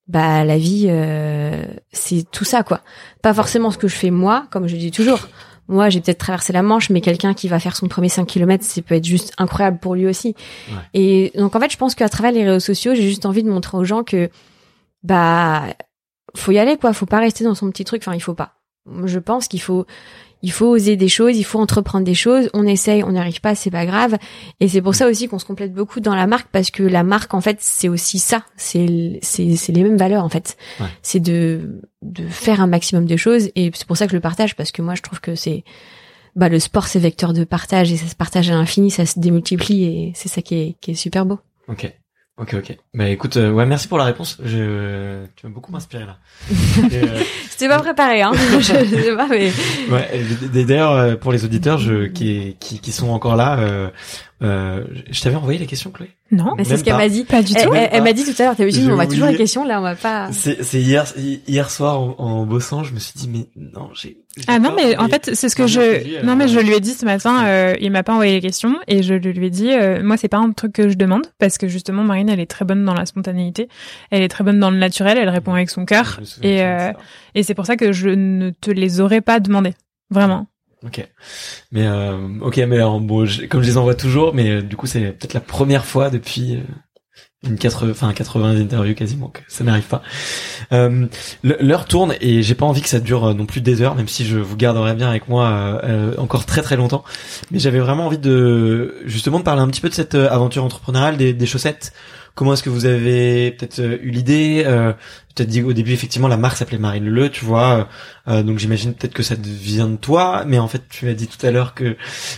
bah 0.08 0.44
la 0.44 0.58
vie 0.58 0.88
euh, 0.90 1.66
c'est 1.92 2.30
tout 2.32 2.46
ça 2.46 2.64
quoi. 2.64 2.82
Pas 3.22 3.34
forcément 3.34 3.72
ce 3.72 3.78
que 3.78 3.88
je 3.88 3.96
fais 3.96 4.12
moi 4.12 4.48
comme 4.52 4.68
je 4.68 4.76
dis 4.76 4.92
toujours. 4.92 5.28
Moi 5.68 5.90
j'ai 5.90 6.00
peut-être 6.00 6.20
traversé 6.20 6.54
la 6.54 6.62
Manche 6.62 6.90
mais 6.90 7.02
quelqu'un 7.02 7.34
qui 7.34 7.48
va 7.48 7.60
faire 7.60 7.76
son 7.76 7.88
premier 7.88 8.10
5 8.10 8.26
km 8.26 8.64
ça 8.64 8.82
peut 8.82 8.96
être 8.96 9.06
juste 9.06 9.34
incroyable 9.38 9.80
pour 9.80 9.96
lui 9.96 10.08
aussi. 10.08 10.36
Ouais. 10.70 10.78
et 10.94 11.32
donc 11.36 11.56
en 11.56 11.60
fait 11.60 11.72
je 11.72 11.78
pense 11.78 11.96
qu'à 11.96 12.10
travers 12.10 12.32
les 12.32 12.44
réseaux 12.44 12.60
sociaux 12.60 12.96
j'ai 12.96 13.08
juste 13.08 13.26
envie 13.26 13.44
de 13.44 13.50
montrer 13.50 13.78
aux 13.78 13.84
gens 13.84 14.04
que 14.04 14.30
bah 15.04 15.64
faut 16.36 16.52
y 16.52 16.60
aller 16.60 16.78
quoi. 16.78 16.94
Faut 16.94 17.06
pas 17.06 17.20
rester 17.20 17.44
dans 17.44 17.56
son 17.56 17.70
petit 17.72 17.86
truc. 17.86 18.02
Enfin 18.04 18.16
il 18.16 18.20
faut 18.20 18.34
pas. 18.34 18.54
Je 19.06 19.20
pense 19.20 19.48
qu'il 19.48 19.62
faut 19.62 19.86
il 20.42 20.52
faut 20.52 20.68
oser 20.68 20.96
des 20.96 21.08
choses, 21.08 21.38
il 21.38 21.44
faut 21.44 21.60
entreprendre 21.60 22.06
des 22.06 22.14
choses. 22.14 22.50
On 22.54 22.66
essaye, 22.66 23.04
on 23.04 23.12
n'y 23.12 23.20
arrive 23.20 23.42
pas, 23.42 23.56
c'est 23.56 23.72
pas 23.72 23.86
grave. 23.86 24.18
Et 24.60 24.68
c'est 24.68 24.82
pour 24.82 24.96
ça 24.96 25.08
aussi 25.08 25.28
qu'on 25.28 25.40
se 25.40 25.46
complète 25.46 25.74
beaucoup 25.74 26.00
dans 26.00 26.16
la 26.16 26.28
marque 26.28 26.48
parce 26.52 26.72
que 26.72 26.84
la 26.84 27.04
marque, 27.04 27.34
en 27.34 27.42
fait, 27.42 27.58
c'est 27.62 27.90
aussi 27.90 28.20
ça. 28.20 28.44
C'est 28.56 29.20
c'est 29.22 29.56
c'est 29.56 29.72
les 29.72 29.84
mêmes 29.84 29.98
valeurs 29.98 30.24
en 30.24 30.30
fait. 30.30 30.58
Ouais. 30.80 30.88
C'est 31.02 31.20
de 31.20 31.82
de 32.02 32.28
faire 32.28 32.62
un 32.62 32.68
maximum 32.68 33.06
de 33.06 33.18
choses 33.18 33.50
et 33.56 33.72
c'est 33.74 33.88
pour 33.88 33.98
ça 33.98 34.06
que 34.06 34.12
je 34.12 34.18
le 34.18 34.22
partage 34.22 34.56
parce 34.56 34.72
que 34.72 34.82
moi 34.82 34.96
je 34.96 35.02
trouve 35.02 35.20
que 35.20 35.36
c'est 35.36 35.64
bah 36.36 36.50
le 36.50 36.60
sport 36.60 36.88
c'est 36.88 37.00
vecteur 37.00 37.34
de 37.34 37.44
partage 37.44 37.92
et 37.92 37.98
ça 37.98 38.08
se 38.08 38.16
partage 38.16 38.50
à 38.50 38.54
l'infini, 38.54 38.92
ça 38.92 39.06
se 39.06 39.20
démultiplie 39.20 39.84
et 39.86 40.12
c'est 40.16 40.30
ça 40.30 40.42
qui 40.42 40.56
est 40.56 40.76
qui 40.82 40.92
est 40.92 40.96
super 40.96 41.26
beau. 41.26 41.40
Ok. 41.68 41.92
Ok, 42.38 42.54
ok. 42.54 42.78
Bah 42.94 43.08
écoute, 43.08 43.38
euh, 43.38 43.50
ouais, 43.50 43.66
merci 43.66 43.88
pour 43.88 43.98
la 43.98 44.04
réponse. 44.04 44.38
Je, 44.44 45.26
tu 45.38 45.48
m'as 45.48 45.54
beaucoup 45.54 45.74
inspiré 45.74 46.06
là. 46.06 46.18
Et, 46.92 46.98
euh, 46.98 47.24
C'était 47.58 47.70
pas 47.70 47.80
préparé 47.80 48.22
hein. 48.22 48.34
je 48.60 48.64
sais 48.64 49.16
pas 49.16 49.28
mais 49.30 49.50
ouais. 49.90 50.66
D'ailleurs, 50.66 50.92
euh, 50.92 51.16
pour 51.16 51.32
les 51.32 51.46
auditeurs, 51.46 51.78
je, 51.78 52.08
qui, 52.08 52.58
qui, 52.60 52.80
qui 52.80 52.92
sont 52.92 53.08
encore 53.12 53.38
là, 53.38 53.58
euh, 53.60 53.90
euh, 54.42 54.84
je 55.10 55.22
t'avais 55.22 55.38
envoyé 55.38 55.58
les 55.58 55.66
questions, 55.66 55.90
Chloé? 55.90 56.10
Non, 56.32 56.56
mais 56.58 56.64
c'est 56.64 56.78
ce 56.78 56.84
qu'elle 56.84 56.96
m'a 56.98 57.08
dit. 57.10 57.24
pas 57.24 57.44
du 57.44 57.54
tout. 57.54 57.60
elle- 57.76 57.90
elle 57.92 58.04
m'a 58.04 58.12
dit 58.14 58.24
tout 58.26 58.34
à 58.42 58.46
l'heure, 58.46 58.56
t'as 58.56 58.66
vu, 58.66 58.72
on 58.92 58.96
va 58.96 59.06
toujours 59.06 59.28
les 59.28 59.38
questions, 59.38 59.64
là 59.64 59.80
on 59.80 59.84
va 59.84 59.96
pas. 59.96 60.30
C'est 60.32 60.64
c'est 60.64 60.82
hier, 60.82 61.06
hier 61.48 61.70
soir 61.70 62.00
en, 62.02 62.16
en 62.18 62.46
bossant, 62.48 62.84
je 62.84 62.94
me 62.94 63.00
suis 63.00 63.14
dit 63.16 63.30
mais 63.30 63.46
non, 63.56 63.90
j'ai. 63.94 64.18
Ah 64.48 64.60
non, 64.60 64.74
mais 64.76 64.98
en 64.98 65.08
fait, 65.08 65.32
c'est 65.34 65.48
ce 65.50 65.56
que 65.56 65.66
je. 65.68 65.80
Non, 66.26 66.36
mais 66.36 66.44
alors, 66.46 66.56
je 66.56 66.60
lui 66.60 66.74
ai 66.74 66.80
dit 66.82 66.92
ce 66.92 67.06
matin. 67.06 67.46
euh, 67.46 67.76
il 67.80 67.90
m'a 67.92 68.04
pas 68.04 68.12
envoyé 68.14 68.34
les 68.34 68.42
questions 68.42 68.76
et 68.88 69.02
je 69.04 69.14
lui 69.14 69.46
ai 69.46 69.50
dit. 69.50 69.72
euh, 69.72 70.04
moi, 70.04 70.18
c'est 70.18 70.28
pas 70.28 70.38
un 70.40 70.52
truc 70.52 70.74
que 70.74 70.90
je 70.90 70.96
demande 70.96 71.22
parce 71.40 71.58
que 71.58 71.68
justement, 71.70 72.04
Marine, 72.04 72.28
elle 72.28 72.40
est 72.42 72.46
très 72.50 72.66
bonne 72.66 72.84
dans 72.84 72.94
la 72.96 73.06
spontanéité. 73.06 73.70
Elle 74.12 74.24
est 74.24 74.28
très 74.28 74.44
bonne 74.44 74.60
dans 74.60 74.72
le 74.72 74.78
naturel. 74.78 75.18
Elle 75.18 75.30
répond 75.30 75.54
avec 75.54 75.70
son 75.70 75.86
cœur. 75.86 76.20
Et 76.44 76.64
euh, 76.64 76.92
et 77.36 77.44
c'est 77.44 77.54
pour 77.54 77.66
ça 77.66 77.78
que 77.78 77.92
je 77.94 78.10
ne 78.10 78.50
te 78.50 78.72
les 78.72 79.00
aurais 79.00 79.22
pas 79.22 79.40
demandés. 79.40 79.74
Vraiment. 80.10 80.48
Ok. 80.86 81.08
Mais 81.72 81.86
euh, 81.88 82.18
ok, 82.42 82.58
mais 82.58 82.76
alors, 82.76 83.00
bon, 83.00 83.26
je- 83.26 83.46
comme 83.46 83.62
je 83.64 83.68
les 83.68 83.78
envoie 83.78 83.96
toujours, 83.96 84.34
mais 84.36 84.50
euh, 84.50 84.62
du 84.62 84.76
coup 84.76 84.86
c'est 84.88 85.02
peut-être 85.12 85.34
la 85.34 85.40
première 85.42 85.86
fois 85.86 86.10
depuis 86.10 86.56
euh, 86.58 86.60
une 87.48 87.58
80, 87.58 87.92
enfin 87.92 88.14
80 88.14 88.58
interviews 88.62 88.94
quasiment 88.96 89.30
que 89.30 89.40
ça 89.48 89.64
n'arrive 89.64 89.84
pas. 89.86 90.02
Euh, 90.74 91.08
L'heure 91.44 91.86
tourne 91.86 92.16
et 92.22 92.42
j'ai 92.44 92.56
pas 92.56 92.66
envie 92.66 92.82
que 92.82 92.90
ça 92.90 93.00
dure 93.00 93.26
euh, 93.26 93.34
non 93.34 93.46
plus 93.46 93.62
des 93.62 93.82
heures, 93.82 93.96
même 93.96 94.08
si 94.08 94.26
je 94.26 94.38
vous 94.38 94.56
garderai 94.58 94.94
bien 94.96 95.10
avec 95.10 95.28
moi 95.28 95.48
euh, 95.50 95.80
euh, 95.84 96.16
encore 96.18 96.46
très 96.46 96.62
très 96.62 96.76
longtemps. 96.76 97.04
Mais 97.52 97.60
j'avais 97.60 97.80
vraiment 97.80 98.06
envie 98.08 98.18
de 98.20 98.96
justement 99.06 99.40
de 99.40 99.44
parler 99.44 99.62
un 99.62 99.68
petit 99.68 99.82
peu 99.82 99.90
de 99.90 99.94
cette 99.96 100.16
euh, 100.16 100.30
aventure 100.30 100.64
entrepreneuriale 100.64 101.18
des, 101.18 101.34
des 101.34 101.46
chaussettes. 101.46 101.94
Comment 102.36 102.54
est-ce 102.54 102.64
que 102.64 102.70
vous 102.70 102.86
avez 102.86 103.52
peut-être 103.52 103.80
euh, 103.80 103.98
eu 104.02 104.10
l'idée 104.12 104.64
euh, 104.66 104.92
Peut-être 105.36 105.50
dit 105.50 105.62
au 105.62 105.74
début 105.74 105.92
effectivement 105.92 106.30
la 106.30 106.38
marque 106.38 106.56
s'appelait 106.56 106.78
Marine 106.78 107.04
Leleu, 107.04 107.30
tu 107.30 107.44
vois. 107.44 107.90
euh, 108.30 108.42
donc 108.42 108.58
j'imagine 108.58 108.94
peut-être 108.94 109.14
que 109.14 109.22
ça 109.22 109.36
vient 109.38 109.90
de 109.90 109.98
toi, 109.98 110.44
mais 110.48 110.58
en 110.60 110.70
fait 110.70 110.82
tu 110.90 111.10
as 111.10 111.14
dit 111.14 111.28
tout 111.28 111.46
à 111.46 111.52
l'heure 111.52 111.74
que 111.74 111.98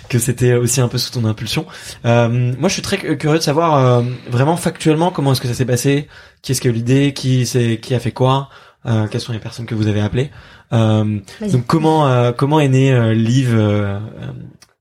que 0.10 0.18
c'était 0.18 0.54
aussi 0.56 0.82
un 0.82 0.88
peu 0.88 0.98
sous 0.98 1.12
ton 1.12 1.24
impulsion. 1.26 1.68
Euh, 2.06 2.28
moi 2.58 2.70
je 2.70 2.74
suis 2.74 2.82
très 2.82 2.98
cu- 2.98 3.16
curieux 3.18 3.38
de 3.38 3.44
savoir 3.44 3.76
euh, 3.76 4.02
vraiment 4.32 4.58
factuellement 4.58 5.12
comment 5.12 5.34
est-ce 5.34 5.42
que 5.42 5.48
ça 5.48 5.54
s'est 5.54 5.66
passé, 5.66 6.08
qui 6.42 6.52
est-ce 6.54 6.60
qui 6.62 6.68
a 6.68 6.72
eu 6.72 6.74
l'idée, 6.74 7.14
qui 7.14 7.46
c'est 7.46 7.78
qui 7.80 7.94
a 7.94 8.00
fait 8.00 8.12
quoi, 8.12 8.50
euh, 8.88 9.06
quelles 9.06 9.22
sont 9.22 9.32
les 9.34 9.38
personnes 9.40 9.68
que 9.68 9.76
vous 9.76 9.88
avez 9.88 10.02
appelées. 10.02 10.32
Euh, 10.74 11.20
donc 11.52 11.66
comment 11.68 12.08
euh, 12.08 12.32
comment 12.32 12.60
est 12.60 12.68
né 12.68 12.92
euh, 12.92 13.14
Liv 13.14 13.54
euh, 13.54 14.00
euh, 14.00 14.00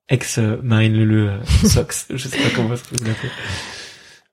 ex 0.08 0.38
euh, 0.38 0.56
Marine 0.62 0.94
Leleu 0.94 1.28
euh, 1.28 1.68
Sox, 1.68 2.06
je 2.14 2.28
sais 2.28 2.38
pas 2.38 2.48
comment 2.54 2.72
est-ce 2.72 2.84
que 2.84 2.96
vous 2.98 3.04
l'appelez. 3.04 3.30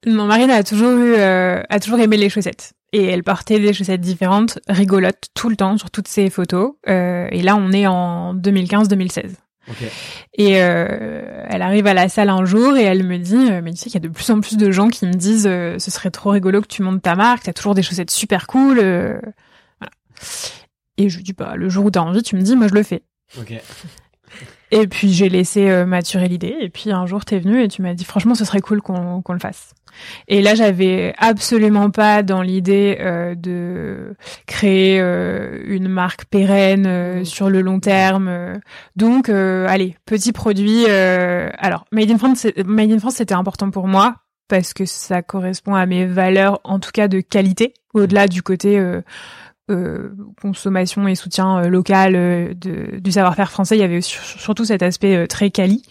Non, 0.05 0.25
Marine 0.25 0.49
a 0.51 0.63
toujours 0.63 0.91
eu, 0.91 1.13
euh, 1.15 1.61
a 1.69 1.79
toujours 1.79 1.99
aimé 1.99 2.17
les 2.17 2.29
chaussettes. 2.29 2.73
Et 2.91 3.05
elle 3.05 3.23
portait 3.23 3.59
des 3.59 3.73
chaussettes 3.73 4.01
différentes, 4.01 4.59
rigolotes, 4.67 5.29
tout 5.33 5.49
le 5.49 5.55
temps, 5.55 5.77
sur 5.77 5.89
toutes 5.89 6.07
ses 6.07 6.29
photos. 6.29 6.73
Euh, 6.87 7.27
et 7.31 7.41
là, 7.41 7.55
on 7.55 7.71
est 7.71 7.87
en 7.87 8.35
2015-2016. 8.35 9.31
Ok. 9.69 9.77
Et 10.33 10.61
euh, 10.61 11.45
elle 11.49 11.61
arrive 11.61 11.87
à 11.87 11.93
la 11.93 12.09
salle 12.09 12.29
un 12.29 12.43
jour 12.43 12.75
et 12.75 12.83
elle 12.83 13.03
me 13.03 13.17
dit, 13.17 13.49
euh, 13.49 13.61
mais 13.63 13.71
tu 13.71 13.77
sais 13.77 13.85
qu'il 13.85 13.93
y 13.93 14.05
a 14.05 14.07
de 14.07 14.13
plus 14.13 14.29
en 14.29 14.41
plus 14.41 14.57
de 14.57 14.71
gens 14.71 14.89
qui 14.89 15.05
me 15.07 15.13
disent, 15.13 15.47
euh, 15.47 15.79
ce 15.79 15.89
serait 15.89 16.11
trop 16.11 16.31
rigolo 16.31 16.61
que 16.61 16.67
tu 16.67 16.83
montes 16.83 17.01
ta 17.01 17.15
marque, 17.15 17.43
t'as 17.43 17.53
toujours 17.53 17.73
des 17.73 17.81
chaussettes 17.81 18.11
super 18.11 18.45
cool. 18.45 18.77
euh, 18.79 19.17
voilà. 19.79 19.91
Et 20.97 21.07
je 21.09 21.15
lui 21.17 21.23
dis, 21.23 21.33
bah, 21.33 21.53
le 21.55 21.69
jour 21.69 21.85
où 21.85 21.91
t'as 21.91 22.01
envie, 22.01 22.21
tu 22.23 22.35
me 22.35 22.41
dis, 22.41 22.55
moi 22.57 22.67
je 22.67 22.73
le 22.73 22.83
fais. 22.83 23.03
Ok. 23.39 23.53
Et 24.81 24.87
puis 24.87 25.13
j'ai 25.13 25.29
laissé 25.29 25.69
euh, 25.69 25.85
maturer 25.85 26.27
l'idée. 26.27 26.55
Et 26.61 26.69
puis 26.69 26.91
un 26.91 27.05
jour 27.05 27.25
t'es 27.25 27.39
venu 27.39 27.61
et 27.61 27.67
tu 27.67 27.81
m'as 27.81 27.93
dit 27.93 28.05
franchement 28.05 28.35
ce 28.35 28.43
serait 28.45 28.61
cool 28.61 28.81
qu'on 28.81 29.21
qu'on 29.21 29.33
le 29.33 29.39
fasse. 29.39 29.73
Et 30.27 30.41
là 30.41 30.55
j'avais 30.55 31.13
absolument 31.19 31.91
pas 31.91 32.23
dans 32.23 32.41
l'idée 32.41 32.97
euh, 32.99 33.35
de 33.35 34.15
créer 34.47 34.99
euh, 34.99 35.61
une 35.67 35.87
marque 35.87 36.25
pérenne 36.25 36.87
euh, 36.87 37.23
sur 37.23 37.49
le 37.51 37.61
long 37.61 37.79
terme. 37.79 38.27
euh. 38.27 38.55
Donc 38.95 39.29
euh, 39.29 39.67
allez 39.67 39.95
petit 40.05 40.31
produit. 40.31 40.85
euh, 40.89 41.49
alors 41.59 41.85
Made 41.91 42.09
in 42.09 42.17
France, 42.17 42.47
Made 42.65 42.91
in 42.91 42.99
France 42.99 43.15
c'était 43.15 43.35
important 43.35 43.69
pour 43.69 43.87
moi 43.87 44.15
parce 44.47 44.73
que 44.73 44.85
ça 44.85 45.21
correspond 45.21 45.75
à 45.75 45.85
mes 45.85 46.05
valeurs 46.07 46.59
en 46.63 46.79
tout 46.79 46.91
cas 46.91 47.07
de 47.07 47.21
qualité 47.21 47.73
au-delà 47.93 48.27
du 48.27 48.41
côté 48.41 48.81
euh, 49.71 50.09
consommation 50.41 51.07
et 51.07 51.15
soutien 51.15 51.59
euh, 51.63 51.67
local 51.69 52.15
euh, 52.15 52.53
de, 52.53 52.99
du 52.99 53.11
savoir-faire 53.11 53.49
français, 53.51 53.77
il 53.77 53.79
y 53.79 53.83
avait 53.83 54.01
sur- 54.01 54.21
surtout 54.23 54.65
cet 54.65 54.83
aspect 54.83 55.15
euh, 55.15 55.27
très 55.27 55.51
quali. 55.51 55.83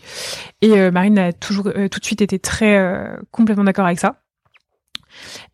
Et 0.61 0.73
euh, 0.73 0.91
Marine 0.91 1.19
a 1.19 1.33
toujours 1.33 1.69
euh, 1.69 1.89
tout 1.89 1.99
de 1.99 2.05
suite 2.05 2.21
été 2.23 2.39
très 2.39 2.77
euh, 2.77 3.17
complètement 3.31 3.65
d'accord 3.65 3.87
avec 3.87 3.99
ça. 3.99 4.17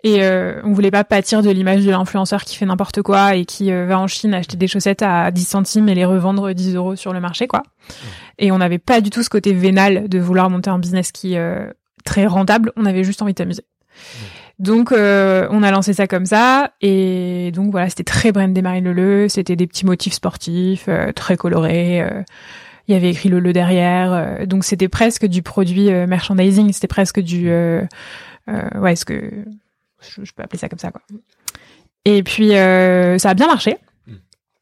Et 0.04 0.22
euh, 0.22 0.60
on 0.64 0.72
voulait 0.72 0.92
pas 0.92 1.02
pâtir 1.04 1.42
de 1.42 1.50
l'image 1.50 1.84
de 1.84 1.90
l'influenceur 1.90 2.44
qui 2.44 2.56
fait 2.56 2.64
n'importe 2.66 3.02
quoi 3.02 3.34
et 3.34 3.44
qui 3.44 3.72
va 3.72 3.98
en 3.98 4.06
Chine 4.06 4.32
acheter 4.34 4.56
des 4.56 4.68
chaussettes 4.68 5.02
à 5.02 5.30
10 5.32 5.44
centimes 5.44 5.88
et 5.88 5.94
les 5.96 6.04
revendre 6.04 6.52
10 6.52 6.76
euros 6.76 6.94
sur 6.96 7.12
le 7.12 7.18
marché, 7.20 7.48
quoi. 7.48 7.62
Et 8.38 8.52
on 8.52 8.58
n'avait 8.58 8.78
pas 8.78 9.00
du 9.00 9.10
tout 9.10 9.22
ce 9.24 9.28
côté 9.30 9.52
vénal 9.52 10.08
de 10.08 10.18
vouloir 10.20 10.48
monter 10.48 10.70
un 10.70 10.78
business 10.78 11.10
qui 11.10 11.34
est 11.34 11.38
euh, 11.38 11.68
très 12.04 12.26
rentable. 12.26 12.72
On 12.76 12.84
avait 12.86 13.02
juste 13.02 13.20
envie 13.20 13.32
de 13.32 13.38
s'amuser. 13.38 13.64
Donc 14.58 14.90
euh, 14.90 15.46
on 15.50 15.62
a 15.62 15.70
lancé 15.70 15.92
ça 15.92 16.06
comme 16.06 16.26
ça. 16.26 16.72
Et 16.80 17.52
donc 17.52 17.70
voilà 17.70 17.88
c'était 17.88 18.04
très 18.04 18.32
brandé 18.32 18.60
Marine 18.60 18.84
Leleu, 18.84 19.28
c'était 19.28 19.56
des 19.56 19.66
petits 19.66 19.86
motifs 19.86 20.14
sportifs 20.14 20.86
euh, 20.88 21.12
très 21.12 21.36
colorés, 21.36 22.02
euh, 22.02 22.22
il 22.88 22.94
y 22.94 22.96
avait 22.96 23.10
écrit 23.10 23.28
Leleu 23.28 23.52
derrière, 23.52 24.12
euh, 24.12 24.46
donc 24.46 24.64
c'était 24.64 24.88
presque 24.88 25.26
du 25.26 25.42
produit 25.42 25.90
euh, 25.92 26.06
merchandising, 26.06 26.72
c'était 26.72 26.88
presque 26.88 27.20
du 27.20 27.50
ouais 27.50 28.92
est-ce 28.92 29.04
que 29.04 29.30
je, 30.00 30.24
je 30.24 30.32
peux 30.32 30.42
appeler 30.42 30.58
ça 30.58 30.68
comme 30.68 30.78
ça 30.78 30.90
quoi. 30.90 31.02
Et 32.04 32.22
puis 32.22 32.56
euh, 32.56 33.18
ça 33.18 33.30
a 33.30 33.34
bien 33.34 33.46
marché. 33.46 33.76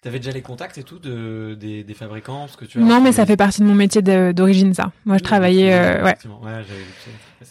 T'avais 0.03 0.19
déjà 0.19 0.31
les 0.31 0.43
contacts 0.43 0.79
et 0.79 0.83
tout 0.83 0.99
de 0.99 1.57
des, 1.59 1.83
des 1.83 1.95
fabricants 1.95 2.41
parce 2.41 2.57
que 2.57 2.65
tu 2.65 2.79
as 2.79 2.81
Non 2.83 3.01
mais 3.01 3.13
ça 3.13 3.27
fait 3.27 3.37
partie 3.37 3.61
de 3.61 3.67
mon 3.67 3.75
métier 3.75 4.03
d'origine 4.03 4.75
ça. 4.75 4.93
Moi 5.05 5.17
je 5.19 5.23
travaillais 5.23 5.73
euh, 5.73 6.05
ouais. 6.05 6.17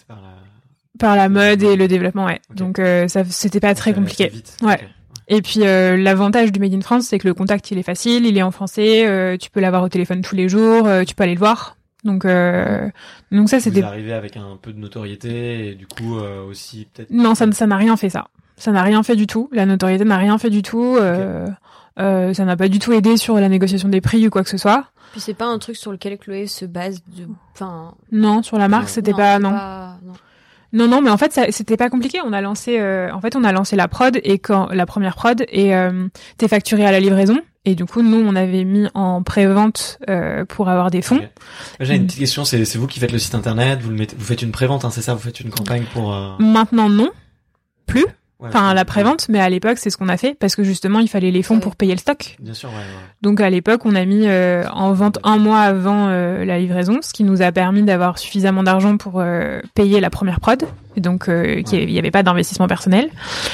par 0.07 0.21
par 0.99 1.15
la 1.15 1.29
mode 1.29 1.61
et 1.63 1.75
le 1.75 1.87
développement 1.87 2.25
ouais. 2.25 2.39
Donc 2.53 2.79
euh, 2.79 3.07
ça 3.07 3.23
c'était 3.25 3.59
pas 3.59 3.73
très 3.75 3.93
compliqué. 3.93 4.27
vite. 4.29 4.57
Ouais. 4.61 4.79
Et 5.27 5.41
puis 5.41 5.61
euh, 5.63 5.97
l'avantage 5.97 6.51
du 6.51 6.59
Made 6.59 6.73
in 6.73 6.81
France, 6.81 7.05
c'est 7.07 7.17
que 7.19 7.27
le 7.27 7.33
contact 7.33 7.71
il 7.71 7.77
est 7.79 7.83
facile, 7.83 8.25
il 8.25 8.37
est 8.37 8.43
en 8.43 8.51
français, 8.51 9.07
euh, 9.07 9.37
tu 9.37 9.49
peux 9.49 9.59
l'avoir 9.59 9.81
au 9.83 9.89
téléphone 9.89 10.21
tous 10.21 10.35
les 10.35 10.47
jours, 10.49 10.85
euh, 10.87 11.03
tu 11.03 11.15
peux 11.15 11.23
aller 11.23 11.33
le 11.33 11.39
voir. 11.39 11.77
Donc 12.03 12.25
euh, 12.25 12.87
donc 13.31 13.49
ça 13.49 13.57
Vous 13.57 13.63
c'était 13.63 13.81
arrivez 13.81 14.13
avec 14.13 14.37
un 14.37 14.57
peu 14.61 14.71
de 14.71 14.79
notoriété 14.79 15.69
et 15.69 15.75
du 15.75 15.87
coup 15.87 16.17
euh, 16.19 16.45
aussi 16.45 16.87
peut-être 16.93 17.09
non 17.09 17.33
ça 17.33 17.51
ça 17.51 17.65
n'a 17.65 17.77
rien 17.77 17.97
fait 17.97 18.09
ça. 18.11 18.27
ça 18.57 18.71
n'a 18.71 18.83
rien 18.83 19.01
fait 19.01 19.15
du 19.15 19.25
tout. 19.25 19.49
La 19.51 19.65
notoriété 19.65 20.05
n'a 20.05 20.17
rien 20.17 20.37
fait 20.37 20.51
du 20.51 20.61
tout. 20.61 20.95
Euh, 20.99 21.47
euh, 21.97 22.33
ça 22.33 22.45
n'a 22.45 22.55
pas 22.57 22.67
du 22.67 22.77
tout 22.77 22.91
aidé 22.93 23.17
sur 23.17 23.39
la 23.39 23.49
négociation 23.49 23.89
des 23.89 24.01
prix 24.01 24.27
ou 24.27 24.29
quoi 24.29 24.43
que 24.43 24.49
ce 24.49 24.57
soit. 24.57 24.85
Puis 25.13 25.21
c'est 25.21 25.33
pas 25.33 25.45
un 25.45 25.57
truc 25.59 25.77
sur 25.77 25.91
lequel 25.91 26.17
Chloé 26.19 26.45
se 26.45 26.65
base 26.65 27.01
de. 27.17 27.25
Enfin. 27.53 27.95
Non, 28.11 28.43
sur 28.43 28.57
la 28.59 28.67
marque, 28.67 28.89
c'était 28.89 29.13
pas 29.13 29.39
non. 29.39 29.49
pas- 29.51 29.97
non. 30.05 30.13
Non, 30.73 30.87
non, 30.87 31.01
mais 31.01 31.09
en 31.09 31.17
fait, 31.17 31.39
c'était 31.51 31.77
pas 31.77 31.89
compliqué. 31.89 32.19
On 32.25 32.33
a 32.33 32.41
lancé, 32.41 32.77
euh, 32.79 33.09
en 33.13 33.21
fait, 33.21 33.35
on 33.35 33.43
a 33.43 33.51
lancé 33.51 33.75
la 33.75 33.87
prod 33.87 34.19
et 34.23 34.39
quand 34.39 34.67
la 34.71 34.85
première 34.85 35.15
prod 35.15 35.45
et 35.49 35.75
euh, 35.75 36.07
t'es 36.37 36.47
facturé 36.47 36.85
à 36.85 36.91
la 36.91 36.99
livraison. 36.99 37.39
Et 37.67 37.73
du 37.75 37.85
coup, 37.85 38.03
nous, 38.03 38.17
on 38.17 38.35
avait 38.35 38.63
mis 38.63 38.87
en 38.93 39.23
pré-vente 39.23 39.97
euh, 40.09 40.45
pour 40.45 40.69
avoir 40.69 40.91
des 40.91 41.01
fonds. 41.01 41.21
J'ai 41.79 41.95
une 41.95 42.05
petite 42.05 42.19
question, 42.19 42.45
c'est 42.45 42.63
c'est 42.65 42.77
vous 42.77 42.85
qui 42.87 42.99
faites 42.99 43.11
le 43.11 43.17
site 43.17 43.33
internet, 43.33 43.79
vous 43.81 43.89
le 43.89 43.95
mettez, 43.95 44.15
vous 44.15 44.25
faites 44.25 44.43
une 44.43 44.51
prévente, 44.51 44.85
hein, 44.85 44.91
c'est 44.91 45.01
ça, 45.01 45.13
vous 45.15 45.19
faites 45.21 45.39
une 45.39 45.49
campagne 45.49 45.85
pour. 45.93 46.13
euh, 46.13 46.33
Maintenant, 46.39 46.89
non, 46.89 47.09
plus. 47.87 48.05
Ouais, 48.39 48.49
Enfin, 48.49 48.69
ouais. 48.69 48.75
la 48.75 48.85
prévente, 48.85 49.27
mais 49.29 49.39
à 49.39 49.49
l'époque, 49.49 49.77
c'est 49.77 49.89
ce 49.89 49.97
qu'on 49.97 50.09
a 50.09 50.17
fait 50.17 50.35
parce 50.39 50.55
que 50.55 50.63
justement, 50.63 50.99
il 50.99 51.07
fallait 51.07 51.31
les 51.31 51.43
fonds 51.43 51.55
Ouais. 51.55 51.61
pour 51.61 51.75
payer 51.75 51.93
le 51.93 51.99
stock. 51.99 52.35
Bien 52.39 52.53
sûr, 52.53 52.69
ouais. 52.69 52.75
ouais. 52.75 52.81
Donc 53.21 53.39
à 53.41 53.49
l'époque, 53.49 53.81
on 53.85 53.95
a 53.95 54.05
mis 54.05 54.27
euh, 54.27 54.63
en 54.71 54.93
vente 54.93 55.19
un 55.23 55.37
mois 55.37 55.61
avant 55.61 56.07
euh, 56.09 56.45
la 56.45 56.59
livraison, 56.59 56.99
ce 57.01 57.13
qui 57.13 57.23
nous 57.23 57.41
a 57.41 57.51
permis 57.51 57.83
d'avoir 57.83 58.17
suffisamment 58.19 58.63
d'argent 58.63 58.97
pour 58.97 59.19
euh, 59.19 59.61
payer 59.73 59.99
la 59.99 60.09
première 60.09 60.39
prod. 60.39 60.63
Et 60.97 61.01
donc, 61.01 61.27
euh, 61.27 61.61
qu'il 61.63 61.79
y- 61.79 61.83
il 61.83 61.91
n'y 61.91 61.99
avait 61.99 62.09
pas 62.09 62.23
d'investissement 62.23 62.67
personnel. 62.69 63.09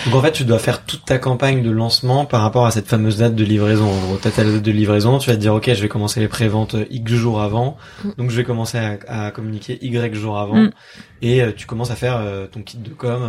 Donc 0.05 0.13
en 0.13 0.21
fait, 0.21 0.31
tu 0.31 0.43
dois 0.45 0.59
faire 0.59 0.85
toute 0.85 1.05
ta 1.05 1.17
campagne 1.17 1.63
de 1.63 1.71
lancement 1.71 2.23
par 2.25 2.41
rapport 2.43 2.67
à 2.67 2.71
cette 2.71 2.85
fameuse 2.87 3.17
date 3.17 3.33
de 3.33 3.43
livraison. 3.43 3.85
En 3.89 3.97
gros, 3.99 4.17
t'as 4.21 4.29
ta 4.29 4.43
date 4.43 4.61
de 4.61 4.71
livraison, 4.71 5.17
tu 5.17 5.27
vas 5.31 5.35
te 5.35 5.41
dire, 5.41 5.55
ok, 5.55 5.73
je 5.73 5.81
vais 5.81 5.87
commencer 5.87 6.19
les 6.19 6.27
préventes 6.27 6.75
euh, 6.75 6.85
X 6.91 7.11
jours 7.13 7.41
avant, 7.41 7.77
Mm. 8.03 8.09
donc 8.19 8.29
je 8.29 8.35
vais 8.37 8.43
commencer 8.43 8.77
à, 8.77 9.25
à 9.25 9.31
communiquer 9.31 9.79
Y 9.83 10.13
jours 10.13 10.37
avant, 10.37 10.55
Mm. 10.57 10.71
et 11.23 11.41
euh, 11.41 11.51
tu 11.55 11.65
commences 11.65 11.89
à 11.89 11.95
faire 11.95 12.17
euh, 12.17 12.45
ton 12.45 12.61
kit 12.61 12.77
de 12.77 12.89
com. 12.91 13.21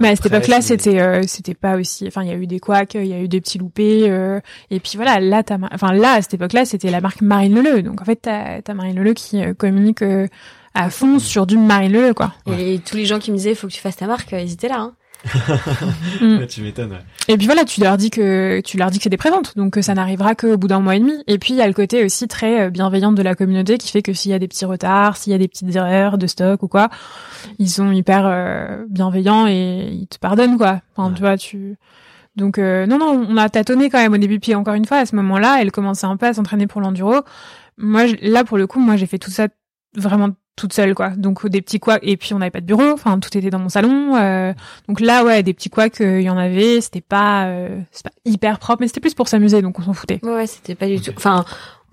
Mais 0.00 0.08
à 0.08 0.16
cette 0.16 0.24
époque-là, 0.26 0.62
c'était 0.62 1.00
euh, 1.00 1.22
c'était 1.26 1.54
pas 1.54 1.76
aussi. 1.76 2.06
Enfin, 2.06 2.22
il 2.22 2.28
y 2.28 2.32
a 2.32 2.36
eu 2.36 2.46
des 2.46 2.58
couacs, 2.60 2.94
il 2.94 3.06
y 3.06 3.12
a 3.12 3.20
eu 3.20 3.28
des 3.28 3.40
petits 3.42 3.58
loupés, 3.58 4.08
euh, 4.10 4.40
et 4.70 4.80
puis 4.80 4.92
voilà. 4.96 5.20
Là, 5.20 5.42
t'as, 5.42 5.58
ma- 5.58 5.68
enfin 5.72 5.92
là, 5.92 6.12
à 6.12 6.22
cette 6.22 6.34
époque-là, 6.34 6.64
c'était 6.64 6.90
la 6.90 7.00
marque 7.02 7.20
Marine 7.20 7.54
Leleu. 7.54 7.82
Donc 7.82 8.00
en 8.00 8.04
fait, 8.04 8.16
t'as 8.16 8.62
t'as 8.62 8.72
Marine 8.74 8.96
Leleu 8.98 9.12
qui 9.12 9.42
euh, 9.44 9.52
communique 9.52 10.00
euh, 10.02 10.26
à 10.74 10.88
fond 10.88 11.18
sur 11.18 11.46
du 11.46 11.58
Marine 11.58 11.92
Leleu, 11.92 12.14
quoi. 12.14 12.32
Et 12.58 12.78
tous 12.78 12.96
les 12.96 13.04
gens 13.04 13.18
qui 13.18 13.30
me 13.32 13.36
disaient 13.36 13.54
faut 13.54 13.66
que 13.66 13.72
tu 13.72 13.80
fasses 13.80 13.96
ta 13.96 14.06
marque, 14.06 14.32
euh, 14.32 14.40
ils 14.40 14.52
étaient 14.54 14.68
là. 14.68 14.78
Hein. 14.80 14.94
Mm. 16.20 16.46
Tu 16.46 16.60
m'étonnes. 16.62 16.90
ouais. 16.92 16.98
Et 17.28 17.36
puis 17.36 17.46
voilà, 17.46 17.64
tu 17.64 17.80
leur 17.80 17.96
dis 17.96 18.10
que 18.10 18.60
tu 18.64 18.76
leur 18.76 18.90
dis 18.90 18.98
que 18.98 19.04
c'est 19.04 19.10
des 19.10 19.16
préventes, 19.16 19.56
donc 19.56 19.72
que 19.74 19.82
ça 19.82 19.94
n'arrivera 19.94 20.34
qu'au 20.34 20.56
bout 20.56 20.68
d'un 20.68 20.80
mois 20.80 20.96
et 20.96 21.00
demi. 21.00 21.14
Et 21.26 21.38
puis 21.38 21.54
il 21.54 21.56
y 21.56 21.62
a 21.62 21.66
le 21.66 21.72
côté 21.72 22.04
aussi 22.04 22.28
très 22.28 22.62
euh, 22.66 22.70
bienveillant 22.70 23.12
de 23.12 23.22
la 23.22 23.34
communauté 23.34 23.78
qui 23.78 23.90
fait 23.90 24.02
que 24.02 24.12
s'il 24.12 24.30
y 24.30 24.34
a 24.34 24.38
des 24.38 24.48
petits 24.48 24.64
retards, 24.64 25.16
s'il 25.16 25.32
y 25.32 25.34
a 25.34 25.38
des 25.38 25.48
petites 25.48 25.74
erreurs 25.74 26.18
de 26.18 26.26
stock 26.26 26.62
ou 26.62 26.68
quoi, 26.68 26.90
ils 27.58 27.68
sont 27.68 27.90
hyper 27.92 28.24
euh, 28.26 28.84
bienveillants 28.88 29.46
et 29.48 29.88
ils 29.92 30.06
te 30.08 30.18
pardonnent 30.18 30.58
quoi. 30.58 30.80
Enfin, 30.96 31.08
Ouais. 31.08 31.14
tu 31.14 31.20
vois, 31.20 31.36
tu 31.36 31.76
donc 32.36 32.58
euh, 32.58 32.86
non 32.86 32.98
non, 32.98 33.26
on 33.28 33.36
a 33.36 33.48
tâtonné 33.48 33.90
quand 33.90 33.98
même 33.98 34.12
au 34.14 34.18
début. 34.18 34.38
Puis 34.40 34.54
encore 34.54 34.74
une 34.74 34.84
fois, 34.86 34.98
à 34.98 35.06
ce 35.06 35.16
moment-là, 35.16 35.58
elle 35.60 35.70
commençait 35.72 36.06
un 36.06 36.16
peu 36.16 36.26
à 36.26 36.34
s'entraîner 36.34 36.66
pour 36.66 36.80
l'enduro. 36.80 37.16
Moi, 37.78 38.06
je- 38.06 38.16
là 38.22 38.44
pour 38.44 38.58
le 38.58 38.66
coup, 38.66 38.80
moi 38.80 38.96
j'ai 38.96 39.06
fait 39.06 39.18
tout 39.18 39.30
ça 39.30 39.48
vraiment 39.96 40.30
toute 40.56 40.72
seule 40.72 40.94
quoi. 40.94 41.10
Donc 41.10 41.46
des 41.48 41.62
petits 41.62 41.78
couacs 41.80 42.00
et 42.02 42.16
puis 42.16 42.34
on 42.34 42.38
n'avait 42.38 42.50
pas 42.50 42.60
de 42.60 42.66
bureau, 42.66 42.90
enfin 42.92 43.18
tout 43.18 43.36
était 43.36 43.50
dans 43.50 43.58
mon 43.58 43.68
salon. 43.68 44.16
euh, 44.16 44.52
donc 44.88 45.00
là 45.00 45.24
ouais, 45.24 45.42
des 45.42 45.54
petits 45.54 45.70
couacs, 45.70 46.00
euh, 46.00 46.20
il 46.20 46.24
y 46.24 46.30
en 46.30 46.36
avait, 46.38 46.80
c'était 46.80 47.00
pas 47.00 47.46
euh, 47.46 47.80
c'est 47.90 48.04
pas 48.04 48.12
hyper 48.24 48.58
propre 48.58 48.80
mais 48.82 48.86
c'était 48.88 49.00
plus 49.00 49.14
pour 49.14 49.28
s'amuser 49.28 49.62
donc 49.62 49.78
on 49.78 49.82
s'en 49.82 49.92
foutait. 49.94 50.20
Ouais, 50.22 50.34
ouais, 50.34 50.46
c'était 50.46 50.74
pas 50.74 50.86
du 50.86 51.00
tout. 51.00 51.12
Enfin, 51.16 51.44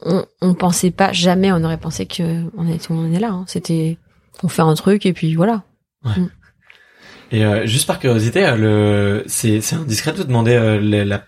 on, 0.02 0.26
on 0.42 0.54
pensait 0.54 0.92
pas, 0.92 1.12
jamais 1.14 1.52
on 1.52 1.64
aurait 1.64 1.78
pensé 1.78 2.06
que 2.06 2.44
on 2.58 2.68
est, 2.68 2.90
on 2.92 3.12
est 3.14 3.20
là. 3.20 3.30
Hein. 3.32 3.46
C'était, 3.48 3.98
on 4.44 4.48
fait 4.48 4.62
un 4.62 4.74
truc 4.76 5.06
et 5.06 5.14
puis 5.14 5.36
voilà. 5.36 5.64
Et 7.32 7.46
euh, 7.46 7.66
juste 7.66 7.86
par 7.88 8.00
curiosité, 8.00 8.46
euh, 8.46 8.56
le 8.56 9.24
c'est 9.28 9.62
c'est 9.62 9.76
indiscret 9.76 10.12
de 10.14 10.18
vous 10.18 10.24
demander 10.24 10.54
euh, 10.56 10.80
le, 10.80 11.04
la- 11.04 11.24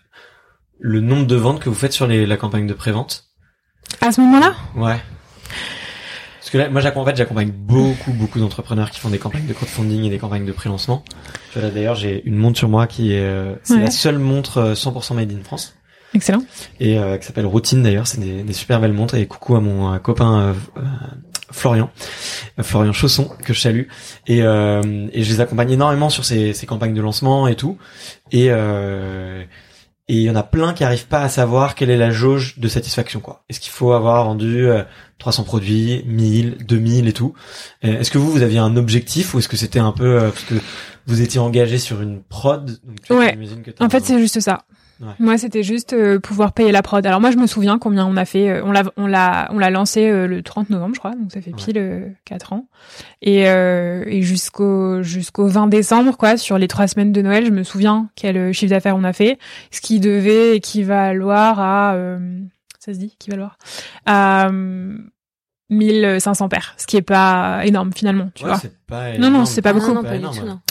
le 0.79 0.99
nombre 0.99 1.27
de 1.27 1.35
ventes 1.35 1.59
que 1.59 1.69
vous 1.69 1.75
faites 1.75 1.93
sur 1.93 2.07
les, 2.07 2.25
la 2.25 2.37
campagne 2.37 2.65
de 2.65 2.73
prévente? 2.73 3.25
À 4.01 4.11
ce 4.11 4.19
moment-là, 4.21 4.55
Ouais. 4.75 4.99
Parce 6.41 6.49
que 6.49 6.57
là, 6.57 6.69
moi, 6.69 6.81
j'accompagne, 6.81 7.03
en 7.03 7.15
fait, 7.15 7.17
j'accompagne 7.17 7.51
beaucoup, 7.51 8.11
beaucoup 8.13 8.39
d'entrepreneurs 8.39 8.89
qui 8.89 8.99
font 8.99 9.09
des 9.11 9.19
campagnes 9.19 9.45
de 9.45 9.53
crowdfunding 9.53 10.05
et 10.05 10.09
des 10.09 10.17
campagnes 10.17 10.43
de 10.45 10.51
pré-lancement. 10.51 11.03
D'ailleurs, 11.55 11.93
j'ai 11.93 12.23
une 12.25 12.35
montre 12.35 12.57
sur 12.57 12.67
moi 12.67 12.87
qui 12.87 13.13
est, 13.13 13.19
euh, 13.21 13.53
c'est 13.63 13.75
Ouais. 13.75 13.81
la 13.83 13.91
seule 13.91 14.17
montre 14.17 14.57
euh, 14.57 14.73
100% 14.73 15.13
made 15.13 15.31
in 15.31 15.43
France. 15.43 15.75
excellent. 16.15 16.43
Et, 16.79 16.97
euh, 16.97 17.17
qui 17.17 17.27
s'appelle 17.27 17.45
Routine, 17.45 17.83
d'ailleurs. 17.83 18.07
C'est 18.07 18.19
des, 18.19 18.41
des 18.41 18.53
super 18.53 18.79
belles 18.81 18.91
montres. 18.93 19.13
Et 19.15 19.27
coucou 19.27 19.55
à 19.55 19.61
mon 19.61 19.93
euh, 19.93 19.97
copain, 19.99 20.39
euh, 20.41 20.53
euh, 20.77 20.81
Florian. 21.51 21.91
Euh, 22.59 22.63
Florian 22.63 22.91
Chausson, 22.91 23.29
que 23.45 23.53
je 23.53 23.61
salue. 23.61 23.83
Et, 24.25 24.41
euh, 24.41 24.81
et 25.13 25.23
je 25.23 25.31
les 25.31 25.41
accompagne 25.41 25.69
énormément 25.71 26.09
sur 26.09 26.25
ces, 26.25 26.53
ces 26.53 26.65
campagnes 26.65 26.95
de 26.95 27.01
lancement 27.01 27.47
et 27.47 27.55
tout. 27.55 27.77
Et, 28.31 28.47
euh, 28.49 29.43
et 30.11 30.15
il 30.15 30.21
y 30.23 30.29
en 30.29 30.35
a 30.35 30.43
plein 30.43 30.73
qui 30.73 30.83
arrivent 30.83 31.07
pas 31.07 31.21
à 31.21 31.29
savoir 31.29 31.73
quelle 31.73 31.89
est 31.89 31.95
la 31.97 32.11
jauge 32.11 32.59
de 32.59 32.67
satisfaction, 32.67 33.21
quoi. 33.21 33.43
Est-ce 33.49 33.61
qu'il 33.61 33.71
faut 33.71 33.93
avoir 33.93 34.25
vendu 34.25 34.67
euh, 34.67 34.83
300 35.19 35.43
produits, 35.43 36.03
1000, 36.05 36.57
2000 36.65 37.07
et 37.07 37.13
tout? 37.13 37.33
Euh, 37.85 37.99
Est-ce 37.99 38.11
que 38.11 38.17
vous, 38.17 38.29
vous 38.29 38.41
aviez 38.41 38.59
un 38.59 38.75
objectif 38.75 39.33
ou 39.33 39.39
est-ce 39.39 39.47
que 39.47 39.55
c'était 39.55 39.79
un 39.79 39.93
peu 39.93 40.17
euh, 40.19 40.29
parce 40.31 40.43
que 40.43 40.55
vous 41.07 41.21
étiez 41.21 41.39
engagé 41.39 41.77
sur 41.77 42.01
une 42.01 42.21
prod 42.23 42.65
donc 42.65 43.01
tu 43.03 43.13
vois, 43.13 43.21
Ouais. 43.23 43.37
que 43.63 43.71
En 43.83 43.89
fait, 43.89 44.03
c'est 44.03 44.19
juste 44.19 44.39
ça. 44.41 44.63
Ouais. 45.01 45.13
Moi, 45.19 45.37
c'était 45.39 45.63
juste 45.63 45.93
euh, 45.93 46.19
pouvoir 46.19 46.53
payer 46.53 46.71
la 46.71 46.83
prod. 46.83 47.03
Alors 47.05 47.19
moi, 47.19 47.31
je 47.31 47.37
me 47.37 47.47
souviens 47.47 47.79
combien 47.79 48.05
on 48.05 48.15
a 48.17 48.25
fait. 48.25 48.49
euh, 48.49 48.61
on 48.63 48.71
l'a, 48.71 48.83
on 48.97 49.07
l'a, 49.07 49.47
on 49.51 49.57
l'a 49.57 49.71
lancé 49.71 50.07
euh, 50.07 50.27
le 50.27 50.43
30 50.43 50.69
novembre, 50.69 50.93
je 50.93 50.99
crois. 50.99 51.11
Donc 51.15 51.31
ça 51.31 51.41
fait 51.41 51.51
pile 51.55 51.77
euh, 51.79 52.07
quatre 52.23 52.53
ans. 52.53 52.67
Et, 53.23 53.47
euh, 53.49 54.03
et 54.05 54.21
jusqu'au 54.21 55.01
jusqu'au 55.01 55.47
20 55.47 55.67
décembre, 55.67 56.17
quoi, 56.17 56.37
sur 56.37 56.57
les 56.59 56.67
trois 56.67 56.87
semaines 56.87 57.11
de 57.11 57.21
Noël, 57.21 57.45
je 57.45 57.51
me 57.51 57.63
souviens 57.63 58.09
quel 58.15 58.37
euh, 58.37 58.53
chiffre 58.53 58.69
d'affaires 58.69 58.95
on 58.95 59.03
a 59.03 59.13
fait, 59.13 59.39
ce 59.71 59.81
qui 59.81 59.99
devait 59.99 60.55
équivaloir 60.57 61.59
à, 61.59 61.93
euh, 61.95 62.19
ça 62.79 62.93
se 62.93 62.99
dit, 62.99 63.13
équivaloir 63.19 63.57
à 64.05 64.49
euh, 64.49 64.97
1500 65.71 66.49
paires, 66.49 66.73
ce 66.77 66.85
qui 66.85 66.97
est 66.97 67.01
pas 67.01 67.61
énorme 67.65 67.91
finalement, 67.95 68.29
tu 68.35 68.43
Ouais, 68.45 68.51
vois. 68.51 68.61
pas 68.87 69.17
Non, 69.17 69.31
non, 69.31 69.45
c'est 69.45 69.61
pas 69.61 69.69
Ah, 69.69 69.73
beaucoup. 69.73 69.93
non, 69.93 70.03
pas. 70.03 70.09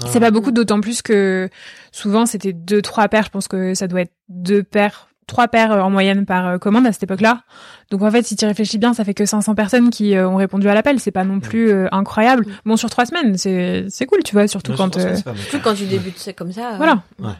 C'est 0.06 0.20
pas 0.20 0.30
beaucoup, 0.30 0.52
d'autant 0.52 0.80
plus 0.80 1.02
que 1.02 1.48
souvent 1.90 2.26
c'était 2.26 2.52
deux, 2.52 2.82
trois 2.82 3.08
paires. 3.08 3.24
Je 3.24 3.30
pense 3.30 3.48
que 3.48 3.74
ça 3.74 3.88
doit 3.88 4.02
être 4.02 4.12
deux 4.28 4.62
paires, 4.62 5.08
trois 5.26 5.48
paires 5.48 5.72
euh, 5.72 5.80
en 5.80 5.88
moyenne 5.90 6.26
par 6.26 6.46
euh, 6.46 6.58
commande 6.58 6.86
à 6.86 6.92
cette 6.92 7.02
époque-là. 7.04 7.42
Donc 7.90 8.02
en 8.02 8.10
fait, 8.10 8.22
si 8.26 8.36
tu 8.36 8.44
réfléchis 8.44 8.76
bien, 8.78 8.92
ça 8.94 9.04
fait 9.04 9.14
que 9.14 9.24
500 9.24 9.54
personnes 9.54 9.88
qui 9.90 10.14
euh, 10.14 10.28
ont 10.28 10.36
répondu 10.36 10.68
à 10.68 10.74
l'appel. 10.74 11.00
C'est 11.00 11.10
pas 11.12 11.24
non 11.24 11.40
plus 11.40 11.70
euh, 11.70 11.88
incroyable. 11.92 12.44
Mm. 12.46 12.52
Bon, 12.66 12.76
sur 12.76 12.90
trois 12.90 13.06
semaines, 13.06 13.38
c'est 13.38 13.86
c'est 13.88 14.04
cool, 14.06 14.22
tu 14.22 14.34
vois, 14.34 14.46
surtout 14.48 14.74
quand. 14.76 14.96
euh. 14.98 15.16
Surtout 15.16 15.60
quand 15.64 15.74
tu 15.74 15.86
débutes 15.86 16.18
c'est 16.18 16.34
comme 16.34 16.52
ça. 16.52 16.72
euh, 16.74 16.76
voilà. 16.76 17.02
Ouais. 17.18 17.32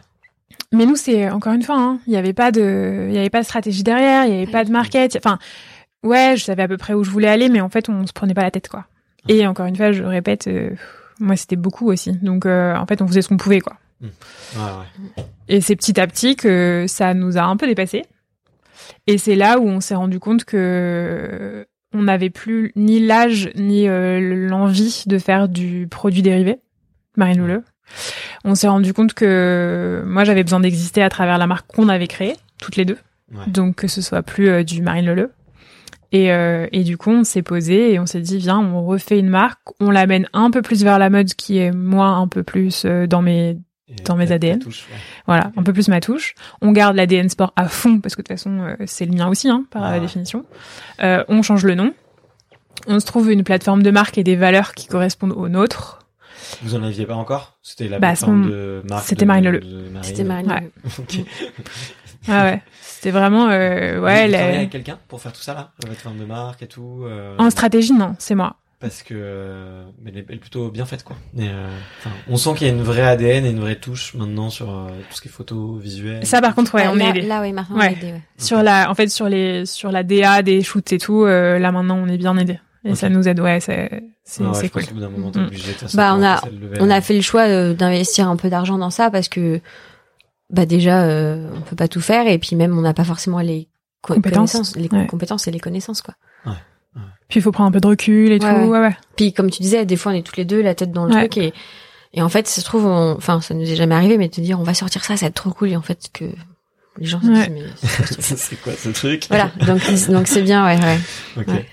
Mais 0.73 0.85
nous, 0.85 0.95
c'est 0.95 1.29
encore 1.29 1.51
une 1.53 1.63
fois, 1.63 1.75
hein, 1.77 1.99
il 2.07 2.13
y 2.13 2.17
avait 2.17 2.33
pas 2.33 2.51
de, 2.51 3.07
il 3.09 3.13
y 3.13 3.17
avait 3.19 3.29
pas 3.29 3.41
de 3.41 3.45
stratégie 3.45 3.83
derrière, 3.83 4.25
il 4.25 4.31
y 4.33 4.37
avait 4.41 4.51
pas 4.51 4.63
de 4.63 4.71
market. 4.71 5.17
Enfin, 5.17 5.37
ouais, 6.03 6.35
je 6.37 6.43
savais 6.43 6.63
à 6.63 6.67
peu 6.67 6.77
près 6.77 6.93
où 6.93 7.03
je 7.03 7.09
voulais 7.09 7.27
aller, 7.27 7.49
mais 7.49 7.61
en 7.61 7.69
fait, 7.69 7.89
on 7.89 8.05
se 8.05 8.13
prenait 8.13 8.33
pas 8.33 8.43
la 8.43 8.51
tête, 8.51 8.67
quoi. 8.67 8.85
Et 9.27 9.45
encore 9.45 9.65
une 9.65 9.75
fois, 9.75 9.91
je 9.91 10.03
répète, 10.03 10.47
euh, 10.47 10.71
moi, 11.19 11.35
c'était 11.35 11.55
beaucoup 11.55 11.91
aussi. 11.91 12.13
Donc, 12.13 12.45
euh, 12.45 12.75
en 12.75 12.85
fait, 12.85 13.01
on 13.01 13.07
faisait 13.07 13.21
ce 13.21 13.29
qu'on 13.29 13.37
pouvait, 13.37 13.61
quoi. 13.61 13.77
Ouais, 14.01 14.09
ouais. 14.55 15.23
Et 15.47 15.61
c'est 15.61 15.75
petit 15.75 15.99
à 15.99 16.07
petit 16.07 16.35
que 16.35 16.85
ça 16.87 17.13
nous 17.13 17.37
a 17.37 17.43
un 17.43 17.55
peu 17.55 17.67
dépassé. 17.67 18.05
Et 19.07 19.17
c'est 19.17 19.35
là 19.35 19.59
où 19.59 19.67
on 19.67 19.79
s'est 19.79 19.95
rendu 19.95 20.19
compte 20.19 20.43
que 20.43 21.67
on 21.93 22.03
n'avait 22.03 22.29
plus 22.29 22.71
ni 22.75 23.05
l'âge 23.05 23.51
ni 23.55 23.87
euh, 23.87 24.47
l'envie 24.47 25.03
de 25.07 25.17
faire 25.17 25.49
du 25.49 25.87
produit 25.89 26.21
dérivé, 26.21 26.59
Marine 27.17 27.39
Louleux. 27.39 27.63
On 28.45 28.55
s'est 28.55 28.69
rendu 28.69 28.93
compte 28.93 29.13
que 29.13 30.03
moi 30.05 30.23
j'avais 30.23 30.43
besoin 30.43 30.61
d'exister 30.61 31.03
à 31.03 31.09
travers 31.09 31.37
la 31.37 31.47
marque 31.47 31.67
qu'on 31.67 31.89
avait 31.89 32.07
créée, 32.07 32.35
toutes 32.59 32.77
les 32.77 32.85
deux. 32.85 32.97
Ouais. 33.33 33.43
Donc 33.47 33.75
que 33.75 33.87
ce 33.87 34.01
soit 34.01 34.23
plus 34.23 34.49
euh, 34.49 34.63
du 34.63 34.81
Marine 34.81 35.05
Leleu. 35.05 35.31
Et, 36.11 36.31
euh, 36.31 36.67
et 36.71 36.83
du 36.83 36.97
coup, 36.97 37.09
on 37.11 37.23
s'est 37.23 37.41
posé 37.41 37.93
et 37.93 37.99
on 37.99 38.05
s'est 38.05 38.19
dit, 38.21 38.37
viens, 38.37 38.59
on 38.59 38.85
refait 38.85 39.17
une 39.19 39.29
marque, 39.29 39.59
on 39.79 39.89
l'amène 39.91 40.27
un 40.33 40.51
peu 40.51 40.61
plus 40.61 40.83
vers 40.83 40.99
la 40.99 41.09
mode, 41.09 41.33
qui 41.35 41.57
est 41.57 41.71
moi 41.71 42.07
un 42.07 42.27
peu 42.27 42.43
plus 42.43 42.83
euh, 42.85 43.07
dans 43.07 43.21
mes 43.21 43.57
Dans 44.05 44.15
mes 44.17 44.31
ADN. 44.31 44.59
touche, 44.59 44.87
ouais. 44.91 44.97
voilà, 45.25 45.51
un 45.55 45.63
peu 45.63 45.71
plus 45.73 45.87
ma 45.87 46.01
touche. 46.01 46.35
On 46.61 46.71
garde 46.73 46.95
l'ADN 46.97 47.29
sport 47.29 47.53
à 47.55 47.67
fond 47.67 47.99
parce 47.99 48.15
que 48.15 48.21
de 48.21 48.27
toute 48.27 48.35
façon 48.37 48.59
euh, 48.59 48.75
c'est 48.85 49.05
le 49.05 49.13
mien 49.13 49.27
aussi, 49.29 49.47
hein, 49.49 49.65
par 49.71 49.83
Ah 49.85 49.99
définition. 49.99 50.43
Euh, 51.01 51.23
on 51.29 51.41
change 51.43 51.63
le 51.65 51.75
nom. 51.75 51.93
On 52.87 52.99
se 52.99 53.05
trouve 53.05 53.31
une 53.31 53.43
plateforme 53.43 53.83
de 53.83 53.91
marque 53.91 54.17
et 54.17 54.23
des 54.23 54.35
valeurs 54.35 54.73
qui 54.73 54.87
correspondent 54.87 55.33
aux 55.33 55.47
nôtres. 55.49 55.99
Vous 56.63 56.75
en 56.75 56.83
aviez 56.83 57.05
pas 57.05 57.15
encore? 57.15 57.57
C'était 57.61 57.87
la 57.87 57.99
Bah, 57.99 58.07
plateforme 58.07 58.49
de 58.49 58.81
Marc. 58.89 59.05
c'était 59.05 59.25
Marine 59.25 59.45
Leleu. 59.45 59.61
C'était 60.01 60.23
Marine. 60.23 60.47
Ouais. 60.47 60.71
Leleu. 61.13 61.25
Ah 62.27 62.43
ouais, 62.45 62.61
c'était 62.81 63.11
vraiment 63.11 63.47
euh, 63.49 63.99
ouais. 63.99 64.25
vous 64.25 64.31
la- 64.31 64.37
travaillez 64.37 64.57
avec 64.57 64.69
quelqu'un 64.69 64.99
pour 65.07 65.21
faire 65.21 65.33
tout 65.33 65.41
ça 65.41 65.53
là? 65.53 65.71
La 65.81 65.87
plateforme 65.87 66.17
de 66.17 66.25
marque 66.25 66.61
et 66.61 66.67
tout 66.67 67.01
euh, 67.05 67.35
En 67.39 67.49
stratégie, 67.49 67.93
non, 67.93 68.15
c'est 68.19 68.35
moi. 68.35 68.55
Parce 68.79 69.03
que 69.03 69.13
euh, 69.15 69.83
mais 70.01 70.09
elle, 70.11 70.17
est, 70.19 70.25
elle 70.29 70.35
est 70.35 70.39
plutôt 70.39 70.71
bien 70.71 70.85
faite 70.85 71.03
quoi. 71.03 71.15
Et, 71.37 71.47
euh, 71.47 71.67
enfin, 71.99 72.09
on 72.27 72.35
sent 72.37 72.53
qu'il 72.57 72.65
y 72.67 72.69
a 72.69 72.73
une 72.73 72.81
vraie 72.81 73.03
ADN 73.03 73.45
et 73.45 73.51
une 73.51 73.59
vraie 73.59 73.75
touche 73.75 74.15
maintenant 74.15 74.49
sur 74.49 74.71
euh, 74.71 74.87
tout 75.09 75.15
ce 75.15 75.21
qui 75.21 75.27
est 75.27 75.31
photo, 75.31 75.75
visuel. 75.77 76.25
Ça 76.25 76.41
par 76.41 76.55
contre, 76.55 76.73
ouais, 76.75 76.83
Ah, 76.87 76.91
on 76.91 76.95
est 76.95 77.03
là, 77.03 77.09
aidé. 77.09 77.21
là, 77.21 77.41
oui, 77.41 77.53
maintenant 77.53 77.77
Ouais. 77.77 77.85
on 77.87 77.89
est 77.89 77.97
aidé, 78.03 78.11
ouais. 78.13 78.21
Sur 78.37 78.63
la, 78.63 78.89
en 78.89 78.95
fait, 78.95 79.07
sur 79.09 79.29
les, 79.29 79.65
sur 79.67 79.91
la 79.91 80.01
DA 80.03 80.41
des 80.41 80.63
shoots 80.63 80.91
et 80.93 80.97
tout, 80.97 81.23
euh, 81.25 81.59
là 81.59 81.71
maintenant 81.71 81.97
on 82.03 82.07
est 82.07 82.17
bien 82.17 82.35
aidé. 82.37 82.59
Et 82.83 82.95
ça 82.95 83.09
nous 83.09 83.27
aide, 83.27 83.39
ouais, 83.39 83.59
c'est 83.59 84.03
c'est 84.23 84.41
Ouais, 84.41 84.49
ouais, 84.49 84.53
c'est 84.55 84.67
je 84.67 84.71
pense 84.71 84.85
cool. 84.87 84.99
moment, 84.99 85.31
Mm. 85.35 85.45
obligé 85.45 85.73
Bah, 85.93 86.15
on 86.17 86.23
a-. 86.23 86.41
On 86.79 86.89
a 86.89 87.01
fait 87.01 87.13
le 87.15 87.21
choix 87.21 87.43
euh, 87.47 87.73
d'investir 87.75 88.27
un 88.27 88.35
peu 88.37 88.49
d'argent 88.49 88.79
dans 88.79 88.89
ça 88.89 89.11
parce 89.11 89.29
que 89.29 89.59
bah 90.51 90.65
déjà 90.65 91.03
euh, 91.03 91.49
on 91.55 91.61
peut 91.61 91.75
pas 91.75 91.87
tout 91.87 92.01
faire 92.01 92.27
et 92.27 92.37
puis 92.37 92.55
même 92.55 92.77
on 92.77 92.81
n'a 92.81 92.93
pas 92.93 93.03
forcément 93.05 93.39
les 93.39 93.67
co- 94.01 94.13
Compétences. 94.15 94.51
connaissances, 94.53 94.75
les 94.75 94.89
Ouais. 94.91 95.07
compétences 95.07 95.47
et 95.47 95.51
les 95.51 95.59
connaissances 95.59 96.01
quoi. 96.01 96.15
Puis 97.29 97.39
il 97.39 97.43
faut 97.43 97.53
prendre 97.53 97.69
un 97.69 97.71
peu 97.71 97.79
de 97.79 97.87
recul 97.87 98.33
et 98.33 98.39
tout. 98.39 98.45
Ouais, 98.45 98.53
ouais. 98.63 98.67
Ouais, 98.67 98.79
ouais. 98.79 98.97
Puis 99.15 99.31
comme 99.31 99.49
tu 99.49 99.61
disais, 99.61 99.85
des 99.85 99.95
fois 99.95 100.11
on 100.11 100.15
est 100.15 100.21
toutes 100.21 100.35
les 100.35 100.43
deux 100.43 100.61
la 100.61 100.75
tête 100.75 100.91
dans 100.91 101.05
le 101.05 101.13
Ouais. 101.13 101.29
truc 101.29 101.37
et 101.37 101.53
et 102.13 102.21
en 102.21 102.27
fait 102.27 102.45
ça 102.47 102.59
se 102.59 102.65
trouve, 102.65 102.85
on- 102.85 103.15
enfin 103.15 103.39
ça 103.39 103.53
nous 103.53 103.61
est 103.71 103.75
jamais 103.77 103.95
arrivé, 103.95 104.17
mais 104.17 104.27
de 104.27 104.33
te 104.33 104.41
dire 104.41 104.59
on 104.59 104.63
va 104.63 104.73
sortir 104.73 105.03
ça, 105.05 105.15
ça 105.15 105.25
va 105.25 105.27
être 105.29 105.35
trop 105.35 105.51
cool 105.51 105.69
et 105.69 105.77
en 105.77 105.81
fait 105.81 106.09
que 106.13 106.25
les 106.97 107.05
gens 107.05 107.21
se 107.21 107.27
Ouais. 107.27 107.47
disent 107.47 107.49
mais 107.49 107.63
c'est 108.19 108.61
quoi 108.61 108.73
ce 108.73 108.89
truc? 108.89 109.27
Voilà 109.29 109.49
donc 109.65 109.81
donc 110.09 110.27
c'est 110.27 110.41
bien 110.41 110.65
ouais 110.65 110.77
ouais. 110.77 110.99
Ok. 111.37 111.47
Ouais. 111.47 111.65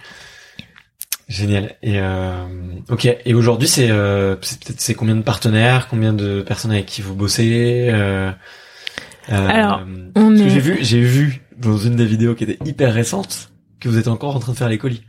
Génial. 1.27 1.77
Et 1.83 1.99
euh, 2.01 2.47
ok. 2.89 3.07
Et 3.27 3.35
aujourd'hui, 3.35 3.69
c'est 3.69 3.91
euh, 3.91 4.37
c'est 4.41 4.65
peut-être 4.65 4.81
c'est 4.81 4.95
combien 4.95 5.15
de 5.15 5.21
partenaires, 5.23 5.87
combien 5.91 6.15
de 6.15 6.41
personnes 6.41 6.71
avec 6.71 6.87
qui 6.87 7.03
vous 7.03 7.15
bossez 7.15 7.89
euh, 7.93 8.31
Alors, 9.29 9.79
parce 9.79 9.89
on 10.17 10.35
est- 10.37 10.49
j'ai 10.49 10.61
vu, 10.61 10.79
j'ai 10.81 11.01
vu 11.01 11.43
dans 11.59 11.77
une 11.77 11.97
des 11.97 12.07
vidéos 12.07 12.35
qui 12.35 12.45
était 12.45 12.59
hyper 12.69 12.93
récente 12.95 13.51
que 13.81 13.89
vous 13.89 13.99
êtes 13.99 14.09
encore 14.09 14.35
en 14.37 14.39
train 14.39 14.53
de 14.53 14.57
faire 14.59 14.69
les 14.69 14.79
colis. 14.79 15.03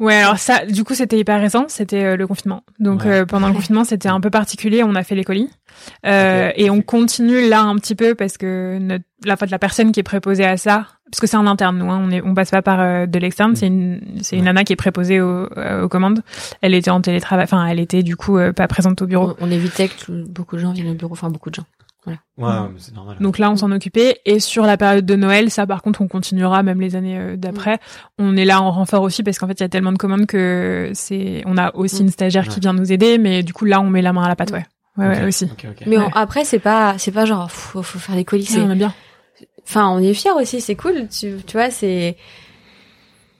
Ouais, 0.00 0.16
alors 0.16 0.38
ça, 0.38 0.66
du 0.66 0.82
coup, 0.82 0.94
c'était 0.94 1.16
hyper 1.18 1.40
récent, 1.40 1.66
c'était 1.68 2.02
euh, 2.02 2.16
le 2.16 2.26
confinement. 2.26 2.64
Donc 2.80 3.04
Ouais. 3.04 3.20
euh, 3.20 3.26
pendant 3.26 3.46
le 3.46 3.54
confinement, 3.54 3.84
c'était 3.84 4.08
un 4.08 4.20
peu 4.20 4.30
particulier. 4.30 4.82
On 4.82 4.94
a 4.96 5.04
fait 5.04 5.14
les 5.14 5.22
colis 5.24 5.48
Euh, 6.06 6.50
et 6.56 6.68
on 6.70 6.82
continue 6.82 7.48
là 7.48 7.62
un 7.62 7.76
petit 7.76 7.94
peu 7.94 8.14
parce 8.14 8.36
que 8.36 8.78
notre, 8.78 9.04
la, 9.24 9.34
en 9.34 9.46
la 9.50 9.58
personne 9.58 9.92
qui 9.92 10.00
est 10.00 10.04
préposée 10.04 10.44
à 10.44 10.56
ça, 10.56 10.86
parce 11.10 11.20
que 11.20 11.26
c'est 11.26 11.36
un 11.36 11.46
interne, 11.46 11.78
nous, 11.78 11.90
hein, 11.90 12.00
on 12.04 12.10
est, 12.10 12.20
on 12.22 12.34
passe 12.34 12.50
pas 12.50 12.62
par 12.62 12.80
euh, 12.80 13.06
de 13.06 13.18
l'externe. 13.18 13.54
C'est 13.54 13.68
une, 13.68 14.00
c'est 14.22 14.36
une 14.36 14.42
Ouais. 14.42 14.46
nana 14.46 14.64
qui 14.64 14.72
est 14.72 14.76
préposée 14.76 15.20
au- 15.20 15.48
euh, 15.56 15.82
aux 15.84 15.88
commandes. 15.88 16.22
Elle 16.62 16.74
était 16.74 16.90
en 16.90 17.00
télétravail, 17.00 17.44
enfin, 17.44 17.64
elle 17.66 17.78
était 17.80 18.02
du 18.02 18.16
coup 18.16 18.38
euh, 18.38 18.52
pas 18.52 18.66
présente 18.68 19.00
au 19.02 19.06
bureau. 19.06 19.34
On, 19.40 19.46
on 19.48 19.50
évitait 19.50 19.88
que 19.88 20.04
tout- 20.04 20.24
beaucoup 20.28 20.56
de 20.56 20.60
gens 20.62 20.72
viennent 20.72 20.90
au 20.90 20.94
bureau, 20.94 21.12
enfin 21.12 21.30
beaucoup 21.30 21.50
de 21.50 21.54
gens. 21.56 21.66
Ouais, 22.06 22.14
c'est 22.78 22.94
normal. 22.94 23.16
Donc 23.20 23.38
là, 23.38 23.50
on 23.50 23.56
s'en 23.56 23.70
occupait. 23.70 24.20
Et 24.24 24.40
sur 24.40 24.64
la 24.64 24.76
période 24.76 25.06
de 25.06 25.14
Noël, 25.14 25.50
ça, 25.50 25.66
par 25.66 25.82
contre, 25.82 26.00
on 26.00 26.08
continuera 26.08 26.62
même 26.64 26.80
les 26.80 26.96
années 26.96 27.16
euh, 27.18 27.36
d'après. 27.36 27.78
On 28.18 28.36
est 28.36 28.44
là 28.44 28.60
en 28.60 28.70
renfort 28.72 29.02
aussi 29.02 29.22
parce 29.22 29.38
qu'en 29.38 29.46
fait, 29.46 29.60
il 29.60 29.62
y 29.62 29.64
a 29.64 29.68
tellement 29.68 29.92
de 29.92 29.98
commandes 29.98 30.26
que 30.26 30.90
c'est. 30.94 31.42
On 31.46 31.56
a 31.58 31.72
aussi 31.76 32.02
Mm. 32.02 32.06
une 32.06 32.10
stagiaire 32.10 32.42
Ouais. 32.44 32.48
qui 32.48 32.58
vient 32.60 32.72
nous 32.72 32.90
aider, 32.92 33.18
mais 33.18 33.42
du 33.44 33.52
coup, 33.52 33.64
là, 33.66 33.80
on 33.80 33.88
met 33.90 34.02
la 34.02 34.12
main 34.12 34.24
à 34.24 34.28
la 34.28 34.34
pâte, 34.36 34.50
ouais. 34.50 34.64
Ouais, 34.98 35.06
Ok, 35.08 35.14
ouais, 35.14 35.24
aussi. 35.28 35.48
Mais 35.86 35.96
on- 35.98 36.08
après 36.08 36.44
c'est 36.44 36.58
pas 36.58 36.96
c'est 36.98 37.12
pas 37.12 37.24
genre 37.24 37.50
faut, 37.50 37.82
faut 37.82 37.98
faire 37.98 38.14
des 38.14 38.24
colis, 38.26 38.42
Ouais, 38.42 38.48
c'est 38.56 38.60
on 38.60 38.70
aime 38.70 38.76
bien. 38.78 38.92
enfin 39.64 39.88
on 39.88 39.98
est 40.00 40.12
fiers 40.12 40.32
aussi, 40.32 40.60
c'est 40.60 40.74
cool, 40.74 41.08
tu 41.08 41.36
tu 41.46 41.56
vois 41.56 41.70
c'est 41.70 42.18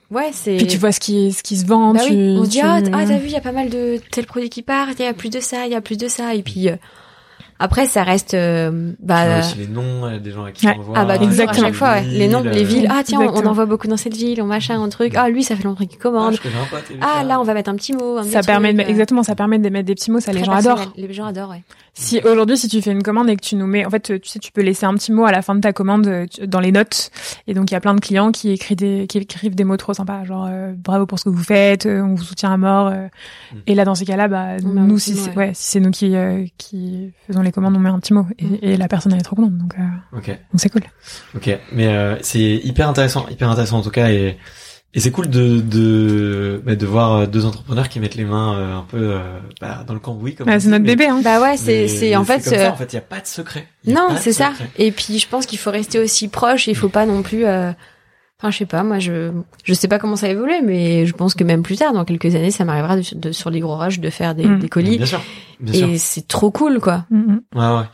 ouais 0.09 0.31
c'est 0.33 0.57
Puis 0.57 0.65
tu 0.65 0.77
vois 0.77 0.91
ce 0.91 0.99
qui, 0.99 1.31
ce 1.31 1.43
qui 1.43 1.57
se 1.57 1.65
vend. 1.67 1.93
Bah 1.93 1.99
tu, 2.07 2.13
oui, 2.13 2.37
on 2.39 2.43
se 2.45 2.49
dit 2.49 2.57
tu- 2.59 2.65
ah, 2.65 2.79
ah, 2.93 3.05
t'as 3.05 3.17
vu 3.17 3.25
il 3.27 3.31
y 3.31 3.35
a 3.35 3.41
pas 3.41 3.51
mal 3.51 3.69
de 3.69 3.99
tel 4.11 4.25
produit 4.25 4.49
qui 4.49 4.63
part, 4.63 4.87
il 4.97 5.03
y 5.03 5.07
a 5.07 5.13
plus 5.13 5.29
de 5.29 5.39
ça, 5.39 5.65
il 5.67 5.71
y 5.71 5.75
a 5.75 5.81
plus 5.81 5.97
de 5.97 6.07
ça 6.07 6.33
et 6.33 6.41
puis 6.41 6.69
euh, 6.69 6.75
après 7.59 7.85
ça 7.85 8.03
reste 8.03 8.33
euh, 8.33 8.91
bah 8.99 9.21
euh, 9.23 9.39
aussi 9.39 9.57
les 9.57 9.67
noms 9.67 10.05
euh, 10.05 10.19
des 10.19 10.31
gens 10.31 10.43
à 10.45 10.51
qui 10.51 10.67
Ouais. 10.67 10.73
on 10.77 10.81
envoie. 10.81 10.95
ah 10.97 11.05
bah 11.05 11.13
euh, 11.13 11.17
toujours, 11.17 11.29
à 11.29 11.33
Exactement. 11.33 11.65
chaque 11.67 11.75
fois 11.75 11.91
ouais. 11.93 12.03
les 12.03 12.27
noms 12.27 12.41
les 12.43 12.63
villes 12.63 12.87
ah 12.89 13.01
tiens 13.05 13.19
on, 13.19 13.21
on 13.21 13.25
Exactement. 13.25 13.51
en 13.51 13.53
voit 13.53 13.65
beaucoup 13.65 13.87
dans 13.87 13.97
cette 13.97 14.15
ville 14.15 14.41
on 14.41 14.45
machin 14.45 14.81
un 14.81 14.89
truc 14.89 15.13
ah 15.15 15.29
lui 15.29 15.43
ça 15.43 15.55
fait 15.55 15.63
longtemps 15.63 15.85
qu'il 15.85 15.97
Ah, 15.99 16.03
commande 16.03 16.33
je 16.35 16.41
connais 16.41 16.55
un 16.55 16.65
pote, 16.65 16.83
il 16.89 16.97
ah 17.01 17.23
là 17.23 17.39
on 17.39 17.43
va 17.43 17.53
mettre 17.53 17.69
un 17.69 17.75
petit 17.75 17.93
mot 17.93 18.17
un 18.17 18.23
Ça 18.23 18.39
petit 18.39 18.47
permet 18.47 18.73
de, 18.73 18.81
euh, 18.81 18.85
exactement, 18.87 19.23
ça 19.23 19.35
permet 19.35 19.59
de 19.59 19.69
mettre 19.69 19.85
des 19.85 19.95
petits 19.95 20.11
mots, 20.11 20.19
ça 20.19 20.33
les 20.33 20.43
gens 20.43 20.51
adorent. 20.51 20.91
les 20.97 21.11
gens 21.13 21.25
adorent 21.25 21.49
ouais 21.51 21.63
Si 21.95 22.19
aujourd'hui, 22.25 22.57
si 22.57 22.67
tu 22.67 22.81
fais 22.81 22.91
une 22.91 23.03
commande 23.03 23.29
et 23.29 23.35
que 23.35 23.41
tu 23.41 23.55
nous 23.55 23.67
mets, 23.67 23.85
en 23.85 23.89
fait, 23.91 24.19
tu 24.19 24.27
sais, 24.27 24.39
tu 24.39 24.51
peux 24.51 24.61
laisser 24.63 24.85
un 24.87 24.95
petit 24.95 25.11
mot 25.11 25.25
à 25.25 25.31
la 25.31 25.43
fin 25.43 25.53
de 25.53 25.59
ta 25.61 25.73
commande 25.73 26.07
euh, 26.07 26.25
dans 26.45 26.59
les 26.59 26.71
notes. 26.71 27.11
Et 27.45 27.53
donc, 27.53 27.69
il 27.69 27.75
y 27.75 27.77
a 27.77 27.79
plein 27.79 27.93
de 27.93 27.99
clients 27.99 28.31
qui 28.31 28.49
écrivent 28.51 28.77
des, 28.77 29.05
qui 29.07 29.19
écrivent 29.19 29.53
des 29.53 29.63
mots 29.63 29.77
trop 29.77 29.93
sympas, 29.93 30.23
genre 30.23 30.47
euh, 30.49 30.73
bravo 30.75 31.05
pour 31.05 31.19
ce 31.19 31.25
que 31.25 31.29
vous 31.29 31.43
faites, 31.43 31.85
euh, 31.85 32.01
on 32.01 32.15
vous 32.15 32.23
soutient 32.23 32.51
à 32.51 32.57
mort. 32.57 32.87
euh. 32.87 33.05
Mm. 33.53 33.57
Et 33.67 33.75
là, 33.75 33.85
dans 33.85 33.93
ces 33.93 34.05
cas-là, 34.05 34.27
bah, 34.27 34.47
On 34.65 34.69
nous, 34.69 34.97
si 34.97 35.13
c'est, 35.13 35.29
ouais. 35.31 35.35
ouais, 35.35 35.51
si 35.53 35.71
c'est 35.71 35.79
nous 35.79 35.91
qui 35.91 36.15
euh, 36.15 36.45
qui 36.57 37.11
faisons 37.27 37.41
les 37.43 37.51
commandes, 37.51 37.75
on 37.75 37.79
met 37.79 37.89
un 37.89 37.99
petit 37.99 38.13
mot. 38.13 38.25
Et, 38.39 38.45
Mm. 38.45 38.57
et 38.63 38.77
la 38.77 38.87
personne 38.87 39.11
elle 39.13 39.19
est 39.19 39.23
trop 39.23 39.35
contente, 39.35 39.55
donc 39.57 39.75
euh, 39.77 40.17
Ok. 40.17 40.27
donc 40.29 40.37
c'est 40.55 40.69
cool. 40.69 40.81
Ok, 41.35 41.49
mais 41.73 41.87
euh, 41.87 42.15
c'est 42.21 42.39
hyper 42.63 42.89
intéressant, 42.89 43.27
hyper 43.29 43.49
intéressant 43.51 43.77
en 43.77 43.81
tout 43.83 43.91
cas, 43.91 44.09
et, 44.09 44.37
et 44.95 44.99
c'est 44.99 45.11
cool 45.11 45.27
de 45.29 45.59
de, 45.59 46.61
bah, 46.65 46.75
de 46.75 46.85
voir 46.85 47.13
euh, 47.13 47.25
deux 47.25 47.45
entrepreneurs 47.45 47.89
qui 47.89 47.99
mettent 47.99 48.15
les 48.15 48.25
mains 48.25 48.55
euh, 48.57 48.77
un 48.77 48.85
peu 48.87 48.97
euh, 48.97 49.19
bah, 49.59 49.83
dans 49.87 49.93
le 49.93 49.99
cambouis 49.99 50.35
comme 50.35 50.47
Bah, 50.47 50.53
c'est 50.59 50.65
dit, 50.65 50.71
notre 50.71 50.83
mais- 50.83 50.95
bébé, 50.95 51.07
hein. 51.07 51.21
bah 51.23 51.41
ouais 51.41 51.57
c'est 51.57 51.83
mais- 51.83 51.87
c'est 51.87 52.09
mais 52.11 52.15
en 52.15 52.23
fait 52.25 52.43
comme 52.43 52.53
ça, 52.53 52.71
en 52.71 52.75
fait, 52.75 52.93
il 52.93 52.95
y 52.95 52.99
a 52.99 53.01
pas 53.01 53.19
de 53.19 53.27
secret. 53.27 53.67
Y 53.85 53.93
Non, 53.93 54.09
c'est 54.19 54.33
ça. 54.33 54.49
secret. 54.51 54.69
Et 54.77 54.91
puis 54.91 55.19
je 55.19 55.27
pense 55.27 55.45
qu'il 55.45 55.57
faut 55.59 55.71
rester 55.71 55.99
aussi 55.99 56.27
proche. 56.27 56.67
Il 56.67 56.75
faut 56.75 56.89
pas 56.89 57.05
non 57.05 57.21
plus. 57.23 57.45
euh, 57.45 57.71
Enfin, 58.43 58.51
je 58.51 58.57
sais 58.57 58.65
pas. 58.65 58.83
Moi, 58.83 58.99
je 58.99 59.31
je 59.63 59.73
sais 59.73 59.87
pas 59.87 59.99
comment 59.99 60.17
ça 60.17 60.27
va 60.27 60.33
évoluer, 60.33 60.61
mais 60.61 61.05
je 61.05 61.13
pense 61.13 61.33
que 61.33 61.45
même 61.45 61.63
plus 61.63 61.77
tard, 61.77 61.93
dans 61.93 62.03
quelques 62.03 62.35
années, 62.35 62.51
ça 62.51 62.65
m'arrivera 62.65 62.97
de, 62.97 63.03
de- 63.15 63.31
sur 63.31 63.49
les 63.49 63.61
gros 63.61 63.77
rushs 63.77 63.99
de 64.01 64.09
faire 64.09 64.35
des, 64.35 64.45
Mm. 64.45 64.59
des 64.59 64.67
colis. 64.67 64.97
Bien 64.97 65.05
sûr, 65.05 65.21
bien 65.61 65.73
sûr. 65.73 65.87
Et 65.89 65.97
c'est 65.97 66.27
trop 66.27 66.51
cool, 66.51 66.81
quoi. 66.81 67.05
Mm, 67.09 67.17
mm. 67.17 67.41
Ouais, 67.55 67.77
ouais. 67.79 67.85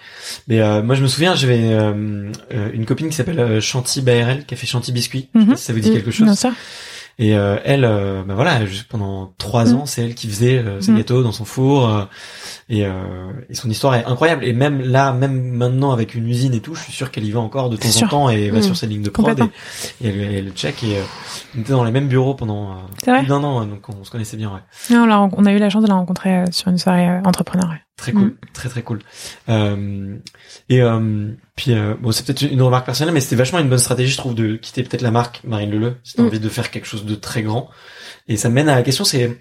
Mais 0.47 0.59
euh, 0.59 0.81
moi, 0.81 0.95
je 0.95 1.03
me 1.03 1.07
souviens, 1.07 1.35
j'avais 1.35 1.71
euh, 1.71 2.31
euh, 2.51 2.71
une 2.73 2.85
copine 2.85 3.09
qui 3.09 3.15
s'appelle 3.15 3.39
euh, 3.39 3.61
Chanty 3.61 4.01
BRL, 4.01 4.45
qui 4.47 4.55
a 4.55 4.57
fait 4.57 4.65
Chanty 4.65 4.91
Biscuit. 4.91 5.29
Je 5.35 5.39
sais 5.39 5.45
pas 5.45 5.51
Mhm. 5.51 5.57
si 5.57 5.63
ça 5.65 5.73
vous 5.73 5.79
dit 5.81 5.91
Mm. 5.91 5.93
quelque 5.93 6.09
chose. 6.11 6.25
Bien 6.25 6.35
sûr. 6.35 6.51
Et 7.21 7.35
euh, 7.35 7.57
elle, 7.65 7.83
euh, 7.83 8.23
bah 8.25 8.33
voilà, 8.33 8.65
juste 8.65 8.87
pendant 8.87 9.33
trois 9.37 9.65
Mm. 9.65 9.75
ans, 9.75 9.85
c'est 9.85 10.01
elle 10.03 10.15
qui 10.15 10.27
faisait 10.29 10.57
euh, 10.59 10.79
ses 10.79 10.93
Mm. 10.93 10.97
gâteaux 10.97 11.21
dans 11.21 11.33
son 11.33 11.43
four. 11.43 11.87
euh, 11.89 12.05
et, 12.69 12.85
euh, 12.85 12.91
et 13.49 13.55
son 13.55 13.69
histoire 13.69 13.93
est 13.95 14.05
incroyable. 14.05 14.45
Et 14.45 14.53
même 14.53 14.79
là, 14.81 15.11
même 15.11 15.51
maintenant 15.51 15.91
avec 15.91 16.15
une 16.15 16.27
usine 16.27 16.53
et 16.53 16.61
tout, 16.61 16.75
je 16.75 16.81
suis 16.83 16.93
sûr 16.93 17.11
qu'elle 17.11 17.25
y 17.25 17.31
va 17.31 17.39
encore 17.41 17.69
de 17.69 17.75
temps 17.77 17.87
en 18.03 18.07
temps 18.07 18.29
et 18.29 18.49
va 18.51 18.59
Mm. 18.59 18.63
sur 18.63 18.77
ses 18.77 18.87
lignes 18.87 19.01
de 19.01 19.09
prod 19.09 19.37
et, 19.37 19.43
et 20.05 20.07
elle, 20.09 20.19
elle 20.33 20.45
le 20.45 20.51
check. 20.51 20.81
Et 20.83 20.97
euh, 20.97 21.01
on 21.57 21.61
était 21.61 21.71
dans 21.73 21.83
les 21.83 21.91
mêmes 21.91 22.07
bureaux 22.07 22.35
pendant 22.35 22.71
euh, 22.71 22.75
C'est 23.03 23.11
vrai 23.11 23.19
plus 23.19 23.27
d'un 23.27 23.43
an, 23.43 23.59
hein, 23.59 23.65
donc 23.67 23.81
on 23.89 24.03
se 24.05 24.11
connaissait 24.11 24.37
bien. 24.37 24.49
Ouais. 24.53 24.95
Non, 24.95 25.03
on, 25.03 25.07
ren- 25.27 25.29
on 25.35 25.45
a 25.45 25.51
eu 25.51 25.57
la 25.57 25.69
chance 25.69 25.83
de 25.83 25.89
la 25.89 25.95
rencontrer 25.95 26.45
sur 26.51 26.69
une 26.69 26.77
soirée 26.77 27.09
euh, 27.09 27.21
entrepreneur. 27.25 27.67
ouais. 27.69 27.81
Très 27.99 28.11
cool, 28.13 28.27
Mm. 28.29 28.35
très 28.53 28.69
très 28.69 28.81
cool. 28.81 28.99
Euh, 29.49 30.15
et 30.69 30.81
euh, 30.81 31.31
puis 31.55 31.73
euh, 31.73 31.95
bon, 31.99 32.11
c'est 32.11 32.25
peut-être 32.25 32.41
une 32.43 32.61
remarque 32.61 32.85
personnelle, 32.85 33.13
mais 33.13 33.19
c'était 33.19 33.35
vachement 33.35 33.59
une 33.59 33.67
bonne 33.69 33.77
stratégie, 33.77 34.11
je 34.11 34.17
trouve, 34.17 34.35
de 34.35 34.55
quitter 34.55 34.83
peut-être 34.83 35.01
la 35.01 35.11
marque 35.11 35.41
Marine 35.43 35.69
Leleu. 35.71 35.95
Si 36.03 36.15
t'as 36.15 36.23
Mm. 36.23 36.27
envie 36.27 36.39
de 36.39 36.49
faire 36.49 36.71
quelque 36.71 36.87
chose 36.87 37.05
de 37.05 37.15
très 37.15 37.41
grand. 37.43 37.69
Et 38.27 38.37
ça 38.37 38.49
mène 38.49 38.69
à 38.69 38.75
la 38.75 38.83
question, 38.83 39.03
c'est 39.03 39.37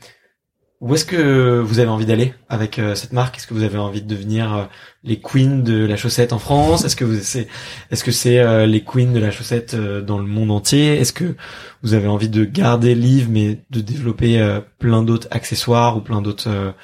où 0.80 0.94
est-ce 0.94 1.04
que 1.04 1.58
vous 1.60 1.80
avez 1.80 1.88
envie 1.88 2.06
d'aller 2.06 2.34
avec 2.48 2.78
euh, 2.78 2.94
cette 2.94 3.12
marque? 3.12 3.36
Est-ce 3.36 3.46
que 3.48 3.54
vous 3.54 3.64
avez 3.64 3.78
envie 3.78 4.00
de 4.02 4.06
devenir 4.06 4.54
euh, 4.56 4.64
les 5.02 5.20
queens 5.20 5.58
de 5.62 5.84
la 5.84 5.96
chaussette 5.96 6.32
en 6.32 6.38
France? 6.38 6.84
Est-ce 6.84 6.94
que 6.96 7.04
vous 7.04 7.18
c'est 7.20 7.48
est-ce 7.90 8.04
que 8.04 8.12
c'est 8.12 8.38
euh, 8.38 8.64
les 8.66 8.82
queens 8.84 9.12
de 9.12 9.18
la 9.18 9.30
chaussette 9.32 9.74
dans 9.76 10.18
le 10.18 10.24
monde 10.26 10.50
entier? 10.52 10.96
Est-ce 11.00 11.12
que 11.12 11.34
vous 11.82 11.94
avez 11.94 12.06
envie 12.08 12.28
de 12.28 12.44
garder 12.44 12.94
Live 12.94 13.28
mais 13.30 13.60
de 13.70 13.80
développer 13.80 14.60
plein 14.78 15.02
d'autres 15.02 15.28
accessoires 15.32 15.96
ou 15.96 16.00
plein 16.00 16.22
d'autres 16.22 16.74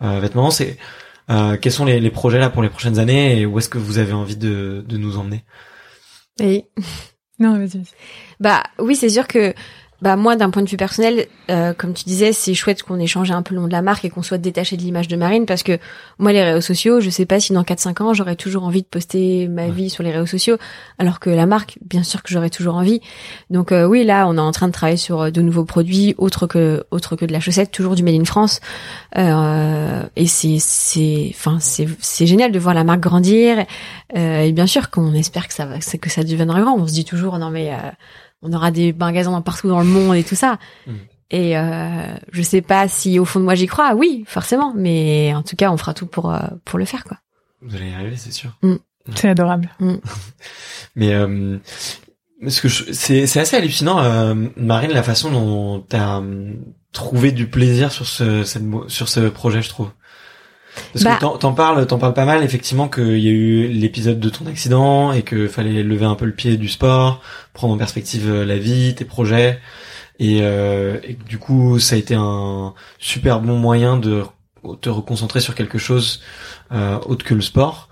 vêtements? 0.00 0.50
C'est 0.50 0.76
euh, 1.30 1.56
quels 1.56 1.72
sont 1.72 1.84
les, 1.84 2.00
les 2.00 2.10
projets 2.10 2.38
là 2.38 2.50
pour 2.50 2.62
les 2.62 2.68
prochaines 2.68 2.98
années 2.98 3.38
et 3.40 3.46
où 3.46 3.58
est-ce 3.58 3.68
que 3.68 3.78
vous 3.78 3.98
avez 3.98 4.12
envie 4.12 4.36
de, 4.36 4.84
de 4.86 4.96
nous 4.96 5.16
emmener? 5.18 5.44
Et 6.40 6.66
Non, 7.38 7.58
vas-y. 7.58 7.78
vas-y. 7.78 7.84
bah 8.40 8.62
oui, 8.78 8.94
c'est 8.96 9.08
sûr 9.08 9.26
que 9.26 9.54
bah 10.02 10.16
moi, 10.16 10.36
d'un 10.36 10.50
point 10.50 10.62
de 10.62 10.68
vue 10.68 10.76
personnel, 10.76 11.26
euh, 11.50 11.72
comme 11.72 11.94
tu 11.94 12.04
disais, 12.04 12.32
c'est 12.32 12.54
chouette 12.54 12.82
qu'on 12.82 12.98
échange 12.98 13.30
un 13.30 13.42
peu 13.42 13.54
le 13.54 13.60
nom 13.60 13.66
de 13.66 13.72
la 13.72 13.82
marque 13.82 14.04
et 14.04 14.10
qu'on 14.10 14.22
soit 14.22 14.38
détaché 14.38 14.76
de 14.76 14.82
l'image 14.82 15.08
de 15.08 15.16
Marine 15.16 15.46
parce 15.46 15.62
que 15.62 15.78
moi, 16.18 16.32
les 16.32 16.42
réseaux 16.42 16.60
sociaux, 16.60 17.00
je 17.00 17.10
sais 17.10 17.26
pas 17.26 17.40
si 17.40 17.52
dans 17.52 17.62
4-5 17.62 18.02
ans, 18.02 18.14
j'aurais 18.14 18.36
toujours 18.36 18.64
envie 18.64 18.82
de 18.82 18.86
poster 18.86 19.48
ma 19.48 19.68
vie 19.68 19.90
sur 19.90 20.02
les 20.02 20.10
réseaux 20.10 20.26
sociaux, 20.26 20.56
alors 20.98 21.20
que 21.20 21.30
la 21.30 21.46
marque, 21.46 21.78
bien 21.84 22.02
sûr 22.02 22.22
que 22.22 22.30
j'aurais 22.30 22.50
toujours 22.50 22.74
envie. 22.76 23.00
Donc 23.50 23.72
euh, 23.72 23.86
oui, 23.86 24.04
là, 24.04 24.26
on 24.28 24.36
est 24.36 24.40
en 24.40 24.52
train 24.52 24.68
de 24.68 24.72
travailler 24.72 24.96
sur 24.96 25.22
euh, 25.22 25.30
de 25.30 25.40
nouveaux 25.40 25.64
produits, 25.64 26.14
autres 26.18 26.46
que 26.46 26.84
autres 26.90 27.16
que 27.16 27.24
de 27.24 27.32
la 27.32 27.40
chaussette, 27.40 27.70
toujours 27.70 27.94
du 27.94 28.02
made 28.02 28.14
in 28.14 28.24
France. 28.24 28.60
Euh, 29.16 30.02
et 30.16 30.26
c'est 30.26 30.56
c'est 30.58 31.30
enfin 31.30 31.58
c'est 31.60 31.86
c'est 32.00 32.26
génial 32.26 32.52
de 32.52 32.58
voir 32.58 32.74
la 32.74 32.84
marque 32.84 33.00
grandir. 33.00 33.64
Euh, 34.16 34.40
et 34.40 34.52
bien 34.52 34.66
sûr 34.66 34.90
qu'on 34.90 35.12
espère 35.14 35.48
que 35.48 35.54
ça 35.54 35.66
va 35.66 35.78
que 35.78 36.10
ça 36.10 36.22
deviendra 36.22 36.60
grand. 36.60 36.76
On 36.76 36.86
se 36.86 36.92
dit 36.92 37.04
toujours 37.04 37.38
non 37.38 37.50
mais 37.50 37.72
euh, 37.72 37.90
on 38.44 38.52
aura 38.52 38.70
des 38.70 38.92
magasins 38.92 39.40
partout 39.40 39.68
dans 39.68 39.80
le 39.80 39.86
monde 39.86 40.14
et 40.14 40.22
tout 40.22 40.36
ça. 40.36 40.58
Mm. 40.86 40.92
Et 41.30 41.58
euh, 41.58 42.14
je 42.30 42.42
sais 42.42 42.60
pas 42.60 42.86
si 42.86 43.18
au 43.18 43.24
fond 43.24 43.40
de 43.40 43.44
moi 43.44 43.54
j'y 43.56 43.66
crois. 43.66 43.94
Oui, 43.94 44.24
forcément. 44.28 44.72
Mais 44.76 45.32
en 45.34 45.42
tout 45.42 45.56
cas, 45.56 45.72
on 45.72 45.76
fera 45.76 45.92
tout 45.94 46.06
pour 46.06 46.32
euh, 46.32 46.38
pour 46.64 46.78
le 46.78 46.84
faire 46.84 47.02
quoi. 47.04 47.16
Vous 47.62 47.74
allez 47.74 47.90
y 47.90 47.94
arriver, 47.94 48.16
c'est 48.16 48.30
sûr. 48.32 48.50
C'est 49.16 49.28
adorable. 49.28 49.70
Mais 50.96 51.12
euh, 51.14 51.58
parce 52.40 52.60
que 52.60 52.68
je- 52.68 52.92
c'est 52.92 53.26
c'est 53.26 53.40
assez 53.40 53.56
hallucinant, 53.56 53.98
euh, 54.00 54.34
Marine, 54.56 54.92
la 54.92 55.02
façon 55.02 55.30
dont 55.30 55.80
t'as 55.88 56.20
euh, 56.20 56.52
trouvé 56.92 57.32
du 57.32 57.48
plaisir 57.48 57.90
sur 57.90 58.06
ce 58.06 58.44
cette 58.44 58.62
sur 58.88 59.08
ce 59.08 59.20
projet, 59.28 59.62
je 59.62 59.68
trouve. 59.70 59.90
Parce 60.94 61.04
Bah- 61.04 61.16
que 61.16 61.20
t'en- 61.20 61.36
t'en 61.36 61.52
parles, 61.52 61.86
t'en 61.86 61.98
parles 61.98 62.14
pas 62.14 62.24
mal, 62.24 62.42
effectivement, 62.42 62.88
qu'il 62.88 63.18
y 63.18 63.28
a 63.28 63.32
eu 63.32 63.66
l'épisode 63.68 64.18
de 64.20 64.28
ton 64.30 64.46
accident 64.46 65.12
et 65.12 65.20
que 65.22 65.46
fallait 65.48 65.82
lever 65.82 66.06
un 66.06 66.14
peu 66.14 66.24
le 66.24 66.32
pied 66.32 66.56
du 66.56 66.68
sport, 66.68 67.20
prendre 67.52 67.74
en 67.74 67.76
perspective 67.76 68.30
euh, 68.30 68.44
la 68.46 68.56
vie, 68.56 68.94
tes 68.94 69.04
projets, 69.04 69.58
et, 70.20 70.38
euh, 70.42 70.98
et 71.02 71.14
du 71.28 71.38
coup, 71.38 71.78
ça 71.80 71.96
a 71.96 71.98
été 71.98 72.14
un 72.16 72.72
super 72.98 73.40
bon 73.40 73.56
moyen 73.58 73.96
de 73.98 74.22
te 74.80 74.88
reconcentrer 74.88 75.40
sur 75.40 75.54
quelque 75.54 75.76
chose 75.76 76.22
euh, 76.72 76.98
autre 77.06 77.24
que 77.24 77.34
le 77.34 77.42
sport. 77.42 77.88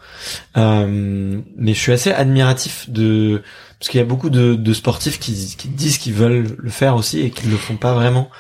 Euh, 0.56 1.40
mais 1.56 1.74
je 1.74 1.78
suis 1.80 1.92
assez 1.92 2.12
admiratif 2.12 2.88
de 2.88 3.42
parce 3.78 3.90
qu'il 3.90 3.98
y 3.98 4.02
a 4.02 4.06
beaucoup 4.06 4.30
de, 4.30 4.54
de 4.54 4.72
sportifs 4.72 5.18
qui, 5.18 5.56
qui 5.58 5.68
disent 5.68 5.98
qu'ils 5.98 6.12
veulent 6.14 6.54
le 6.56 6.70
faire 6.70 6.94
aussi 6.94 7.20
et 7.20 7.30
qui 7.30 7.46
ne 7.48 7.50
le 7.52 7.58
font 7.58 7.76
pas 7.76 7.92
vraiment. 7.94 8.30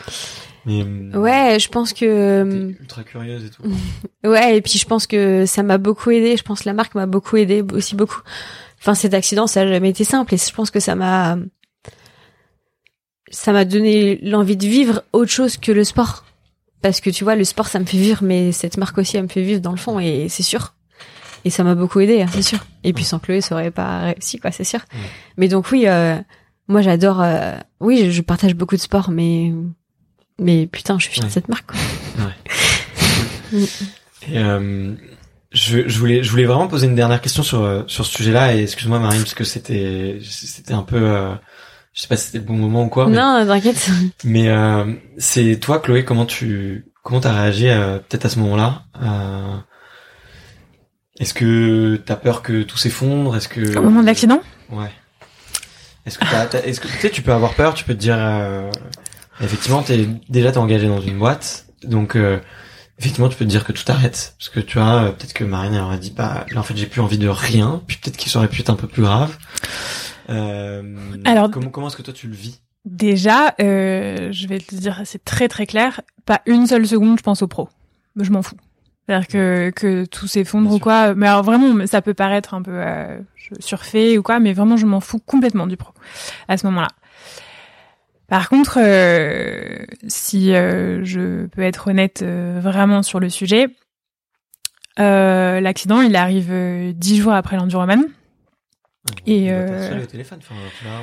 Mais, 0.66 0.82
euh, 0.84 1.18
Ouais, 1.18 1.58
je 1.58 1.68
pense 1.68 1.92
que 1.92 2.44
t'es 2.74 2.80
ultra 2.80 3.02
curieuse 3.04 3.44
et 3.44 3.50
tout. 3.50 3.62
ouais, 4.28 4.56
et 4.56 4.60
puis 4.62 4.78
je 4.78 4.86
pense 4.86 5.06
que 5.06 5.44
ça 5.46 5.62
m'a 5.62 5.78
beaucoup 5.78 6.10
aidé. 6.10 6.36
Je 6.36 6.42
pense 6.42 6.60
que 6.62 6.68
la 6.68 6.72
marque 6.74 6.94
m'a 6.94 7.06
beaucoup 7.06 7.36
aidé 7.36 7.62
aussi 7.72 7.96
beaucoup. 7.96 8.20
Enfin, 8.80 8.94
cet 8.94 9.14
accident, 9.14 9.46
ça 9.46 9.62
a 9.62 9.66
jamais 9.66 9.90
été 9.90 10.04
simple, 10.04 10.34
et 10.34 10.36
je 10.36 10.52
pense 10.52 10.70
que 10.70 10.80
ça 10.80 10.94
m'a 10.94 11.36
ça 13.30 13.52
m'a 13.52 13.64
donné 13.64 14.18
l'envie 14.22 14.56
de 14.56 14.66
vivre 14.66 15.02
autre 15.12 15.30
chose 15.30 15.56
que 15.56 15.72
le 15.72 15.84
sport. 15.84 16.24
Parce 16.82 17.00
que 17.00 17.10
tu 17.10 17.24
vois, 17.24 17.36
le 17.36 17.44
sport, 17.44 17.68
ça 17.68 17.78
me 17.78 17.84
fait 17.84 17.96
vivre, 17.96 18.22
mais 18.22 18.52
cette 18.52 18.76
marque 18.76 18.98
aussi, 18.98 19.16
elle 19.16 19.22
me 19.24 19.28
fait 19.28 19.42
vivre 19.42 19.60
dans 19.60 19.70
le 19.70 19.76
fond, 19.76 20.00
et 20.00 20.28
c'est 20.28 20.42
sûr. 20.42 20.74
Et 21.44 21.50
ça 21.50 21.64
m'a 21.64 21.74
beaucoup 21.74 22.00
aidé, 22.00 22.22
hein, 22.22 22.26
c'est 22.32 22.42
sûr. 22.42 22.58
Et 22.84 22.92
puis 22.92 23.04
sans 23.04 23.18
Chloé, 23.18 23.40
ça 23.40 23.54
aurait 23.54 23.70
pas 23.70 24.00
réussi, 24.00 24.38
quoi, 24.38 24.50
c'est 24.52 24.64
sûr. 24.64 24.80
Ouais. 24.92 25.00
Mais 25.36 25.48
donc 25.48 25.70
oui, 25.70 25.84
euh, 25.86 26.16
moi 26.68 26.82
j'adore. 26.82 27.20
euh, 27.22 27.56
oui, 27.80 28.02
je, 28.06 28.10
je 28.10 28.22
partage 28.22 28.54
beaucoup 28.54 28.76
de 28.76 28.80
sport, 28.80 29.10
mais 29.10 29.52
mais 30.38 30.66
putain, 30.66 30.98
je 30.98 31.04
suis 31.04 31.12
fière 31.12 31.24
Ouais. 31.24 31.28
de 31.28 31.34
cette 31.34 31.48
marque. 31.48 31.66
Quoi. 31.70 31.78
Et, 34.28 34.38
euh, 34.38 34.92
je, 35.52 35.86
je 35.88 35.98
voulais, 35.98 36.22
je 36.22 36.30
voulais 36.30 36.44
vraiment 36.44 36.68
poser 36.68 36.86
une 36.86 36.94
dernière 36.94 37.20
question 37.20 37.42
sur 37.42 37.62
euh, 37.62 37.82
sur 37.86 38.06
ce 38.06 38.12
sujet-là. 38.16 38.54
Et 38.54 38.62
excuse-moi 38.62 38.98
Marine, 38.98 39.20
parce 39.22 39.34
que 39.34 39.44
c'était 39.44 40.18
c'était 40.22 40.72
un 40.74 40.82
peu, 40.82 40.96
euh, 40.96 41.34
je 41.92 42.02
sais 42.02 42.08
pas 42.08 42.16
si 42.16 42.26
c'était 42.26 42.38
le 42.38 42.44
bon 42.44 42.54
moment 42.54 42.84
ou 42.84 42.88
quoi. 42.88 43.06
mais- 43.08 43.16
Non, 43.16 43.44
t'inquiète. 43.46 43.90
Mais 44.24 44.48
euh, 44.48 44.92
c'est 45.18 45.58
toi, 45.60 45.80
Chloé, 45.80 46.04
comment 46.04 46.24
tu 46.26 46.86
comment 47.02 47.20
t'as 47.20 47.32
réagi 47.34 47.68
euh, 47.68 47.98
peut-être 47.98 48.26
à 48.26 48.28
ce 48.28 48.38
moment-là 48.38 48.84
euh, 49.02 49.56
Est-ce 51.18 51.34
que 51.34 51.96
t'as 51.96 52.16
peur 52.16 52.42
que 52.42 52.62
tout 52.62 52.78
s'effondre 52.78 53.36
Est-ce 53.36 53.48
que 53.48 53.76
Au 53.76 53.82
moment 53.82 54.00
de 54.02 54.06
l'accident? 54.06 54.40
Ouais. 54.70 54.90
Est-ce 56.06 56.18
que 56.18 56.24
t'as, 56.30 56.46
t'as- 56.46 56.60
est-ce 56.64 56.80
que 56.80 56.88
tu 56.88 56.94
sais, 56.98 57.10
tu 57.10 57.22
peux 57.22 57.32
avoir 57.32 57.54
peur, 57.54 57.74
tu 57.74 57.84
peux 57.84 57.94
te 57.94 57.98
dire 58.00 58.16
euh, 58.18 58.70
effectivement, 59.42 59.82
t'es 59.82 60.08
déjà 60.28 60.52
t'es 60.52 60.58
engagé 60.58 60.86
dans 60.88 61.00
une 61.00 61.18
boîte, 61.18 61.66
donc 61.84 62.16
euh, 62.16 62.38
effectivement, 62.98 63.28
tu 63.28 63.36
peux 63.36 63.44
te 63.44 63.50
dire 63.50 63.64
que 63.64 63.72
tout 63.72 63.84
arrête, 63.90 64.34
parce 64.38 64.48
que 64.48 64.60
tu 64.60 64.78
vois, 64.78 65.02
euh, 65.04 65.10
peut-être 65.12 65.32
que 65.32 65.44
Marine 65.44 65.74
elle 65.74 65.80
aurait 65.82 65.98
dit 65.98 66.12
bah 66.16 66.46
là 66.50 66.60
en 66.60 66.62
fait 66.62 66.76
j'ai 66.76 66.86
plus 66.86 67.00
envie 67.00 67.18
de 67.18 67.28
rien, 67.28 67.82
puis 67.86 67.96
peut-être 67.98 68.16
qu'il 68.16 68.30
ça 68.30 68.38
aurait 68.38 68.48
pu 68.48 68.60
être 68.60 68.70
un 68.70 68.76
peu 68.76 68.86
plus 68.86 69.02
grave. 69.02 69.36
Euh, 70.30 70.82
Alors- 71.24 71.50
comment 71.50 71.70
comment 71.70 71.88
est-ce 71.88 71.96
que 71.96 72.02
toi 72.02 72.14
tu 72.14 72.28
le 72.28 72.34
vis? 72.34 72.60
Déjà, 72.84 73.54
euh, 73.60 74.30
je 74.32 74.48
vais 74.48 74.58
te 74.58 74.74
dire, 74.74 75.00
c'est 75.04 75.24
très 75.24 75.46
très 75.48 75.66
clair. 75.66 76.00
Pas 76.26 76.40
une 76.46 76.66
seule 76.66 76.86
seconde, 76.86 77.16
je 77.18 77.22
pense 77.22 77.42
au 77.42 77.46
pro. 77.46 77.68
Je 78.16 78.30
m'en 78.30 78.42
fous. 78.42 78.56
C'est-à-dire 79.06 79.28
que, 79.28 79.70
que 79.70 80.04
tout 80.04 80.26
s'effondre 80.26 80.70
ou 80.72 80.78
quoi. 80.78 81.14
Mais 81.14 81.26
alors 81.28 81.42
vraiment, 81.44 81.86
ça 81.86 82.02
peut 82.02 82.14
paraître 82.14 82.54
un 82.54 82.62
peu 82.62 82.72
euh, 82.74 83.18
surfait 83.60 84.18
ou 84.18 84.22
quoi, 84.22 84.40
mais 84.40 84.52
vraiment, 84.52 84.76
je 84.76 84.86
m'en 84.86 85.00
fous 85.00 85.20
complètement 85.20 85.66
du 85.66 85.76
pro 85.76 85.92
à 86.48 86.56
ce 86.56 86.66
moment-là. 86.66 86.88
Par 88.32 88.48
contre, 88.48 88.78
euh, 88.80 89.84
si 90.08 90.54
euh, 90.54 91.04
je 91.04 91.44
peux 91.48 91.60
être 91.60 91.88
honnête 91.88 92.22
euh, 92.22 92.60
vraiment 92.62 93.02
sur 93.02 93.20
le 93.20 93.28
sujet, 93.28 93.66
l'accident, 94.96 96.00
il 96.00 96.16
arrive 96.16 96.50
dix 96.94 97.18
jours 97.20 97.34
après 97.34 97.56
l'enduroman. 97.56 98.02
Et, 99.26 99.50
On 99.52 99.54
va 99.54 99.60
euh, 99.60 100.02
au 100.02 100.06
téléphone, 100.06 100.38
enfin, 100.40 100.54
tu 100.78 100.84
vois, 100.86 100.94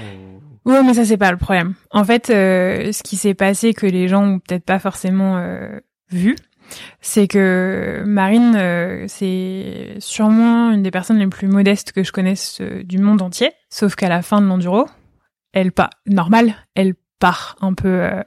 on- 0.66 0.72
Ouais, 0.72 0.84
mais 0.84 0.96
ça 0.96 1.06
c'est 1.06 1.18
pas 1.18 1.30
le 1.32 1.38
problème. 1.38 1.76
En 1.92 2.04
fait, 2.04 2.32
euh, 2.32 2.92
ce 2.92 3.04
qui 3.04 3.16
s'est 3.16 3.36
passé 3.36 3.76
que 3.76 3.86
les 3.86 4.08
gens 4.08 4.24
ont 4.26 4.40
peut-être 4.40 4.66
pas 4.66 4.80
forcément 4.80 5.38
euh, 5.38 5.80
vu, 6.10 6.36
c'est 7.00 7.28
que 7.28 8.02
Marine, 8.08 8.56
euh, 8.56 9.06
c'est 9.08 9.98
sûrement 10.00 10.72
une 10.72 10.82
des 10.82 10.90
personnes 10.92 11.20
les 11.20 11.28
plus 11.28 11.48
modestes 11.48 11.92
que 11.92 12.04
je 12.04 12.12
connaisse 12.12 12.60
du 12.62 12.98
monde 12.98 13.22
entier. 13.22 13.52
Sauf 13.70 13.94
qu'à 13.94 14.10
la 14.10 14.24
fin 14.24 14.42
de 14.42 14.48
l'enduro, 14.48 14.88
elle 15.54 15.72
pas 15.72 15.90
normal, 16.08 16.56
elle 16.74 16.96
part 17.20 17.56
un 17.62 17.74
peu 17.74 17.88
euh, 17.88 18.24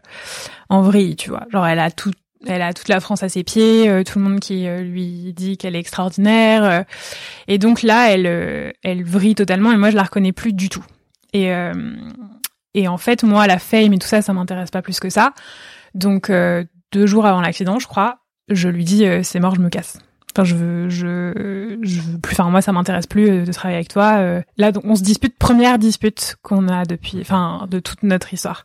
en 0.68 0.82
vrille, 0.82 1.16
tu 1.16 1.30
vois. 1.30 1.44
Genre 1.50 1.66
elle 1.66 1.78
a 1.78 1.90
tout, 1.90 2.12
elle 2.46 2.62
a 2.62 2.72
toute 2.72 2.88
la 2.88 3.00
France 3.00 3.22
à 3.22 3.28
ses 3.28 3.42
pieds, 3.44 3.88
euh, 3.88 4.04
tout 4.04 4.18
le 4.18 4.24
monde 4.24 4.40
qui 4.40 4.66
euh, 4.68 4.82
lui 4.82 5.32
dit 5.32 5.56
qu'elle 5.56 5.74
est 5.76 5.80
extraordinaire, 5.80 6.64
euh, 6.64 6.82
et 7.48 7.58
donc 7.58 7.82
là, 7.82 8.10
elle, 8.10 8.26
euh, 8.26 8.70
elle 8.82 9.02
vrille 9.04 9.34
totalement. 9.34 9.72
Et 9.72 9.76
moi, 9.76 9.90
je 9.90 9.96
la 9.96 10.02
reconnais 10.02 10.32
plus 10.32 10.52
du 10.52 10.68
tout. 10.68 10.84
Et 11.32 11.52
euh, 11.52 11.72
et 12.74 12.88
en 12.88 12.98
fait, 12.98 13.22
moi, 13.22 13.46
la 13.46 13.58
fame 13.58 13.92
et 13.92 13.98
tout 13.98 14.08
ça, 14.08 14.22
ça 14.22 14.32
m'intéresse 14.32 14.70
pas 14.70 14.82
plus 14.82 15.00
que 15.00 15.10
ça. 15.10 15.32
Donc 15.94 16.30
euh, 16.30 16.64
deux 16.92 17.06
jours 17.06 17.26
avant 17.26 17.40
l'accident, 17.40 17.78
je 17.78 17.86
crois, 17.86 18.18
je 18.48 18.68
lui 18.68 18.84
dis 18.84 19.04
c'est 19.22 19.40
mort, 19.40 19.54
je 19.54 19.60
me 19.60 19.68
casse. 19.68 19.98
Enfin, 20.34 20.44
je 20.44 20.54
veux, 20.54 20.88
je, 20.88 21.78
je 21.82 22.00
veux 22.00 22.18
plus. 22.18 22.32
Enfin, 22.32 22.48
moi, 22.50 22.62
ça 22.62 22.72
m'intéresse 22.72 23.06
plus 23.06 23.28
euh, 23.28 23.44
de 23.44 23.52
travailler 23.52 23.76
avec 23.76 23.88
toi. 23.88 24.14
Euh, 24.18 24.40
là, 24.56 24.72
on 24.82 24.96
se 24.96 25.02
dispute, 25.02 25.36
première 25.36 25.78
dispute 25.78 26.36
qu'on 26.42 26.68
a 26.68 26.84
depuis, 26.84 27.18
enfin, 27.20 27.66
de 27.70 27.80
toute 27.80 28.02
notre 28.02 28.32
histoire. 28.32 28.64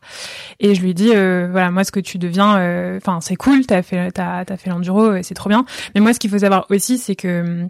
Et 0.60 0.74
je 0.74 0.80
lui 0.80 0.94
dis, 0.94 1.10
euh, 1.14 1.48
voilà, 1.50 1.70
moi, 1.70 1.84
ce 1.84 1.92
que 1.92 2.00
tu 2.00 2.16
deviens, 2.18 2.56
euh, 2.58 2.96
enfin, 2.96 3.20
c'est 3.20 3.36
cool, 3.36 3.66
t'as 3.66 3.82
fait, 3.82 4.10
t'as, 4.12 4.44
t'as 4.46 4.56
fait 4.56 4.70
l'enduro, 4.70 5.22
c'est 5.22 5.34
trop 5.34 5.50
bien. 5.50 5.66
Mais 5.94 6.00
moi, 6.00 6.14
ce 6.14 6.18
qu'il 6.18 6.30
faut 6.30 6.38
savoir 6.38 6.66
aussi, 6.70 6.96
c'est 6.96 7.16
que 7.16 7.42
hum, 7.42 7.68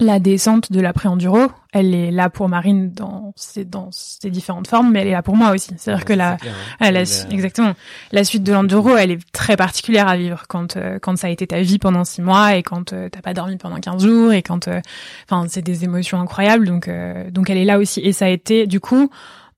la 0.00 0.18
descente 0.18 0.72
de 0.72 0.80
l'après-enduro, 0.80 1.38
elle 1.72 1.94
est 1.94 2.10
là 2.10 2.30
pour 2.30 2.48
Marine 2.48 2.90
dans 2.90 3.32
ses, 3.36 3.66
dans 3.66 3.90
ses 3.92 4.30
différentes 4.30 4.66
formes, 4.66 4.90
mais 4.90 5.02
elle 5.02 5.08
est 5.08 5.12
là 5.12 5.22
pour 5.22 5.36
moi 5.36 5.50
aussi. 5.50 5.72
C'est-à-dire 5.76 6.06
que 6.06 6.14
la, 6.14 6.36
clair, 6.36 6.54
hein. 6.80 7.04
exactement. 7.30 7.74
La 8.10 8.24
suite 8.24 8.42
de 8.42 8.52
l'enduro, 8.52 8.96
elle 8.96 9.10
est 9.10 9.32
très 9.32 9.56
particulière 9.56 10.08
à 10.08 10.16
vivre 10.16 10.44
quand 10.48 10.76
euh, 10.76 10.98
quand 10.98 11.16
ça 11.18 11.26
a 11.26 11.30
été 11.30 11.46
ta 11.46 11.60
vie 11.60 11.78
pendant 11.78 12.04
six 12.04 12.22
mois 12.22 12.56
et 12.56 12.62
quand 12.62 12.94
euh, 12.94 13.10
t'as 13.10 13.20
pas 13.20 13.34
dormi 13.34 13.58
pendant 13.58 13.78
15 13.78 14.02
jours 14.02 14.32
et 14.32 14.42
quand, 14.42 14.68
euh, 14.68 14.80
enfin, 15.30 15.46
c'est 15.48 15.62
des 15.62 15.84
émotions 15.84 16.18
incroyables. 16.18 16.66
Donc 16.66 16.88
euh, 16.88 17.30
donc 17.30 17.50
elle 17.50 17.58
est 17.58 17.66
là 17.66 17.78
aussi 17.78 18.00
et 18.00 18.12
ça 18.12 18.24
a 18.24 18.28
été 18.28 18.66
du 18.66 18.80
coup, 18.80 19.10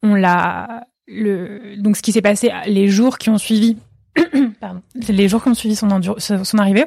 on 0.03 0.15
l'a 0.15 0.87
le 1.07 1.77
donc 1.79 1.97
ce 1.97 2.03
qui 2.03 2.11
s'est 2.11 2.21
passé 2.21 2.51
les 2.67 2.89
jours 2.89 3.19
qui 3.19 3.31
ont 3.31 3.39
suivi, 3.39 3.77
pardon, 4.61 4.83
les 5.09 5.29
jours 5.29 5.43
qui 5.43 5.51
ont 5.51 5.55
suivi 5.55 5.77
son 5.77 5.91
enduro, 5.93 6.19
son 6.19 6.43
son 6.43 6.59
arrivée. 6.59 6.85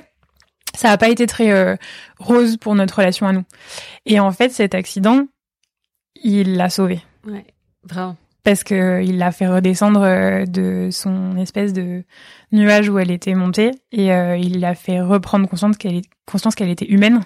Ça 0.78 0.92
a 0.92 0.98
pas 0.98 1.10
été 1.10 1.26
très 1.28 1.52
euh, 1.52 1.76
rose 2.20 2.58
pour 2.58 2.76
notre 2.76 2.98
relation 2.98 3.28
à 3.28 3.34
nous. 3.34 3.44
Et 4.06 4.20
en 4.20 4.32
fait, 4.32 4.50
cet 4.50 4.76
accident, 4.76 5.26
il 6.24 6.56
l'a 6.58 6.70
sauvé 6.70 7.02
Ouais, 7.28 7.46
vraiment. 7.84 8.16
parce 8.44 8.64
que 8.64 9.02
il 9.04 9.18
l'a 9.18 9.32
fait 9.32 9.48
redescendre 9.48 10.02
euh, 10.04 10.46
de 10.46 10.90
son 10.92 11.36
espèce 11.38 11.74
de 11.74 12.04
nuage 12.52 12.90
où 12.90 13.00
elle 13.00 13.12
était 13.12 13.34
montée 13.34 13.72
et 13.92 14.14
euh, 14.14 14.38
il 14.38 14.60
l'a 14.60 14.76
fait 14.76 15.02
reprendre 15.02 15.48
conscience 15.50 15.78
qu'elle 15.78 16.02
conscience 16.26 16.56
qu'elle 16.56 16.70
était 16.70 16.86
humaine 16.86 17.22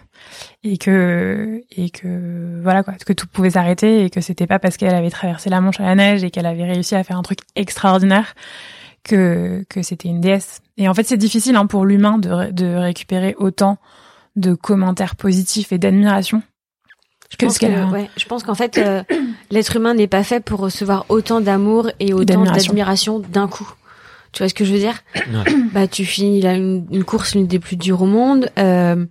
et 0.64 0.78
que 0.78 1.62
et 1.76 1.90
que 1.90 2.60
voilà 2.64 2.84
quoi 2.84 2.94
que 2.94 3.14
tout 3.14 3.28
pouvait 3.28 3.52
s'arrêter 3.52 4.06
et 4.06 4.10
que 4.10 4.22
c'était 4.22 4.48
pas 4.48 4.60
parce 4.60 4.76
qu'elle 4.78 4.96
avait 4.96 5.10
traversé 5.10 5.50
la 5.50 5.62
Manche 5.62 5.80
à 5.80 5.84
la 5.84 5.96
neige 5.96 6.24
et 6.24 6.32
qu'elle 6.32 6.46
avait 6.46 6.66
réussi 6.66 6.96
à 6.96 7.04
faire 7.04 7.18
un 7.18 7.22
truc 7.24 7.40
extraordinaire 7.56 8.34
que 9.10 9.66
que 9.70 9.82
c'était 9.84 10.08
une 10.10 10.22
déesse 10.22 10.62
et 10.78 10.88
en 10.88 10.94
fait 10.94 11.08
c'est 11.08 11.18
difficile 11.18 11.56
hein, 11.56 11.66
pour 11.66 11.86
l'humain 11.86 12.18
de 12.18 12.30
ré- 12.30 12.52
de 12.52 12.66
récupérer 12.76 13.36
autant 13.38 13.78
de 14.36 14.54
commentaires 14.54 15.16
positifs 15.16 15.72
et 15.72 15.78
d'admiration 15.78 16.42
Je 17.32 17.38
que 17.38 17.46
pense 17.46 17.58
qu'elle 17.58 17.74
que- 17.74 17.92
ouais, 17.92 18.10
je 18.18 18.26
pense 18.26 18.44
qu'en 18.44 18.56
fait, 18.56 18.78
euh, 18.78 19.04
l'être 19.52 19.76
humain 19.76 19.94
n'est 19.94 20.08
pas 20.08 20.24
fait 20.24 20.40
pour 20.40 20.60
recevoir 20.60 21.06
autant 21.10 21.42
d'amour 21.42 21.90
et 22.00 22.14
autant 22.14 22.26
D'admiration. 22.26 22.68
d'admiration 22.74 23.20
d'un 23.20 23.48
coup. 23.48 23.70
Tu 24.32 24.44
vois 24.44 24.50
ce 24.50 24.54
que 24.54 24.64
je 24.66 24.72
veux 24.74 24.80
dire 24.80 25.02
Ouais. 25.16 25.54
Bah, 25.74 25.88
tu 25.88 26.06
finis 26.06 26.42
là 26.42 26.54
une, 26.54 26.86
une 26.92 27.04
course 27.04 27.34
l'une 27.36 27.48
des 27.48 27.60
plus 27.60 27.76
dures 27.76 28.02
au 28.04 28.06
monde. 28.06 28.50
Euh, 28.60 29.06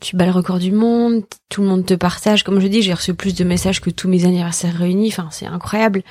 tu 0.00 0.16
bats 0.16 0.24
le 0.24 0.32
record 0.32 0.58
du 0.58 0.72
monde. 0.72 1.22
Tout 1.50 1.62
le 1.62 1.68
monde 1.68 1.84
te 1.84 1.94
partage. 1.94 2.42
Comme 2.42 2.60
je 2.60 2.66
dis, 2.66 2.82
j'ai 2.82 2.94
reçu 2.94 3.14
plus 3.14 3.34
de 3.34 3.44
messages 3.44 3.80
que 3.80 3.90
tous 3.90 4.08
mes 4.08 4.24
anniversaires 4.24 4.74
réunis. 4.74 5.08
Enfin, 5.08 5.28
c'est 5.30 5.46
incroyable. 5.46 6.02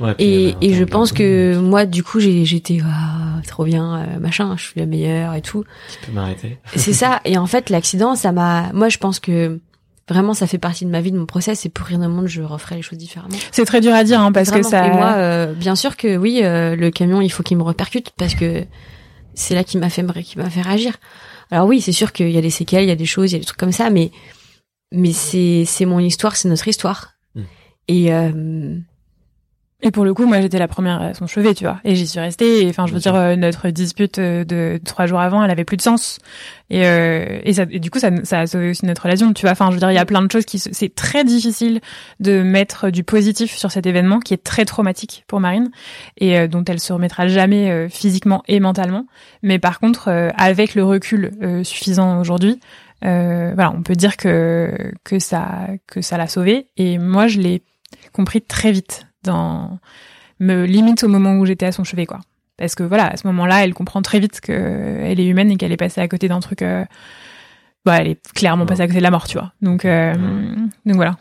Ouais, 0.00 0.14
Et, 0.18 0.54
un 0.54 0.56
et 0.62 0.74
je 0.74 0.84
pense 0.84 1.12
que 1.12 1.56
moi, 1.58 1.84
du 1.84 2.02
coup, 2.02 2.20
j'ai 2.20 2.44
j'étais 2.44 2.80
ah, 2.84 3.40
trop 3.46 3.64
bien, 3.64 3.96
euh, 3.98 4.18
machin. 4.18 4.54
Je 4.56 4.64
suis 4.64 4.80
la 4.80 4.86
meilleure 4.86 5.34
et 5.34 5.42
tout. 5.42 5.64
Tu 5.92 6.06
peux 6.06 6.12
m'arrêter. 6.12 6.58
C'est 6.74 6.94
ça. 6.94 7.20
Et 7.24 7.36
en 7.36 7.46
fait, 7.46 7.70
l'accident, 7.70 8.14
ça 8.16 8.32
m'a. 8.32 8.72
Moi, 8.72 8.88
je 8.88 8.98
pense 8.98 9.20
que 9.20 9.60
vraiment, 10.08 10.34
ça 10.34 10.46
fait 10.46 10.58
partie 10.58 10.84
de 10.86 10.90
ma 10.90 11.00
vie, 11.00 11.12
de 11.12 11.18
mon 11.18 11.26
process. 11.26 11.66
Et 11.66 11.68
pour 11.68 11.86
rien 11.86 12.02
au 12.02 12.08
monde, 12.08 12.26
je 12.26 12.42
referai 12.42 12.76
les 12.76 12.82
choses 12.82 12.98
différemment. 12.98 13.36
c'est 13.52 13.64
très 13.64 13.80
dur 13.80 13.92
à 13.94 14.04
dire 14.04 14.20
hein, 14.20 14.32
parce 14.32 14.48
Vraiment. 14.48 14.64
que 14.64 14.70
ça 14.70 14.86
Et 14.86 14.90
moi, 14.90 15.12
euh, 15.16 15.52
bien 15.52 15.76
sûr 15.76 15.96
que 15.96 16.16
oui, 16.16 16.40
euh, 16.42 16.76
le 16.76 16.90
camion, 16.90 17.20
il 17.20 17.30
faut 17.30 17.42
qu'il 17.42 17.56
me 17.56 17.62
repercute 17.62 18.10
parce 18.16 18.34
que 18.34 18.64
c'est 19.34 19.54
là 19.54 19.64
qu'il 19.64 19.80
m'a 19.80 19.90
fait 19.90 20.04
qui 20.22 20.38
m'a 20.38 20.50
fait 20.50 20.62
réagir. 20.62 20.94
Alors 21.54 21.68
oui, 21.68 21.80
c'est 21.80 21.92
sûr 21.92 22.12
qu'il 22.12 22.32
y 22.32 22.36
a 22.36 22.40
des 22.40 22.50
séquelles, 22.50 22.82
il 22.82 22.88
y 22.88 22.90
a 22.90 22.96
des 22.96 23.06
choses, 23.06 23.30
il 23.30 23.34
y 23.34 23.36
a 23.36 23.38
des 23.38 23.44
trucs 23.44 23.60
comme 23.60 23.70
ça, 23.70 23.88
mais 23.88 24.10
mais 24.90 25.12
c'est 25.12 25.62
c'est 25.64 25.84
mon 25.84 26.00
histoire, 26.00 26.34
c'est 26.34 26.48
notre 26.48 26.66
histoire. 26.66 27.14
Mm. 27.36 27.42
Et 27.86 28.12
euh, 28.12 28.76
Et 29.82 29.90
pour 29.90 30.04
le 30.06 30.14
coup, 30.14 30.24
moi, 30.24 30.40
j'étais 30.40 30.58
la 30.58 30.68
première 30.68 31.02
à 31.02 31.12
son 31.12 31.26
chevet, 31.26 31.52
tu 31.52 31.64
vois. 31.64 31.78
Et 31.84 31.94
j'y 31.94 32.06
suis 32.06 32.18
restée. 32.20 32.62
Et 32.64 32.68
enfin, 32.70 32.86
je 32.86 32.94
veux 32.94 33.00
dire, 33.00 33.14
euh, 33.14 33.36
notre 33.36 33.68
dispute 33.68 34.18
euh, 34.18 34.42
de 34.44 34.80
trois 34.82 35.04
jours 35.04 35.20
avant, 35.20 35.44
elle 35.44 35.50
avait 35.50 35.64
plus 35.64 35.76
de 35.76 35.82
sens. 35.82 36.20
Et, 36.70 36.86
euh, 36.86 37.40
et, 37.44 37.52
ça, 37.52 37.64
et 37.70 37.80
du 37.80 37.90
coup, 37.90 37.98
ça, 37.98 38.10
ça 38.24 38.40
a 38.40 38.46
sauvé 38.46 38.70
aussi 38.70 38.86
notre 38.86 39.02
relation, 39.02 39.34
tu 39.34 39.42
vois. 39.42 39.50
Enfin, 39.50 39.66
je 39.68 39.72
veux 39.74 39.80
dire, 39.80 39.90
il 39.90 39.94
y 39.94 39.98
a 39.98 40.06
plein 40.06 40.22
de 40.22 40.32
choses 40.32 40.46
qui... 40.46 40.58
se- 40.58 40.70
C'est 40.72 40.94
très 40.94 41.22
difficile 41.24 41.80
de 42.18 42.42
mettre 42.42 42.88
du 42.88 43.04
positif 43.04 43.54
sur 43.54 43.70
cet 43.70 43.84
événement 43.84 44.20
qui 44.20 44.32
est 44.32 44.42
très 44.42 44.64
traumatique 44.64 45.24
pour 45.26 45.40
Marine 45.40 45.70
et 46.16 46.38
euh, 46.38 46.48
dont 46.48 46.64
elle 46.64 46.80
se 46.80 46.92
remettra 46.94 47.28
jamais 47.28 47.88
physiquement 47.90 48.42
et 48.48 48.60
mentalement. 48.60 49.06
Mais 49.42 49.58
par 49.58 49.80
contre, 49.80 50.08
avec 50.36 50.74
le 50.76 50.84
recul 50.84 51.32
suffisant 51.62 52.20
aujourd'hui, 52.20 52.58
voilà, 53.02 53.70
on 53.76 53.82
peut 53.82 53.96
dire 53.96 54.16
que 54.16 54.92
que 55.04 55.18
ça 55.18 55.68
que 55.86 56.00
ça 56.00 56.16
l'a 56.16 56.26
sauvée. 56.28 56.68
Et 56.78 56.96
moi, 56.98 57.26
je 57.26 57.40
l'ai 57.40 57.62
compris 58.12 58.40
très 58.40 58.72
vite 58.72 59.06
dans 59.24 59.78
me 60.40 60.64
limite 60.64 61.04
au 61.04 61.08
moment 61.08 61.34
où 61.34 61.46
j'étais 61.46 61.66
à 61.66 61.72
son 61.72 61.84
chevet 61.84 62.06
quoi. 62.06 62.20
parce 62.56 62.74
que 62.74 62.82
voilà, 62.82 63.06
à 63.08 63.16
ce 63.16 63.26
moment-là, 63.28 63.64
elle 63.64 63.74
comprend 63.74 64.02
très 64.02 64.20
vite 64.20 64.40
qu'elle 64.40 65.20
est 65.20 65.26
humaine 65.26 65.50
et 65.50 65.56
qu'elle 65.56 65.72
est 65.72 65.76
passée 65.76 66.00
à 66.00 66.08
côté 66.08 66.28
d'un 66.28 66.40
truc. 66.40 66.62
Euh, 66.62 66.84
bah, 67.84 67.98
elle 68.00 68.08
est 68.08 68.32
clairement 68.32 68.64
passée 68.64 68.82
à 68.82 68.86
côté 68.86 68.98
de 68.98 69.02
la 69.02 69.10
mort, 69.10 69.28
tu 69.28 69.36
vois. 69.36 69.52
Donc, 69.60 69.84
euh, 69.84 70.14
donc 70.86 70.96
voilà. 70.96 71.16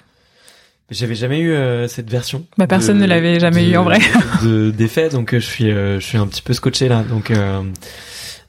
J'avais 0.89 1.15
jamais 1.15 1.39
eu 1.39 1.51
euh, 1.51 1.87
cette 1.87 2.09
version. 2.09 2.45
Bah, 2.57 2.67
personne 2.67 2.99
ne 2.99 3.05
l'avait 3.05 3.39
jamais 3.39 3.69
eu 3.69 3.75
en 3.77 3.83
vrai. 3.83 3.99
de, 4.43 4.71
des 4.71 4.87
faits, 4.87 5.11
donc 5.11 5.33
je 5.33 5.39
suis, 5.39 5.69
je 5.69 5.99
suis 5.99 6.17
un 6.17 6.27
petit 6.27 6.41
peu 6.41 6.53
scotché 6.53 6.87
là. 6.87 7.03
Donc, 7.03 7.31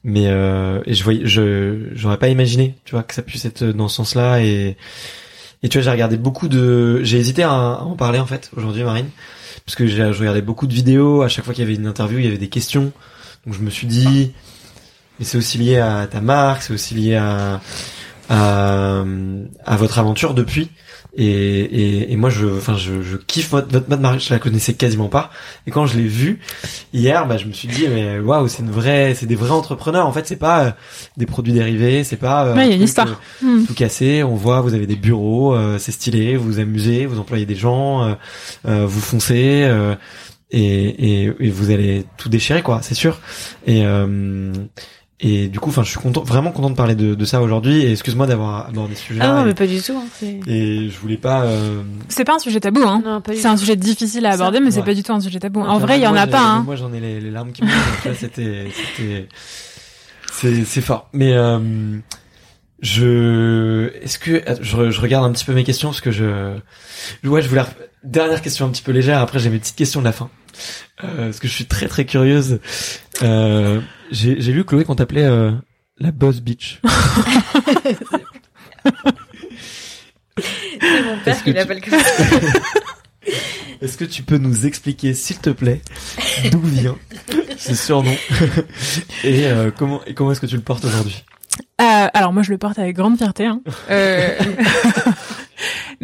mais 0.05 0.24
et 0.24 0.94
je 0.94 1.05
voyais, 1.05 1.26
je, 1.26 1.89
j'aurais 1.93 2.18
pas 2.18 2.28
imaginé, 2.28 2.76
tu 2.85 2.93
vois, 2.93 3.02
que 3.02 3.14
ça 3.14 3.22
puisse 3.22 3.44
être 3.44 3.64
dans 3.64 3.89
ce 3.89 3.97
sens-là. 3.97 4.40
Et 4.43 4.76
et 5.62 5.68
tu 5.70 5.78
vois, 5.78 5.82
j'ai 5.82 5.90
regardé 5.90 6.18
beaucoup 6.18 6.47
de, 6.47 7.02
j'ai 7.05 7.16
hésité 7.16 7.43
à, 7.43 7.51
à 7.51 7.81
en 7.81 7.97
parler 7.97 8.18
en 8.18 8.26
fait 8.26 8.51
aujourd'hui, 8.55 8.85
Marine 8.85 9.09
parce 9.66 9.77
que 9.77 9.86
je 9.86 10.03
regardais 10.03 10.43
beaucoup 10.43 10.66
de 10.66 10.74
vidéos, 10.74 11.23
à 11.23 11.28
chaque 11.28 11.45
fois 11.45 11.55
qu'il 11.55 11.62
y 11.62 11.66
avait 11.66 11.77
une 11.77 11.86
interview, 11.86 12.19
il 12.19 12.24
y 12.24 12.28
avait 12.28 12.39
des 12.39 12.49
questions. 12.49 12.93
Donc 13.47 13.55
je 13.55 13.61
me 13.61 13.70
suis 13.70 13.86
dit, 13.86 14.32
mais 15.19 15.24
c'est 15.24 15.39
aussi 15.39 15.59
lié 15.59 15.78
à 15.78 16.07
ta 16.07 16.20
marque, 16.20 16.62
c'est 16.62 16.73
aussi 16.74 16.95
lié 16.95 17.15
à, 17.15 17.61
à, 18.28 19.05
à 19.65 19.77
votre 19.77 19.99
aventure 19.99 20.35
depuis. 20.35 20.70
Et, 21.16 21.24
et, 21.27 22.12
et, 22.12 22.16
moi, 22.16 22.28
je, 22.28 22.47
enfin, 22.47 22.77
je, 22.77 23.03
je 23.03 23.16
kiffe 23.16 23.51
votre, 23.51 23.70
votre 23.70 23.89
mode 23.89 24.01
marque. 24.01 24.20
Je 24.20 24.32
la 24.32 24.41
connaissais 24.41 24.74
quasiment 24.74 25.09
pas. 25.09 25.31
Et 25.66 25.70
quand 25.70 25.86
je 25.86 25.97
l'ai 25.97 26.07
vu 26.07 26.41
hier, 26.93 27.27
bah, 27.27 27.36
je 27.36 27.47
me 27.47 27.53
suis 27.53 27.69
dit, 27.69 27.86
mais 27.89 28.19
waouh, 28.19 28.49
c'est 28.49 28.62
une 28.62 28.70
vraie, 28.70 29.15
c'est 29.15 29.27
des 29.27 29.36
vrais 29.36 29.51
entrepreneurs. 29.51 30.07
En 30.07 30.12
fait, 30.12 30.27
c'est 30.27 30.36
pas 30.36 30.65
euh, 30.65 30.70
des 31.16 31.27
produits 31.27 31.53
dérivés, 31.53 32.03
c'est 32.03 32.16
pas 32.16 32.47
euh, 32.47 32.57
y 32.57 32.73
a 32.73 32.74
une 32.74 32.82
histoire. 32.82 33.20
Euh, 33.43 33.47
hmm. 33.47 33.66
tout 33.66 33.74
cassé. 33.74 34.23
On 34.24 34.35
voit, 34.35 34.61
vous 34.61 34.74
avez 34.74 34.86
des 34.86 34.97
bureaux, 34.97 35.57
c'est 35.78 35.93
stylé, 35.93 36.36
vous 36.36 36.45
vous 36.45 36.59
amusez, 36.59 37.07
vous 37.07 37.19
employez 37.19 37.47
des 37.47 37.55
gens, 37.55 38.16
vous 38.65 39.01
foncez. 39.01 39.70
Et, 40.51 41.23
et, 41.23 41.35
et, 41.41 41.51
vous 41.51 41.70
allez 41.70 42.05
tout 42.16 42.28
déchirer 42.28 42.62
quoi 42.62 42.81
c'est 42.82 42.95
sûr 42.95 43.19
et 43.66 43.82
et 45.26 45.48
du 45.48 45.59
coup, 45.59 45.70
enfin, 45.70 45.82
je 45.82 45.88
suis 45.88 45.98
content, 45.98 46.22
vraiment 46.22 46.52
content 46.52 46.68
de 46.68 46.74
parler 46.74 46.94
de, 46.94 47.14
de 47.14 47.24
ça 47.24 47.40
aujourd'hui. 47.40 47.80
Et 47.82 47.92
excuse-moi 47.92 48.26
d'avoir 48.26 48.68
abordé 48.68 48.94
ce 48.94 49.05
sujet. 49.05 49.20
Ah 49.22 49.28
non, 49.28 49.44
mais 49.46 49.55
pas 49.55 49.66
du 49.66 49.80
tout. 49.80 49.94
Hein, 49.96 50.26
et 50.46 50.90
je 50.90 50.98
voulais 50.98 51.16
pas. 51.16 51.44
Euh... 51.44 51.82
C'est 52.09 52.24
pas 52.24 52.34
un 52.34 52.38
sujet 52.38 52.60
tabou, 52.60 52.82
hein. 52.82 53.22
C'est 53.34 53.46
un 53.46 53.56
sujet 53.56 53.74
difficile 53.74 54.26
à 54.26 54.32
aborder, 54.32 54.60
mais 54.60 54.70
c'est 54.70 54.82
pas 54.82 54.92
du 54.92 55.02
tout 55.02 55.12
un 55.14 55.20
sujet 55.20 55.40
tabou. 55.40 55.62
en 55.62 55.78
vrai, 55.78 55.98
il 55.98 56.02
y 56.02 56.06
en 56.06 56.14
a 56.14 56.26
pas. 56.26 56.42
Hein. 56.42 56.62
Moi, 56.66 56.76
j'en 56.76 56.92
ai 56.92 57.01
les, 57.01 57.20
les, 57.20 57.30
larmes 57.30 57.52
qui 57.52 57.64
me. 57.64 57.70
c'était, 58.14 58.68
c'était, 58.70 59.28
c'est, 60.30 60.64
c'est 60.66 60.82
fort. 60.82 61.09
Mais 61.14 61.32
euh, 61.32 61.59
je, 62.82 63.94
est-ce 64.02 64.18
que 64.18 64.42
je, 64.60 64.90
je, 64.90 65.01
regarde 65.01 65.24
un 65.24 65.32
petit 65.32 65.46
peu 65.46 65.55
mes 65.55 65.64
questions 65.64 65.88
parce 65.88 66.02
que 66.02 66.10
je, 66.10 66.55
ouais, 67.24 67.40
je 67.40 67.48
voulais 67.48 67.62
dernière 68.02 68.42
question 68.42 68.66
un 68.66 68.68
petit 68.68 68.82
peu 68.82 68.92
légère. 68.92 69.20
Après, 69.20 69.38
j'ai 69.38 69.48
mes 69.48 69.59
petites 69.59 69.76
questions 69.76 70.01
de 70.01 70.05
la 70.05 70.12
fin. 70.12 70.28
Euh, 71.02 71.26
parce 71.26 71.40
que 71.40 71.48
je 71.48 71.52
suis 71.52 71.66
très 71.66 71.89
très 71.89 72.05
curieuse. 72.05 72.60
Euh, 73.22 73.81
j'ai, 74.10 74.35
vu 74.35 74.64
Chloé 74.64 74.85
qu'on 74.85 74.94
t'appelait 74.94 75.24
euh, 75.24 75.52
la 75.98 76.12
Boss 76.12 76.40
Beach. 76.40 76.81
C'est 80.36 81.02
mon 81.05 81.18
père 81.24 81.43
qui 81.43 81.52
l'appelle 81.52 81.81
comme 81.81 81.98
ça. 81.98 82.24
Est-ce 83.81 83.97
que 83.97 84.05
tu 84.05 84.22
peux 84.22 84.39
nous 84.39 84.66
expliquer, 84.66 85.14
s'il 85.14 85.39
te 85.39 85.51
plaît, 85.51 85.82
d'où 86.51 86.60
vient 86.60 86.97
ce 87.56 87.74
surnom 87.74 88.16
et 89.24 89.47
euh, 89.47 89.70
comment 89.76 90.01
et 90.06 90.14
comment 90.14 90.32
est-ce 90.32 90.40
que 90.40 90.47
tu 90.47 90.56
le 90.56 90.62
portes 90.62 90.85
aujourd'hui? 90.85 91.24
Euh, 91.81 92.09
Alors 92.14 92.32
moi 92.32 92.43
je 92.43 92.51
le 92.51 92.59
porte 92.59 92.78
avec 92.78 92.97
grande 92.97 93.16
fierté. 93.16 93.47
Hein. 93.47 93.60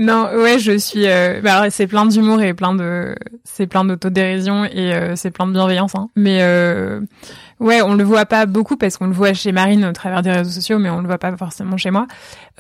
Euh... 0.01 0.05
non, 0.05 0.29
ouais, 0.43 0.59
je 0.59 0.79
suis. 0.79 1.07
Euh... 1.07 1.41
Bah, 1.43 1.71
c'est 1.71 1.87
plein 1.87 2.07
d'humour 2.07 2.43
et 2.43 2.55
plein 2.55 2.75
de, 2.75 3.15
c'est 3.45 3.67
plein 3.67 3.85
d'autodérision 3.85 4.65
et 4.65 4.95
euh, 4.95 5.17
c'est 5.17 5.31
plein 5.31 5.47
de 5.47 5.53
bienveillance. 5.53 5.95
Hein. 5.95 6.09
Mais 6.17 6.39
euh, 6.43 7.01
ouais, 7.59 7.83
on 7.83 7.95
le 7.95 8.05
voit 8.05 8.27
pas 8.27 8.47
beaucoup 8.47 8.77
parce 8.77 8.97
qu'on 8.97 9.07
le 9.07 9.13
voit 9.13 9.35
chez 9.35 9.53
Marine 9.53 9.85
au 9.85 9.93
travers 9.93 10.23
des 10.23 10.31
réseaux 10.31 10.51
sociaux, 10.51 10.79
mais 10.79 10.91
on 10.91 11.01
le 11.01 11.07
voit 11.07 11.19
pas 11.19 11.37
forcément 11.37 11.77
chez 11.77 11.91
moi. 11.91 12.07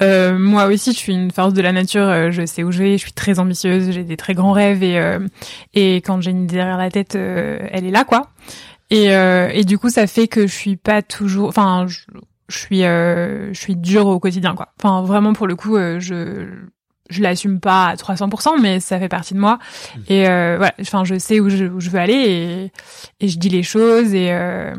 Euh, 0.03 0.39
moi 0.39 0.67
aussi, 0.67 0.93
je 0.93 0.99
suis 0.99 1.15
une 1.15 1.31
force 1.31 1.55
de 1.55 1.63
la 1.63 1.73
nature. 1.73 2.03
Euh, 2.03 2.31
je 2.31 2.45
sais 2.45 2.63
où 2.63 2.71
je 2.71 2.79
vais. 2.79 2.93
Je 2.93 3.03
suis 3.03 3.13
très 3.13 3.39
ambitieuse. 3.39 3.91
J'ai 3.91 4.05
des 4.05 4.17
très 4.17 4.35
grands 4.35 4.53
rêves 4.53 4.83
et 4.83 5.01
et 5.75 5.97
quand 5.97 6.21
j'ai 6.21 6.31
une 6.31 6.45
idée 6.45 6.57
derrière 6.57 6.79
la 6.79 6.91
tête, 6.91 7.15
elle 7.15 7.85
est 7.85 7.91
là, 7.91 8.05
quoi. 8.05 8.29
Et 8.91 9.07
et 9.07 9.65
du 9.65 9.79
coup, 9.79 9.89
ça 9.89 10.07
fait 10.07 10.29
que 10.29 10.47
je 10.47 10.53
suis 10.53 10.77
pas 10.77 11.03
toujours. 11.03 11.49
Enfin, 11.49 11.87
je, 11.89 12.01
je 12.49 12.59
suis 12.59 12.81
je 12.81 13.59
suis 13.59 13.77
dure 13.77 14.07
au 14.07 14.19
quotidien, 14.21 14.55
quoi. 14.55 14.69
Enfin, 14.79 15.03
vraiment 15.03 15.33
pour 15.33 15.47
le 15.47 15.57
coup, 15.57 15.77
je 15.77 16.47
je 17.11 17.23
l'assume 17.23 17.61
pas 17.61 17.89
à 17.89 17.95
300%, 17.95 18.61
mais 18.61 18.81
ça 18.81 18.99
fait 18.99 19.09
partie 19.09 19.35
de 19.35 19.41
moi. 19.41 19.59
Mmh. 19.59 20.01
Et 20.09 20.29
euh, 20.29 20.57
voilà, 20.57 20.75
enfin, 20.81 21.05
je 21.05 21.19
sais 21.19 21.41
où 21.41 21.51
je, 21.51 21.65
où 21.65 21.81
je 21.81 21.91
veux 21.91 21.99
aller 21.99 22.71
et, 23.21 23.25
et, 23.25 23.29
je 23.29 23.39
dis 23.39 23.49
les 23.49 23.63
choses 23.63 24.15
et 24.15 24.33
euh, 24.33 24.75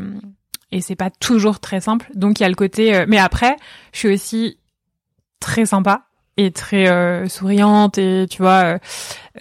et 0.72 0.82
c'est 0.82 0.96
pas 0.96 1.10
toujours 1.10 1.60
très 1.60 1.82
simple. 1.82 2.10
Donc 2.16 2.40
il 2.40 2.44
y 2.44 2.46
a 2.46 2.50
le 2.50 2.56
côté, 2.56 2.96
euh, 2.96 3.06
mais 3.08 3.18
après, 3.18 3.56
je 3.94 4.00
suis 4.00 4.14
aussi 4.14 4.58
très 5.40 5.66
sympa 5.66 6.04
et 6.38 6.52
très 6.52 6.90
euh, 6.90 7.28
souriante 7.28 7.98
et 7.98 8.26
tu 8.30 8.42
vois, 8.42 8.80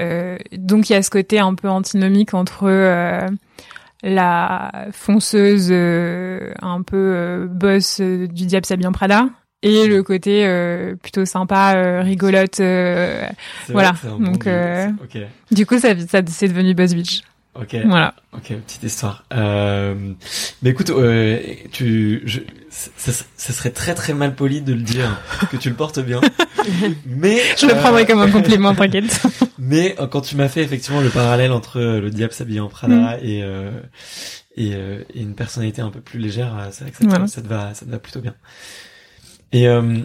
euh, 0.00 0.38
donc 0.52 0.90
il 0.90 0.92
y 0.92 0.96
a 0.96 1.02
ce 1.02 1.10
côté 1.10 1.38
un 1.38 1.54
peu 1.54 1.68
antinomique 1.68 2.34
entre 2.34 3.28
la 4.02 4.72
fonceuse 4.92 5.70
un 5.70 6.82
peu 6.82 7.48
boss 7.50 8.00
du 8.00 8.46
diable 8.46 8.66
s'habille 8.66 8.90
Prada 8.92 9.26
et 9.62 9.86
le 9.86 10.02
côté 10.02 10.46
euh, 10.46 10.94
plutôt 10.96 11.26
sympa, 11.26 11.74
euh, 11.74 12.00
rigolote, 12.00 12.60
euh, 12.60 13.26
voilà. 13.68 13.94
Donc, 14.18 14.48
du 15.50 15.66
coup, 15.66 15.78
ça, 15.78 15.94
ça 16.08 16.22
c'est 16.26 16.48
devenu 16.48 16.74
Buzz 16.74 16.94
Beach. 16.94 17.22
Ok. 17.54 17.76
Voilà. 17.84 18.14
Ok, 18.32 18.54
petite 18.64 18.82
histoire. 18.84 19.24
Euh, 19.34 19.94
mais 20.62 20.70
écoute, 20.70 20.92
tu, 21.72 22.22
je, 22.24 22.40
ça, 22.70 23.12
ça, 23.36 23.52
serait 23.52 23.70
très 23.70 23.94
très 23.94 24.14
mal 24.14 24.34
poli 24.34 24.62
de 24.62 24.72
le 24.72 24.80
dire 24.80 25.20
que 25.50 25.56
tu 25.56 25.68
le 25.68 25.74
portes 25.74 25.98
bien. 25.98 26.20
mais 27.06 27.40
je 27.58 27.66
le 27.66 27.74
prendrais 27.74 28.06
comme 28.06 28.20
un 28.20 28.30
compliment, 28.32 28.74
t'inquiète. 28.74 29.20
mais 29.58 29.96
quand 30.10 30.20
tu 30.20 30.36
m'as 30.36 30.48
fait 30.48 30.62
effectivement 30.62 31.00
le 31.00 31.10
parallèle 31.10 31.52
entre 31.52 31.80
le 31.80 32.08
diable 32.10 32.32
s'habillé 32.32 32.60
en 32.60 32.68
Prada 32.68 32.94
mm. 32.94 33.24
et, 33.24 33.44
et, 34.56 34.70
et 34.70 35.20
une 35.20 35.34
personnalité 35.34 35.82
un 35.82 35.90
peu 35.90 36.00
plus 36.00 36.20
légère, 36.20 36.68
c'est 36.70 36.84
vrai 36.84 36.92
que 36.92 37.10
ça, 37.10 37.26
ça 37.26 37.42
te 37.42 37.48
va, 37.48 37.74
ça 37.74 37.84
te 37.84 37.90
va 37.90 37.98
plutôt 37.98 38.20
bien. 38.20 38.34
Et 39.52 39.68
euh, 39.68 39.98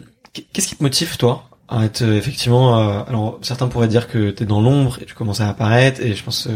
qu'est-ce 0.54 0.68
qui 0.68 0.76
te 0.76 0.84
motive 0.84 1.18
toi 1.18 1.50
à 1.68 1.86
être 1.86 2.04
euh, 2.04 2.18
effectivement 2.18 2.80
euh, 2.80 3.02
alors 3.08 3.40
certains 3.42 3.68
pourraient 3.68 3.88
dire 3.88 4.08
que 4.08 4.30
tu 4.30 4.44
es 4.44 4.46
dans 4.46 4.62
l'ombre 4.62 5.00
et 5.02 5.06
tu 5.06 5.16
commences 5.16 5.42
à 5.42 5.50
apparaître 5.50 6.00
et 6.00 6.14
je 6.14 6.24
pense 6.24 6.48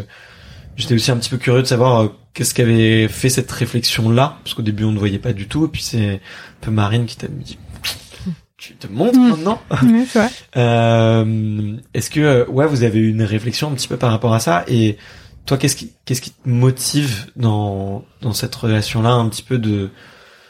j'étais 0.75 0.93
aussi 0.93 1.09
un 1.09 1.17
petit 1.17 1.31
peu 1.31 1.37
curieux 1.37 1.63
de 1.63 1.67
savoir 1.67 2.09
qu'est-ce 2.33 2.53
qui 2.53 2.61
avait 2.61 3.07
fait 3.07 3.29
cette 3.29 3.51
réflexion 3.51 4.11
là 4.11 4.37
parce 4.43 4.53
qu'au 4.53 4.61
début 4.61 4.83
on 4.83 4.91
ne 4.91 4.99
voyait 4.99 5.17
pas 5.17 5.33
du 5.33 5.47
tout 5.47 5.65
et 5.65 5.67
puis 5.67 5.81
c'est 5.81 6.13
un 6.15 6.19
peu 6.61 6.69
Marine 6.69 7.07
qui 7.07 7.17
t'a 7.17 7.27
dit 7.27 7.57
tu 8.57 8.75
te 8.75 8.87
montres 8.87 9.17
mmh. 9.17 9.29
maintenant 9.29 9.61
oui, 9.83 10.05
euh, 10.57 11.77
est-ce 11.93 12.09
que 12.09 12.47
ouais 12.49 12.67
vous 12.67 12.83
avez 12.83 12.99
eu 12.99 13.09
une 13.09 13.23
réflexion 13.23 13.69
un 13.69 13.73
petit 13.73 13.87
peu 13.87 13.97
par 13.97 14.11
rapport 14.11 14.33
à 14.33 14.39
ça 14.39 14.63
et 14.67 14.97
toi 15.45 15.57
qu'est-ce 15.57 15.75
qui 15.75 15.93
qu'est-ce 16.05 16.21
qui 16.21 16.31
te 16.31 16.47
motive 16.47 17.31
dans 17.35 18.03
dans 18.21 18.33
cette 18.33 18.53
relation 18.53 19.01
là 19.01 19.11
un 19.11 19.27
petit 19.29 19.43
peu 19.43 19.57
de 19.57 19.89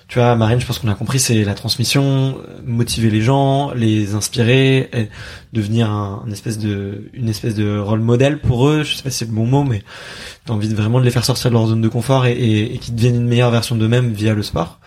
tu 0.10 0.18
vois, 0.18 0.36
Marine, 0.36 0.60
je 0.60 0.66
pense 0.66 0.80
qu'on 0.80 0.88
a 0.88 0.96
compris, 0.96 1.20
c'est 1.20 1.44
la 1.44 1.54
transmission, 1.54 2.40
motiver 2.66 3.12
les 3.12 3.22
gens, 3.22 3.72
les 3.76 4.16
inspirer, 4.16 4.90
devenir 5.54 5.92
un, 5.92 6.26
espèce 6.32 6.58
de, 6.58 7.12
une 7.14 7.30
espèce 7.30 7.54
de 7.54 7.78
rôle 7.78 8.00
modèle 8.00 8.40
pour 8.40 8.68
eux. 8.68 8.82
Je 8.82 8.96
sais 8.96 9.04
pas 9.04 9.12
si 9.12 9.20
c'est 9.20 9.26
le 9.26 9.32
bon 9.32 9.46
mot, 9.46 9.64
mais 9.64 9.84
t'as 10.46 10.54
envie 10.54 10.74
vraiment 10.74 11.00
de 11.00 11.06
les 11.06 11.12
faire 11.12 11.24
sortir 11.24 11.52
de 11.52 11.56
leur 11.56 11.68
zone 11.68 11.82
de 11.82 11.88
confort 11.88 12.26
et, 12.26 12.34
et, 12.34 12.74
et 12.74 12.78
qu'ils 12.80 12.96
deviennent 12.96 13.18
une 13.18 13.28
meilleure 13.28 13.52
version 13.52 13.76
d'eux-mêmes 13.76 14.12
via 14.12 14.34
le 14.34 14.42
sport. 14.42 14.80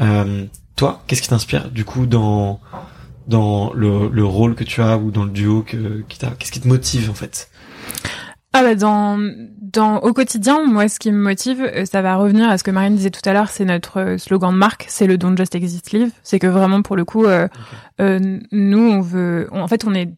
Euh, 0.00 0.46
toi, 0.76 1.02
qu'est-ce 1.08 1.22
qui 1.22 1.28
t'inspire 1.28 1.68
du 1.70 1.84
coup 1.84 2.06
dans 2.06 2.60
dans 3.26 3.72
le, 3.72 4.08
le, 4.08 4.24
rôle 4.24 4.54
que 4.54 4.62
tu 4.62 4.80
as 4.80 4.96
ou 4.96 5.10
dans 5.10 5.24
le 5.24 5.30
duo 5.30 5.62
que 5.62 6.04
qui 6.08 6.18
qu'est-ce 6.18 6.52
qui 6.52 6.60
te 6.60 6.68
motive 6.68 7.10
en 7.10 7.14
fait? 7.14 7.50
Ah 8.52 8.62
bah 8.62 8.74
dans 8.74 9.18
dans 9.60 9.98
au 9.98 10.12
quotidien, 10.12 10.64
moi 10.64 10.88
ce 10.88 10.98
qui 10.98 11.12
me 11.12 11.18
motive, 11.20 11.62
euh, 11.62 11.84
ça 11.84 12.00
va 12.00 12.16
revenir 12.16 12.48
à 12.48 12.56
ce 12.56 12.64
que 12.64 12.70
Marine 12.70 12.96
disait 12.96 13.10
tout 13.10 13.26
à 13.28 13.32
l'heure, 13.32 13.50
c'est 13.50 13.64
notre 13.64 14.00
euh, 14.00 14.18
slogan 14.18 14.52
de 14.52 14.56
marque, 14.56 14.86
c'est 14.88 15.06
le 15.06 15.18
Don't 15.18 15.36
Just 15.36 15.54
Exist 15.54 15.92
Live. 15.92 16.10
C'est 16.22 16.38
que 16.38 16.46
vraiment 16.46 16.80
pour 16.82 16.96
le 16.96 17.04
coup, 17.04 17.26
euh, 17.26 17.48
euh 18.00 18.38
nous 18.52 18.78
on 18.78 19.00
veut, 19.00 19.48
en 19.52 19.68
fait 19.68 19.84
on 19.84 19.94
est 19.94 20.10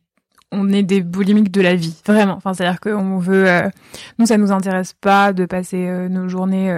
on 0.52 0.70
est 0.70 0.82
des 0.82 1.02
boulimiques 1.02 1.50
de 1.50 1.60
la 1.60 1.74
vie, 1.74 1.96
vraiment. 2.06 2.34
Enfin 2.34 2.54
c'est-à-dire 2.54 2.80
qu'on 2.80 3.18
veut, 3.18 3.46
nous 4.18 4.26
ça 4.26 4.38
nous 4.38 4.52
intéresse 4.52 4.94
pas 4.94 5.32
de 5.32 5.44
passer 5.44 6.08
nos 6.08 6.28
journées 6.28 6.72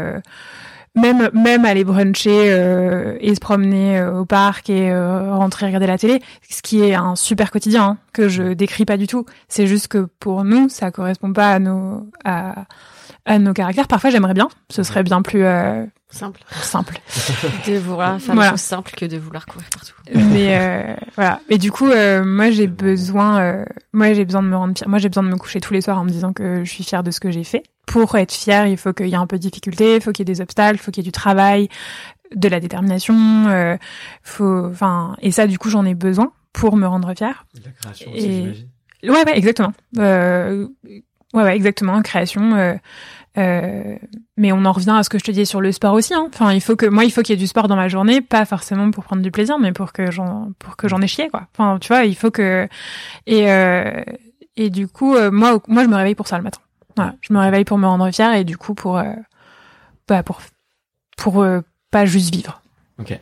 même 0.97 1.31
même 1.33 1.65
aller 1.65 1.85
bruncher 1.85 2.53
euh, 2.53 3.17
et 3.21 3.35
se 3.35 3.41
promener 3.41 3.99
euh, 3.99 4.21
au 4.21 4.25
parc 4.25 4.71
et 4.71 4.91
euh, 4.91 5.35
rentrer 5.35 5.67
regarder 5.67 5.87
la 5.87 5.99
télé, 5.99 6.21
ce 6.49 6.63
qui 6.63 6.83
est 6.83 6.95
un 6.95 7.17
super 7.17 7.51
quotidien 7.51 7.85
hein, 7.85 7.99
que 8.13 8.29
je 8.29 8.53
décris 8.55 8.85
pas 8.85 8.97
du 8.97 9.07
tout. 9.07 9.25
C'est 9.49 9.67
juste 9.67 9.89
que 9.89 10.09
pour 10.19 10.45
nous, 10.45 10.69
ça 10.69 10.91
correspond 10.91 11.33
pas 11.33 11.53
à 11.53 11.59
nos 11.59 12.09
à 12.25 12.67
à 13.27 13.39
nos 13.39 13.53
caractères. 13.53 13.89
Parfois, 13.89 14.11
j'aimerais 14.11 14.35
bien. 14.35 14.49
Ce 14.71 14.83
serait 14.83 15.03
bien 15.03 15.23
plus 15.23 15.45
euh, 15.45 15.85
Simple. 16.11 16.41
simple. 16.63 16.99
De 17.67 17.79
vouloir 17.79 18.21
faire 18.21 18.35
Voilà. 18.35 18.51
des 18.51 18.55
choses 18.57 18.67
simples 18.67 18.93
que 18.97 19.05
de 19.05 19.17
vouloir 19.17 19.47
courir 19.47 19.69
partout. 19.71 19.93
Mais 20.15 20.59
euh, 20.59 20.95
voilà. 21.15 21.41
Et 21.49 21.57
du 21.59 21.71
coup, 21.71 21.87
euh, 21.89 22.25
moi, 22.25 22.51
j'ai 22.51 22.67
besoin. 22.67 23.41
euh, 23.41 23.65
moi, 23.93 24.13
j'ai 24.13 24.25
besoin 24.25 24.43
de 24.43 24.49
me 24.49 24.57
rendre 24.57 24.77
fière. 24.77 24.89
Moi, 24.89 24.99
j'ai 24.99 25.09
besoin 25.09 25.23
de 25.23 25.29
me 25.29 25.37
coucher 25.37 25.61
tous 25.61 25.73
les 25.73 25.81
soirs 25.81 25.99
en 25.99 26.05
me 26.05 26.11
disant 26.11 26.33
que 26.33 26.65
je 26.65 26.71
suis 26.71 26.83
fière 26.85 27.03
de 27.05 27.11
ce 27.13 27.21
que 27.21 27.31
j'ai 27.31 27.45
fait. 27.45 27.63
Pour 27.87 28.17
être 28.17 28.33
fière, 28.33 28.67
il 28.67 28.77
faut 28.77 28.93
qu'il 28.93 29.07
y 29.09 29.13
ait 29.13 29.17
un 29.17 29.27
peu 29.27 29.37
de 29.37 29.43
difficulté, 29.43 29.97
il 29.97 30.01
faut 30.01 30.11
qu'il 30.13 30.29
y 30.29 30.31
ait 30.31 30.35
des 30.35 30.41
obstacles, 30.41 30.77
il 30.77 30.79
faut 30.79 30.91
qu'il 30.91 31.03
y 31.03 31.07
ait 31.07 31.11
du 31.11 31.13
travail, 31.13 31.69
de 32.35 32.49
la 32.49 32.59
détermination. 32.61 33.15
Euh, 33.49 33.77
faut. 34.23 34.67
Enfin, 34.67 35.17
et 35.23 35.31
ça, 35.31 35.47
du 35.47 35.59
coup, 35.59 35.71
j'en 35.71 35.85
ai 35.85 35.95
besoin 35.95 36.33
pour 36.53 36.77
me 36.77 36.87
rendre 36.87 37.15
fière. 37.17 37.47
La 37.65 37.71
création 37.71 38.11
Et- 38.13 38.17
aussi, 38.19 38.33
j'imagine. 38.33 38.69
Ouais, 39.05 39.25
ouais, 39.27 39.39
exactement. 39.39 39.73
Euh, 39.99 40.67
ouais, 40.89 41.03
ouais, 41.45 41.57
exactement. 41.57 42.03
Création. 42.03 42.55
Euh, 43.39 43.97
mais 44.37 44.51
on 44.53 44.65
en 44.65 44.73
revient 44.73 44.91
à 44.91 45.03
ce 45.03 45.09
que 45.09 45.19
je 45.19 45.25
te 45.25 45.31
disais 45.31 45.45
sur 45.45 45.61
le 45.61 45.71
sport 45.71 45.95
aussi. 45.95 46.15
Hein. 46.15 46.29
Enfin, 46.33 46.53
il 46.53 46.61
faut 46.61 46.75
que 46.75 46.87
moi, 46.87 47.05
il 47.05 47.13
faut 47.13 47.23
qu'il 47.23 47.35
y 47.35 47.39
ait 47.39 47.41
du 47.41 47.47
sport 47.47 47.69
dans 47.69 47.77
ma 47.77 47.89
journée, 47.89 48.21
pas 48.21 48.45
forcément 48.45 48.91
pour 48.91 49.05
prendre 49.05 49.23
du 49.23 49.31
plaisir, 49.31 49.59
mais 49.59 49.73
pour 49.73 49.93
que 49.93 50.11
j'en 50.11 50.51
pour 50.59 50.77
que 50.77 50.89
j'en 50.89 51.01
ai 51.01 51.07
chié, 51.07 51.29
quoi. 51.29 51.47
Enfin, 51.55 51.79
tu 51.79 51.89
vois, 51.89 52.05
il 52.05 52.17
faut 52.17 52.31
que 52.31 52.69
et 53.27 53.51
euh, 53.51 54.03
et 54.57 54.71
du 54.71 54.89
coup, 54.89 55.15
euh, 55.15 55.31
moi, 55.31 55.61
moi, 55.69 55.85
je 55.85 55.89
me 55.89 55.97
réveille 55.97 56.15
pour 56.15 56.29
ça 56.29 56.37
le 56.37 56.43
matin. 56.43 56.61
Voilà, 56.97 57.15
je 57.21 57.33
me 57.33 57.39
réveille 57.39 57.65
pour 57.65 57.79
me 57.79 57.87
rendre 57.87 58.11
fière 58.11 58.35
et 58.35 58.45
du 58.45 58.57
coup 58.57 58.75
pour 58.75 58.99
euh, 58.99 59.13
bah, 60.09 60.23
pour 60.23 60.41
pour 61.17 61.43
euh, 61.43 61.61
pas 61.91 62.05
juste 62.05 62.35
vivre. 62.35 62.61
Ok. 63.01 63.19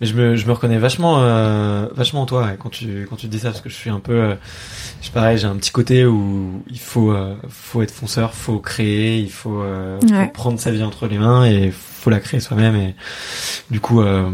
Mais 0.00 0.06
je 0.06 0.14
me, 0.14 0.34
je 0.34 0.44
me 0.46 0.52
reconnais 0.52 0.78
vachement, 0.78 1.22
euh, 1.22 1.86
vachement 1.94 2.22
en 2.22 2.26
toi 2.26 2.44
ouais, 2.46 2.56
quand 2.58 2.70
tu, 2.70 3.06
quand 3.08 3.14
tu 3.16 3.28
dis 3.28 3.38
ça 3.38 3.50
parce 3.50 3.60
que 3.60 3.68
je 3.68 3.74
suis 3.76 3.88
un 3.90 4.00
peu, 4.00 4.12
euh, 4.12 4.34
je 4.98 5.04
suis 5.04 5.12
pareil, 5.12 5.38
j'ai 5.38 5.46
un 5.46 5.54
petit 5.56 5.70
côté 5.70 6.04
où 6.04 6.64
il 6.68 6.80
faut, 6.80 7.12
euh, 7.12 7.36
faut 7.48 7.80
être 7.82 7.92
fonceur, 7.94 8.34
faut 8.34 8.58
créer, 8.58 9.18
il 9.20 9.30
faut, 9.30 9.62
euh, 9.62 10.00
faut 10.00 10.14
Ouais. 10.14 10.28
prendre 10.34 10.58
sa 10.58 10.72
vie 10.72 10.82
entre 10.82 11.06
les 11.06 11.18
mains 11.18 11.44
et 11.46 11.70
faut 11.70 12.10
la 12.10 12.18
créer 12.18 12.40
soi-même 12.40 12.74
et 12.74 12.96
du 13.70 13.78
coup, 13.78 14.00
euh, 14.00 14.28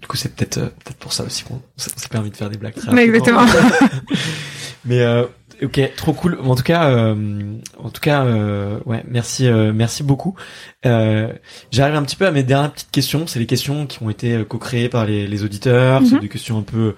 du 0.00 0.06
coup 0.08 0.16
c'est 0.16 0.34
peut-être, 0.34 0.58
euh, 0.58 0.66
peut-être 0.84 0.98
pour 0.98 1.12
ça 1.12 1.22
aussi 1.22 1.44
qu'on 1.44 1.60
s'est 1.76 1.92
permis 2.10 2.30
de 2.30 2.36
faire 2.36 2.50
des 2.50 2.58
blagues 2.58 2.74
très 2.74 2.90
rapidement. 2.90 3.02
exactement. 3.14 3.46
Mais 4.84 5.00
euh, 5.00 5.24
ok, 5.62 5.92
trop 5.96 6.12
cool. 6.12 6.38
En 6.42 6.54
tout 6.54 6.62
cas, 6.62 6.88
euh, 6.90 7.56
en 7.78 7.90
tout 7.90 8.00
cas, 8.00 8.24
euh, 8.24 8.78
ouais, 8.86 9.02
merci, 9.08 9.46
euh, 9.46 9.72
merci 9.74 10.02
beaucoup. 10.02 10.34
Euh, 10.86 11.32
J'arrive 11.70 11.94
un 11.96 12.02
petit 12.02 12.16
peu 12.16 12.26
à 12.26 12.30
mes 12.30 12.42
dernières 12.42 12.72
petites 12.72 12.90
questions. 12.90 13.26
C'est 13.26 13.38
les 13.38 13.46
questions 13.46 13.86
qui 13.86 14.02
ont 14.02 14.10
été 14.10 14.34
euh, 14.34 14.44
co-créées 14.44 14.88
par 14.88 15.06
les, 15.06 15.26
les 15.26 15.44
auditeurs. 15.44 16.02
C'est 16.04 16.14
Mhm. 16.16 16.20
des 16.20 16.28
questions 16.28 16.58
un 16.58 16.62
peu 16.62 16.94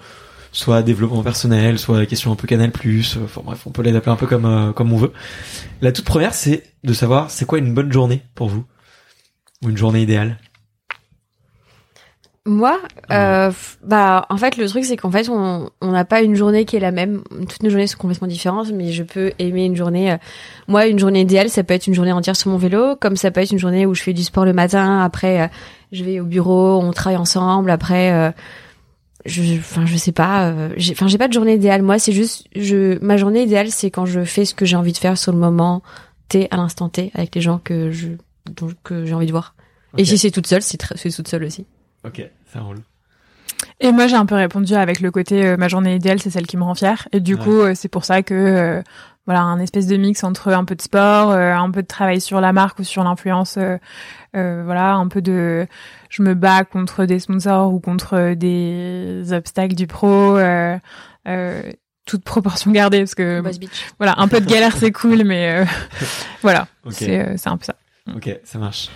soit 0.51 0.81
développement 0.81 1.23
personnel, 1.23 1.77
soit 1.77 1.99
des 1.99 2.07
questions 2.07 2.31
un 2.31 2.35
peu 2.35 2.47
Canal 2.47 2.71
Plus. 2.71 3.17
Enfin 3.23 3.41
bref, 3.43 3.61
on 3.65 3.71
peut 3.71 3.81
les 3.83 3.95
appeler 3.95 4.11
un 4.11 4.15
peu 4.15 4.27
comme 4.27 4.45
euh, 4.45 4.71
comme 4.73 4.91
on 4.93 4.97
veut. 4.97 5.13
La 5.81 5.91
toute 5.91 6.05
première, 6.05 6.33
c'est 6.33 6.63
de 6.83 6.93
savoir 6.93 7.29
c'est 7.31 7.45
quoi 7.45 7.59
une 7.59 7.73
bonne 7.73 7.91
journée 7.91 8.21
pour 8.35 8.47
vous? 8.49 8.65
Ou 9.63 9.69
une 9.69 9.77
journée 9.77 10.01
idéale? 10.01 10.37
Moi, 12.49 12.79
euh, 13.11 13.49
f- 13.49 13.75
bah, 13.83 14.25
en 14.29 14.37
fait, 14.37 14.55
le 14.55 14.67
truc, 14.69 14.85
c'est 14.85 14.95
qu'en 14.95 15.11
fait, 15.11 15.27
on 15.29 15.69
on 15.81 15.91
n'a 15.91 16.05
pas 16.05 16.21
une 16.21 16.33
journée 16.35 16.63
qui 16.63 16.77
est 16.77 16.79
la 16.79 16.91
même. 16.91 17.21
Toutes 17.49 17.61
nos 17.61 17.69
journées 17.69 17.87
sont 17.87 17.97
complètement 17.97 18.27
différentes, 18.27 18.71
mais 18.71 18.91
je 18.93 19.03
peux 19.03 19.33
aimer 19.37 19.65
une 19.65 19.75
journée. 19.75 20.13
euh, 20.13 20.17
moi, 20.69 20.87
une 20.87 20.97
journée 20.97 21.21
idéale, 21.21 21.49
ça 21.49 21.63
peut 21.63 21.73
être 21.73 21.87
une 21.87 21.93
journée 21.93 22.13
entière 22.13 22.35
sur 22.37 22.49
mon 22.49 22.57
vélo, 22.57 22.95
comme 22.95 23.17
ça 23.17 23.31
peut 23.31 23.41
être 23.41 23.51
une 23.51 23.59
journée 23.59 23.85
où 23.85 23.93
je 23.93 24.01
fais 24.01 24.13
du 24.13 24.23
sport 24.23 24.45
le 24.45 24.53
matin. 24.53 25.01
Après, 25.01 25.41
euh, 25.41 25.47
je 25.91 26.03
vais 26.05 26.19
au 26.21 26.25
bureau, 26.25 26.79
on 26.81 26.91
travaille 26.93 27.17
ensemble. 27.17 27.69
Après, 27.69 28.13
euh, 28.13 28.31
je, 29.25 29.57
enfin, 29.59 29.85
je 29.85 29.97
sais 29.97 30.13
pas. 30.13 30.45
euh, 30.47 30.69
j'ai- 30.77 30.93
Enfin, 30.93 31.07
j'ai 31.07 31.17
pas 31.17 31.27
de 31.27 31.33
journée 31.33 31.55
idéale. 31.55 31.81
Moi, 31.81 31.99
c'est 31.99 32.13
juste, 32.13 32.45
je, 32.55 32.97
ma 33.03 33.17
journée 33.17 33.43
idéale, 33.43 33.71
c'est 33.71 33.91
quand 33.91 34.05
je 34.05 34.21
fais 34.23 34.45
ce 34.45 34.53
que 34.55 34.65
j'ai 34.65 34.77
envie 34.77 34.93
de 34.93 34.97
faire 34.97 35.17
sur 35.17 35.33
le 35.33 35.37
moment 35.37 35.83
T, 36.29 36.47
à 36.51 36.55
l'instant 36.57 36.87
T, 36.87 37.11
avec 37.13 37.35
les 37.35 37.41
gens 37.41 37.59
que 37.61 37.91
je, 37.91 38.07
dont- 38.49 38.71
que 38.83 39.05
j'ai 39.05 39.13
envie 39.13 39.25
de 39.27 39.31
voir. 39.31 39.53
Et 39.97 40.05
si 40.05 40.17
c'est 40.17 40.31
toute 40.31 40.47
seule, 40.47 40.61
c'est 40.61 40.77
très- 40.77 40.95
c'est 40.97 41.09
toute 41.11 41.27
seule 41.27 41.43
aussi. 41.43 41.65
Ok, 42.05 42.21
ça 42.51 42.61
roule. 42.61 42.77
Et 43.79 43.91
moi, 43.91 44.07
j'ai 44.07 44.15
un 44.15 44.25
peu 44.25 44.35
répondu 44.35 44.73
avec 44.75 44.99
le 44.99 45.11
côté 45.11 45.45
euh, 45.45 45.57
ma 45.57 45.67
journée 45.67 45.95
idéale, 45.95 46.19
c'est 46.19 46.29
celle 46.29 46.47
qui 46.47 46.57
me 46.57 46.63
rend 46.63 46.75
fière. 46.75 47.07
Et 47.11 47.19
du 47.19 47.35
Ouais. 47.35 47.41
coup, 47.43 47.59
euh, 47.61 47.73
c'est 47.75 47.89
pour 47.89 48.05
ça 48.05 48.23
que 48.23 48.33
euh, 48.33 48.81
voilà, 49.25 49.41
un 49.41 49.59
espèce 49.59 49.87
de 49.87 49.97
mix 49.97 50.23
entre 50.23 50.53
un 50.53 50.63
peu 50.65 50.75
de 50.75 50.81
sport, 50.81 51.31
euh, 51.31 51.53
un 51.53 51.69
peu 51.71 51.81
de 51.81 51.87
travail 51.87 52.21
sur 52.21 52.39
la 52.41 52.53
marque 52.53 52.79
ou 52.79 52.83
sur 52.83 53.03
l'influence, 53.03 53.57
euh, 53.57 53.77
euh, 54.35 54.61
voilà, 54.65 54.93
un 54.95 55.07
peu 55.07 55.21
de 55.21 55.67
je 56.09 56.21
me 56.23 56.33
bats 56.33 56.63
contre 56.63 57.05
des 57.05 57.19
sponsors 57.19 57.73
ou 57.73 57.79
contre 57.79 58.33
des 58.35 59.33
obstacles 59.33 59.75
du 59.75 59.85
pro, 59.87 60.37
euh, 60.37 60.77
euh, 61.27 61.61
toute 62.05 62.23
proportion 62.23 62.71
gardée 62.71 62.99
parce 62.99 63.15
que 63.15 63.41
Boss 63.41 63.59
Beach. 63.59 63.87
voilà, 63.99 64.15
un 64.17 64.27
peu 64.29 64.39
de 64.39 64.45
galère 64.45 64.75
c'est 64.77 64.91
cool, 64.93 65.23
mais 65.25 65.61
euh, 65.61 65.65
voilà, 66.41 66.67
euh, 66.85 67.33
c'est 67.37 67.47
un 67.49 67.57
peu 67.57 67.65
ça. 67.65 67.75
Ok, 68.15 68.29
ça 68.45 68.57
marche. 68.59 68.89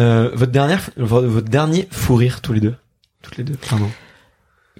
Euh, 0.00 0.30
votre 0.32 0.52
dernière, 0.52 0.90
votre 0.96 1.48
dernier 1.48 1.86
fou 1.90 2.16
rire 2.16 2.40
tous 2.40 2.52
les 2.52 2.60
deux, 2.60 2.74
toutes 3.22 3.36
les 3.36 3.44
deux, 3.44 3.56
pardon. 3.68 3.90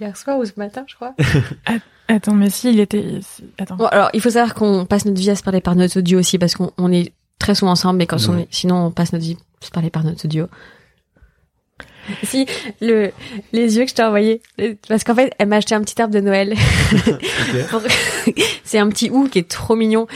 Hier 0.01 0.17
soir 0.17 0.39
ou 0.39 0.45
ce 0.47 0.53
matin, 0.57 0.85
je 0.87 0.95
crois. 0.95 1.15
Attends, 2.09 2.35
mais 2.35 2.51
si 2.51 2.71
il 2.73 2.81
était, 2.81 3.21
attends. 3.57 3.77
Bon, 3.77 3.87
alors, 3.87 4.11
il 4.15 4.21
faut 4.21 4.31
savoir 4.31 4.55
qu'on 4.55 4.85
passe 4.85 5.05
notre 5.05 5.21
vie 5.21 5.31
à 5.31 5.37
se 5.37 5.45
parler 5.45 5.61
par 5.61 5.77
notre 5.77 6.01
audio 6.01 6.19
aussi, 6.19 6.39
parce 6.39 6.57
qu'on 6.57 6.73
on 6.77 6.91
est 6.91 7.13
très 7.39 7.55
souvent 7.55 7.71
ensemble, 7.71 7.99
mais 7.99 8.07
quand 8.07 8.29
on 8.29 8.37
est, 8.37 8.49
sinon, 8.51 8.87
on 8.87 8.91
passe 8.91 9.13
notre 9.13 9.25
vie 9.25 9.37
à 9.63 9.67
se 9.67 9.71
parler 9.71 9.91
par 9.91 10.03
notre 10.03 10.25
audio. 10.25 10.49
Si, 12.25 12.47
le, 12.81 13.11
les 13.53 13.77
yeux 13.77 13.85
que 13.85 13.91
je 13.91 13.95
t'ai 13.95 14.03
envoyés. 14.03 14.41
Parce 14.89 15.05
qu'en 15.05 15.15
fait, 15.15 15.33
elle 15.39 15.49
m'a 15.49 15.57
acheté 15.57 15.75
un 15.75 15.81
petit 15.83 16.01
arbre 16.01 16.13
de 16.15 16.21
Noël. 16.21 16.55
C'est 18.65 18.79
un 18.79 18.89
petit 18.89 19.11
ou 19.11 19.29
qui 19.29 19.39
est 19.39 19.49
trop 19.49 19.77
mignon. 19.77 20.07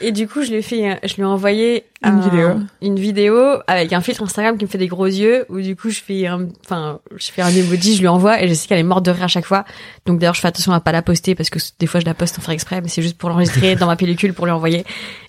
Et 0.00 0.12
du 0.12 0.26
coup, 0.28 0.42
je 0.42 0.50
lui 0.50 0.56
ai 0.58 0.62
fait, 0.62 0.98
je 1.04 1.14
lui 1.14 1.22
ai 1.22 1.26
envoyé 1.26 1.84
Une 2.04 2.10
un- 2.12 2.20
vidéo. 2.20 2.48
une 2.82 2.98
vidéo 2.98 3.36
avec 3.66 3.92
un 3.92 4.00
filtre 4.00 4.22
Instagram 4.22 4.56
qui 4.56 4.64
me 4.64 4.70
fait 4.70 4.78
des 4.78 4.86
gros 4.88 5.06
yeux, 5.06 5.44
où 5.48 5.60
du 5.60 5.76
coup, 5.76 5.90
je 5.90 6.00
fais 6.00 6.26
un, 6.26 6.48
enfin, 6.64 7.00
je 7.16 7.30
fais 7.30 7.42
un 7.42 7.50
emoji, 7.50 7.96
je 7.96 8.00
lui 8.00 8.08
envoie, 8.08 8.42
et 8.42 8.48
je 8.48 8.54
sais 8.54 8.66
qu'elle 8.66 8.78
est 8.78 8.82
morte 8.82 9.04
de 9.04 9.10
rire 9.10 9.24
à 9.24 9.28
chaque 9.28 9.44
fois. 9.44 9.64
Donc 10.06 10.18
d'ailleurs, 10.18 10.34
je 10.34 10.40
fais 10.40 10.48
attention 10.48 10.72
à 10.72 10.80
pas 10.80 10.92
la 10.92 11.02
poster 11.02 11.34
parce 11.34 11.50
que 11.50 11.58
des 11.78 11.86
fois, 11.86 12.00
je 12.00 12.06
la 12.06 12.14
poste 12.14 12.36
sans 12.36 12.42
faire 12.42 12.54
exprès, 12.54 12.80
mais 12.80 12.88
c'est 12.88 13.02
juste 13.02 13.18
pour 13.18 13.28
l'enregistrer 13.28 13.76
dans 13.76 13.86
ma 13.86 13.96
pellicule 13.96 14.32
pour 14.32 14.46
lui 14.46 14.52
envoyer. 14.52 14.84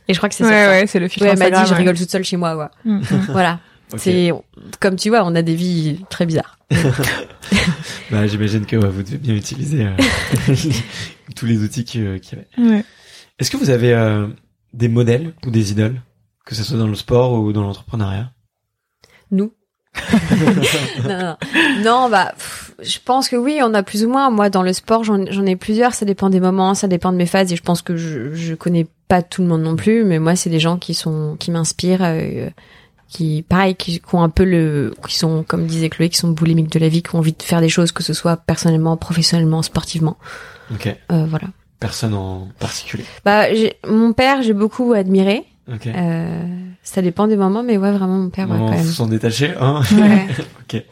Et 0.07 0.13
je 0.13 0.19
crois 0.19 0.29
que 0.29 0.35
c'est 0.35 0.43
Ouais, 0.45 0.49
ça. 0.49 0.69
ouais, 0.69 0.87
c'est 0.87 0.99
le 0.99 1.07
filtre 1.09 1.25
Ouais, 1.25 1.33
elle 1.33 1.39
m'a 1.39 1.45
dit, 1.45 1.51
Instagram, 1.51 1.67
je 1.67 1.71
ouais. 1.73 1.77
rigole 1.79 1.97
toute 1.97 2.09
seule 2.11 2.23
chez 2.23 2.37
moi, 2.37 2.55
quoi. 2.55 2.71
Mm, 2.85 2.97
mm. 2.99 3.03
Voilà. 3.29 3.59
C'est, 3.97 4.31
comme 4.79 4.95
tu 4.95 5.09
vois, 5.09 5.23
on 5.25 5.35
a 5.35 5.41
des 5.41 5.55
vies 5.55 5.99
très 6.09 6.25
bizarres. 6.25 6.57
Bah, 8.11 8.27
j'imagine 8.27 8.65
que 8.65 8.75
ouais, 8.75 8.89
vous 8.89 9.03
devez 9.03 9.17
bien 9.17 9.33
utiliser 9.35 9.85
euh, 9.85 9.95
tous 11.35 11.45
les 11.45 11.63
outils 11.63 11.85
euh, 11.95 12.17
qu'il 12.17 12.37
y 12.37 12.41
avait. 12.41 12.75
Ouais. 12.75 12.85
Est-ce 13.39 13.49
que 13.49 13.55
vous 13.55 13.69
avez 13.69 13.93
euh, 13.93 14.27
des 14.73 14.89
modèles 14.89 15.33
ou 15.45 15.49
des 15.49 15.71
idoles, 15.71 16.01
que 16.45 16.53
ce 16.53 16.63
soit 16.63 16.77
dans 16.77 16.87
le 16.87 16.95
sport 16.95 17.33
ou 17.33 17.53
dans 17.53 17.61
l'entrepreneuriat? 17.61 18.31
Nous. 19.31 19.53
non, 21.07 21.19
non. 21.19 21.37
non, 21.83 22.09
bah, 22.09 22.33
pff, 22.37 22.73
je 22.81 22.99
pense 23.03 23.29
que 23.29 23.35
oui, 23.35 23.59
on 23.63 23.73
a 23.73 23.83
plus 23.83 24.03
ou 24.05 24.09
moins. 24.09 24.29
Moi, 24.29 24.49
dans 24.49 24.63
le 24.63 24.73
sport, 24.73 25.03
j'en 25.03 25.25
j'en 25.29 25.45
ai 25.45 25.55
plusieurs. 25.55 25.93
Ça 25.93 26.05
dépend 26.05 26.29
des 26.29 26.39
moments, 26.39 26.73
ça 26.73 26.87
dépend 26.87 27.11
de 27.11 27.17
mes 27.17 27.25
phases. 27.25 27.51
Et 27.51 27.55
je 27.55 27.63
pense 27.63 27.81
que 27.81 27.95
je, 27.95 28.33
je 28.33 28.53
connais 28.55 28.87
pas 29.07 29.21
tout 29.21 29.41
le 29.41 29.47
monde 29.47 29.63
non 29.63 29.75
plus. 29.75 30.03
Mais 30.03 30.19
moi, 30.19 30.35
c'est 30.35 30.49
des 30.49 30.59
gens 30.59 30.77
qui 30.77 30.93
sont, 30.93 31.35
qui 31.39 31.51
m'inspirent, 31.51 32.03
euh, 32.03 32.49
qui, 33.11 33.43
pareil, 33.47 33.75
qui, 33.75 33.99
qui 33.99 34.15
ont 34.15 34.23
un 34.23 34.29
peu 34.29 34.45
le, 34.45 34.93
qui 35.07 35.17
sont, 35.17 35.43
comme 35.43 35.67
disait 35.67 35.89
Chloé, 35.89 36.09
qui 36.09 36.17
sont 36.17 36.29
boulimiques 36.29 36.71
de 36.71 36.79
la 36.79 36.87
vie, 36.87 37.03
qui 37.03 37.13
ont 37.13 37.19
envie 37.19 37.33
de 37.33 37.43
faire 37.43 37.59
des 37.59 37.67
choses, 37.69 37.91
que 37.91 38.03
ce 38.03 38.13
soit 38.13 38.37
personnellement, 38.37 38.95
professionnellement, 38.95 39.61
sportivement. 39.61 40.17
Ok. 40.73 40.95
Euh, 41.11 41.25
voilà. 41.27 41.47
Personne 41.79 42.13
en 42.13 42.47
particulier. 42.59 43.03
Bah, 43.25 43.47
mon 43.87 44.13
père, 44.13 44.41
j'ai 44.41 44.53
beaucoup 44.53 44.93
admiré. 44.93 45.43
Ok. 45.71 45.87
Euh, 45.87 46.45
ça 46.83 47.01
dépend 47.01 47.27
des 47.27 47.35
moments, 47.35 47.63
mais 47.63 47.77
ouais, 47.77 47.91
vraiment, 47.91 48.17
mon 48.17 48.29
père, 48.29 48.49
ouais, 48.49 48.57
quand 48.57 48.71
même. 48.71 48.83
s'en 48.85 49.07
détacher, 49.07 49.53
hein 49.59 49.81
Ouais. 49.91 50.27
Ok. 50.61 50.83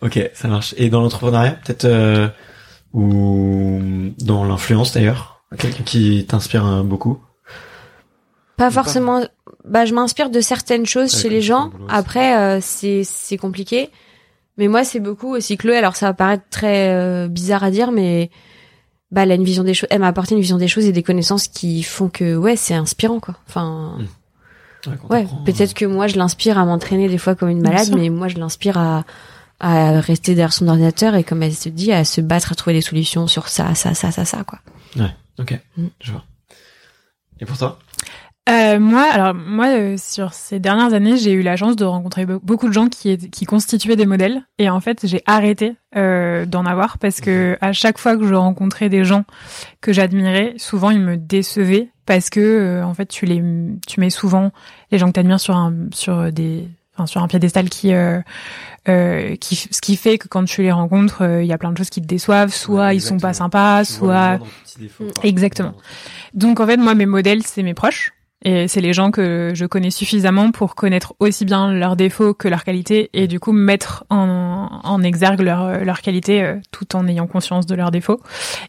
Ok, 0.00 0.30
ça 0.32 0.48
marche. 0.48 0.74
Et 0.78 0.88
dans 0.88 1.02
l'entrepreneuriat, 1.02 1.58
peut-être 1.64 1.84
euh, 1.84 2.28
ou 2.94 3.78
dans 4.20 4.44
l'influence 4.44 4.94
d'ailleurs, 4.94 5.42
quelqu'un 5.58 5.82
qui 5.84 6.24
t'inspire 6.26 6.66
euh, 6.66 6.82
beaucoup? 6.82 7.18
Pas 8.66 8.70
forcément. 8.70 9.22
Bah, 9.64 9.84
je 9.84 9.94
m'inspire 9.94 10.30
de 10.30 10.40
certaines 10.40 10.86
choses 10.86 11.14
Ouais, 11.14 11.20
chez 11.20 11.28
les 11.28 11.40
gens. 11.42 11.70
Après, 11.88 12.36
euh, 12.36 12.58
c'est 12.60 13.02
c'est 13.04 13.36
compliqué. 13.36 13.90
Mais 14.58 14.68
moi, 14.68 14.84
c'est 14.84 15.00
beaucoup 15.00 15.34
aussi 15.34 15.56
Chloé. 15.56 15.76
Alors, 15.76 15.96
ça 15.96 16.06
va 16.06 16.14
paraître 16.14 16.44
très 16.50 16.90
euh, 16.90 17.28
bizarre 17.28 17.64
à 17.64 17.70
dire, 17.70 17.90
mais 17.90 18.30
bah, 19.10 19.22
elle 19.22 19.32
a 19.32 19.34
une 19.34 19.44
vision 19.44 19.64
des 19.64 19.74
choses. 19.74 19.88
Elle 19.90 20.00
m'a 20.00 20.08
apporté 20.08 20.34
une 20.34 20.40
vision 20.40 20.58
des 20.58 20.68
choses 20.68 20.84
et 20.86 20.92
des 20.92 21.02
connaissances 21.02 21.48
qui 21.48 21.82
font 21.82 22.08
que 22.08 22.36
ouais, 22.36 22.56
c'est 22.56 22.74
inspirant 22.74 23.20
quoi. 23.20 23.36
Enfin, 23.48 23.96
Ouais, 24.86 24.94
quand 25.00 25.08
ouais. 25.14 25.26
Peut-être 25.44 25.74
que 25.74 25.84
moi, 25.84 26.08
je 26.08 26.16
l'inspire 26.16 26.58
à 26.58 26.64
m'entraîner 26.64 27.08
des 27.08 27.18
fois 27.18 27.34
comme 27.36 27.48
une 27.50 27.60
malade, 27.68 27.92
mais 27.96 28.08
moi, 28.10 28.28
je 28.28 28.36
l'inspire 28.38 28.76
à 28.78 29.04
à 29.64 30.00
rester 30.00 30.34
derrière 30.34 30.52
son 30.52 30.66
ordinateur 30.66 31.14
et 31.14 31.22
comme 31.22 31.40
elle 31.44 31.54
se 31.54 31.68
dit, 31.68 31.92
à 31.92 32.04
se 32.04 32.20
battre, 32.20 32.50
à 32.50 32.56
trouver 32.56 32.74
des 32.74 32.80
solutions 32.80 33.28
sur 33.28 33.46
ça, 33.46 33.76
ça, 33.76 33.94
ça, 33.94 34.10
ça, 34.10 34.24
ça 34.24 34.42
quoi. 34.42 34.58
euh, 34.96 35.02
Ouais. 35.04 35.10
Ok. 35.38 35.56
Mm. 35.76 35.86
Je 36.00 36.10
vois. 36.10 36.24
Et 37.38 37.44
pour 37.46 37.56
toi? 37.56 37.78
Euh, 38.48 38.80
moi, 38.80 39.02
alors 39.12 39.34
moi, 39.34 39.68
euh, 39.68 39.96
sur 39.96 40.34
ces 40.34 40.58
dernières 40.58 40.92
années, 40.94 41.16
j'ai 41.16 41.30
eu 41.32 41.42
la 41.42 41.54
chance 41.56 41.76
de 41.76 41.84
rencontrer 41.84 42.26
be- 42.26 42.40
beaucoup 42.42 42.66
de 42.66 42.72
gens 42.72 42.88
qui, 42.88 43.16
qui 43.30 43.44
constituaient 43.44 43.94
des 43.94 44.04
modèles, 44.06 44.42
et 44.58 44.68
en 44.68 44.80
fait, 44.80 45.06
j'ai 45.06 45.22
arrêté 45.26 45.74
euh, 45.96 46.44
d'en 46.44 46.66
avoir 46.66 46.98
parce 46.98 47.20
que 47.20 47.56
à 47.60 47.72
chaque 47.72 47.98
fois 47.98 48.16
que 48.16 48.26
je 48.26 48.34
rencontrais 48.34 48.88
des 48.88 49.04
gens 49.04 49.24
que 49.80 49.92
j'admirais, 49.92 50.54
souvent 50.56 50.90
ils 50.90 50.98
me 51.00 51.16
décevaient 51.16 51.90
parce 52.04 52.30
que 52.30 52.40
euh, 52.40 52.84
en 52.84 52.94
fait 52.94 53.06
tu 53.06 53.26
les 53.26 53.40
tu 53.86 54.00
mets 54.00 54.10
souvent 54.10 54.50
les 54.90 54.98
gens 54.98 55.06
que 55.06 55.12
t'admires 55.12 55.38
sur 55.38 55.54
un 55.56 55.72
sur 55.92 56.32
des 56.32 56.66
enfin 56.94 57.06
sur 57.06 57.22
un 57.22 57.28
piédestal 57.28 57.68
qui 57.68 57.92
euh, 57.94 58.20
euh, 58.88 59.36
qui 59.36 59.54
ce 59.54 59.80
qui 59.80 59.96
fait 59.96 60.18
que 60.18 60.26
quand 60.26 60.44
tu 60.46 60.62
les 60.62 60.72
rencontres 60.72 61.22
il 61.40 61.46
y 61.46 61.52
a 61.52 61.58
plein 61.58 61.70
de 61.70 61.78
choses 61.78 61.90
qui 61.90 62.02
te 62.02 62.06
déçoivent. 62.08 62.52
Soit 62.52 62.86
Ouais, 62.86 62.96
ils 62.96 63.00
sont 63.00 63.18
pas 63.18 63.34
sympas 63.34 63.84
Tu 63.84 63.92
soit 63.92 64.38
défaut, 64.80 65.04
quoi. 65.14 65.22
Exactement. 65.24 65.74
donc 66.34 66.58
en 66.58 66.66
fait 66.66 66.78
moi 66.78 66.94
mes 66.96 67.06
modèles 67.06 67.42
c'est 67.44 67.62
mes 67.62 67.74
proches 67.74 68.12
et 68.44 68.66
c'est 68.68 68.80
les 68.80 68.92
gens 68.92 69.10
que 69.10 69.52
je 69.54 69.64
connais 69.66 69.90
suffisamment 69.90 70.50
pour 70.50 70.74
connaître 70.74 71.14
aussi 71.20 71.44
bien 71.44 71.72
leurs 71.72 71.96
défauts 71.96 72.34
que 72.34 72.48
leurs 72.48 72.64
qualités 72.64 73.08
et 73.12 73.28
du 73.28 73.38
coup 73.38 73.52
mettre 73.52 74.04
en, 74.10 74.80
en 74.82 75.02
exergue 75.02 75.40
leurs 75.40 75.84
leurs 75.84 76.02
qualités 76.02 76.42
euh, 76.42 76.56
tout 76.72 76.96
en 76.96 77.06
ayant 77.06 77.26
conscience 77.26 77.66
de 77.66 77.74
leurs 77.74 77.90
défauts. 77.90 78.20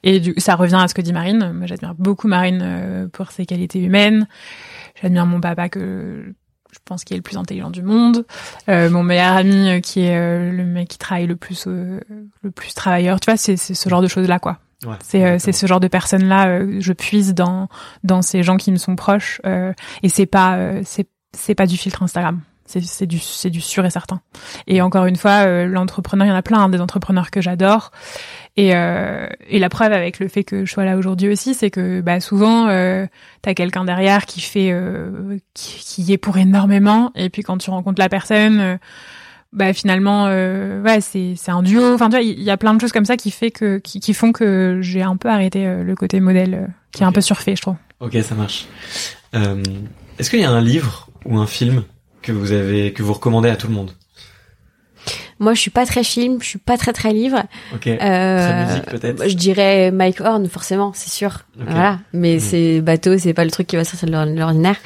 Et 0.03 0.19
du, 0.19 0.33
ça 0.37 0.55
revient 0.55 0.79
à 0.79 0.87
ce 0.87 0.93
que 0.93 1.01
dit 1.01 1.13
Marine. 1.13 1.53
Moi 1.53 1.65
j'admire 1.65 1.95
beaucoup 1.95 2.27
Marine 2.27 2.61
euh, 2.63 3.07
pour 3.07 3.31
ses 3.31 3.45
qualités 3.45 3.79
humaines. 3.79 4.27
J'admire 5.01 5.25
mon 5.25 5.41
papa 5.41 5.69
que 5.69 6.33
je 6.71 6.79
pense 6.85 7.03
qu'il 7.03 7.15
est 7.15 7.17
le 7.17 7.23
plus 7.23 7.37
intelligent 7.37 7.69
du 7.69 7.81
monde. 7.83 8.25
Euh, 8.69 8.89
mon 8.89 9.03
meilleur 9.03 9.35
ami 9.35 9.69
euh, 9.69 9.79
qui 9.79 10.01
est 10.01 10.51
le 10.51 10.65
mec 10.65 10.87
qui 10.87 10.97
travaille 10.97 11.27
le 11.27 11.35
plus 11.35 11.65
le 11.67 12.51
plus 12.53 12.73
travailleur. 12.73 13.19
Tu 13.19 13.25
vois, 13.29 13.37
c'est 13.37 13.57
ce 13.57 13.89
genre 13.89 14.01
de 14.01 14.07
choses 14.07 14.27
là 14.27 14.39
quoi. 14.39 14.59
Ouais, 14.85 14.95
C'est 15.01 15.26
euh, 15.26 15.39
ce 15.39 15.65
genre 15.65 15.80
de 15.80 15.88
personnes 15.88 16.26
là 16.26 16.60
je 16.80 16.93
puise 16.93 17.34
dans 17.34 17.69
dans 18.03 18.22
ces 18.22 18.43
gens 18.43 18.57
qui 18.57 18.72
me 18.72 18.77
sont 18.77 18.95
proches 18.95 19.41
euh, 19.45 19.73
et 20.01 20.10
c'est 20.10 20.26
pas 20.26 20.55
euh, 20.57 20.81
c'est 20.84 21.07
c'est 21.34 21.55
pas 21.55 21.65
du 21.65 21.77
filtre 21.77 22.03
Instagram. 22.03 22.41
C'est 22.65 22.81
c'est 22.81 23.05
du 23.05 23.19
c'est 23.19 23.49
du 23.49 23.60
sûr 23.60 23.85
et 23.85 23.89
certain. 23.89 24.22
Et 24.68 24.81
encore 24.81 25.05
une 25.05 25.18
fois 25.18 25.45
euh, 25.45 25.65
l'entrepreneur, 25.65 26.26
il 26.26 26.30
y 26.30 26.34
en 26.34 26.35
a 26.35 26.41
plein 26.41 26.60
hein, 26.60 26.69
des 26.69 26.80
entrepreneurs 26.80 27.30
que 27.30 27.41
j'adore. 27.41 27.91
Et 28.55 28.73
euh, 28.73 29.27
et 29.49 29.60
la 29.60 29.69
preuve 29.69 29.91
avec 29.91 30.19
le 30.19 30.27
fait 30.27 30.43
que 30.43 30.64
je 30.65 30.72
sois 30.72 30.85
là 30.85 30.95
aujourd'hui 30.95 31.30
aussi, 31.30 31.55
c'est 31.55 31.69
que 31.72 32.01
bah 32.01 32.19
souvent 32.19 32.68
euh, 32.69 33.05
t'as 33.41 33.53
quelqu'un 33.53 33.84
derrière 33.84 34.26
qui 34.26 34.39
fait 34.39 34.69
euh, 34.72 35.38
qui, 35.53 36.03
qui 36.03 36.14
est 36.14 36.18
pour 36.18 36.38
énormément 36.38 37.11
et 37.15 37.30
puis 37.30 37.41
quand 37.41 37.57
tu 37.57 37.69
rencontres 37.69 37.99
la 37.99 38.10
personne 38.10 38.60
euh, 38.60 38.77
bah 39.53 39.71
finalement 39.71 40.25
euh, 40.27 40.81
ouais 40.81 40.99
c'est 40.99 41.35
c'est 41.38 41.51
un 41.51 41.61
duo 41.61 41.93
enfin 41.93 42.09
tu 42.09 42.15
vois 42.15 42.21
il 42.23 42.41
y, 42.41 42.49
a 42.49 42.57
plein 42.57 42.73
de 42.73 42.81
choses 42.81 42.91
comme 42.91 43.05
ça 43.05 43.17
qui 43.17 43.30
fait 43.31 43.51
que 43.51 43.77
qui, 43.77 43.99
qui 43.99 44.13
font 44.15 44.31
que 44.31 44.80
j'ai 44.81 45.03
un 45.03 45.15
peu 45.15 45.30
arrêté 45.30 45.65
euh, 45.67 45.84
le 45.84 45.95
côté 45.95 46.19
modèle 46.19 46.53
euh, 46.55 46.67
qui 46.91 47.03
est 47.03 47.05
un 47.05 47.11
peu 47.11 47.21
surfait 47.21 47.55
je 47.55 47.61
trouve 47.61 47.75
Ok, 47.99 48.17
ça 48.21 48.35
marche. 48.35 48.65
Euh, 49.34 49.63
Est-ce 50.19 50.30
qu'il 50.30 50.41
y 50.41 50.43
a 50.43 50.49
un 50.51 50.59
livre 50.59 51.07
ou 51.25 51.38
un 51.38 51.47
film 51.47 51.84
que 52.21 52.34
vous 52.34 52.51
avez 52.51 52.91
que 52.91 53.01
vous 53.01 53.13
recommandez 53.13 53.49
à 53.49 53.55
tout 53.55 53.67
le 53.67 53.73
monde? 53.73 53.91
Moi, 55.39 55.53
je 55.53 55.59
suis 55.61 55.71
pas 55.71 55.85
très 55.85 56.03
film, 56.03 56.41
je 56.41 56.47
suis 56.47 56.59
pas 56.59 56.77
très 56.77 56.91
très 56.93 57.11
livre. 57.13 57.43
Ok. 57.73 57.88
Euh, 57.88 57.97
Très 57.97 58.65
musique, 58.65 58.85
peut-être? 58.85 59.27
Je 59.30 59.35
dirais 59.35 59.91
Mike 59.91 60.21
Horn, 60.21 60.47
forcément, 60.49 60.91
c'est 60.93 61.09
sûr. 61.09 61.41
Voilà. 61.57 61.99
Mais 62.13 62.35
Mm. 62.38 62.39
c'est 62.39 62.81
bateau, 62.81 63.17
c'est 63.17 63.34
pas 63.34 63.45
le 63.45 63.51
truc 63.51 63.67
qui 63.67 63.75
va 63.77 63.84
sortir 63.85 64.07
de 64.09 64.38
l'ordinaire. 64.38 64.77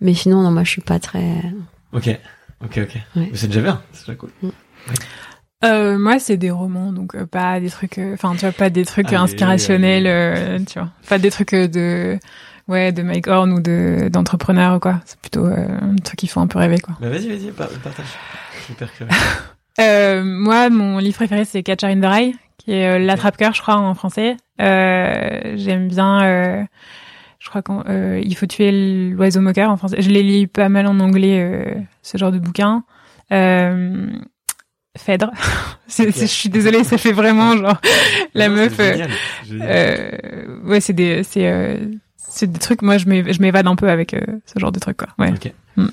Mais 0.00 0.14
sinon, 0.14 0.42
non, 0.42 0.50
moi, 0.50 0.62
je 0.64 0.70
suis 0.70 0.80
pas 0.82 0.98
très. 1.00 1.24
Ok. 1.92 2.08
Ok, 2.64 2.78
ok. 2.82 2.98
Ouais. 3.16 3.30
C'est 3.34 3.46
déjà 3.48 3.60
bien. 3.62 3.82
C'est 3.92 4.06
déjà 4.06 4.16
cool. 4.18 4.30
euh, 5.64 5.98
moi 5.98 6.18
c'est 6.18 6.36
des 6.38 6.50
romans 6.50 6.92
donc 6.92 7.14
euh, 7.14 7.26
pas 7.26 7.60
des 7.60 7.68
trucs 7.70 7.98
euh, 7.98 8.14
enfin 8.14 8.32
tu 8.34 8.40
vois 8.40 8.52
pas 8.52 8.70
des 8.70 8.84
trucs 8.86 9.08
Allez, 9.08 9.16
inspirationnels 9.16 10.06
allez. 10.06 10.64
tu 10.64 10.78
vois 10.78 10.88
pas 11.08 11.18
des 11.18 11.30
trucs 11.30 11.54
de 11.54 12.18
ouais 12.66 12.92
de 12.92 13.02
Mike 13.02 13.26
Horn 13.26 13.52
ou 13.52 13.60
de 13.60 14.08
d'entrepreneur 14.10 14.76
ou 14.76 14.78
quoi 14.80 15.00
c'est 15.04 15.18
plutôt 15.20 15.44
un 15.46 15.96
truc 16.02 16.18
qui 16.18 16.28
font 16.28 16.40
un 16.40 16.46
peu 16.46 16.58
rêver 16.58 16.78
quoi 16.78 16.96
Bah 17.00 17.10
vas-y, 17.10 17.28
vas-y, 17.28 17.50
par- 17.52 17.68
partage. 17.68 18.06
Hyper 18.70 18.90
curieux. 18.94 19.12
Moi, 20.24 20.68
mon 20.70 20.98
livre 20.98 21.16
préféré, 21.16 21.44
c'est 21.46 21.62
Catcher 21.62 21.86
in 21.86 22.00
the 22.00 22.04
Rye, 22.04 22.36
qui 22.58 22.72
est 22.72 22.98
l'attrape-cœur, 22.98 23.54
je 23.54 23.62
crois, 23.62 23.76
en 23.76 23.94
français. 23.94 24.36
J'aime 24.58 25.88
bien. 25.88 26.66
Euh, 27.40 27.44
je 27.44 27.48
crois 27.48 27.62
qu'il 27.62 28.36
faut 28.36 28.46
tuer 28.46 29.10
l'oiseau 29.10 29.40
moqueur 29.40 29.70
en 29.70 29.76
français. 29.76 29.96
Je 30.00 30.10
les 30.10 30.22
lis 30.22 30.46
pas 30.46 30.68
mal 30.68 30.86
en 30.86 31.00
anglais, 31.00 31.40
euh, 31.40 31.80
ce 32.02 32.18
genre 32.18 32.32
de 32.32 32.38
bouquin. 32.38 32.84
Euh, 33.32 34.10
Phèdre. 34.98 35.30
Je 35.88 36.26
suis 36.26 36.48
désolée, 36.48 36.84
ça 36.84 36.98
fait 36.98 37.12
vraiment 37.12 37.56
genre 37.56 37.80
la 38.34 38.48
Non, 38.48 38.56
meuf. 38.56 38.74
c'est 38.76 39.02
euh, 39.02 39.06
euh, 39.52 40.60
ouais, 40.64 40.80
c'est 40.80 40.92
des, 40.92 41.22
c'est, 41.24 41.48
euh, 41.48 41.78
c'est 42.16 42.50
des 42.50 42.58
trucs. 42.58 42.82
Moi, 42.82 42.98
je 42.98 43.06
m'év- 43.06 43.32
je 43.32 43.40
m'évade 43.40 43.66
un 43.66 43.74
peu 43.76 43.88
avec 43.88 44.14
euh, 44.14 44.20
ce 44.46 44.58
genre 44.58 44.70
de 44.72 44.78
trucs, 44.78 44.96
quoi. 44.98 45.08
Ouais. 45.18 45.32
Mm. 45.76 45.86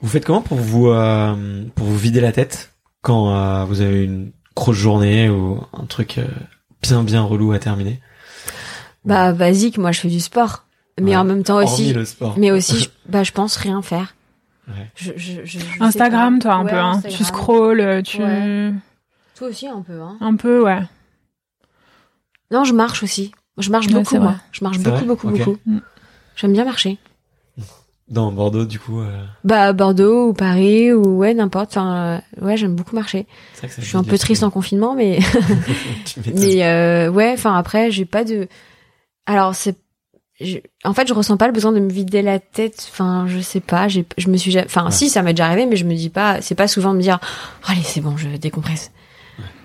Vous 0.00 0.08
faites 0.08 0.24
comment 0.24 0.42
pour 0.42 0.58
vous 0.58 0.88
euh, 0.88 1.64
pour 1.74 1.86
vous 1.86 1.96
vider 1.96 2.20
la 2.20 2.32
tête 2.32 2.72
quand 3.02 3.34
euh, 3.34 3.64
vous 3.64 3.80
avez 3.80 4.04
une 4.04 4.32
grosse 4.56 4.76
journée 4.76 5.28
ou 5.30 5.60
un 5.72 5.84
truc 5.86 6.18
euh, 6.18 6.26
bien 6.82 7.02
bien 7.04 7.22
relou 7.22 7.52
à 7.52 7.58
terminer? 7.58 8.00
Bah, 9.04 9.32
basique, 9.32 9.78
moi, 9.78 9.92
je 9.92 10.00
fais 10.00 10.08
du 10.08 10.20
sport. 10.20 10.64
Mais 11.00 11.12
Ouais. 11.12 11.16
en 11.16 11.24
même 11.24 11.42
temps 11.42 11.54
Hormis 11.60 11.64
aussi. 11.72 11.92
le 11.92 12.04
sport. 12.04 12.34
Mais 12.38 12.50
aussi, 12.50 12.78
je, 12.84 12.88
bah, 13.08 13.22
je 13.22 13.32
pense 13.32 13.56
rien 13.56 13.80
faire. 13.82 14.14
Ouais. 14.68 14.90
Je, 14.94 15.12
je, 15.16 15.32
je, 15.44 15.58
je 15.58 15.58
sais 15.58 15.66
Instagram, 15.80 16.38
toi, 16.38 16.54
un 16.54 16.64
Ouais, 16.64 16.70
peu. 16.70 16.76
Hein. 16.76 16.90
Instagram. 16.96 17.16
Tu 17.18 17.24
scrolls, 17.24 17.80
euh, 17.80 18.02
tu. 18.02 18.22
Ouais. 18.22 18.72
Toi 19.36 19.48
aussi, 19.48 19.66
un 19.66 19.82
peu, 19.82 20.00
hein. 20.00 20.16
Un 20.20 20.36
peu, 20.36 20.62
ouais. 20.62 20.80
Non, 22.50 22.64
je 22.64 22.74
marche 22.74 23.02
aussi. 23.02 23.32
Je 23.58 23.70
marche 23.70 23.86
Ouais, 23.86 23.94
beaucoup, 23.94 24.10
c'est 24.10 24.18
moi. 24.18 24.36
Je 24.52 24.62
marche 24.64 24.78
beaucoup, 24.78 25.04
beaucoup, 25.04 25.28
Ok. 25.28 25.38
beaucoup. 25.38 25.58
Mm. 25.66 25.78
J'aime 26.36 26.52
bien 26.52 26.64
marcher. 26.64 26.98
Dans 28.08 28.30
Bordeaux, 28.30 28.66
du 28.66 28.78
coup, 28.78 29.00
euh, 29.00 29.24
Bah, 29.42 29.72
Bordeaux 29.72 30.28
ou 30.28 30.32
Paris 30.34 30.92
ou 30.92 31.18
ouais, 31.18 31.32
n'importe. 31.32 31.70
Enfin, 31.70 32.20
euh, 32.40 32.44
ouais, 32.44 32.56
j'aime 32.58 32.74
beaucoup 32.76 32.94
marcher. 32.94 33.26
que 33.60 33.68
ça 33.68 33.80
Je 33.80 33.86
suis 33.86 33.96
un 33.96 34.04
peu 34.04 34.18
triste 34.18 34.42
en 34.42 34.50
confinement, 34.50 34.94
mais 34.94 35.18
mais 36.34 36.64
euh, 36.66 37.08
ouais. 37.10 37.30
Enfin, 37.32 37.56
après, 37.56 37.90
j'ai 37.90 38.04
pas 38.04 38.24
de. 38.24 38.48
Alors, 39.26 39.54
c'est. 39.54 39.76
Je- 40.44 40.58
En 40.84 40.94
fait, 40.94 41.06
je 41.08 41.14
ressens 41.14 41.36
pas 41.36 41.46
le 41.46 41.52
besoin 41.52 41.72
de 41.72 41.80
me 41.80 41.90
vider 41.90 42.22
la 42.22 42.38
tête. 42.38 42.88
Enfin, 42.92 43.24
je 43.28 43.38
sais 43.40 43.60
pas. 43.60 43.88
J'ai, 43.88 44.04
je 44.18 44.28
me 44.28 44.36
suis. 44.36 44.58
Enfin, 44.58 44.86
Ouais. 44.86 44.90
si, 44.90 45.08
ça 45.08 45.22
m'est 45.22 45.32
déjà 45.32 45.46
arrivé, 45.46 45.66
mais 45.66 45.76
je 45.76 45.84
me 45.84 45.94
dis 45.94 46.08
pas. 46.10 46.40
C'est 46.40 46.54
pas 46.54 46.68
souvent 46.68 46.92
de 46.92 46.98
me 46.98 47.02
dire. 47.02 47.18
Oh, 47.22 47.66
allez, 47.70 47.82
c'est 47.82 48.00
bon, 48.00 48.16
je 48.16 48.28
décompresse. 48.28 48.90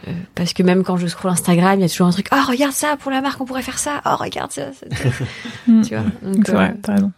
Euh, 0.08 0.12
parce 0.36 0.54
que 0.54 0.64
même 0.64 0.84
quand 0.84 0.96
je 0.98 1.08
scroll 1.08 1.32
Instagram, 1.32 1.80
il 1.80 1.82
y 1.82 1.86
a 1.86 1.90
toujours 1.90 2.08
un 2.08 2.12
truc. 2.12 2.28
Oh, 2.32 2.38
regarde 2.48 2.72
ça 2.74 2.96
pour 2.98 3.12
la 3.12 3.22
marque, 3.22 3.42
on 3.42 3.46
pourrait 3.46 3.62
faire 3.62 3.80
ça. 3.80 4.02
Oh, 4.06 4.16
regarde 4.18 4.52
ça. 4.52 4.72
ça. 4.74 4.86
Mm. 5.68 5.82
tu 5.82 5.96
vois. 5.96 6.04
Donc, 6.24 6.44
C'est 6.46 6.52
vrai, 6.54 6.70
euh, 6.72 6.80
t'as 6.82 6.94
raison. 6.94 7.12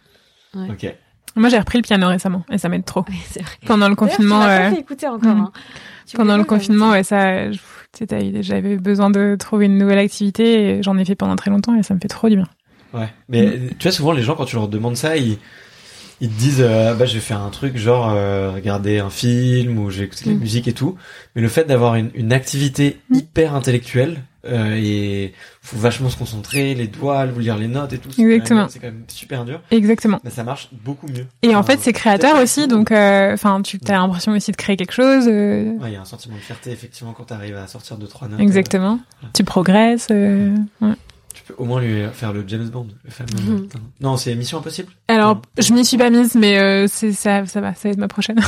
Ok. 0.56 0.92
Moi, 1.36 1.48
j'ai 1.48 1.58
repris 1.60 1.78
le 1.78 1.82
piano 1.82 2.08
récemment 2.08 2.44
et 2.50 2.58
ça 2.58 2.68
m'aide 2.68 2.84
trop. 2.84 3.02
ouais, 3.02 3.14
c'est 3.30 3.40
vrai. 3.42 3.52
Pendant 3.66 3.88
le 3.88 3.94
confinement, 3.94 4.42
euh, 4.42 4.70
écouter 4.72 5.06
encore. 5.06 5.34
Mm. 5.36 5.40
hein. 5.40 5.52
Pendant 6.14 6.36
le 6.36 6.42
confinement, 6.42 6.90
ouais, 6.90 7.04
ça, 7.04 7.52
j'avais 8.40 8.76
besoin 8.76 9.10
de 9.10 9.36
trouver 9.38 9.66
une 9.66 9.78
nouvelle 9.78 9.98
activité 10.00 10.78
et 10.78 10.82
j'en 10.82 10.98
ai 10.98 11.04
fait 11.04 11.14
pendant 11.14 11.36
très 11.36 11.50
longtemps 11.52 11.76
et 11.76 11.84
ça 11.84 11.94
me 11.94 12.00
fait 12.00 12.08
trop 12.08 12.28
du 12.28 12.34
bien. 12.34 12.48
Ouais. 12.94 13.08
Mais 13.28 13.46
euh, 13.46 13.58
tu 13.78 13.84
vois, 13.84 13.92
souvent 13.92 14.12
les 14.12 14.22
gens 14.22 14.34
quand 14.34 14.44
tu 14.46 14.56
leur 14.56 14.68
demandes 14.68 14.96
ça, 14.96 15.16
ils 15.16 15.38
ils 16.22 16.28
te 16.28 16.38
disent 16.38 16.60
euh, 16.60 16.92
bah 16.94 17.06
je 17.06 17.14
vais 17.14 17.20
faire 17.20 17.40
un 17.40 17.48
truc 17.48 17.78
genre 17.78 18.10
euh, 18.14 18.50
regarder 18.52 18.98
un 18.98 19.08
film 19.08 19.78
ou 19.78 19.88
j'ai 19.90 20.02
écouté 20.04 20.26
de 20.26 20.30
la 20.30 20.36
Mm. 20.36 20.40
musique 20.40 20.68
et 20.68 20.72
tout. 20.74 20.96
Mais 21.34 21.40
le 21.42 21.48
fait 21.48 21.64
d'avoir 21.64 21.94
une, 21.94 22.10
une 22.14 22.32
activité 22.34 22.98
Mm. 23.08 23.14
hyper 23.16 23.54
intellectuelle 23.54 24.22
euh, 24.46 24.74
et 24.76 25.32
faut 25.62 25.78
vachement 25.78 26.08
se 26.10 26.16
concentrer, 26.18 26.74
les 26.74 26.88
doigts, 26.88 27.24
lire 27.26 27.56
les 27.58 27.68
notes 27.68 27.92
et 27.94 27.98
tout. 27.98 28.10
c'est 28.10 28.22
Exactement. 28.22 28.68
C'est 28.68 28.78
quand 28.80 28.86
même 28.88 29.04
super 29.08 29.44
dur. 29.46 29.60
Exactement. 29.70 30.18
Mais 30.24 30.30
ça 30.30 30.44
marche 30.44 30.68
beaucoup 30.84 31.06
mieux. 31.08 31.26
Et 31.42 31.54
en 31.54 31.62
fait, 31.62 31.78
c'est 31.80 31.92
créateur 31.94 32.38
aussi, 32.42 32.66
donc, 32.66 32.90
euh, 32.90 33.32
enfin, 33.34 33.60
tu 33.62 33.78
as 33.88 33.92
l'impression 33.92 34.32
aussi 34.32 34.50
de 34.50 34.56
créer 34.56 34.76
quelque 34.76 34.92
chose. 34.94 35.24
euh, 35.28 35.72
Ouais, 35.78 35.88
il 35.90 35.92
y 35.92 35.96
a 35.96 36.00
un 36.02 36.06
sentiment 36.06 36.36
de 36.36 36.40
fierté 36.40 36.70
effectivement 36.70 37.12
quand 37.12 37.24
tu 37.24 37.34
arrives 37.34 37.56
à 37.56 37.66
sortir 37.66 37.96
de 37.98 38.06
trois 38.06 38.28
notes. 38.28 38.40
exactement. 38.40 38.98
Tu 39.34 39.44
progresses. 39.44 40.08
euh, 40.10 40.54
ouais. 40.82 40.94
Tu 41.34 41.42
peux 41.44 41.54
au 41.58 41.64
moins 41.64 41.80
lui 41.80 42.02
faire 42.12 42.32
le 42.32 42.44
James 42.46 42.68
Bond, 42.68 42.88
le 43.04 43.10
fameux. 43.10 43.28
Mhm. 43.40 43.68
Non, 44.00 44.16
c'est 44.16 44.34
Mission 44.34 44.58
Impossible. 44.58 44.92
Alors, 45.08 45.36
Non. 45.36 45.42
je 45.58 45.72
m'y 45.72 45.84
suis 45.84 45.96
pas 45.96 46.10
mise, 46.10 46.34
mais 46.34 46.58
euh, 46.58 46.86
c'est 46.88 47.12
ça, 47.12 47.46
ça 47.46 47.60
va, 47.60 47.74
ça 47.74 47.88
va 47.88 47.92
être 47.92 47.98
ma 47.98 48.08
prochaine. 48.08 48.40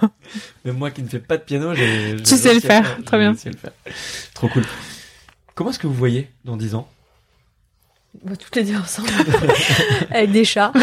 Même 0.64 0.76
moi 0.76 0.90
qui 0.90 1.02
ne 1.02 1.08
fais 1.08 1.18
pas 1.18 1.36
de 1.36 1.42
piano, 1.42 1.74
j'ai. 1.74 2.16
Tu 2.24 2.36
sais 2.36 2.54
le 2.54 2.60
faire, 2.60 2.98
très 3.04 3.18
bien. 3.18 3.32
le 3.32 3.36
faire. 3.36 3.72
Trop 4.34 4.48
cool. 4.48 4.64
Comment 5.54 5.70
est-ce 5.70 5.78
que 5.78 5.86
vous 5.88 5.94
voyez 5.94 6.30
dans 6.44 6.56
10 6.56 6.74
ans? 6.76 6.88
Bah, 8.24 8.34
toutes 8.36 8.56
les 8.56 8.64
deux 8.64 8.76
ensemble. 8.76 9.08
Avec 10.10 10.32
des 10.32 10.44
chats. 10.44 10.72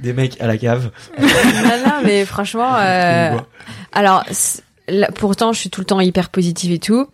Des 0.00 0.12
mecs 0.14 0.40
à 0.40 0.46
la 0.46 0.56
cave. 0.56 0.90
non, 1.18 1.26
non, 1.86 1.92
mais 2.04 2.24
franchement, 2.24 2.74
euh, 2.76 3.36
alors, 3.92 4.24
pourtant, 5.16 5.52
je 5.52 5.60
suis 5.60 5.68
tout 5.70 5.82
le 5.82 5.84
temps 5.86 6.00
hyper 6.00 6.30
positive 6.30 6.72
et 6.72 6.78
tout. 6.78 7.06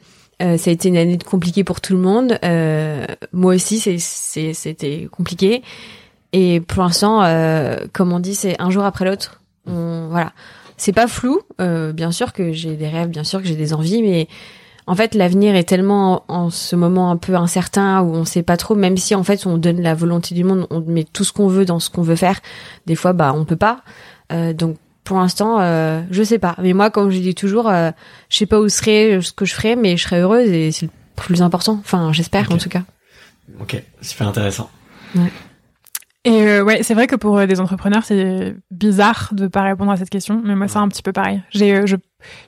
Euh, 0.43 0.57
ça 0.59 0.71
a 0.71 0.73
été 0.73 0.89
une 0.89 0.97
année 0.97 1.19
compliquée 1.19 1.65
pour 1.65 1.81
tout 1.81 1.95
le 1.95 2.01
monde. 2.01 2.39
Euh, 2.45 3.07
moi 3.33 3.55
aussi, 3.55 3.81
c'était 3.81 5.09
compliqué. 5.11 5.63
Et 6.33 6.61
pour 6.61 6.83
l'instant, 6.83 7.23
euh, 7.23 7.79
comme 7.93 8.13
on 8.13 8.21
dit, 8.21 8.35
c'est 8.35 8.61
un 8.61 8.71
jour 8.71 8.85
après 8.85 9.05
l'autre. 9.05 9.41
Voilà. 9.65 10.33
C'est 10.77 10.93
pas 10.93 11.07
flou. 11.07 11.41
Euh, 11.61 11.93
bien 11.93 12.13
sûr 12.13 12.33
que 12.33 12.53
j'ai 12.53 12.77
des 12.77 12.89
rêves, 12.89 13.09
bien 13.09 13.25
sûr 13.25 13.41
que 13.41 13.49
j'ai 13.49 13.57
des 13.57 13.73
envies, 13.73 14.03
mais 14.03 14.29
en 14.87 14.95
fait, 14.95 15.15
l'avenir 15.15 15.57
est 15.57 15.65
tellement 15.65 16.25
en, 16.29 16.45
en 16.45 16.51
ce 16.51 16.77
moment 16.77 17.11
un 17.11 17.17
peu 17.17 17.35
incertain 17.35 18.03
où 18.03 18.15
on 18.15 18.25
sait 18.25 18.43
pas 18.43 18.57
trop. 18.57 18.75
Même 18.75 18.97
si 18.97 19.15
en 19.15 19.25
fait, 19.25 19.47
on 19.47 19.57
donne 19.57 19.81
la 19.81 19.95
volonté 19.95 20.35
du 20.35 20.45
monde, 20.45 20.67
on 20.71 20.81
met 20.81 21.05
tout 21.05 21.25
ce 21.25 21.33
qu'on 21.33 21.49
veut 21.49 21.65
dans 21.65 21.81
ce 21.81 21.91
qu'on 21.91 22.03
veut 22.03 22.17
faire. 22.17 22.41
Des 22.87 22.95
fois, 22.95 23.13
bah, 23.13 23.33
on 23.35 23.45
peut 23.45 23.57
pas. 23.57 23.81
Euh, 24.33 24.53
donc 24.53 24.77
pour 25.07 25.17
l'instant, 25.17 25.59
euh, 25.61 26.03
je 26.11 26.23
sais 26.23 26.39
pas. 26.39 26.55
Mais 26.63 26.75
moi, 26.75 26.91
comme 26.91 27.11
je 27.11 27.19
dis 27.19 27.35
toujours, 27.35 27.71
euh, 27.71 27.91
je 28.29 28.37
sais 28.37 28.47
pas 28.47 28.61
où 28.61 28.69
serait 28.69 29.21
ce 29.23 29.33
que 29.33 29.45
je 29.47 29.55
ferais, 29.55 29.75
mais 29.77 29.97
je 29.97 30.03
serais 30.03 30.21
heureuse 30.21 30.51
et 30.51 30.71
c'est 30.73 30.87
le 30.87 30.93
plus 31.17 31.41
important. 31.41 31.79
Enfin, 31.81 32.13
j'espère 32.13 32.53
en 32.53 32.59
tout 32.59 32.69
cas. 32.69 32.83
Ok, 33.61 33.83
super 34.03 34.29
intéressant. 34.29 34.69
Et 36.25 36.43
euh, 36.49 36.65
ouais, 36.65 36.83
c'est 36.83 36.95
vrai 36.95 37.07
que 37.07 37.15
pour 37.15 37.39
euh, 37.39 37.47
des 37.47 37.61
entrepreneurs, 37.61 38.05
c'est 38.05 38.57
bizarre 38.73 39.29
de 39.31 39.47
pas 39.47 39.63
répondre 39.63 39.93
à 39.93 39.97
cette 39.97 40.11
question, 40.11 40.43
mais 40.45 40.57
moi 40.57 40.67
c'est 40.67 40.79
un 40.79 40.89
petit 40.89 41.03
peu 41.03 41.13
pareil. 41.13 41.41
J'ai, 41.51 41.73
euh, 41.77 41.87
je, 41.87 41.95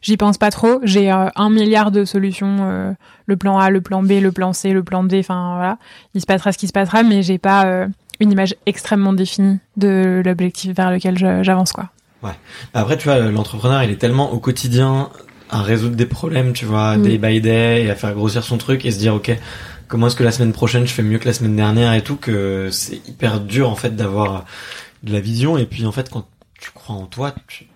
j'y 0.02 0.16
pense 0.16 0.36
pas 0.36 0.50
trop. 0.50 0.80
J'ai 0.82 1.12
euh, 1.12 1.28
un 1.36 1.48
milliard 1.48 1.92
de 1.92 2.04
solutions, 2.04 2.56
euh, 2.62 2.92
le 3.26 3.36
plan 3.36 3.56
A, 3.58 3.70
le 3.70 3.80
plan 3.80 4.02
B, 4.02 4.14
le 4.20 4.32
plan 4.32 4.52
C, 4.52 4.72
le 4.72 4.82
plan 4.82 5.04
D. 5.04 5.20
Enfin 5.20 5.54
voilà, 5.54 5.78
il 6.14 6.20
se 6.20 6.26
passera 6.26 6.50
ce 6.50 6.58
qui 6.58 6.66
se 6.66 6.72
passera, 6.72 7.04
mais 7.04 7.22
j'ai 7.22 7.38
pas 7.38 7.66
euh, 7.66 7.86
une 8.18 8.32
image 8.32 8.56
extrêmement 8.66 9.12
définie 9.12 9.60
de 9.76 10.22
l'objectif 10.24 10.74
vers 10.74 10.90
lequel 10.90 11.16
je- 11.16 11.44
j'avance 11.44 11.70
quoi. 11.70 11.90
Après, 12.74 12.96
tu 12.98 13.04
vois, 13.04 13.18
l'entrepreneur, 13.18 13.82
il 13.84 13.90
est 13.90 13.96
tellement 13.96 14.32
au 14.32 14.38
quotidien 14.38 15.10
à 15.50 15.62
résoudre 15.62 15.96
des 15.96 16.06
problèmes, 16.06 16.52
tu 16.52 16.64
vois, 16.66 16.96
Mm. 16.96 17.02
day 17.02 17.18
by 17.18 17.40
day, 17.40 17.84
et 17.84 17.90
à 17.90 17.94
faire 17.94 18.12
grossir 18.14 18.44
son 18.44 18.58
truc 18.58 18.84
et 18.84 18.90
se 18.90 18.98
dire, 18.98 19.14
ok, 19.14 19.30
comment 19.86 20.08
est-ce 20.08 20.16
que 20.16 20.24
la 20.24 20.32
semaine 20.32 20.52
prochaine 20.52 20.86
je 20.86 20.92
fais 20.92 21.02
mieux 21.02 21.18
que 21.18 21.26
la 21.26 21.32
semaine 21.32 21.56
dernière 21.56 21.94
et 21.94 22.02
tout, 22.02 22.16
que 22.16 22.68
c'est 22.70 22.96
hyper 23.08 23.40
dur 23.40 23.70
en 23.70 23.74
fait 23.74 23.96
d'avoir 23.96 24.44
de 25.04 25.12
la 25.12 25.20
vision. 25.20 25.56
Et 25.56 25.64
puis 25.64 25.86
en 25.86 25.92
fait, 25.92 26.10
quand 26.10 26.26
tu 26.60 26.70
crois 26.72 26.96
en 26.96 27.06
toi, 27.06 27.34
tu- 27.46 27.66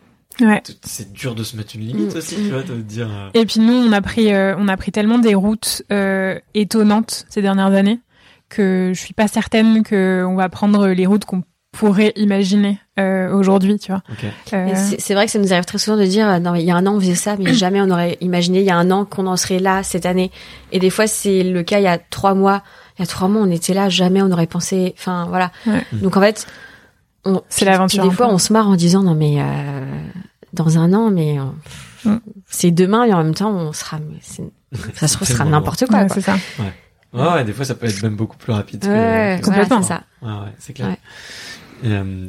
Ouais. 0.40 0.62
c'est 0.82 1.12
dur 1.12 1.35
de 1.35 1.44
se 1.44 1.56
mettre 1.56 1.74
une 1.77 1.82
limite 1.86 2.14
Mm. 2.14 2.19
aussi, 2.19 2.35
tu 2.36 2.48
vois, 2.51 2.62
de 2.62 2.74
dire. 2.81 3.09
euh, 3.10 3.28
Et 3.35 3.47
puis 3.47 3.60
nous, 3.60 3.73
on 3.73 3.93
a 3.93 4.02
pris, 4.02 4.32
euh, 4.35 4.55
on 4.59 4.66
a 4.69 4.77
pris 4.77 4.90
tellement 4.93 5.19
des 5.19 5.35
routes 5.35 5.82
euh, 5.93 6.39
étonnantes 6.55 7.24
ces 7.31 7.40
dernières 7.43 7.73
années 7.73 8.01
que 8.51 8.93
je 8.94 9.01
suis 9.01 9.14
pas 9.14 9.28
certaine 9.28 9.82
que 9.82 10.24
on 10.28 10.35
va 10.35 10.48
prendre 10.51 10.89
les 10.89 11.06
routes 11.06 11.24
qu'on 11.24 11.43
pourrait 11.73 12.12
imaginer 12.16 12.78
euh, 13.01 13.32
aujourd'hui, 13.35 13.78
tu 13.78 13.90
vois. 13.93 14.03
Ok. 14.11 14.24
Euh, 14.53 14.73
C'est 14.77 15.01
c'est 15.01 15.15
vrai 15.15 15.24
que 15.27 15.32
ça 15.32 15.39
nous 15.39 15.53
arrive 15.53 15.65
très 15.65 15.78
souvent 15.78 15.97
de 15.97 16.05
dire 16.05 16.28
euh, 16.28 16.39
non 16.39 16.53
mais 16.53 16.61
il 16.62 16.66
y 16.66 16.70
a 16.70 16.77
un 16.77 16.86
an 16.86 16.94
on 16.97 17.01
faisait 17.01 17.15
ça 17.15 17.36
mais 17.39 17.55
jamais 17.55 17.81
on 17.81 17.90
aurait 17.90 18.19
imaginé 18.20 18.61
il 18.61 18.66
y 18.66 18.70
a 18.70 18.77
un 18.77 18.90
an 18.90 19.05
qu'on 19.07 19.27
en 19.27 19.36
serait 19.39 19.59
là 19.59 19.82
cette 19.82 20.05
année 20.07 20.31
et 20.70 20.78
des 20.78 20.90
fois 20.90 21.07
c'est 21.07 21.43
le 21.43 21.62
cas 21.62 21.78
il 21.78 21.85
y 21.85 21.89
a 21.89 21.97
trois 21.99 22.35
mois 22.35 22.62
il 22.99 23.01
y 23.01 23.05
a 23.05 23.07
trois 23.07 23.28
mois 23.28 23.40
on 23.43 23.51
était 23.51 23.73
là 23.74 23.89
jamais 23.89 24.20
on 24.23 24.31
aurait 24.31 24.47
pensé 24.47 24.94
enfin 24.99 25.24
voilà 25.28 25.51
Ouais. 25.66 25.82
donc 25.93 26.16
en 26.16 26.20
fait 26.20 26.47
on 27.24 27.40
C'est 27.49 27.65
puis- 27.65 27.73
l'aventure 27.73 28.05
des 28.05 28.11
fois 28.15 28.27
peu. 28.28 28.32
on 28.35 28.39
se 28.39 28.53
marre 28.53 28.69
en 28.69 28.77
disant 28.77 29.03
non 29.03 29.15
mais 29.15 29.36
euh, 29.40 29.44
dans 30.53 30.78
un 30.78 30.93
an 30.93 31.11
mais 31.11 31.39
euh, 31.39 31.44
Mm. 32.05 32.16
c'est 32.49 32.73
demain 32.73 33.05
et 33.05 33.12
en 33.15 33.23
même 33.23 33.32
temps 33.35 33.53
on 33.53 33.73
sera 33.73 33.99
ça 34.94 35.07
se 35.07 35.15
trouve 35.15 35.28
ce 35.28 35.35
sera 35.35 35.44
n'importe 35.44 35.86
quoi, 35.86 36.01
ouais, 36.01 36.07
quoi. 36.09 36.15
c'est 36.16 36.20
ça. 36.20 36.35
Ouais, 36.59 37.23
ouais, 37.35 37.44
des 37.44 37.53
fois 37.53 37.65
ça 37.65 37.77
peut 37.77 37.86
être 37.86 38.03
même 38.03 38.16
beaucoup 38.16 38.36
plus 38.36 38.53
rapide. 38.53 38.81
que- 38.81 38.89
Ouais, 38.89 39.39
que- 39.40 39.44
complètement. 39.47 39.78
voilà, 39.78 40.03
c'est 40.20 40.27
ça. 40.27 40.28
Ouais, 40.40 40.44
ouais, 40.47 40.53
c'est 40.59 40.73
clair. 40.73 40.97
Euh, 41.84 42.26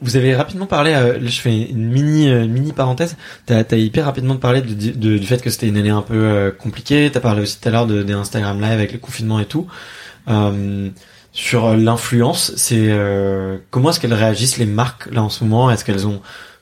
vous 0.00 0.16
avez 0.16 0.34
rapidement 0.34 0.66
parlé, 0.66 0.92
euh, 0.92 1.18
je 1.26 1.40
fais 1.40 1.56
une 1.70 1.90
mini 1.90 2.28
euh, 2.30 2.46
mini 2.46 2.72
parenthèse. 2.72 3.16
T'as 3.46 3.62
as 3.70 3.76
hyper 3.76 4.04
rapidement 4.04 4.36
parlé 4.36 4.60
de, 4.62 4.74
de- 4.74 5.18
du 5.18 5.26
fait 5.26 5.40
que 5.40 5.50
c'était 5.50 5.68
une 5.68 5.76
année 5.76 5.90
un 5.90 6.02
peu 6.02 6.52
compliquée. 6.58 7.10
T'as 7.12 7.20
parlé 7.20 7.42
aussi 7.42 7.60
tout 7.60 7.68
à 7.68 7.72
l'heure 7.72 7.86
de, 7.86 8.02
des 8.02 8.12
Instagram 8.12 8.60
Live 8.60 8.72
avec 8.72 8.92
le 8.92 8.98
confinement 8.98 9.40
et 9.40 9.46
tout. 9.46 9.66
Sur 11.34 11.74
l'influence, 11.76 12.52
c'est 12.56 12.90
comment 13.70 13.90
est-ce 13.90 14.00
qu'elles 14.00 14.12
réagissent 14.14 14.58
les 14.58 14.66
marques 14.66 15.10
là 15.10 15.22
en 15.22 15.30
ce 15.30 15.44
moment? 15.44 15.70
Est-ce 15.70 15.84
qu'elles 15.84 16.06
ont 16.06 16.20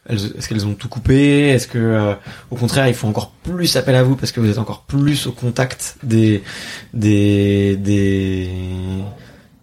est-ce 0.09 0.49
qu'elles 0.49 0.67
ont 0.67 0.75
tout 0.75 0.89
coupé? 0.89 1.49
Est-ce 1.51 1.67
que 1.69 1.79
euh, 1.79 2.15
au 2.51 2.57
contraire 2.57 2.89
ils 2.89 2.95
font 2.95 3.09
encore 3.09 3.31
plus 3.43 3.77
appel 3.77 3.95
à 3.95 4.03
vous 4.03 4.17
parce 4.17 4.33
que 4.33 4.41
vous 4.41 4.49
êtes 4.49 4.59
encore 4.59 4.83
plus 4.83 5.27
au 5.27 5.33
contact 5.33 5.97
des 6.03 6.43
des 6.95 7.77
des 7.77 8.49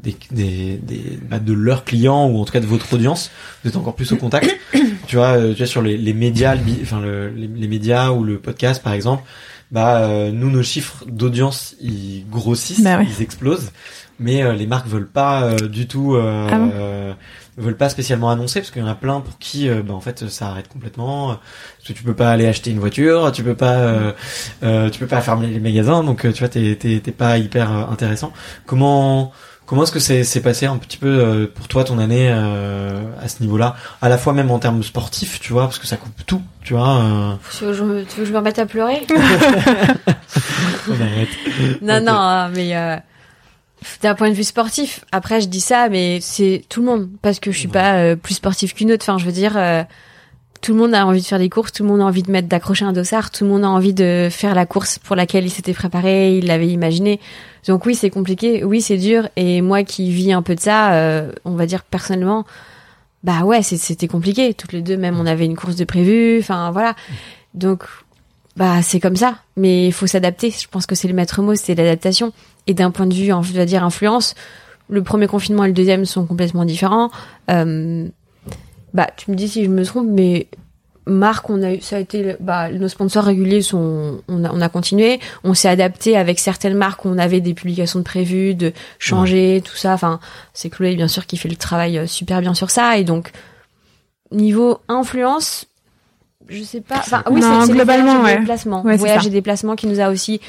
des, 0.07 0.17
des, 0.31 0.77
des- 0.77 1.19
bah, 1.29 1.39
de 1.39 1.53
leurs 1.53 1.83
clients 1.83 2.27
ou 2.27 2.39
en 2.39 2.45
tout 2.45 2.53
cas 2.53 2.59
de 2.59 2.65
votre 2.65 2.93
audience 2.93 3.31
vous 3.63 3.69
êtes 3.69 3.75
encore 3.75 3.95
plus 3.95 4.11
au 4.11 4.17
contact. 4.17 4.55
Tu 5.07 5.15
vois 5.15 5.37
euh, 5.37 5.51
tu 5.53 5.57
vois 5.59 5.67
sur 5.67 5.81
les, 5.81 5.97
les 5.97 6.13
médias 6.13 6.55
le 6.55 6.61
enfin 6.81 6.99
le, 6.99 7.29
les, 7.29 7.47
les 7.47 7.67
médias 7.67 8.11
ou 8.11 8.23
le 8.23 8.37
podcast 8.39 8.83
par 8.83 8.93
exemple 8.93 9.23
bah 9.71 9.99
euh, 10.03 10.31
nous 10.31 10.49
nos 10.49 10.63
chiffres 10.63 11.03
d'audience 11.07 11.75
ils 11.81 12.23
grossissent 12.29 12.81
Bah 12.83 12.97
ouais. 12.97 13.07
ils 13.09 13.21
explosent 13.21 13.71
mais 14.19 14.41
euh, 14.41 14.53
les 14.53 14.65
marques 14.65 14.87
veulent 14.87 15.07
pas 15.09 15.43
euh, 15.43 15.67
du 15.67 15.87
tout 15.87 16.15
euh, 16.15 16.47
Ah 16.51 16.57
bon 16.57 16.71
euh, 16.73 17.13
veulent 17.57 17.75
pas 17.77 17.89
spécialement 17.89 18.29
annoncer 18.29 18.59
parce 18.61 18.71
qu'il 18.71 18.81
y 18.81 18.85
en 18.85 18.87
a 18.87 18.95
plein 18.95 19.19
pour 19.19 19.37
qui 19.39 19.67
bah, 19.69 19.93
en 19.93 19.99
fait 19.99 20.27
ça 20.29 20.47
arrête 20.49 20.67
complètement. 20.67 21.27
Parce 21.27 21.87
que 21.87 21.93
tu 21.93 22.03
peux 22.03 22.13
pas 22.13 22.31
aller 22.31 22.45
acheter 22.47 22.69
une 22.71 22.79
voiture 22.79 23.31
tu 23.31 23.43
peux 23.43 23.55
pas 23.55 23.73
euh, 23.75 24.11
euh, 24.63 24.89
tu 24.89 24.99
peux 24.99 25.07
pas 25.07 25.21
fermer 25.21 25.47
les 25.47 25.59
magasins 25.59 26.03
donc 26.03 26.21
tu 26.21 26.39
vois 26.39 26.49
t'es 26.49 26.75
t'es 26.75 26.99
pas 27.11 27.37
hyper 27.37 27.69
intéressant. 27.71 28.31
Comment 28.65 29.31
comment 29.67 29.83
est-ce 29.83 29.91
que 29.91 29.99
c'est 29.99 30.41
passé 30.41 30.65
un 30.65 30.77
petit 30.77 30.97
peu 30.97 31.07
euh, 31.07 31.45
pour 31.53 31.67
toi 31.67 31.83
ton 31.83 31.99
année 31.99 32.29
euh, 32.31 33.03
à 33.21 33.27
ce 33.27 33.41
niveau-là? 33.43 33.75
À 34.01 34.09
la 34.09 34.17
fois 34.17 34.33
même 34.33 34.49
en 34.49 34.57
termes 34.57 34.81
sportifs 34.81 35.39
tu 35.39 35.53
vois 35.53 35.63
parce 35.65 35.77
que 35.77 35.85
ça 35.85 35.97
coupe 35.97 36.25
tout 36.25 36.41
tu 36.63 36.73
vois 36.73 36.97
euh, 37.01 37.33
Tu 37.55 37.65
veux 37.65 37.71
que 37.71 37.77
je 37.77 37.83
me, 37.83 38.03
tu 38.05 38.15
veux 38.15 38.21
que 38.23 38.25
je 38.25 38.31
me 38.33 38.37
remette 38.39 38.57
à 38.59 38.65
pleurer? 38.65 39.05
Non, 41.81 42.01
non, 42.01 42.13
hein, 42.13 42.49
mais 42.55 42.75
euh, 42.75 42.95
d'un 44.01 44.15
point 44.15 44.29
de 44.29 44.33
vue 44.35 44.43
sportif, 44.43 45.03
après 45.11 45.41
je 45.41 45.47
dis 45.47 45.59
ça, 45.61 45.89
mais 45.89 46.19
c'est 46.21 46.63
tout 46.69 46.79
le 46.81 46.87
monde, 46.87 47.09
parce 47.21 47.39
que 47.39 47.51
je 47.51 47.57
suis 47.59 47.67
Ouais. 47.67 47.73
pas 47.73 47.95
euh, 47.95 48.15
plus 48.15 48.35
sportif 48.35 48.73
qu'une 48.73 48.91
autre. 48.91 49.03
Enfin, 49.07 49.17
je 49.17 49.25
veux 49.25 49.31
dire, 49.31 49.53
euh, 49.57 49.83
tout 50.61 50.73
le 50.73 50.79
monde 50.79 50.93
a 50.93 51.05
envie 51.05 51.21
de 51.21 51.25
faire 51.25 51.39
des 51.39 51.49
courses, 51.49 51.71
tout 51.71 51.83
le 51.83 51.89
monde 51.89 52.01
a 52.01 52.05
envie 52.05 52.23
de 52.23 52.31
mettre 52.31 52.47
d'accrocher 52.47 52.85
un 52.85 52.93
dossard, 52.93 53.31
tout 53.31 53.43
le 53.43 53.49
monde 53.49 53.63
a 53.63 53.69
envie 53.69 53.93
de 53.93 54.29
faire 54.31 54.55
la 54.55 54.65
course 54.65 54.99
pour 54.99 55.15
laquelle 55.15 55.45
il 55.45 55.49
s'était 55.49 55.73
préparé, 55.73 56.37
il 56.37 56.47
l'avait 56.47 56.67
imaginé. 56.67 57.19
Donc 57.67 57.85
oui, 57.85 57.95
c'est 57.95 58.09
compliqué, 58.09 58.63
oui, 58.63 58.81
c'est 58.81 58.97
dur. 58.97 59.29
Et 59.35 59.61
moi 59.61 59.83
qui 59.83 60.11
vis 60.11 60.33
un 60.33 60.41
peu 60.41 60.55
de 60.55 60.59
ça, 60.59 60.93
euh, 60.93 61.31
on 61.45 61.55
va 61.55 61.65
dire 61.65 61.83
personnellement, 61.83 62.45
bah 63.23 63.41
ouais, 63.43 63.61
c'était 63.61 64.07
compliqué. 64.07 64.53
Toutes 64.53 64.73
les 64.73 64.81
deux, 64.81 64.97
même, 64.97 65.19
on 65.19 65.25
avait 65.25 65.45
une 65.45 65.55
course 65.55 65.75
de 65.75 65.85
prévu. 65.85 66.39
Enfin 66.39 66.71
voilà. 66.71 66.95
Donc 67.53 67.83
bah 68.55 68.81
c'est 68.81 68.99
comme 68.99 69.15
ça, 69.15 69.39
mais 69.55 69.87
il 69.87 69.93
faut 69.93 70.07
s'adapter. 70.07 70.49
Je 70.49 70.67
pense 70.67 70.85
que 70.85 70.95
c'est 70.95 71.07
le 71.07 71.13
maître 71.13 71.41
mot, 71.41 71.55
c'est 71.55 71.75
l'adaptation. 71.75 72.31
Et 72.67 72.73
d'un 72.73 72.91
point 72.91 73.05
de 73.05 73.13
vue, 73.13 73.31
on 73.33 73.41
va 73.41 73.65
dire 73.65 73.83
influence, 73.83 74.33
le 74.89 75.03
premier 75.03 75.27
confinement 75.27 75.63
et 75.65 75.67
le 75.67 75.73
deuxième 75.73 76.05
sont 76.05 76.25
complètement 76.25 76.65
différents. 76.65 77.11
Euh, 77.49 78.07
bah 78.93 79.07
tu 79.17 79.31
me 79.31 79.35
dis 79.35 79.47
si 79.47 79.63
je 79.65 79.69
me 79.69 79.83
trompe, 79.83 80.07
mais 80.09 80.47
Marc, 81.05 81.49
on 81.49 81.63
a 81.63 81.73
eu, 81.73 81.81
ça 81.81 81.95
a 81.95 81.99
été, 81.99 82.35
bah 82.41 82.69
nos 82.69 82.89
sponsors 82.89 83.23
réguliers 83.23 83.61
sont, 83.61 84.21
on 84.27 84.43
a, 84.43 84.51
on 84.51 84.59
a 84.59 84.67
continué, 84.69 85.19
on 85.45 85.53
s'est 85.53 85.69
adapté 85.69 86.17
avec 86.17 86.37
certaines 86.39 86.75
marques, 86.75 87.05
on 87.05 87.17
avait 87.17 87.39
des 87.39 87.53
publications 87.53 87.99
de 87.99 88.03
prévues, 88.03 88.55
de 88.55 88.73
changer, 88.99 89.61
tout 89.63 89.75
ça. 89.77 89.93
Enfin, 89.93 90.19
c'est 90.53 90.69
Chloé 90.69 90.95
bien 90.95 91.07
sûr 91.07 91.25
qui 91.25 91.37
fait 91.37 91.47
le 91.49 91.55
travail 91.55 91.97
euh, 91.97 92.07
super 92.07 92.41
bien 92.41 92.53
sur 92.53 92.69
ça, 92.71 92.97
et 92.97 93.03
donc 93.05 93.31
niveau 94.31 94.79
influence. 94.87 95.65
Je 96.49 96.63
sais 96.63 96.81
pas. 96.81 96.97
Enfin, 96.99 97.23
oui, 97.29 97.41
c'est- 97.65 97.73
globalement, 97.73 98.21
ouais. 98.23 98.37
c'est 98.93 98.99
voyage 98.99 99.27
et 99.27 99.29
déplacements 99.29 99.75
qui 99.75 99.87
nous 99.87 99.99
a 99.99 100.09
aussi 100.09 100.41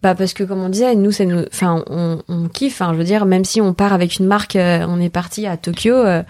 bah 0.00 0.14
parce 0.14 0.32
que 0.32 0.44
comme 0.44 0.60
on 0.62 0.68
disait 0.68 0.94
nous 0.94 1.10
ça 1.10 1.24
nous 1.24 1.42
enfin 1.52 1.82
on, 1.90 2.22
on 2.28 2.46
kiffe 2.46 2.80
enfin 2.80 2.92
je 2.92 2.98
veux 2.98 3.04
dire 3.04 3.26
même 3.26 3.44
si 3.44 3.60
on 3.60 3.74
part 3.74 3.92
avec 3.92 4.18
une 4.20 4.26
marque 4.26 4.54
euh, 4.54 4.86
on 4.88 5.00
est 5.00 5.08
parti 5.08 5.44
à 5.44 5.56
Tokyo 5.56 5.92
euh, 5.92 6.22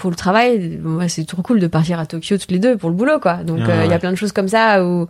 pour 0.00 0.10
le 0.10 0.16
travail 0.16 0.80
c'est 1.08 1.26
trop 1.26 1.42
cool 1.42 1.60
de 1.60 1.66
partir 1.66 1.98
à 2.00 2.06
Tokyo 2.06 2.38
toutes 2.38 2.50
les 2.50 2.58
deux 2.58 2.76
pour 2.76 2.90
le 2.90 2.96
boulot 2.96 3.20
quoi 3.20 3.44
donc 3.44 3.60
Ah 3.64 3.70
euh, 3.70 3.84
il 3.84 3.90
y 3.90 3.94
a 3.94 3.98
plein 3.98 4.10
de 4.10 4.16
choses 4.16 4.32
comme 4.32 4.48
ça 4.48 4.84
où 4.84 5.06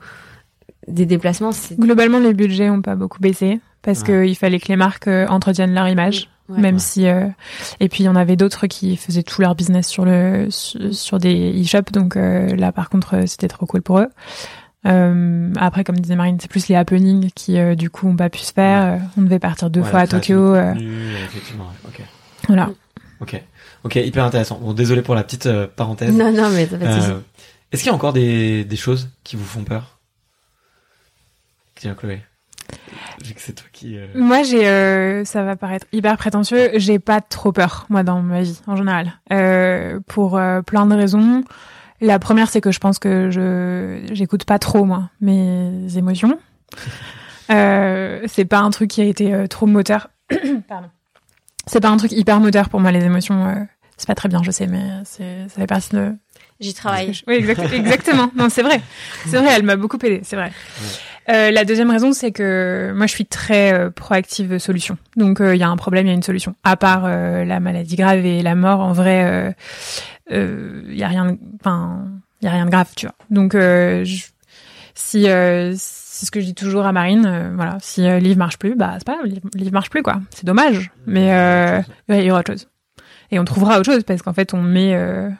des 0.88 1.06
déplacements 1.06 1.50
Globalement, 1.78 2.18
les 2.18 2.34
budgets 2.34 2.70
ont 2.70 2.82
pas 2.82 2.96
beaucoup 2.96 3.20
baissé 3.20 3.60
parce 3.82 4.00
Ouais. 4.00 4.06
que 4.06 4.26
il 4.26 4.34
fallait 4.34 4.58
que 4.58 4.68
les 4.68 4.76
marques 4.76 5.08
euh, 5.08 5.26
entretiennent 5.28 5.74
leur 5.74 5.88
image. 5.88 6.28
Ouais. 6.48 6.58
même 6.60 6.74
Ouais. 6.74 6.80
si 6.80 7.06
euh, 7.06 7.28
et 7.78 7.88
puis 7.88 8.02
il 8.02 8.06
y 8.06 8.08
en 8.08 8.16
avait 8.16 8.34
d'autres 8.34 8.66
qui 8.66 8.96
faisaient 8.96 9.22
tout 9.22 9.40
leur 9.40 9.54
business 9.54 9.86
sur 9.86 10.04
le 10.04 10.48
sur, 10.50 10.92
sur 10.92 11.18
des 11.20 11.62
e-shops 11.62 11.92
donc 11.92 12.16
euh, 12.16 12.56
là 12.56 12.72
par 12.72 12.90
contre 12.90 13.22
c'était 13.28 13.46
trop 13.46 13.66
cool 13.66 13.82
pour 13.82 14.00
eux 14.00 14.08
euh, 14.86 15.52
après 15.58 15.84
comme 15.84 16.00
disait 16.00 16.16
Marine 16.16 16.38
c'est 16.40 16.50
plus 16.50 16.66
les 16.68 16.74
happenings 16.74 17.30
qui 17.36 17.58
euh, 17.58 17.74
du 17.76 17.88
coup 17.90 18.08
ont 18.08 18.16
pas 18.16 18.30
pu 18.30 18.38
se 18.40 18.52
faire 18.52 18.98
on 19.16 19.22
devait 19.22 19.38
partir 19.38 19.70
deux 19.70 19.80
Ouais, 19.82 19.88
fois 19.90 20.00
à 20.00 20.06
Tokyo 20.08 20.34
euh, 20.54 20.74
euh, 20.74 21.24
effectivement 21.26 21.66
ouais. 21.84 21.90
ok 22.00 22.00
voilà 22.48 22.70
ok 23.20 23.42
ok 23.84 23.96
hyper 23.96 24.24
intéressant 24.24 24.58
bon 24.58 24.72
désolé 24.72 25.02
pour 25.02 25.14
la 25.14 25.22
petite 25.24 25.46
euh, 25.46 25.66
parenthèse 25.66 26.12
non 26.16 26.32
non 26.32 26.50
mais 26.50 26.66
de 26.66 26.76
souci. 26.78 27.10
Euh, 27.10 27.18
Est-ce 27.72 27.82
qu'il 27.82 27.90
y 27.90 27.92
a 27.92 27.96
encore 27.96 28.12
des, 28.12 28.64
des 28.64 28.76
choses 28.76 29.08
qui 29.24 29.36
vous 29.36 29.44
font 29.44 29.64
peur? 29.64 29.98
Tiens, 31.76 31.94
Chloé. 31.94 32.20
Vu 33.24 33.34
que 33.34 33.40
c'est 33.40 33.54
toi 33.54 33.66
qui. 33.72 33.96
euh, 33.96 34.06
Moi, 34.14 34.42
j'ai, 34.42 34.68
euh, 34.68 35.24
ça 35.24 35.42
va 35.42 35.56
paraître 35.56 35.86
hyper 35.92 36.16
prétentieux, 36.16 36.70
j'ai 36.76 36.98
pas 36.98 37.20
trop 37.20 37.52
peur, 37.52 37.86
moi, 37.88 38.02
dans 38.02 38.20
ma 38.22 38.42
vie, 38.42 38.60
en 38.66 38.76
général. 38.76 39.14
Euh, 39.32 39.98
pour 40.06 40.36
euh, 40.36 40.60
plein 40.62 40.86
de 40.86 40.94
raisons. 40.94 41.42
La 42.02 42.18
première, 42.18 42.48
c'est 42.48 42.60
que 42.60 42.70
je 42.70 42.78
pense 42.78 42.98
que 42.98 43.30
je 43.30 44.06
j'écoute 44.14 44.44
pas 44.44 44.58
trop, 44.58 44.84
moi, 44.84 45.10
mes 45.20 45.96
émotions. 45.96 46.38
Euh, 47.50 48.20
c'est 48.28 48.44
pas 48.44 48.60
un 48.60 48.70
truc 48.70 48.90
qui 48.90 49.00
a 49.00 49.04
été 49.04 49.34
euh, 49.34 49.48
trop 49.48 49.66
moteur. 49.66 50.08
Pardon. 50.68 50.88
C'est 51.70 51.80
pas 51.80 51.88
un 51.88 51.96
truc 51.96 52.12
hyper 52.12 52.40
moteur 52.40 52.68
pour 52.68 52.80
moi, 52.80 52.90
les 52.90 53.04
émotions. 53.04 53.46
euh, 53.46 53.54
c'est 53.96 54.06
pas 54.06 54.14
très 54.14 54.28
bien, 54.28 54.42
je 54.42 54.50
sais, 54.50 54.66
mais 54.66 54.82
c'est, 55.04 55.46
ça 55.48 55.56
fait 55.60 55.66
partie 55.66 55.90
de, 55.94 56.12
j'y 56.58 56.72
travaille 56.74 57.12
oui, 57.28 57.34
exact- 57.34 57.72
exactement. 57.72 58.30
Non, 58.34 58.48
c'est 58.48 58.62
vrai. 58.62 58.80
C'est 59.26 59.36
vrai, 59.38 59.50
elle 59.54 59.62
m'a 59.62 59.76
beaucoup 59.76 59.98
aidé, 60.02 60.20
c'est 60.24 60.36
vrai. 60.36 60.50
Euh, 61.28 61.50
la 61.50 61.64
deuxième 61.64 61.90
raison, 61.90 62.12
c'est 62.12 62.32
que 62.32 62.92
moi, 62.96 63.06
je 63.06 63.12
suis 63.12 63.26
très 63.26 63.72
euh, 63.72 63.90
proactive 63.90 64.58
solution. 64.58 64.96
Donc, 65.16 65.40
euh, 65.40 65.54
il 65.54 65.58
y 65.58 65.62
a 65.62 65.68
un 65.68 65.76
problème, 65.76 66.06
il 66.06 66.08
y 66.08 66.12
a 66.12 66.14
une 66.16 66.22
solution. 66.22 66.54
À 66.64 66.76
part 66.76 67.02
euh, 67.04 67.44
la 67.44 67.60
maladie 67.60 67.94
grave 67.96 68.24
et 68.24 68.42
la 68.42 68.54
mort, 68.54 68.80
en 68.80 68.92
vrai, 68.92 69.24
euh, 69.24 69.52
euh, 70.32 70.82
il 70.88 70.96
y 70.98 71.04
a 71.04 71.08
rien, 71.08 71.26
de- 71.32 71.38
enfin, 71.60 72.04
il 72.40 72.46
y 72.46 72.48
a 72.48 72.52
rien 72.52 72.64
de 72.64 72.70
grave, 72.70 72.88
tu 72.96 73.06
vois. 73.06 73.14
Donc, 73.30 73.54
euh, 73.54 74.02
je- 74.04 74.24
si 74.94 75.28
euh, 75.28 75.74
c'est 76.20 76.26
ce 76.26 76.30
que 76.30 76.40
je 76.40 76.44
dis 76.44 76.54
toujours 76.54 76.84
à 76.84 76.92
Marine. 76.92 77.24
euh, 77.26 77.52
voilà, 77.56 77.78
si 77.80 78.06
euh, 78.06 78.18
Liv 78.18 78.36
marche 78.36 78.58
plus, 78.58 78.74
bah 78.76 78.94
c'est 78.98 79.06
pas 79.06 79.14
grave, 79.14 79.26
Liv, 79.26 79.40
Liv 79.54 79.72
marche 79.72 79.88
plus 79.90 80.02
quoi. 80.02 80.20
C'est 80.30 80.44
dommage, 80.44 80.90
mais 81.06 81.32
euh, 81.34 81.80
ouais, 82.08 82.20
il 82.20 82.24
y 82.26 82.30
aura 82.30 82.40
autre 82.40 82.52
chose. 82.52 82.68
Et 83.30 83.38
on 83.38 83.44
trouvera 83.44 83.78
autre 83.78 83.90
chose 83.90 84.04
parce 84.04 84.20
qu'en 84.22 84.32
fait 84.34 84.52
on 84.54 84.60
met, 84.62 84.94
euh, 84.94 85.30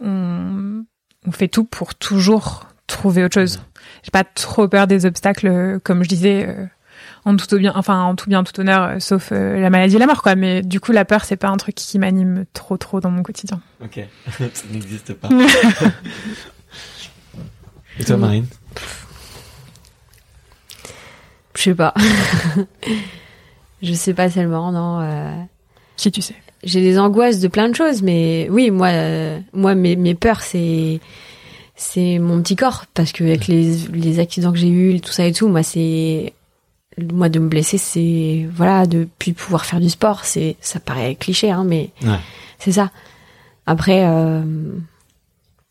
on, 0.00 0.84
on 1.26 1.32
fait 1.32 1.48
tout 1.48 1.64
pour 1.64 1.94
toujours 1.94 2.66
trouver 2.88 3.22
autre 3.24 3.34
chose. 3.34 3.62
J'ai 4.02 4.10
pas 4.10 4.24
trop 4.24 4.66
peur 4.66 4.86
des 4.88 5.06
obstacles, 5.06 5.78
comme 5.84 6.02
je 6.02 6.08
disais. 6.08 6.46
euh, 6.48 6.66
en 7.26 7.36
tout 7.36 7.58
bien, 7.58 7.72
enfin 7.76 8.00
en 8.02 8.14
tout 8.16 8.28
bien, 8.30 8.42
tout 8.44 8.58
honneur, 8.60 8.82
euh, 8.82 8.98
sauf 8.98 9.28
euh, 9.32 9.60
la 9.60 9.68
maladie 9.68 9.96
et 9.96 9.98
la 9.98 10.06
mort, 10.06 10.22
quoi. 10.22 10.34
Mais 10.36 10.62
du 10.62 10.80
coup, 10.80 10.92
la 10.92 11.04
peur, 11.04 11.24
c'est 11.26 11.36
pas 11.36 11.48
un 11.48 11.56
truc 11.58 11.74
qui 11.74 11.98
m'anime 11.98 12.44
trop, 12.54 12.78
trop 12.78 13.00
dans 13.00 13.10
mon 13.10 13.22
quotidien. 13.22 13.60
Ok, 13.84 14.00
ça 14.30 14.44
n'existe 14.72 15.12
pas. 15.14 15.28
Et 17.98 18.04
toi, 18.04 18.16
Marine? 18.16 18.46
Je 21.60 21.64
sais 21.64 21.74
pas. 21.74 21.92
je 23.82 23.92
sais 23.92 24.14
pas 24.14 24.30
tellement, 24.30 24.72
non. 24.72 25.00
euh, 25.02 25.30
Si 25.96 26.10
tu 26.10 26.22
sais. 26.22 26.34
J'ai 26.62 26.80
des 26.80 26.98
angoisses 26.98 27.40
de 27.40 27.48
plein 27.48 27.68
de 27.68 27.74
choses, 27.74 28.02
mais 28.02 28.46
oui, 28.50 28.70
moi, 28.70 28.88
euh, 28.88 29.38
moi, 29.52 29.74
mes, 29.74 29.96
mes 29.96 30.14
peurs, 30.14 30.40
c'est 30.42 31.00
c'est 31.76 32.18
mon 32.18 32.42
petit 32.42 32.56
corps 32.56 32.84
parce 32.92 33.12
que 33.12 33.24
avec 33.24 33.46
les, 33.46 33.74
les 33.92 34.18
accidents 34.20 34.52
que 34.52 34.58
j'ai 34.58 34.68
eus, 34.68 35.00
tout 35.00 35.12
ça 35.12 35.24
et 35.24 35.32
tout, 35.32 35.48
moi, 35.48 35.62
c'est 35.62 36.34
moi 37.12 37.30
de 37.30 37.38
me 37.38 37.48
blesser, 37.48 37.78
c'est 37.78 38.46
voilà, 38.54 38.86
de 38.86 39.08
plus 39.18 39.32
pouvoir 39.32 39.64
faire 39.64 39.80
du 39.80 39.88
sport, 39.88 40.24
c'est 40.26 40.56
ça 40.60 40.80
paraît 40.80 41.14
cliché, 41.14 41.50
hein, 41.50 41.64
mais 41.66 41.90
Ouais. 42.02 42.18
c'est 42.58 42.72
ça. 42.72 42.90
Après, 43.66 44.04
euh, 44.04 44.42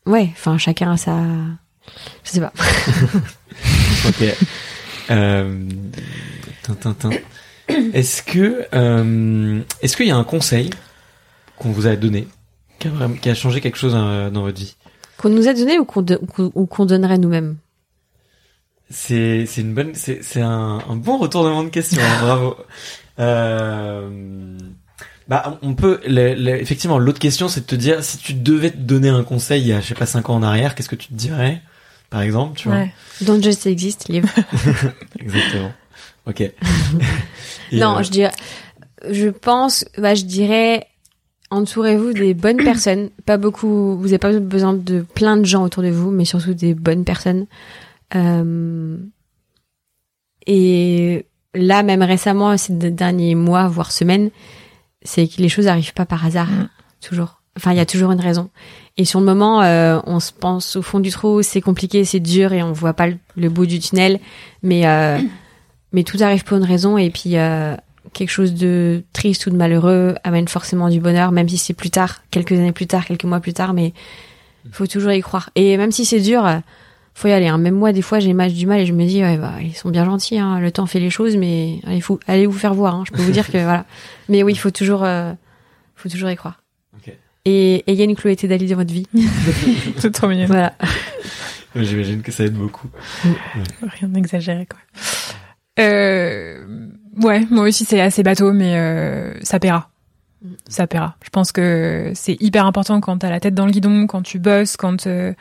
ouais, 0.06 0.28
enfin, 0.32 0.58
chacun 0.58 0.92
a 0.92 0.96
sa, 0.96 1.16
je 2.24 2.30
sais 2.30 2.40
pas. 2.40 2.52
Ok. 4.08 4.24
Euh. 5.10 5.68
Est-ce 7.92 8.22
que 8.22 8.66
euh, 8.74 9.60
est-ce 9.82 9.96
qu'il 9.96 10.06
y 10.06 10.10
a 10.10 10.16
un 10.16 10.24
conseil 10.24 10.70
qu'on 11.56 11.70
vous 11.70 11.86
a 11.86 11.96
donné 11.96 12.26
qui 12.78 12.88
a, 12.88 12.90
vraiment- 12.90 13.14
qui 13.16 13.28
a 13.30 13.34
changé 13.34 13.60
quelque 13.60 13.78
chose 13.78 13.94
euh, 13.96 14.30
dans 14.30 14.42
votre 14.42 14.58
vie? 14.58 14.76
Qu'on 15.18 15.28
nous 15.28 15.46
a 15.48 15.54
donné 15.54 15.78
ou 15.78 15.84
qu'on 15.84 16.02
de- 16.02 16.18
ou 16.20 16.26
qu'on- 16.26 16.52
ou 16.54 16.66
qu'on 16.66 16.86
donnerait 16.86 17.18
nous-mêmes? 17.18 17.56
C'est 18.88 19.46
c'est 19.46 19.60
une 19.60 19.74
bonne 19.74 19.94
c'est 19.94 20.22
c'est 20.22 20.40
un, 20.40 20.80
un 20.88 20.96
bon 20.96 21.18
retournement 21.18 21.62
de 21.62 21.68
question. 21.68 22.00
hein, 22.02 22.18
bravo. 22.22 22.56
Euh, 23.18 24.56
bah 25.28 25.58
on 25.60 25.74
peut 25.74 26.00
le- 26.06 26.32
le- 26.34 26.58
effectivement 26.62 26.98
l'autre 26.98 27.18
question 27.18 27.48
c'est 27.48 27.60
de 27.60 27.66
te 27.66 27.74
dire 27.74 28.02
si 28.02 28.16
tu 28.16 28.32
devais 28.32 28.70
te 28.70 28.78
donner 28.78 29.10
un 29.10 29.24
conseil 29.24 29.60
il 29.60 29.66
y 29.68 29.72
a 29.74 29.80
je 29.82 29.88
sais 29.88 29.94
pas 29.94 30.06
cinq 30.06 30.30
ans 30.30 30.36
en 30.36 30.42
arrière 30.42 30.74
qu'est-ce 30.74 30.88
que 30.88 30.96
tu 30.96 31.08
te 31.08 31.12
dirais? 31.12 31.60
Par 32.10 32.20
exemple 32.22 32.58
tu 32.58 32.68
vois 32.68 32.78
Ouais. 32.78 32.92
Don't 33.22 33.42
just 33.42 33.66
exist, 33.66 34.08
live. 34.08 34.26
exactement 35.20 35.72
ok 36.26 36.40
Et, 37.72 37.78
non, 37.78 37.98
euh, 37.98 38.02
je 38.02 38.10
dirais, 38.10 38.32
je 39.10 39.28
pense, 39.28 39.84
bah, 39.96 40.14
je 40.16 40.24
dirais, 40.24 40.86
entourez-vous 41.50 42.12
des 42.14 42.34
bonnes 42.34 42.56
personnes. 42.56 43.10
Pas 43.24 43.36
beaucoup, 43.36 43.96
vous 43.96 44.04
n'avez 44.06 44.18
pas 44.18 44.32
besoin 44.40 44.74
de 44.74 45.02
plein 45.02 45.36
de 45.36 45.44
gens 45.44 45.62
autour 45.62 45.84
de 45.84 45.90
vous, 45.90 46.10
mais 46.10 46.24
surtout 46.24 46.52
des 46.52 46.74
bonnes 46.74 47.04
personnes. 47.04 47.46
Euh, 48.16 48.96
et 50.46 51.26
là, 51.54 51.82
même 51.82 52.02
récemment, 52.02 52.56
ces 52.56 52.72
derniers 52.72 53.34
mois, 53.36 53.68
voire 53.68 53.92
semaines, 53.92 54.30
c'est 55.02 55.28
que 55.28 55.40
les 55.40 55.48
choses 55.48 55.66
n'arrivent 55.66 55.94
pas 55.94 56.06
par 56.06 56.24
hasard, 56.26 56.48
Mm. 56.50 56.68
toujours. 57.00 57.39
Enfin, 57.60 57.72
il 57.72 57.76
y 57.76 57.80
a 57.80 57.86
toujours 57.86 58.10
une 58.10 58.20
raison. 58.20 58.48
Et 58.96 59.04
sur 59.04 59.20
le 59.20 59.26
moment, 59.26 59.62
euh, 59.62 60.00
on 60.06 60.18
se 60.18 60.32
pense 60.32 60.76
au 60.76 60.82
fond 60.82 60.98
du 60.98 61.10
trou, 61.10 61.42
c'est 61.42 61.60
compliqué, 61.60 62.04
c'est 62.04 62.20
dur 62.20 62.52
et 62.52 62.62
on 62.62 62.72
voit 62.72 62.94
pas 62.94 63.06
le, 63.36 63.48
bout 63.48 63.66
du 63.66 63.78
tunnel. 63.78 64.18
Mais 64.62 64.86
euh, 64.86 65.18
mais 65.92 66.04
tout 66.04 66.18
arrive 66.20 66.44
pour 66.44 66.56
une 66.56 66.64
raison 66.64 66.98
et 66.98 67.10
puis 67.10 67.36
euh, 67.36 67.74
quelque 68.12 68.30
chose 68.30 68.54
de 68.54 69.02
triste 69.12 69.46
ou 69.46 69.50
de 69.50 69.56
malheureux 69.56 70.14
amène 70.24 70.48
forcément 70.48 70.88
du 70.88 71.00
bonheur, 71.00 71.32
même 71.32 71.48
si 71.48 71.58
c'est 71.58 71.74
plus 71.74 71.90
tard, 71.90 72.22
quelques 72.30 72.52
années 72.52 72.72
plus 72.72 72.86
tard, 72.86 73.04
quelques 73.04 73.24
mois 73.24 73.40
plus 73.40 73.52
tard. 73.52 73.74
Mais 73.74 73.92
faut 74.70 74.86
toujours 74.86 75.12
y 75.12 75.20
croire. 75.20 75.50
Et 75.54 75.76
même 75.76 75.90
si 75.90 76.04
c'est 76.04 76.20
dur, 76.20 76.46
euh, 76.46 76.58
faut 77.14 77.28
y 77.28 77.32
aller. 77.32 77.48
Hein. 77.48 77.58
Même 77.58 77.74
moi, 77.74 77.92
des 77.92 78.02
fois, 78.02 78.20
j'ai 78.20 78.32
du 78.32 78.66
mal 78.66 78.80
et 78.80 78.86
je 78.86 78.92
me 78.92 79.04
dis, 79.04 79.22
ouais, 79.22 79.36
bah, 79.36 79.54
ils 79.60 79.74
sont 79.74 79.90
bien 79.90 80.04
gentils. 80.04 80.38
Hein. 80.38 80.60
Le 80.60 80.70
temps 80.70 80.86
fait 80.86 81.00
les 81.00 81.10
choses, 81.10 81.36
mais 81.36 81.80
allez, 81.86 82.00
faut, 82.00 82.20
allez 82.26 82.46
vous 82.46 82.58
faire 82.58 82.74
voir. 82.74 82.94
Hein. 82.94 83.04
Je 83.06 83.12
peux 83.12 83.22
vous 83.22 83.32
dire 83.32 83.50
que 83.50 83.58
voilà. 83.62 83.84
Mais 84.28 84.42
oui, 84.42 84.52
il 84.52 84.58
faut 84.58 84.70
toujours, 84.70 85.04
euh, 85.04 85.32
faut 85.96 86.08
toujours 86.08 86.30
y 86.30 86.36
croire. 86.36 86.59
Et 87.44 87.84
ayez 87.86 88.04
une 88.04 88.16
Chloé 88.16 88.36
Dali 88.36 88.66
dans 88.68 88.76
votre 88.76 88.92
vie. 88.92 89.06
C'est 89.98 90.12
trop 90.12 90.28
mignon. 90.28 90.46
voilà. 90.46 90.74
j'imagine 91.74 92.22
que 92.22 92.32
ça 92.32 92.44
aide 92.44 92.54
beaucoup 92.54 92.88
Rien 93.80 94.08
d'exagéré, 94.08 94.66
quoi. 94.66 94.78
Euh, 95.78 96.88
ouais, 97.22 97.46
moi 97.50 97.64
aussi 97.64 97.84
c'est 97.84 98.00
assez 98.00 98.22
bateau, 98.22 98.52
mais 98.52 98.76
euh, 98.76 99.34
ça 99.42 99.58
paiera. 99.58 99.90
Ça 100.68 100.86
paiera. 100.86 101.16
Je 101.22 101.30
pense 101.30 101.52
que 101.52 102.12
c'est 102.14 102.36
hyper 102.40 102.66
important 102.66 103.00
quand 103.00 103.18
t'as 103.18 103.30
la 103.30 103.40
tête 103.40 103.54
dans 103.54 103.66
le 103.66 103.72
guidon, 103.72 104.06
quand 104.06 104.22
tu 104.22 104.38
bosses, 104.38 104.76
quand 104.76 105.06
euh, 105.06 105.32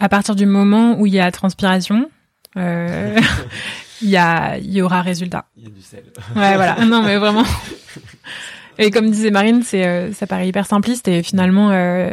à 0.00 0.08
partir 0.08 0.34
du 0.34 0.46
moment 0.46 0.98
où 0.98 1.06
il 1.06 1.14
y 1.14 1.20
a 1.20 1.30
transpiration, 1.30 2.10
euh, 2.56 3.18
il 4.02 4.10
y 4.10 4.16
a, 4.16 4.58
il 4.58 4.72
y 4.72 4.82
aura 4.82 5.02
résultat. 5.02 5.46
il 5.56 5.64
y 5.64 5.66
a 5.66 5.70
du 5.70 5.82
sel 5.82 6.04
Ouais, 6.36 6.56
voilà. 6.56 6.84
Non, 6.84 7.02
mais 7.02 7.16
vraiment. 7.16 7.44
Et 8.78 8.90
comme 8.90 9.10
disait 9.10 9.30
Marine, 9.30 9.62
c'est, 9.62 9.86
euh, 9.86 10.12
ça 10.12 10.26
paraît 10.26 10.48
hyper 10.48 10.66
simpliste 10.66 11.06
et 11.08 11.22
finalement, 11.22 11.70
euh, 11.70 12.10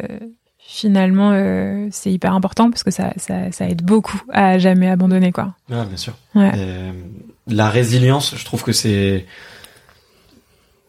finalement, 0.60 1.32
euh, 1.34 1.88
c'est 1.92 2.12
hyper 2.12 2.34
important 2.34 2.70
parce 2.70 2.84
que 2.84 2.92
ça, 2.92 3.14
ça, 3.18 3.52
ça 3.52 3.68
aide 3.68 3.82
beaucoup 3.84 4.22
à 4.32 4.58
jamais 4.60 4.88
abandonner, 4.90 5.32
quoi. 5.32 5.56
ah 5.72 5.86
bien 5.86 5.98
sûr 5.98 6.14
Ouais. 6.36 6.52
Euh, 6.56 6.92
la 7.48 7.70
résilience, 7.70 8.36
je 8.38 8.46
trouve 8.46 8.64
que 8.64 8.72
c'est 8.72 9.26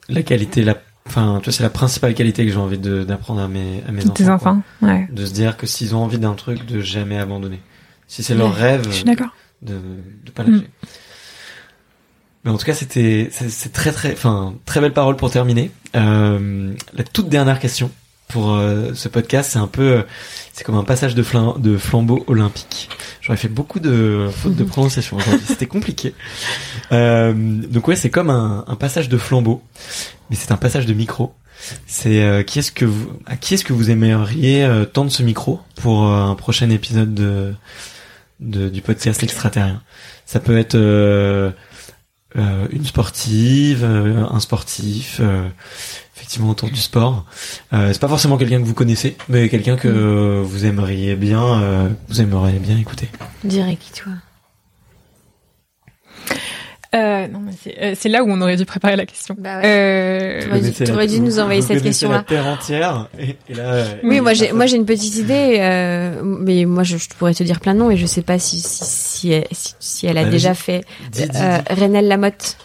la 0.08 0.22
qualité, 0.22 0.62
la, 0.62 0.76
enfin, 1.06 1.38
tu 1.42 1.46
vois, 1.46 1.52
c'est 1.52 1.62
la 1.62 1.70
principale 1.70 2.14
qualité 2.14 2.44
que 2.46 2.52
j'ai 2.52 2.58
envie 2.58 2.78
d'apprendre 2.78 3.40
à 3.40 3.48
mes, 3.48 3.82
à 3.88 3.92
mes 3.92 4.02
enfants. 4.04 4.12
tes 4.14 4.28
enfants. 4.28 4.62
Ouais. 4.82 5.08
De 5.10 5.24
se 5.24 5.32
dire 5.32 5.56
que 5.56 5.66
s'ils 5.66 5.94
ont 5.94 6.02
envie 6.02 6.18
d'un 6.18 6.34
truc, 6.34 6.64
de 6.66 6.80
jamais 6.80 7.18
abandonner. 7.18 7.60
Si 8.06 8.22
c'est 8.22 8.34
leur 8.34 8.54
rêve, 8.54 8.82
Je 8.86 8.90
suis 8.96 9.04
d'accord. 9.04 9.34
de, 9.62 9.74
de 10.24 10.30
pas 10.30 10.42
lâcher. 10.42 10.64
Mm. 10.64 10.86
Mais 12.44 12.50
en 12.50 12.58
tout 12.58 12.66
cas, 12.66 12.74
c'était, 12.74 13.30
c'est 13.30 13.72
très 13.72 13.92
très, 13.92 14.12
enfin, 14.12 14.54
très 14.64 14.80
belle 14.80 14.92
parole 14.92 15.16
pour 15.16 15.30
terminer. 15.30 15.70
Euh, 15.94 16.74
la 16.92 17.04
toute 17.04 17.28
dernière 17.28 17.60
question 17.60 17.90
pour 18.26 18.54
euh, 18.54 18.92
ce 18.94 19.08
podcast, 19.08 19.50
c'est 19.52 19.58
un 19.58 19.68
peu, 19.68 19.82
euh, 19.82 20.02
c'est 20.52 20.64
comme 20.64 20.76
un 20.76 20.82
passage 20.84 21.14
de, 21.14 21.22
flam- 21.22 21.60
de 21.60 21.76
flambeau 21.76 22.24
olympique. 22.26 22.88
J'aurais 23.20 23.36
fait 23.36 23.48
beaucoup 23.48 23.78
de 23.78 24.28
fautes 24.32 24.56
de 24.56 24.64
prononciation 24.64 25.18
aujourd'hui. 25.18 25.44
C'était 25.46 25.66
compliqué. 25.66 26.14
Euh, 26.90 27.32
donc 27.34 27.86
ouais, 27.86 27.94
c'est 27.94 28.10
comme 28.10 28.30
un, 28.30 28.64
un 28.66 28.74
passage 28.74 29.08
de 29.08 29.18
flambeau, 29.18 29.62
mais 30.28 30.34
c'est 30.36 30.50
un 30.50 30.56
passage 30.56 30.86
de 30.86 30.94
micro. 30.94 31.34
C'est 31.86 32.22
euh, 32.22 32.42
qui 32.42 32.58
est-ce 32.58 32.72
que 32.72 32.86
vous, 32.86 33.12
à 33.26 33.36
qui 33.36 33.54
est-ce 33.54 33.64
que 33.64 33.72
vous 33.72 33.90
aimeriez 33.90 34.68
tendre 34.92 35.12
ce 35.12 35.22
micro 35.22 35.60
pour 35.76 36.02
un 36.06 36.34
prochain 36.34 36.70
épisode 36.70 37.14
de, 37.14 37.54
de 38.40 38.68
du 38.68 38.80
podcast 38.80 39.22
extraterrien? 39.22 39.80
Ça 40.26 40.40
peut 40.40 40.58
être 40.58 40.74
euh, 42.36 42.66
une 42.70 42.84
sportive, 42.84 43.84
euh, 43.84 44.24
un 44.30 44.40
sportif, 44.40 45.18
euh, 45.20 45.48
effectivement 46.16 46.50
autour 46.50 46.70
du 46.70 46.80
sport. 46.80 47.24
Euh, 47.72 47.92
c'est 47.92 48.00
pas 48.00 48.08
forcément 48.08 48.36
quelqu'un 48.36 48.60
que 48.60 48.66
vous 48.66 48.74
connaissez, 48.74 49.16
mais 49.28 49.48
quelqu'un 49.48 49.76
que 49.76 49.88
euh, 49.88 50.42
vous 50.44 50.64
aimeriez 50.64 51.14
bien, 51.16 51.42
euh, 51.62 51.88
vous 52.08 52.20
aimeriez 52.20 52.58
bien 52.58 52.78
écouter. 52.78 53.08
Direct, 53.44 54.02
toi. 54.02 54.12
Euh, 56.94 57.26
non, 57.28 57.40
mais 57.40 57.52
c'est, 57.62 57.74
euh, 57.82 57.94
c'est 57.98 58.08
là 58.10 58.22
où 58.22 58.30
on 58.30 58.38
aurait 58.42 58.56
dû 58.56 58.66
préparer 58.66 58.96
la 58.96 59.06
question. 59.06 59.34
Bah 59.38 59.60
ouais. 59.60 59.62
Euh, 59.64 60.42
T'aurais 60.42 60.60
dû- 60.60 60.60
connaissez 60.64 60.84
la- 60.84 60.90
t'aurais 60.92 61.06
dû 61.06 61.20
nous 61.20 61.38
envoyer 61.40 61.62
cette 61.62 61.82
question-là. 61.82 62.16
La 62.18 62.22
terre 62.22 62.46
entière, 62.46 63.08
et, 63.18 63.36
et 63.48 63.54
là. 63.54 63.84
Oui, 64.02 64.20
moi 64.20 64.34
j'ai 64.34 64.40
personne- 64.40 64.56
moi 64.58 64.66
j'ai 64.66 64.76
une 64.76 64.84
petite 64.84 65.16
idée, 65.16 65.56
euh, 65.60 66.20
mais 66.22 66.66
moi 66.66 66.82
je, 66.82 66.98
je 66.98 67.08
pourrais 67.18 67.32
te 67.32 67.42
dire 67.42 67.60
plein 67.60 67.72
de 67.72 67.78
noms 67.78 67.90
et 67.90 67.96
je 67.96 68.04
sais 68.04 68.20
pas 68.20 68.38
si 68.38 68.60
si, 68.60 68.84
si, 68.84 69.32
elle, 69.32 69.46
si, 69.52 69.74
si 69.80 70.06
elle 70.06 70.18
a 70.18 70.24
Bah, 70.24 70.30
déjà 70.30 70.52
fait. 70.52 70.84
Dis, 71.10 71.22
dis, 71.28 71.38
Euh, 71.40 71.58
dis. 71.74 71.80
Renelle 71.80 72.08
Lamotte. 72.08 72.58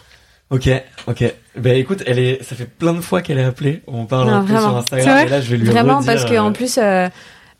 Ok, 0.50 0.68
ok. 1.06 1.24
Ben 1.56 1.76
écoute, 1.76 2.02
elle 2.06 2.18
est, 2.18 2.42
ça 2.42 2.54
fait 2.56 2.64
plein 2.68 2.94
de 2.94 3.00
fois 3.00 3.20
qu'elle 3.22 3.38
est 3.38 3.44
appelée. 3.44 3.82
On 3.86 4.04
parle 4.06 4.28
Non, 4.28 4.34
un 4.36 4.40
peu 4.42 4.52
vraiment. 4.52 4.68
sur 4.68 4.76
Instagram, 4.94 5.26
et 5.26 5.30
là 5.30 5.40
je 5.40 5.50
vais 5.50 5.56
lui 5.58 5.66
Vraiment 5.66 5.98
redire, 5.98 6.12
parce 6.12 6.24
que 6.24 6.38
en 6.38 6.48
euh, 6.48 6.52
plus 6.52 6.78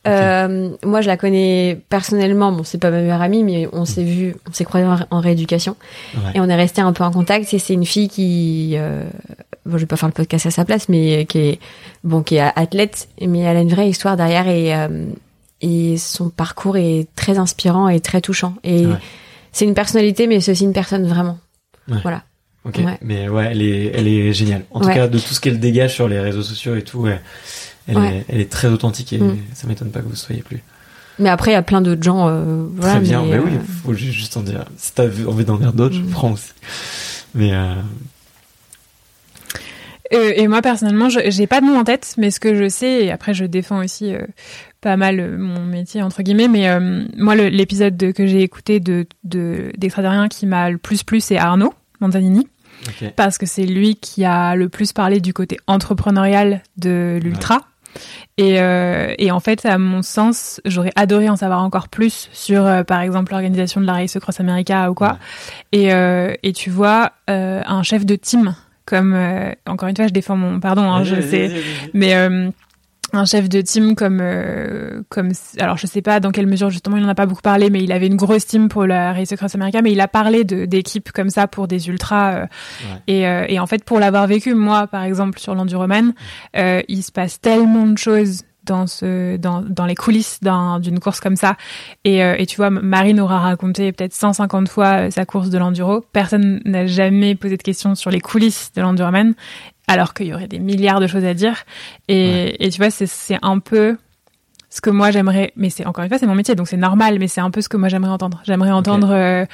euh, 0.09 0.71
moi 0.85 1.01
je 1.01 1.07
la 1.07 1.17
connais 1.17 1.81
personnellement. 1.89 2.53
Bon, 2.53 2.65
c'est 2.65 2.79
pas 2.79 2.91
ma 2.91 3.01
meilleure 3.01 3.23
amie, 3.23 3.45
mais 3.45 3.69
on 3.73 3.85
s'est 3.85 4.03
vu, 4.05 4.35
on 4.49 4.53
s'est 4.53 4.65
croisés 4.65 4.87
en, 4.87 4.97
ré- 4.97 5.05
en 5.11 5.21
rééducation 5.21 5.77
Ouais. 6.17 6.33
et 6.35 6.41
on 6.41 6.49
est 6.49 6.55
resté 6.57 6.81
un 6.81 6.93
peu 6.93 7.05
en 7.05 7.11
contact. 7.11 7.53
Et 7.55 7.59
c'est 7.59 7.75
une 7.75 7.85
fille 7.87 8.09
qui, 8.09 8.73
euh, 8.77 9.05
bon, 9.67 9.73
je 9.77 9.79
vais 9.83 9.87
pas 9.87 9.97
faire 9.97 10.09
le 10.09 10.15
podcast 10.15 10.47
à 10.47 10.51
sa 10.51 10.65
place, 10.65 10.89
mais 10.89 11.27
qui 11.27 11.39
est 11.39 11.59
bon, 12.05 12.23
qui 12.23 12.37
est 12.37 12.41
athlète, 12.57 13.09
mais 13.21 13.41
elle 13.41 13.57
a 13.57 13.61
une 13.61 13.71
vraie 13.71 13.89
histoire 13.89 14.17
derrière 14.17 14.49
et 14.49 14.75
euh, 14.75 15.07
et 15.61 15.97
son 15.97 16.31
parcours 16.31 16.77
est 16.77 17.09
très 17.17 17.39
inspirant 17.39 17.89
et 17.89 17.99
très 18.01 18.21
touchant. 18.21 18.55
Et 18.65 18.87
Ouais. 18.87 18.95
c'est 19.53 19.65
une 19.65 19.75
personnalité, 19.75 20.27
mais 20.29 20.41
c'est 20.41 20.53
aussi 20.53 20.65
une 20.65 20.73
personne 20.73 21.07
vraiment. 21.07 21.39
Ouais. 21.91 21.99
Voilà. 22.03 22.23
Ok, 22.65 22.81
mais 23.03 23.29
ouais, 23.29 23.49
elle 23.51 23.63
est, 23.63 23.93
elle 23.95 24.07
est 24.09 24.33
géniale. 24.35 24.63
En 24.73 24.81
tout 24.81 24.89
cas, 24.89 25.09
de 25.09 25.19
tout 25.19 25.33
ce 25.33 25.41
qu'elle 25.41 25.59
dégage 25.59 25.95
sur 25.95 26.07
les 26.07 26.21
réseaux 26.21 26.43
sociaux 26.43 26.77
et 26.77 26.83
tout, 26.83 26.99
ouais, 27.01 27.19
elle, 27.89 27.97
Ouais. 27.99 28.17
est, 28.19 28.25
elle 28.29 28.41
est 28.41 28.51
très 28.51 28.69
authentique 28.69 29.13
et 29.13 29.19
Mm. 29.19 29.37
ça 29.55 29.67
m'étonne 29.67 29.91
pas 29.91 30.01
que 30.01 30.07
vous 30.09 30.15
soyez 30.17 30.43
plus. 30.43 30.63
Mais 31.19 31.29
après, 31.31 31.51
il 31.51 31.55
y 31.55 31.57
a 31.57 31.63
plein 31.63 31.81
d'autres 31.81 32.03
gens. 32.03 32.29
Euh, 32.29 32.65
voilà, 32.77 32.93
Très 32.95 33.01
bien, 33.03 33.23
mais, 33.23 33.31
mais, 33.33 33.39
oui, 33.39 33.51
euh, 33.57 33.61
faut 33.83 33.93
ju- 33.95 34.13
juste 34.13 34.37
en 34.37 34.43
dire. 34.43 34.65
Si 34.77 34.93
t'as 34.95 35.07
envie 35.27 35.45
d'en 35.45 35.57
dire 35.57 35.73
d'autres, 35.73 35.97
je 35.97 36.01
Mm. 36.03 36.11
prends 36.11 36.33
aussi. 36.33 36.53
Mais 37.35 37.53
euh, 37.53 37.75
Euh, 40.15 40.33
et 40.37 40.49
moi 40.49 40.63
personnellement, 40.63 41.11
je- 41.11 41.29
j'ai 41.31 41.47
pas 41.47 41.61
de 41.61 41.67
nom 41.67 41.79
en 41.79 41.85
tête, 41.85 42.15
mais 42.17 42.31
ce 42.31 42.41
que 42.41 42.55
je 42.55 42.67
sais, 42.71 43.05
et 43.05 43.11
après 43.11 43.35
je 43.35 43.45
défends 43.45 43.85
aussi 43.85 44.15
euh, 44.15 44.23
pas 44.81 44.97
mal 44.97 45.21
euh, 45.21 45.37
mon 45.37 45.63
métier 45.67 46.01
entre 46.03 46.23
guillemets, 46.23 46.49
mais 46.49 46.67
euh, 46.71 47.05
moi 47.19 47.35
l'épisode 47.37 47.95
de- 47.95 48.11
que 48.11 48.27
j'ai 48.27 48.41
écouté 48.43 48.81
de 48.81 49.07
de 49.25 49.71
qui 50.31 50.47
m'a 50.47 50.71
le 50.71 50.79
plus 50.79 51.03
plu, 51.03 51.21
c'est 51.21 51.37
Arnaud 51.37 51.75
Manzanini, 52.01 52.49
ok. 52.87 53.13
parce 53.17 53.37
que 53.37 53.45
c'est 53.45 53.67
lui 53.67 53.97
qui 53.97 54.25
a 54.25 54.55
le 54.55 54.71
plus 54.71 54.95
parlé 54.95 55.21
du 55.21 55.35
côté 55.35 55.59
entrepreneurial 55.67 56.63
de 56.79 57.19
l'ultra. 57.23 57.61
Et, 58.37 58.61
euh, 58.61 59.13
et 59.19 59.31
en 59.31 59.41
fait, 59.41 59.67
à 59.67 59.79
mon 59.79 60.03
sens, 60.03 60.61
j'aurais 60.65 60.93
adoré 60.97 61.29
en 61.29 61.37
savoir 61.37 61.63
encore 61.63 61.89
plus 61.89 62.29
sur, 62.33 62.65
euh, 62.65 62.83
par 62.85 63.01
exemple, 63.01 63.33
l'organisation 63.33 63.81
de 63.81 63.87
la 63.87 63.95
Race 63.95 64.17
Cross 64.21 64.41
America 64.41 64.91
ou 64.91 64.95
quoi. 64.95 65.19
Et, 65.73 65.93
euh, 65.93 66.35
et 66.43 66.53
tu 66.53 66.71
vois, 66.71 67.13
euh, 67.31 67.63
un 67.67 67.83
chef 67.83 68.07
de 68.07 68.15
team, 68.17 68.55
comme, 68.85 69.15
euh, 69.15 69.53
encore 69.67 69.89
une 69.89 69.97
fois, 69.97 70.07
je 70.07 70.13
défends 70.13 70.37
mon, 70.37 70.61
pardon, 70.61 70.83
hein, 70.91 71.05
je 71.05 71.21
sais, 71.21 71.51
mais 71.95 72.15
euh, 72.15 72.51
un 73.19 73.25
chef 73.25 73.49
de 73.49 73.61
team 73.61 73.95
comme 73.95 74.21
euh, 74.23 75.03
comme 75.09 75.33
alors 75.59 75.77
je 75.77 75.87
sais 75.87 76.03
pas 76.03 76.21
dans 76.21 76.31
quelle 76.31 76.47
mesure 76.47 76.71
justement 76.71 76.97
il 76.97 77.05
en 77.05 77.09
a 77.09 77.15
pas 77.15 77.27
beaucoup 77.27 77.43
parlé 77.43 77.69
mais 77.71 77.83
il 77.83 77.93
avait 77.93 78.07
une 78.07 78.17
grosse 78.17 78.47
team 78.47 78.69
pour 78.69 78.87
la 78.87 79.13
Race 79.13 79.33
Across 79.33 79.55
America 79.57 79.83
mais 79.83 79.93
il 79.93 80.01
a 80.01 80.09
parlé 80.09 80.45
de 80.45 80.65
d'équipes 80.65 81.13
comme 81.13 81.31
ça 81.31 81.47
pour 81.47 81.69
des 81.69 81.89
ultras 81.89 82.33
euh, 82.35 82.47
et, 83.07 83.27
euh, 83.27 83.45
et 83.49 83.59
en 83.59 83.67
fait 83.67 83.85
pour 83.85 83.99
l'avoir 84.01 84.27
vécu 84.27 84.55
moi 84.55 84.87
par 84.87 85.03
exemple 85.03 85.39
sur 85.39 85.55
l'enduroman 85.55 86.13
il 86.55 87.03
se 87.03 87.13
passe 87.13 87.41
tellement 87.41 87.87
de 87.87 87.99
choses 87.99 88.43
dans 88.65 88.87
ce 88.87 89.37
dans 89.39 89.63
dans 89.63 89.87
les 89.87 89.95
coulisses 89.95 90.41
d'un- 90.43 90.79
d'une 90.79 91.01
course 91.01 91.21
comme 91.21 91.37
ça 91.37 91.57
et, 92.05 92.19
et 92.19 92.45
tu 92.47 92.57
vois 92.57 92.69
Marine 92.71 93.19
aura 93.21 93.39
raconté 93.39 93.93
peut-être 93.93 94.13
150 94.13 94.69
fois 94.69 95.11
sa 95.11 95.25
course 95.25 95.49
de 95.49 95.57
l'enduro. 95.57 96.05
Personne 96.13 96.61
n'a 96.67 96.87
jamais 96.87 97.35
posé 97.35 97.57
de 97.57 97.63
questions 97.63 97.95
sur 97.95 98.11
les 98.11 98.21
coulisses 98.21 98.71
de 98.77 98.83
l'enduroman 98.83 99.33
alors 99.89 100.15
qu'il 100.15 100.27
y 100.27 100.35
aurait 100.35 100.49
des 100.49 100.59
milliards 100.61 101.01
de 101.01 101.07
choses 101.07 101.25
à 101.25 101.35
dire. 101.35 101.65
Et, 102.09 102.65
et 102.65 102.71
tu 102.71 102.79
vois, 102.79 102.91
c'est- 102.91 103.07
c'est 103.07 103.39
un 103.43 103.59
peu 103.59 103.97
ce 104.71 104.83
que 104.83 104.91
moi 104.91 105.11
j'aimerais, 105.11 105.51
mais 105.57 105.71
c'est 105.71 105.87
encore 105.87 106.05
une 106.05 106.11
fois 106.11 106.19
c'est 106.19 106.27
mon 106.27 106.35
métier 106.35 106.55
donc 106.55 106.69
c'est 106.69 106.77
normal, 106.77 107.17
mais 107.19 107.27
c'est 107.27 107.41
un 107.41 107.51
peu 107.51 107.63
ce 107.63 107.71
que 107.71 107.79
moi 107.79 107.89
j'aimerais 107.89 108.11
entendre. 108.11 108.43
J'aimerais 108.45 108.71
entendre 108.71 109.09
euh, 109.13 109.47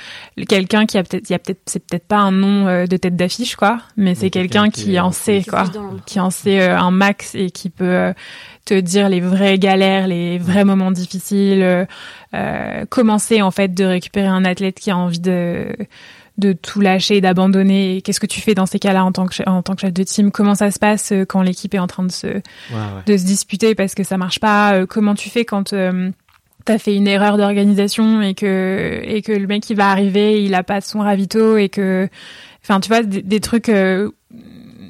quelqu'un 0.48 0.86
qui 0.86 0.98
a 0.98 1.04
peut-être, 1.04 1.30
il 1.30 1.32
y 1.32 1.36
a 1.36 1.38
peut-être, 1.38 1.60
c'est 1.66 1.78
peut-être 1.86 2.08
pas 2.08 2.16
un 2.18 2.32
nom 2.32 2.66
euh, 2.66 2.86
de 2.86 2.96
tête 2.96 3.14
d'affiche 3.14 3.54
quoi, 3.54 3.78
mais 3.96 4.16
c'est 4.16 4.28
quelqu'un 4.30 4.64
quelqu'un 4.64 4.70
qui 4.70 4.98
en 4.98 5.12
sait 5.12 5.38
qui 5.42 5.50
quoi, 5.50 5.62
qui 6.04 6.18
en 6.18 6.30
sait 6.30 6.60
euh, 6.62 6.76
un 6.76 6.90
max 6.90 7.36
et 7.36 7.50
qui 7.52 7.70
peut 7.70 7.84
euh, 7.84 8.12
te 8.64 8.74
dire 8.74 9.08
les 9.08 9.20
vraies 9.20 9.56
galères, 9.60 10.08
les 10.08 10.38
vrais 10.38 10.64
moments 10.64 10.90
difficiles, 10.90 11.62
euh, 11.62 11.84
euh, 12.34 12.84
commencer 12.86 13.40
en 13.40 13.52
fait 13.52 13.72
de 13.72 13.84
récupérer 13.84 14.26
un 14.26 14.44
athlète 14.44 14.80
qui 14.80 14.90
a 14.90 14.96
envie 14.96 15.20
de 15.20 15.68
de 16.38 16.52
tout 16.52 16.80
lâcher, 16.80 17.20
d'abandonner? 17.20 18.02
Qu'est-ce 18.02 18.20
que 18.20 18.26
tu 18.26 18.40
fais 18.40 18.54
dans 18.54 18.66
ces 18.66 18.78
cas-là 18.78 19.04
en 19.04 19.12
tant 19.12 19.26
que 19.26 19.34
che- 19.34 19.48
en 19.48 19.62
tant 19.62 19.74
que 19.74 19.82
chef 19.82 19.92
de 19.92 20.02
team? 20.02 20.30
Comment 20.32 20.54
ça 20.54 20.70
se 20.70 20.78
passe 20.78 21.12
euh, 21.12 21.24
quand 21.24 21.42
l'équipe 21.42 21.74
est 21.74 21.78
en 21.78 21.86
train 21.86 22.02
de 22.04 22.10
se 22.12 22.26
Ouais, 22.26 22.40
ouais. 22.72 23.02
de 23.06 23.16
se 23.16 23.24
disputer 23.24 23.74
parce 23.74 23.94
que 23.94 24.02
ça 24.04 24.16
marche 24.18 24.40
pas? 24.40 24.74
Euh, 24.74 24.86
Comment 24.86 25.14
tu 25.14 25.30
fais 25.30 25.44
quand 25.44 25.72
euh, 25.72 26.10
t'as 26.64 26.78
fait 26.78 26.94
une 26.96 27.06
erreur 27.06 27.36
d'organisation 27.36 28.20
et 28.22 28.34
que 28.34 29.00
et 29.04 29.22
que 29.22 29.32
le 29.32 29.46
mec 29.46 29.68
il 29.70 29.76
va 29.76 29.90
arriver, 29.90 30.42
il 30.42 30.54
a 30.54 30.62
pas 30.64 30.80
son 30.80 31.00
ravito 31.00 31.56
et 31.56 31.68
que 31.68 32.08
enfin 32.64 32.80
tu 32.80 32.88
vois 32.88 33.02
des, 33.02 33.22
des 33.22 33.40
trucs 33.40 33.68
euh, 33.68 34.10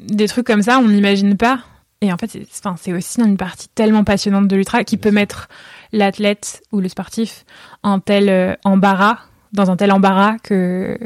des 0.06 0.28
trucs 0.28 0.46
comme 0.46 0.62
ça 0.62 0.78
on 0.78 0.88
n'imagine 0.88 1.36
pas 1.36 1.60
et 2.00 2.12
en 2.12 2.16
fait 2.16 2.30
c'est 2.30 2.66
enfin 2.66 2.76
aussi 2.96 3.20
une 3.20 3.36
partie 3.36 3.68
tellement 3.74 4.04
passionnante 4.04 4.46
de 4.48 4.56
l'ultra 4.56 4.84
qui 4.84 4.96
peut 4.96 5.10
mettre 5.10 5.48
l'athlète 5.92 6.62
ou 6.72 6.80
le 6.80 6.88
sportif 6.88 7.44
en 7.82 7.98
tel 8.00 8.28
euh, 8.28 8.54
embarras 8.64 9.18
dans 9.54 9.70
un 9.70 9.76
tel 9.76 9.90
embarras 9.92 10.36
que 10.42 10.98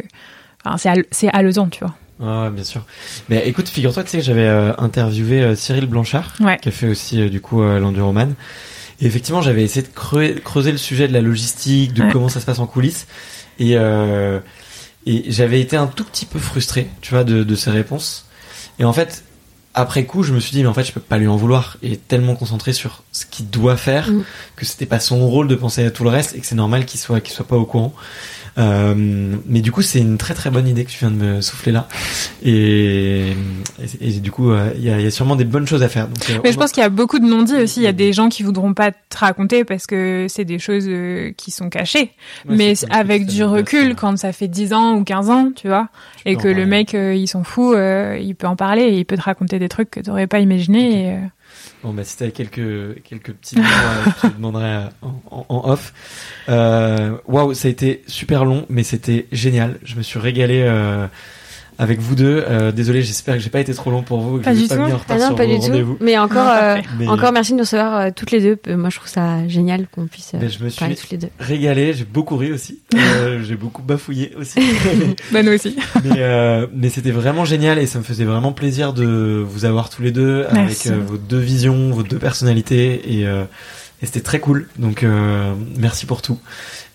enfin, 0.65 0.77
c'est 1.13 1.29
haletant 1.29 1.69
tu 1.69 1.85
vois 1.85 1.95
ouais, 2.45 2.51
bien 2.51 2.65
sûr. 2.65 2.83
Mais 3.29 3.47
écoute, 3.49 3.69
figure-toi, 3.69 4.03
tu 4.03 4.11
sais 4.11 4.19
que 4.19 4.25
j'avais 4.25 4.47
euh, 4.49 4.73
interviewé 4.79 5.41
euh, 5.41 5.55
Cyril 5.55 5.87
Blanchard, 5.87 6.35
Ouais. 6.41 6.59
qui 6.61 6.69
a 6.69 6.73
fait 6.73 6.89
aussi 6.89 7.21
euh, 7.21 7.29
du 7.29 7.41
coup 7.41 7.63
euh, 7.63 7.79
l'enduroman. 7.79 8.35
Et 9.01 9.07
effectivement, 9.07 9.41
j'avais 9.43 9.63
essayé 9.63 9.83
de 9.87 9.93
creuser, 9.95 10.35
creuser 10.41 10.73
le 10.73 10.79
sujet 10.79 11.07
de 11.07 11.13
la 11.13 11.21
logistique, 11.21 11.93
de 11.93 12.03
Ouais. 12.03 12.11
comment 12.13 12.29
ça 12.29 12.41
se 12.41 12.47
passe 12.47 12.59
en 12.59 12.67
coulisses. 12.67 13.07
Et, 13.61 13.77
et 15.07 15.25
j'avais 15.31 15.61
été 15.61 15.77
un 15.77 15.87
tout 15.87 16.05
petit 16.05 16.27
peu 16.27 16.39
frustré, 16.39 16.89
tu 17.01 17.15
vois, 17.15 17.25
de, 17.25 17.43
de 17.45 17.55
ses 17.55 17.71
réponses. 17.71 18.27
Et 18.79 18.85
en 18.85 18.93
fait, 18.93 19.25
après 19.75 20.05
coup, 20.05 20.23
je 20.23 20.33
me 20.33 20.41
suis 20.41 20.53
dit, 20.53 20.63
mais 20.63 20.69
en 20.69 20.75
fait, 20.75 20.85
je 20.85 20.93
peux 20.93 21.01
pas 21.01 21.19
lui 21.19 21.29
en 21.29 21.37
vouloir. 21.37 21.77
Il 21.83 21.93
est 21.93 22.09
tellement 22.09 22.35
concentré 22.35 22.73
sur 22.73 23.03
ce 23.13 23.25
qu'il 23.27 23.49
doit 23.51 23.77
faire 23.77 24.11
Mm. 24.11 24.25
que 24.57 24.65
c'était 24.65 24.87
pas 24.87 25.01
son 25.01 25.27
rôle 25.29 25.47
de 25.49 25.55
penser 25.55 25.85
à 25.85 25.91
tout 25.91 26.03
le 26.05 26.11
reste 26.11 26.35
et 26.35 26.41
que 26.41 26.47
c'est 26.47 26.55
normal 26.57 26.85
qu'il 26.85 26.99
soit, 27.01 27.21
qu'il 27.21 27.33
soit 27.35 27.47
pas 27.47 27.57
au 27.57 27.65
courant. 27.67 27.93
Euh, 28.59 28.95
mais 29.47 29.61
du 29.61 29.71
coup, 29.73 29.83
c'est 29.83 30.01
une 30.01 30.19
très 30.19 30.35
très 30.35 30.51
bonne 30.51 30.67
idée 30.67 30.85
que 30.85 30.91
tu 30.91 30.99
viens 30.99 31.11
de 31.11 31.17
me 31.17 31.41
souffler 31.41 31.71
là. 31.73 31.87
Et, 32.43 33.31
et, 33.31 34.09
et 34.09 34.11
du 34.21 34.31
coup, 34.33 34.51
euh, 34.51 34.71
il 34.77 34.83
y, 34.85 34.91
a, 34.91 34.99
il 34.99 35.05
y 35.05 35.07
a 35.07 35.11
sûrement 35.11 35.37
des 35.37 35.45
bonnes 35.45 35.67
choses 35.67 35.83
à 35.83 35.89
faire. 35.89 36.09
Donc, 36.09 36.19
euh, 36.31 36.41
Mais 36.43 36.51
je 36.53 36.57
va- 36.57 36.63
pense 36.65 36.73
qu'il 36.73 36.83
y 36.83 36.87
a 36.87 36.89
beaucoup 36.89 37.19
de 37.19 37.27
non-dits 37.27 37.55
aussi. 37.57 37.81
Il 37.81 37.85
y 37.85 37.89
a 37.89 37.93
des 37.93 38.13
gens 38.13 38.29
qui 38.29 38.43
voudront 38.43 38.75
pas 38.75 38.91
te 38.91 39.17
raconter 39.17 39.65
parce 39.65 39.87
que 39.87 40.27
c'est 40.29 40.45
des 40.45 40.59
choses 40.59 40.89
qui 41.37 41.51
sont 41.51 41.69
cachées. 41.69 42.11
Ouais, 42.49 42.57
mais 42.57 42.75
avec 42.91 43.27
du 43.27 43.45
recul, 43.45 43.95
quand 43.95 44.17
ça 44.19 44.33
fait 44.33 44.49
10 44.49 44.73
ans 44.73 44.97
ou 44.97 45.05
15 45.05 45.31
ans, 45.31 45.51
tu 45.55 45.69
vois, 45.69 45.89
tu 46.25 46.33
et 46.33 46.37
que 46.37 46.49
le 46.49 46.67
mec, 46.67 46.95
il 46.95 47.27
s'en 47.29 47.45
fout, 47.45 47.77
il 48.21 48.35
peut 48.37 48.47
en 48.47 48.57
parler 48.57 48.83
et 48.83 48.99
il 48.99 49.05
peut 49.05 49.17
te 49.17 49.23
raconter 49.23 49.59
des 49.59 49.69
trucs 49.69 49.91
que 49.91 50.01
tu 50.01 50.09
n'aurais 50.11 50.27
pas 50.27 50.41
imaginé. 50.41 51.07
Et, 51.11 51.17
Bon, 51.85 51.93
bah, 51.93 52.03
si 52.05 52.17
t'avais 52.17 52.33
quelques, 52.33 53.03
quelques 53.05 53.33
petits 53.35 53.57
mots, 53.57 53.63
euh, 53.65 54.11
je 54.23 54.29
te 54.29 54.35
demanderai 54.35 54.65
euh, 54.65 54.87
en, 55.31 55.47
en- 55.49 55.71
off. 55.71 55.93
Euh, 56.49 57.17
Waouh, 57.27 57.55
ça 57.55 57.69
a 57.69 57.71
été 57.71 58.03
super 58.09 58.45
long, 58.45 58.67
mais 58.69 58.83
c'était 58.83 59.27
génial. 59.31 59.79
Je 59.85 59.95
me 59.95 60.03
suis 60.03 60.19
régalé 60.19 60.63
euh, 60.67 61.07
avec 61.79 62.01
vous 62.01 62.15
deux. 62.17 62.45
Euh, 62.49 62.73
désolé, 62.73 63.03
j'espère 63.03 63.35
que 63.37 63.41
j'ai 63.41 63.51
pas 63.51 63.61
été 63.61 63.73
trop 63.73 63.91
long 63.91 64.03
pour 64.03 64.19
vous. 64.21 64.39
que 64.39 64.45
Pas 64.45 64.53
je 64.55 64.63
du 64.63 64.67
pas 64.69 64.77
tout. 64.77 64.83
mis 64.85 64.93
en 64.93 64.97
retard 64.99 65.17
Ah 65.17 65.21
non, 65.21 65.27
sur 65.29 65.37
pas 65.37 65.47
du 65.47 65.59
tout. 65.61 65.97
Mais 66.01 66.19
encore, 66.19 66.45
Non, 66.45 66.51
euh. 66.61 66.77
Mais, 66.99 67.07
encore 67.09 67.33
merci 67.33 67.53
de 67.53 67.57
nous 67.59 67.63
recevoir 67.63 67.97
euh, 68.01 68.11
toutes 68.15 68.33
les 68.33 68.41
deux. 68.41 68.59
Euh, 68.67 68.77
Moi, 68.77 68.91
je 68.91 68.97
trouve 68.97 69.09
ça 69.09 69.47
génial 69.47 69.87
qu'on 69.95 70.07
puisse 70.07 70.33
euh, 70.35 70.39
Mais 70.41 70.49
je 70.49 70.63
me 70.63 70.69
suis- 70.69 70.79
parler 70.81 70.97
toutes 70.97 71.11
les 71.11 71.19
deux. 71.19 71.29
régalé, 71.39 71.93
j'ai 71.93 72.05
beaucoup 72.05 72.37
ri 72.37 72.53
aussi. 72.53 72.81
Euh, 72.99 73.43
j'ai 73.47 73.55
beaucoup 73.57 73.83
bafouillé 73.83 74.33
aussi. 74.39 74.59
bah, 75.33 75.43
nous 75.43 75.53
aussi. 75.53 75.77
mais 76.05 76.17
euh, 76.19 76.67
mais 76.75 76.89
c'était 76.91 77.11
vraiment 77.11 77.45
génial 77.45 77.79
et 77.79 77.87
ça 77.87 77.99
me 77.99 78.05
faisait 78.05 78.25
vraiment 78.25 78.53
plaisir 78.53 78.93
de 78.93 79.45
vous 79.47 79.65
avoir 79.65 79.89
tous 79.89 80.03
les 80.03 80.11
deux 80.11 80.45
Merci. 80.53 80.89
avec 80.89 80.99
euh, 80.99 81.05
vos 81.07 81.17
deux 81.17 81.39
visions, 81.39 81.91
vos 81.91 82.03
deux 82.03 82.19
personnalités 82.19 83.19
et, 83.21 83.27
euh, 83.27 83.45
et 84.03 84.07
c'était 84.07 84.21
très 84.21 84.41
cool. 84.41 84.69
Donc 84.79 85.03
euh, 85.05 85.53
merci 85.77 86.07
pour 86.07 86.23
tout 86.23 86.39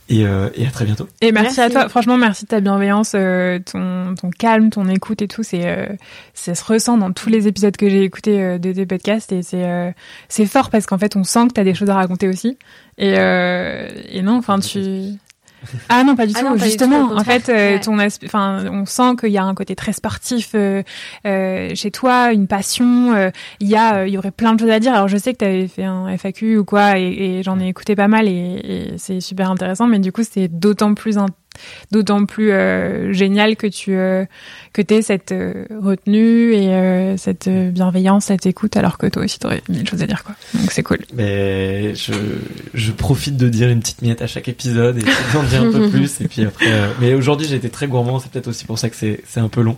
et, 0.09 0.25
euh, 0.25 0.49
et 0.55 0.67
à 0.67 0.71
très 0.71 0.85
bientôt. 0.85 1.07
Et 1.21 1.31
merci, 1.31 1.59
Merci. 1.59 1.61
à 1.61 1.69
toi. 1.69 1.89
Franchement, 1.89 2.17
merci 2.17 2.43
de 2.43 2.49
ta 2.49 2.59
bienveillance, 2.59 3.13
euh, 3.15 3.59
ton, 3.59 4.15
ton 4.15 4.30
calme, 4.30 4.69
ton 4.69 4.88
écoute 4.89 5.21
et 5.21 5.27
tout. 5.27 5.43
C'est, 5.43 5.65
euh, 5.65 5.88
ça 6.34 6.55
se 6.55 6.63
ressent 6.65 6.97
dans 6.97 7.11
tous 7.11 7.30
les 7.30 7.47
épisodes 7.47 7.75
que 7.77 7.89
j'ai 7.89 8.03
écoutés 8.03 8.41
euh, 8.41 8.57
de 8.57 8.73
tes 8.73 8.85
podcasts 8.85 9.31
et 9.31 9.43
c'est, 9.43 9.63
euh, 9.63 9.91
c'est 10.27 10.45
fort 10.45 10.69
parce 10.69 10.85
qu'en 10.85 10.97
fait, 10.97 11.15
on 11.15 11.23
sent 11.23 11.47
que 11.47 11.53
t'as 11.53 11.63
des 11.63 11.73
choses 11.73 11.89
à 11.89 11.95
raconter 11.95 12.27
aussi. 12.27 12.57
Et, 12.97 13.15
euh, 13.17 13.88
et 14.09 14.21
non, 14.21 14.38
enfin, 14.38 14.59
tu. 14.59 14.80
Ah 15.90 16.03
non, 16.03 16.15
pas 16.15 16.26
du 16.27 16.34
Ah 16.35 16.40
tout. 16.40 16.45
non, 16.45 16.52
pas 16.52 16.56
du 16.57 16.61
tout, 16.64 16.65
Justement, 16.69 17.11
en 17.15 17.23
fait, 17.23 17.49
euh, 17.49 17.73
Ouais. 17.73 17.80
ton 17.80 17.99
aspect, 17.99 18.26
enfin, 18.27 18.65
on 18.72 18.85
sent 18.85 19.15
qu'il 19.19 19.30
y 19.31 19.38
a 19.38 19.44
un 19.44 19.53
côté 19.56 19.76
très 19.76 19.94
sportif 19.94 20.52
euh, 20.56 20.84
euh, 21.26 21.72
chez 21.76 21.91
toi, 21.91 22.31
une 22.34 22.48
passion. 22.48 23.14
euh, 23.14 23.30
Il 23.60 23.68
y 23.69 23.76
a, 23.76 23.98
euh, 23.98 24.07
il 24.07 24.14
y 24.14 24.18
aurait 24.18 24.31
plein 24.31 24.53
de 24.53 24.60
choses 24.60 24.69
à 24.69 24.80
dire. 24.80 24.94
Alors, 24.94 25.07
je 25.07 25.18
sais 25.18 25.34
que 25.34 25.40
tu 25.40 25.45
avais 25.45 25.68
fait 25.68 25.84
un 25.85 26.07
FAQ 26.18 26.57
ou 26.57 26.65
quoi, 26.65 26.98
et, 26.99 27.03
et 27.40 27.44
j'en 27.44 27.60
ai 27.60 27.68
écouté 27.68 27.95
pas 27.95 28.07
mal, 28.07 28.27
et, 28.27 28.31
et 28.31 28.94
c'est 28.98 29.19
super 29.22 29.49
intéressant. 29.52 29.88
Mais 29.88 29.99
du 29.99 30.11
coup, 30.11 30.23
c'est 30.30 30.48
d'autant 30.48 30.94
plus 30.94 31.18
in- 31.18 31.26
d'autant 31.91 32.25
plus 32.25 32.51
euh, 32.51 33.13
génial 33.13 33.55
que 33.55 33.67
tu 33.67 33.95
euh, 33.95 34.25
que 34.73 34.81
t'aies 34.81 35.01
cette 35.01 35.31
euh, 35.31 35.65
retenue 35.81 36.53
et 36.53 36.69
euh, 36.69 37.17
cette 37.17 37.47
euh, 37.47 37.69
bienveillance, 37.69 38.25
cette 38.25 38.45
écoute, 38.45 38.75
alors 38.77 38.97
que 38.97 39.07
toi 39.07 39.23
aussi 39.23 39.39
t'aurais 39.39 39.61
mille 39.69 39.88
choses 39.88 40.01
à 40.01 40.07
dire 40.07 40.23
quoi. 40.23 40.35
Donc 40.55 40.71
c'est 40.71 40.84
cool. 40.84 40.99
Mais 41.13 41.93
je, 41.95 42.13
je 42.73 42.91
profite 42.91 43.38
de 43.38 43.49
dire 43.49 43.69
une 43.69 43.80
petite 43.80 44.01
miette 44.01 44.21
à 44.21 44.27
chaque 44.27 44.47
épisode 44.47 44.97
et 44.97 45.03
d'en 45.34 45.43
dire 45.43 45.63
un 45.63 45.71
peu 45.71 45.89
plus. 45.91 46.21
Et 46.21 46.27
puis 46.27 46.43
après, 46.43 46.65
euh, 46.67 46.88
mais 46.99 47.13
aujourd'hui 47.13 47.47
j'ai 47.47 47.55
été 47.55 47.69
très 47.69 47.88
gourmand, 47.88 48.19
c'est 48.19 48.31
peut-être 48.31 48.47
aussi 48.47 48.65
pour 48.65 48.80
ça 48.80 48.89
que 48.89 48.95
c'est 48.95 49.21
c'est 49.27 49.39
un 49.39 49.49
peu 49.49 49.61
long. 49.61 49.77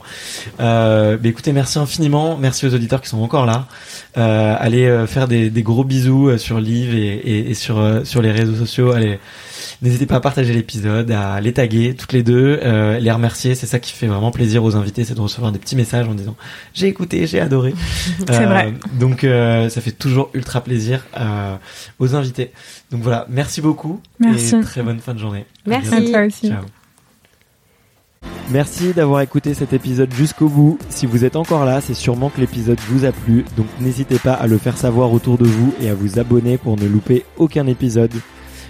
Euh, 0.60 1.18
mais 1.22 1.30
écoutez, 1.30 1.52
merci 1.52 1.78
infiniment, 1.80 2.38
merci 2.38 2.66
aux 2.66 2.74
auditeurs 2.74 3.02
qui 3.02 3.10
sont 3.10 3.22
encore 3.22 3.46
là. 3.46 3.68
Euh, 4.18 4.56
allez 4.58 4.86
euh, 4.86 5.08
faire 5.08 5.28
des, 5.28 5.50
des 5.50 5.64
gros 5.64 5.84
bisous 5.84 6.30
euh, 6.30 6.38
sur 6.38 6.60
Live 6.60 6.96
et, 6.96 7.16
et, 7.16 7.50
et 7.52 7.54
sur 7.54 7.80
euh, 7.80 8.04
sur 8.06 8.22
les 8.22 8.32
réseaux 8.32 8.56
sociaux. 8.56 8.92
Allez, 8.92 9.20
n'hésitez 9.82 10.06
pas 10.06 10.16
à 10.16 10.20
partager 10.20 10.54
l'épisode, 10.54 11.12
à 11.12 11.42
les 11.42 11.54
taguer 11.54 11.96
toutes 11.96 12.14
les 12.14 12.24
deux, 12.24 12.60
euh, 12.64 13.00
les 13.00 13.12
remercier. 13.12 13.56
C'est 13.56 13.66
ça 13.66 13.80
qui 13.80 13.92
fait 13.92 14.08
vraiment 14.08 14.32
plaisir 14.32 14.64
aux 14.64 14.76
invités, 14.76 15.04
c'est 15.04 15.16
de 15.16 15.22
recevoir 15.22 15.52
des 15.52 15.60
petits 15.60 15.76
messages 15.76 16.08
en 16.08 16.14
disant 16.14 16.36
j'ai 16.74 16.88
écouté, 16.88 17.28
j'ai 17.28 17.40
adoré. 17.40 17.74
C'est 18.28 18.46
vrai. 18.46 18.74
Donc 19.00 19.24
euh, 19.24 19.70
ça 19.70 19.82
fait 19.82 19.92
toujours 19.92 20.30
ultra 20.34 20.62
plaisir 20.62 21.06
euh, 21.18 21.56
aux 22.00 22.16
invités. 22.16 22.52
Donc 22.92 23.02
voilà, 23.02 23.26
merci 23.30 23.62
beaucoup 23.62 24.02
Merci. 24.20 24.56
et 24.56 24.62
très 24.62 24.82
bonne 24.84 25.00
fin 25.00 25.14
de 25.14 25.20
journée. 25.20 25.46
Merci. 25.66 25.94
À 25.94 26.02
toi 26.02 26.26
aussi. 26.26 26.48
Ciao. 26.50 26.64
Merci 28.52 28.94
d'avoir 28.94 29.22
écouté 29.22 29.56
cet 29.56 29.74
épisode 29.74 30.14
jusqu'au 30.14 30.48
bout. 30.50 30.78
Si 30.90 31.08
vous 31.08 31.26
êtes 31.26 31.36
encore 31.36 31.66
là, 31.66 31.82
c'est 31.82 31.96
sûrement 31.96 32.30
que 32.30 32.40
l'épisode 32.40 32.80
vous 32.90 33.06
a 33.06 33.12
plu, 33.12 33.44
donc 33.58 33.66
n'hésitez 33.80 34.20
pas 34.20 34.34
à 34.34 34.46
le 34.46 34.60
faire 34.60 34.78
savoir 34.78 35.12
autour 35.14 35.38
de 35.38 35.46
vous 35.46 35.74
et 35.82 35.90
à 35.90 35.96
vous 35.96 36.20
abonner 36.20 36.58
pour 36.58 36.78
ne 36.78 36.86
louper 36.86 37.26
aucun 37.38 37.66
épisode. 37.66 38.14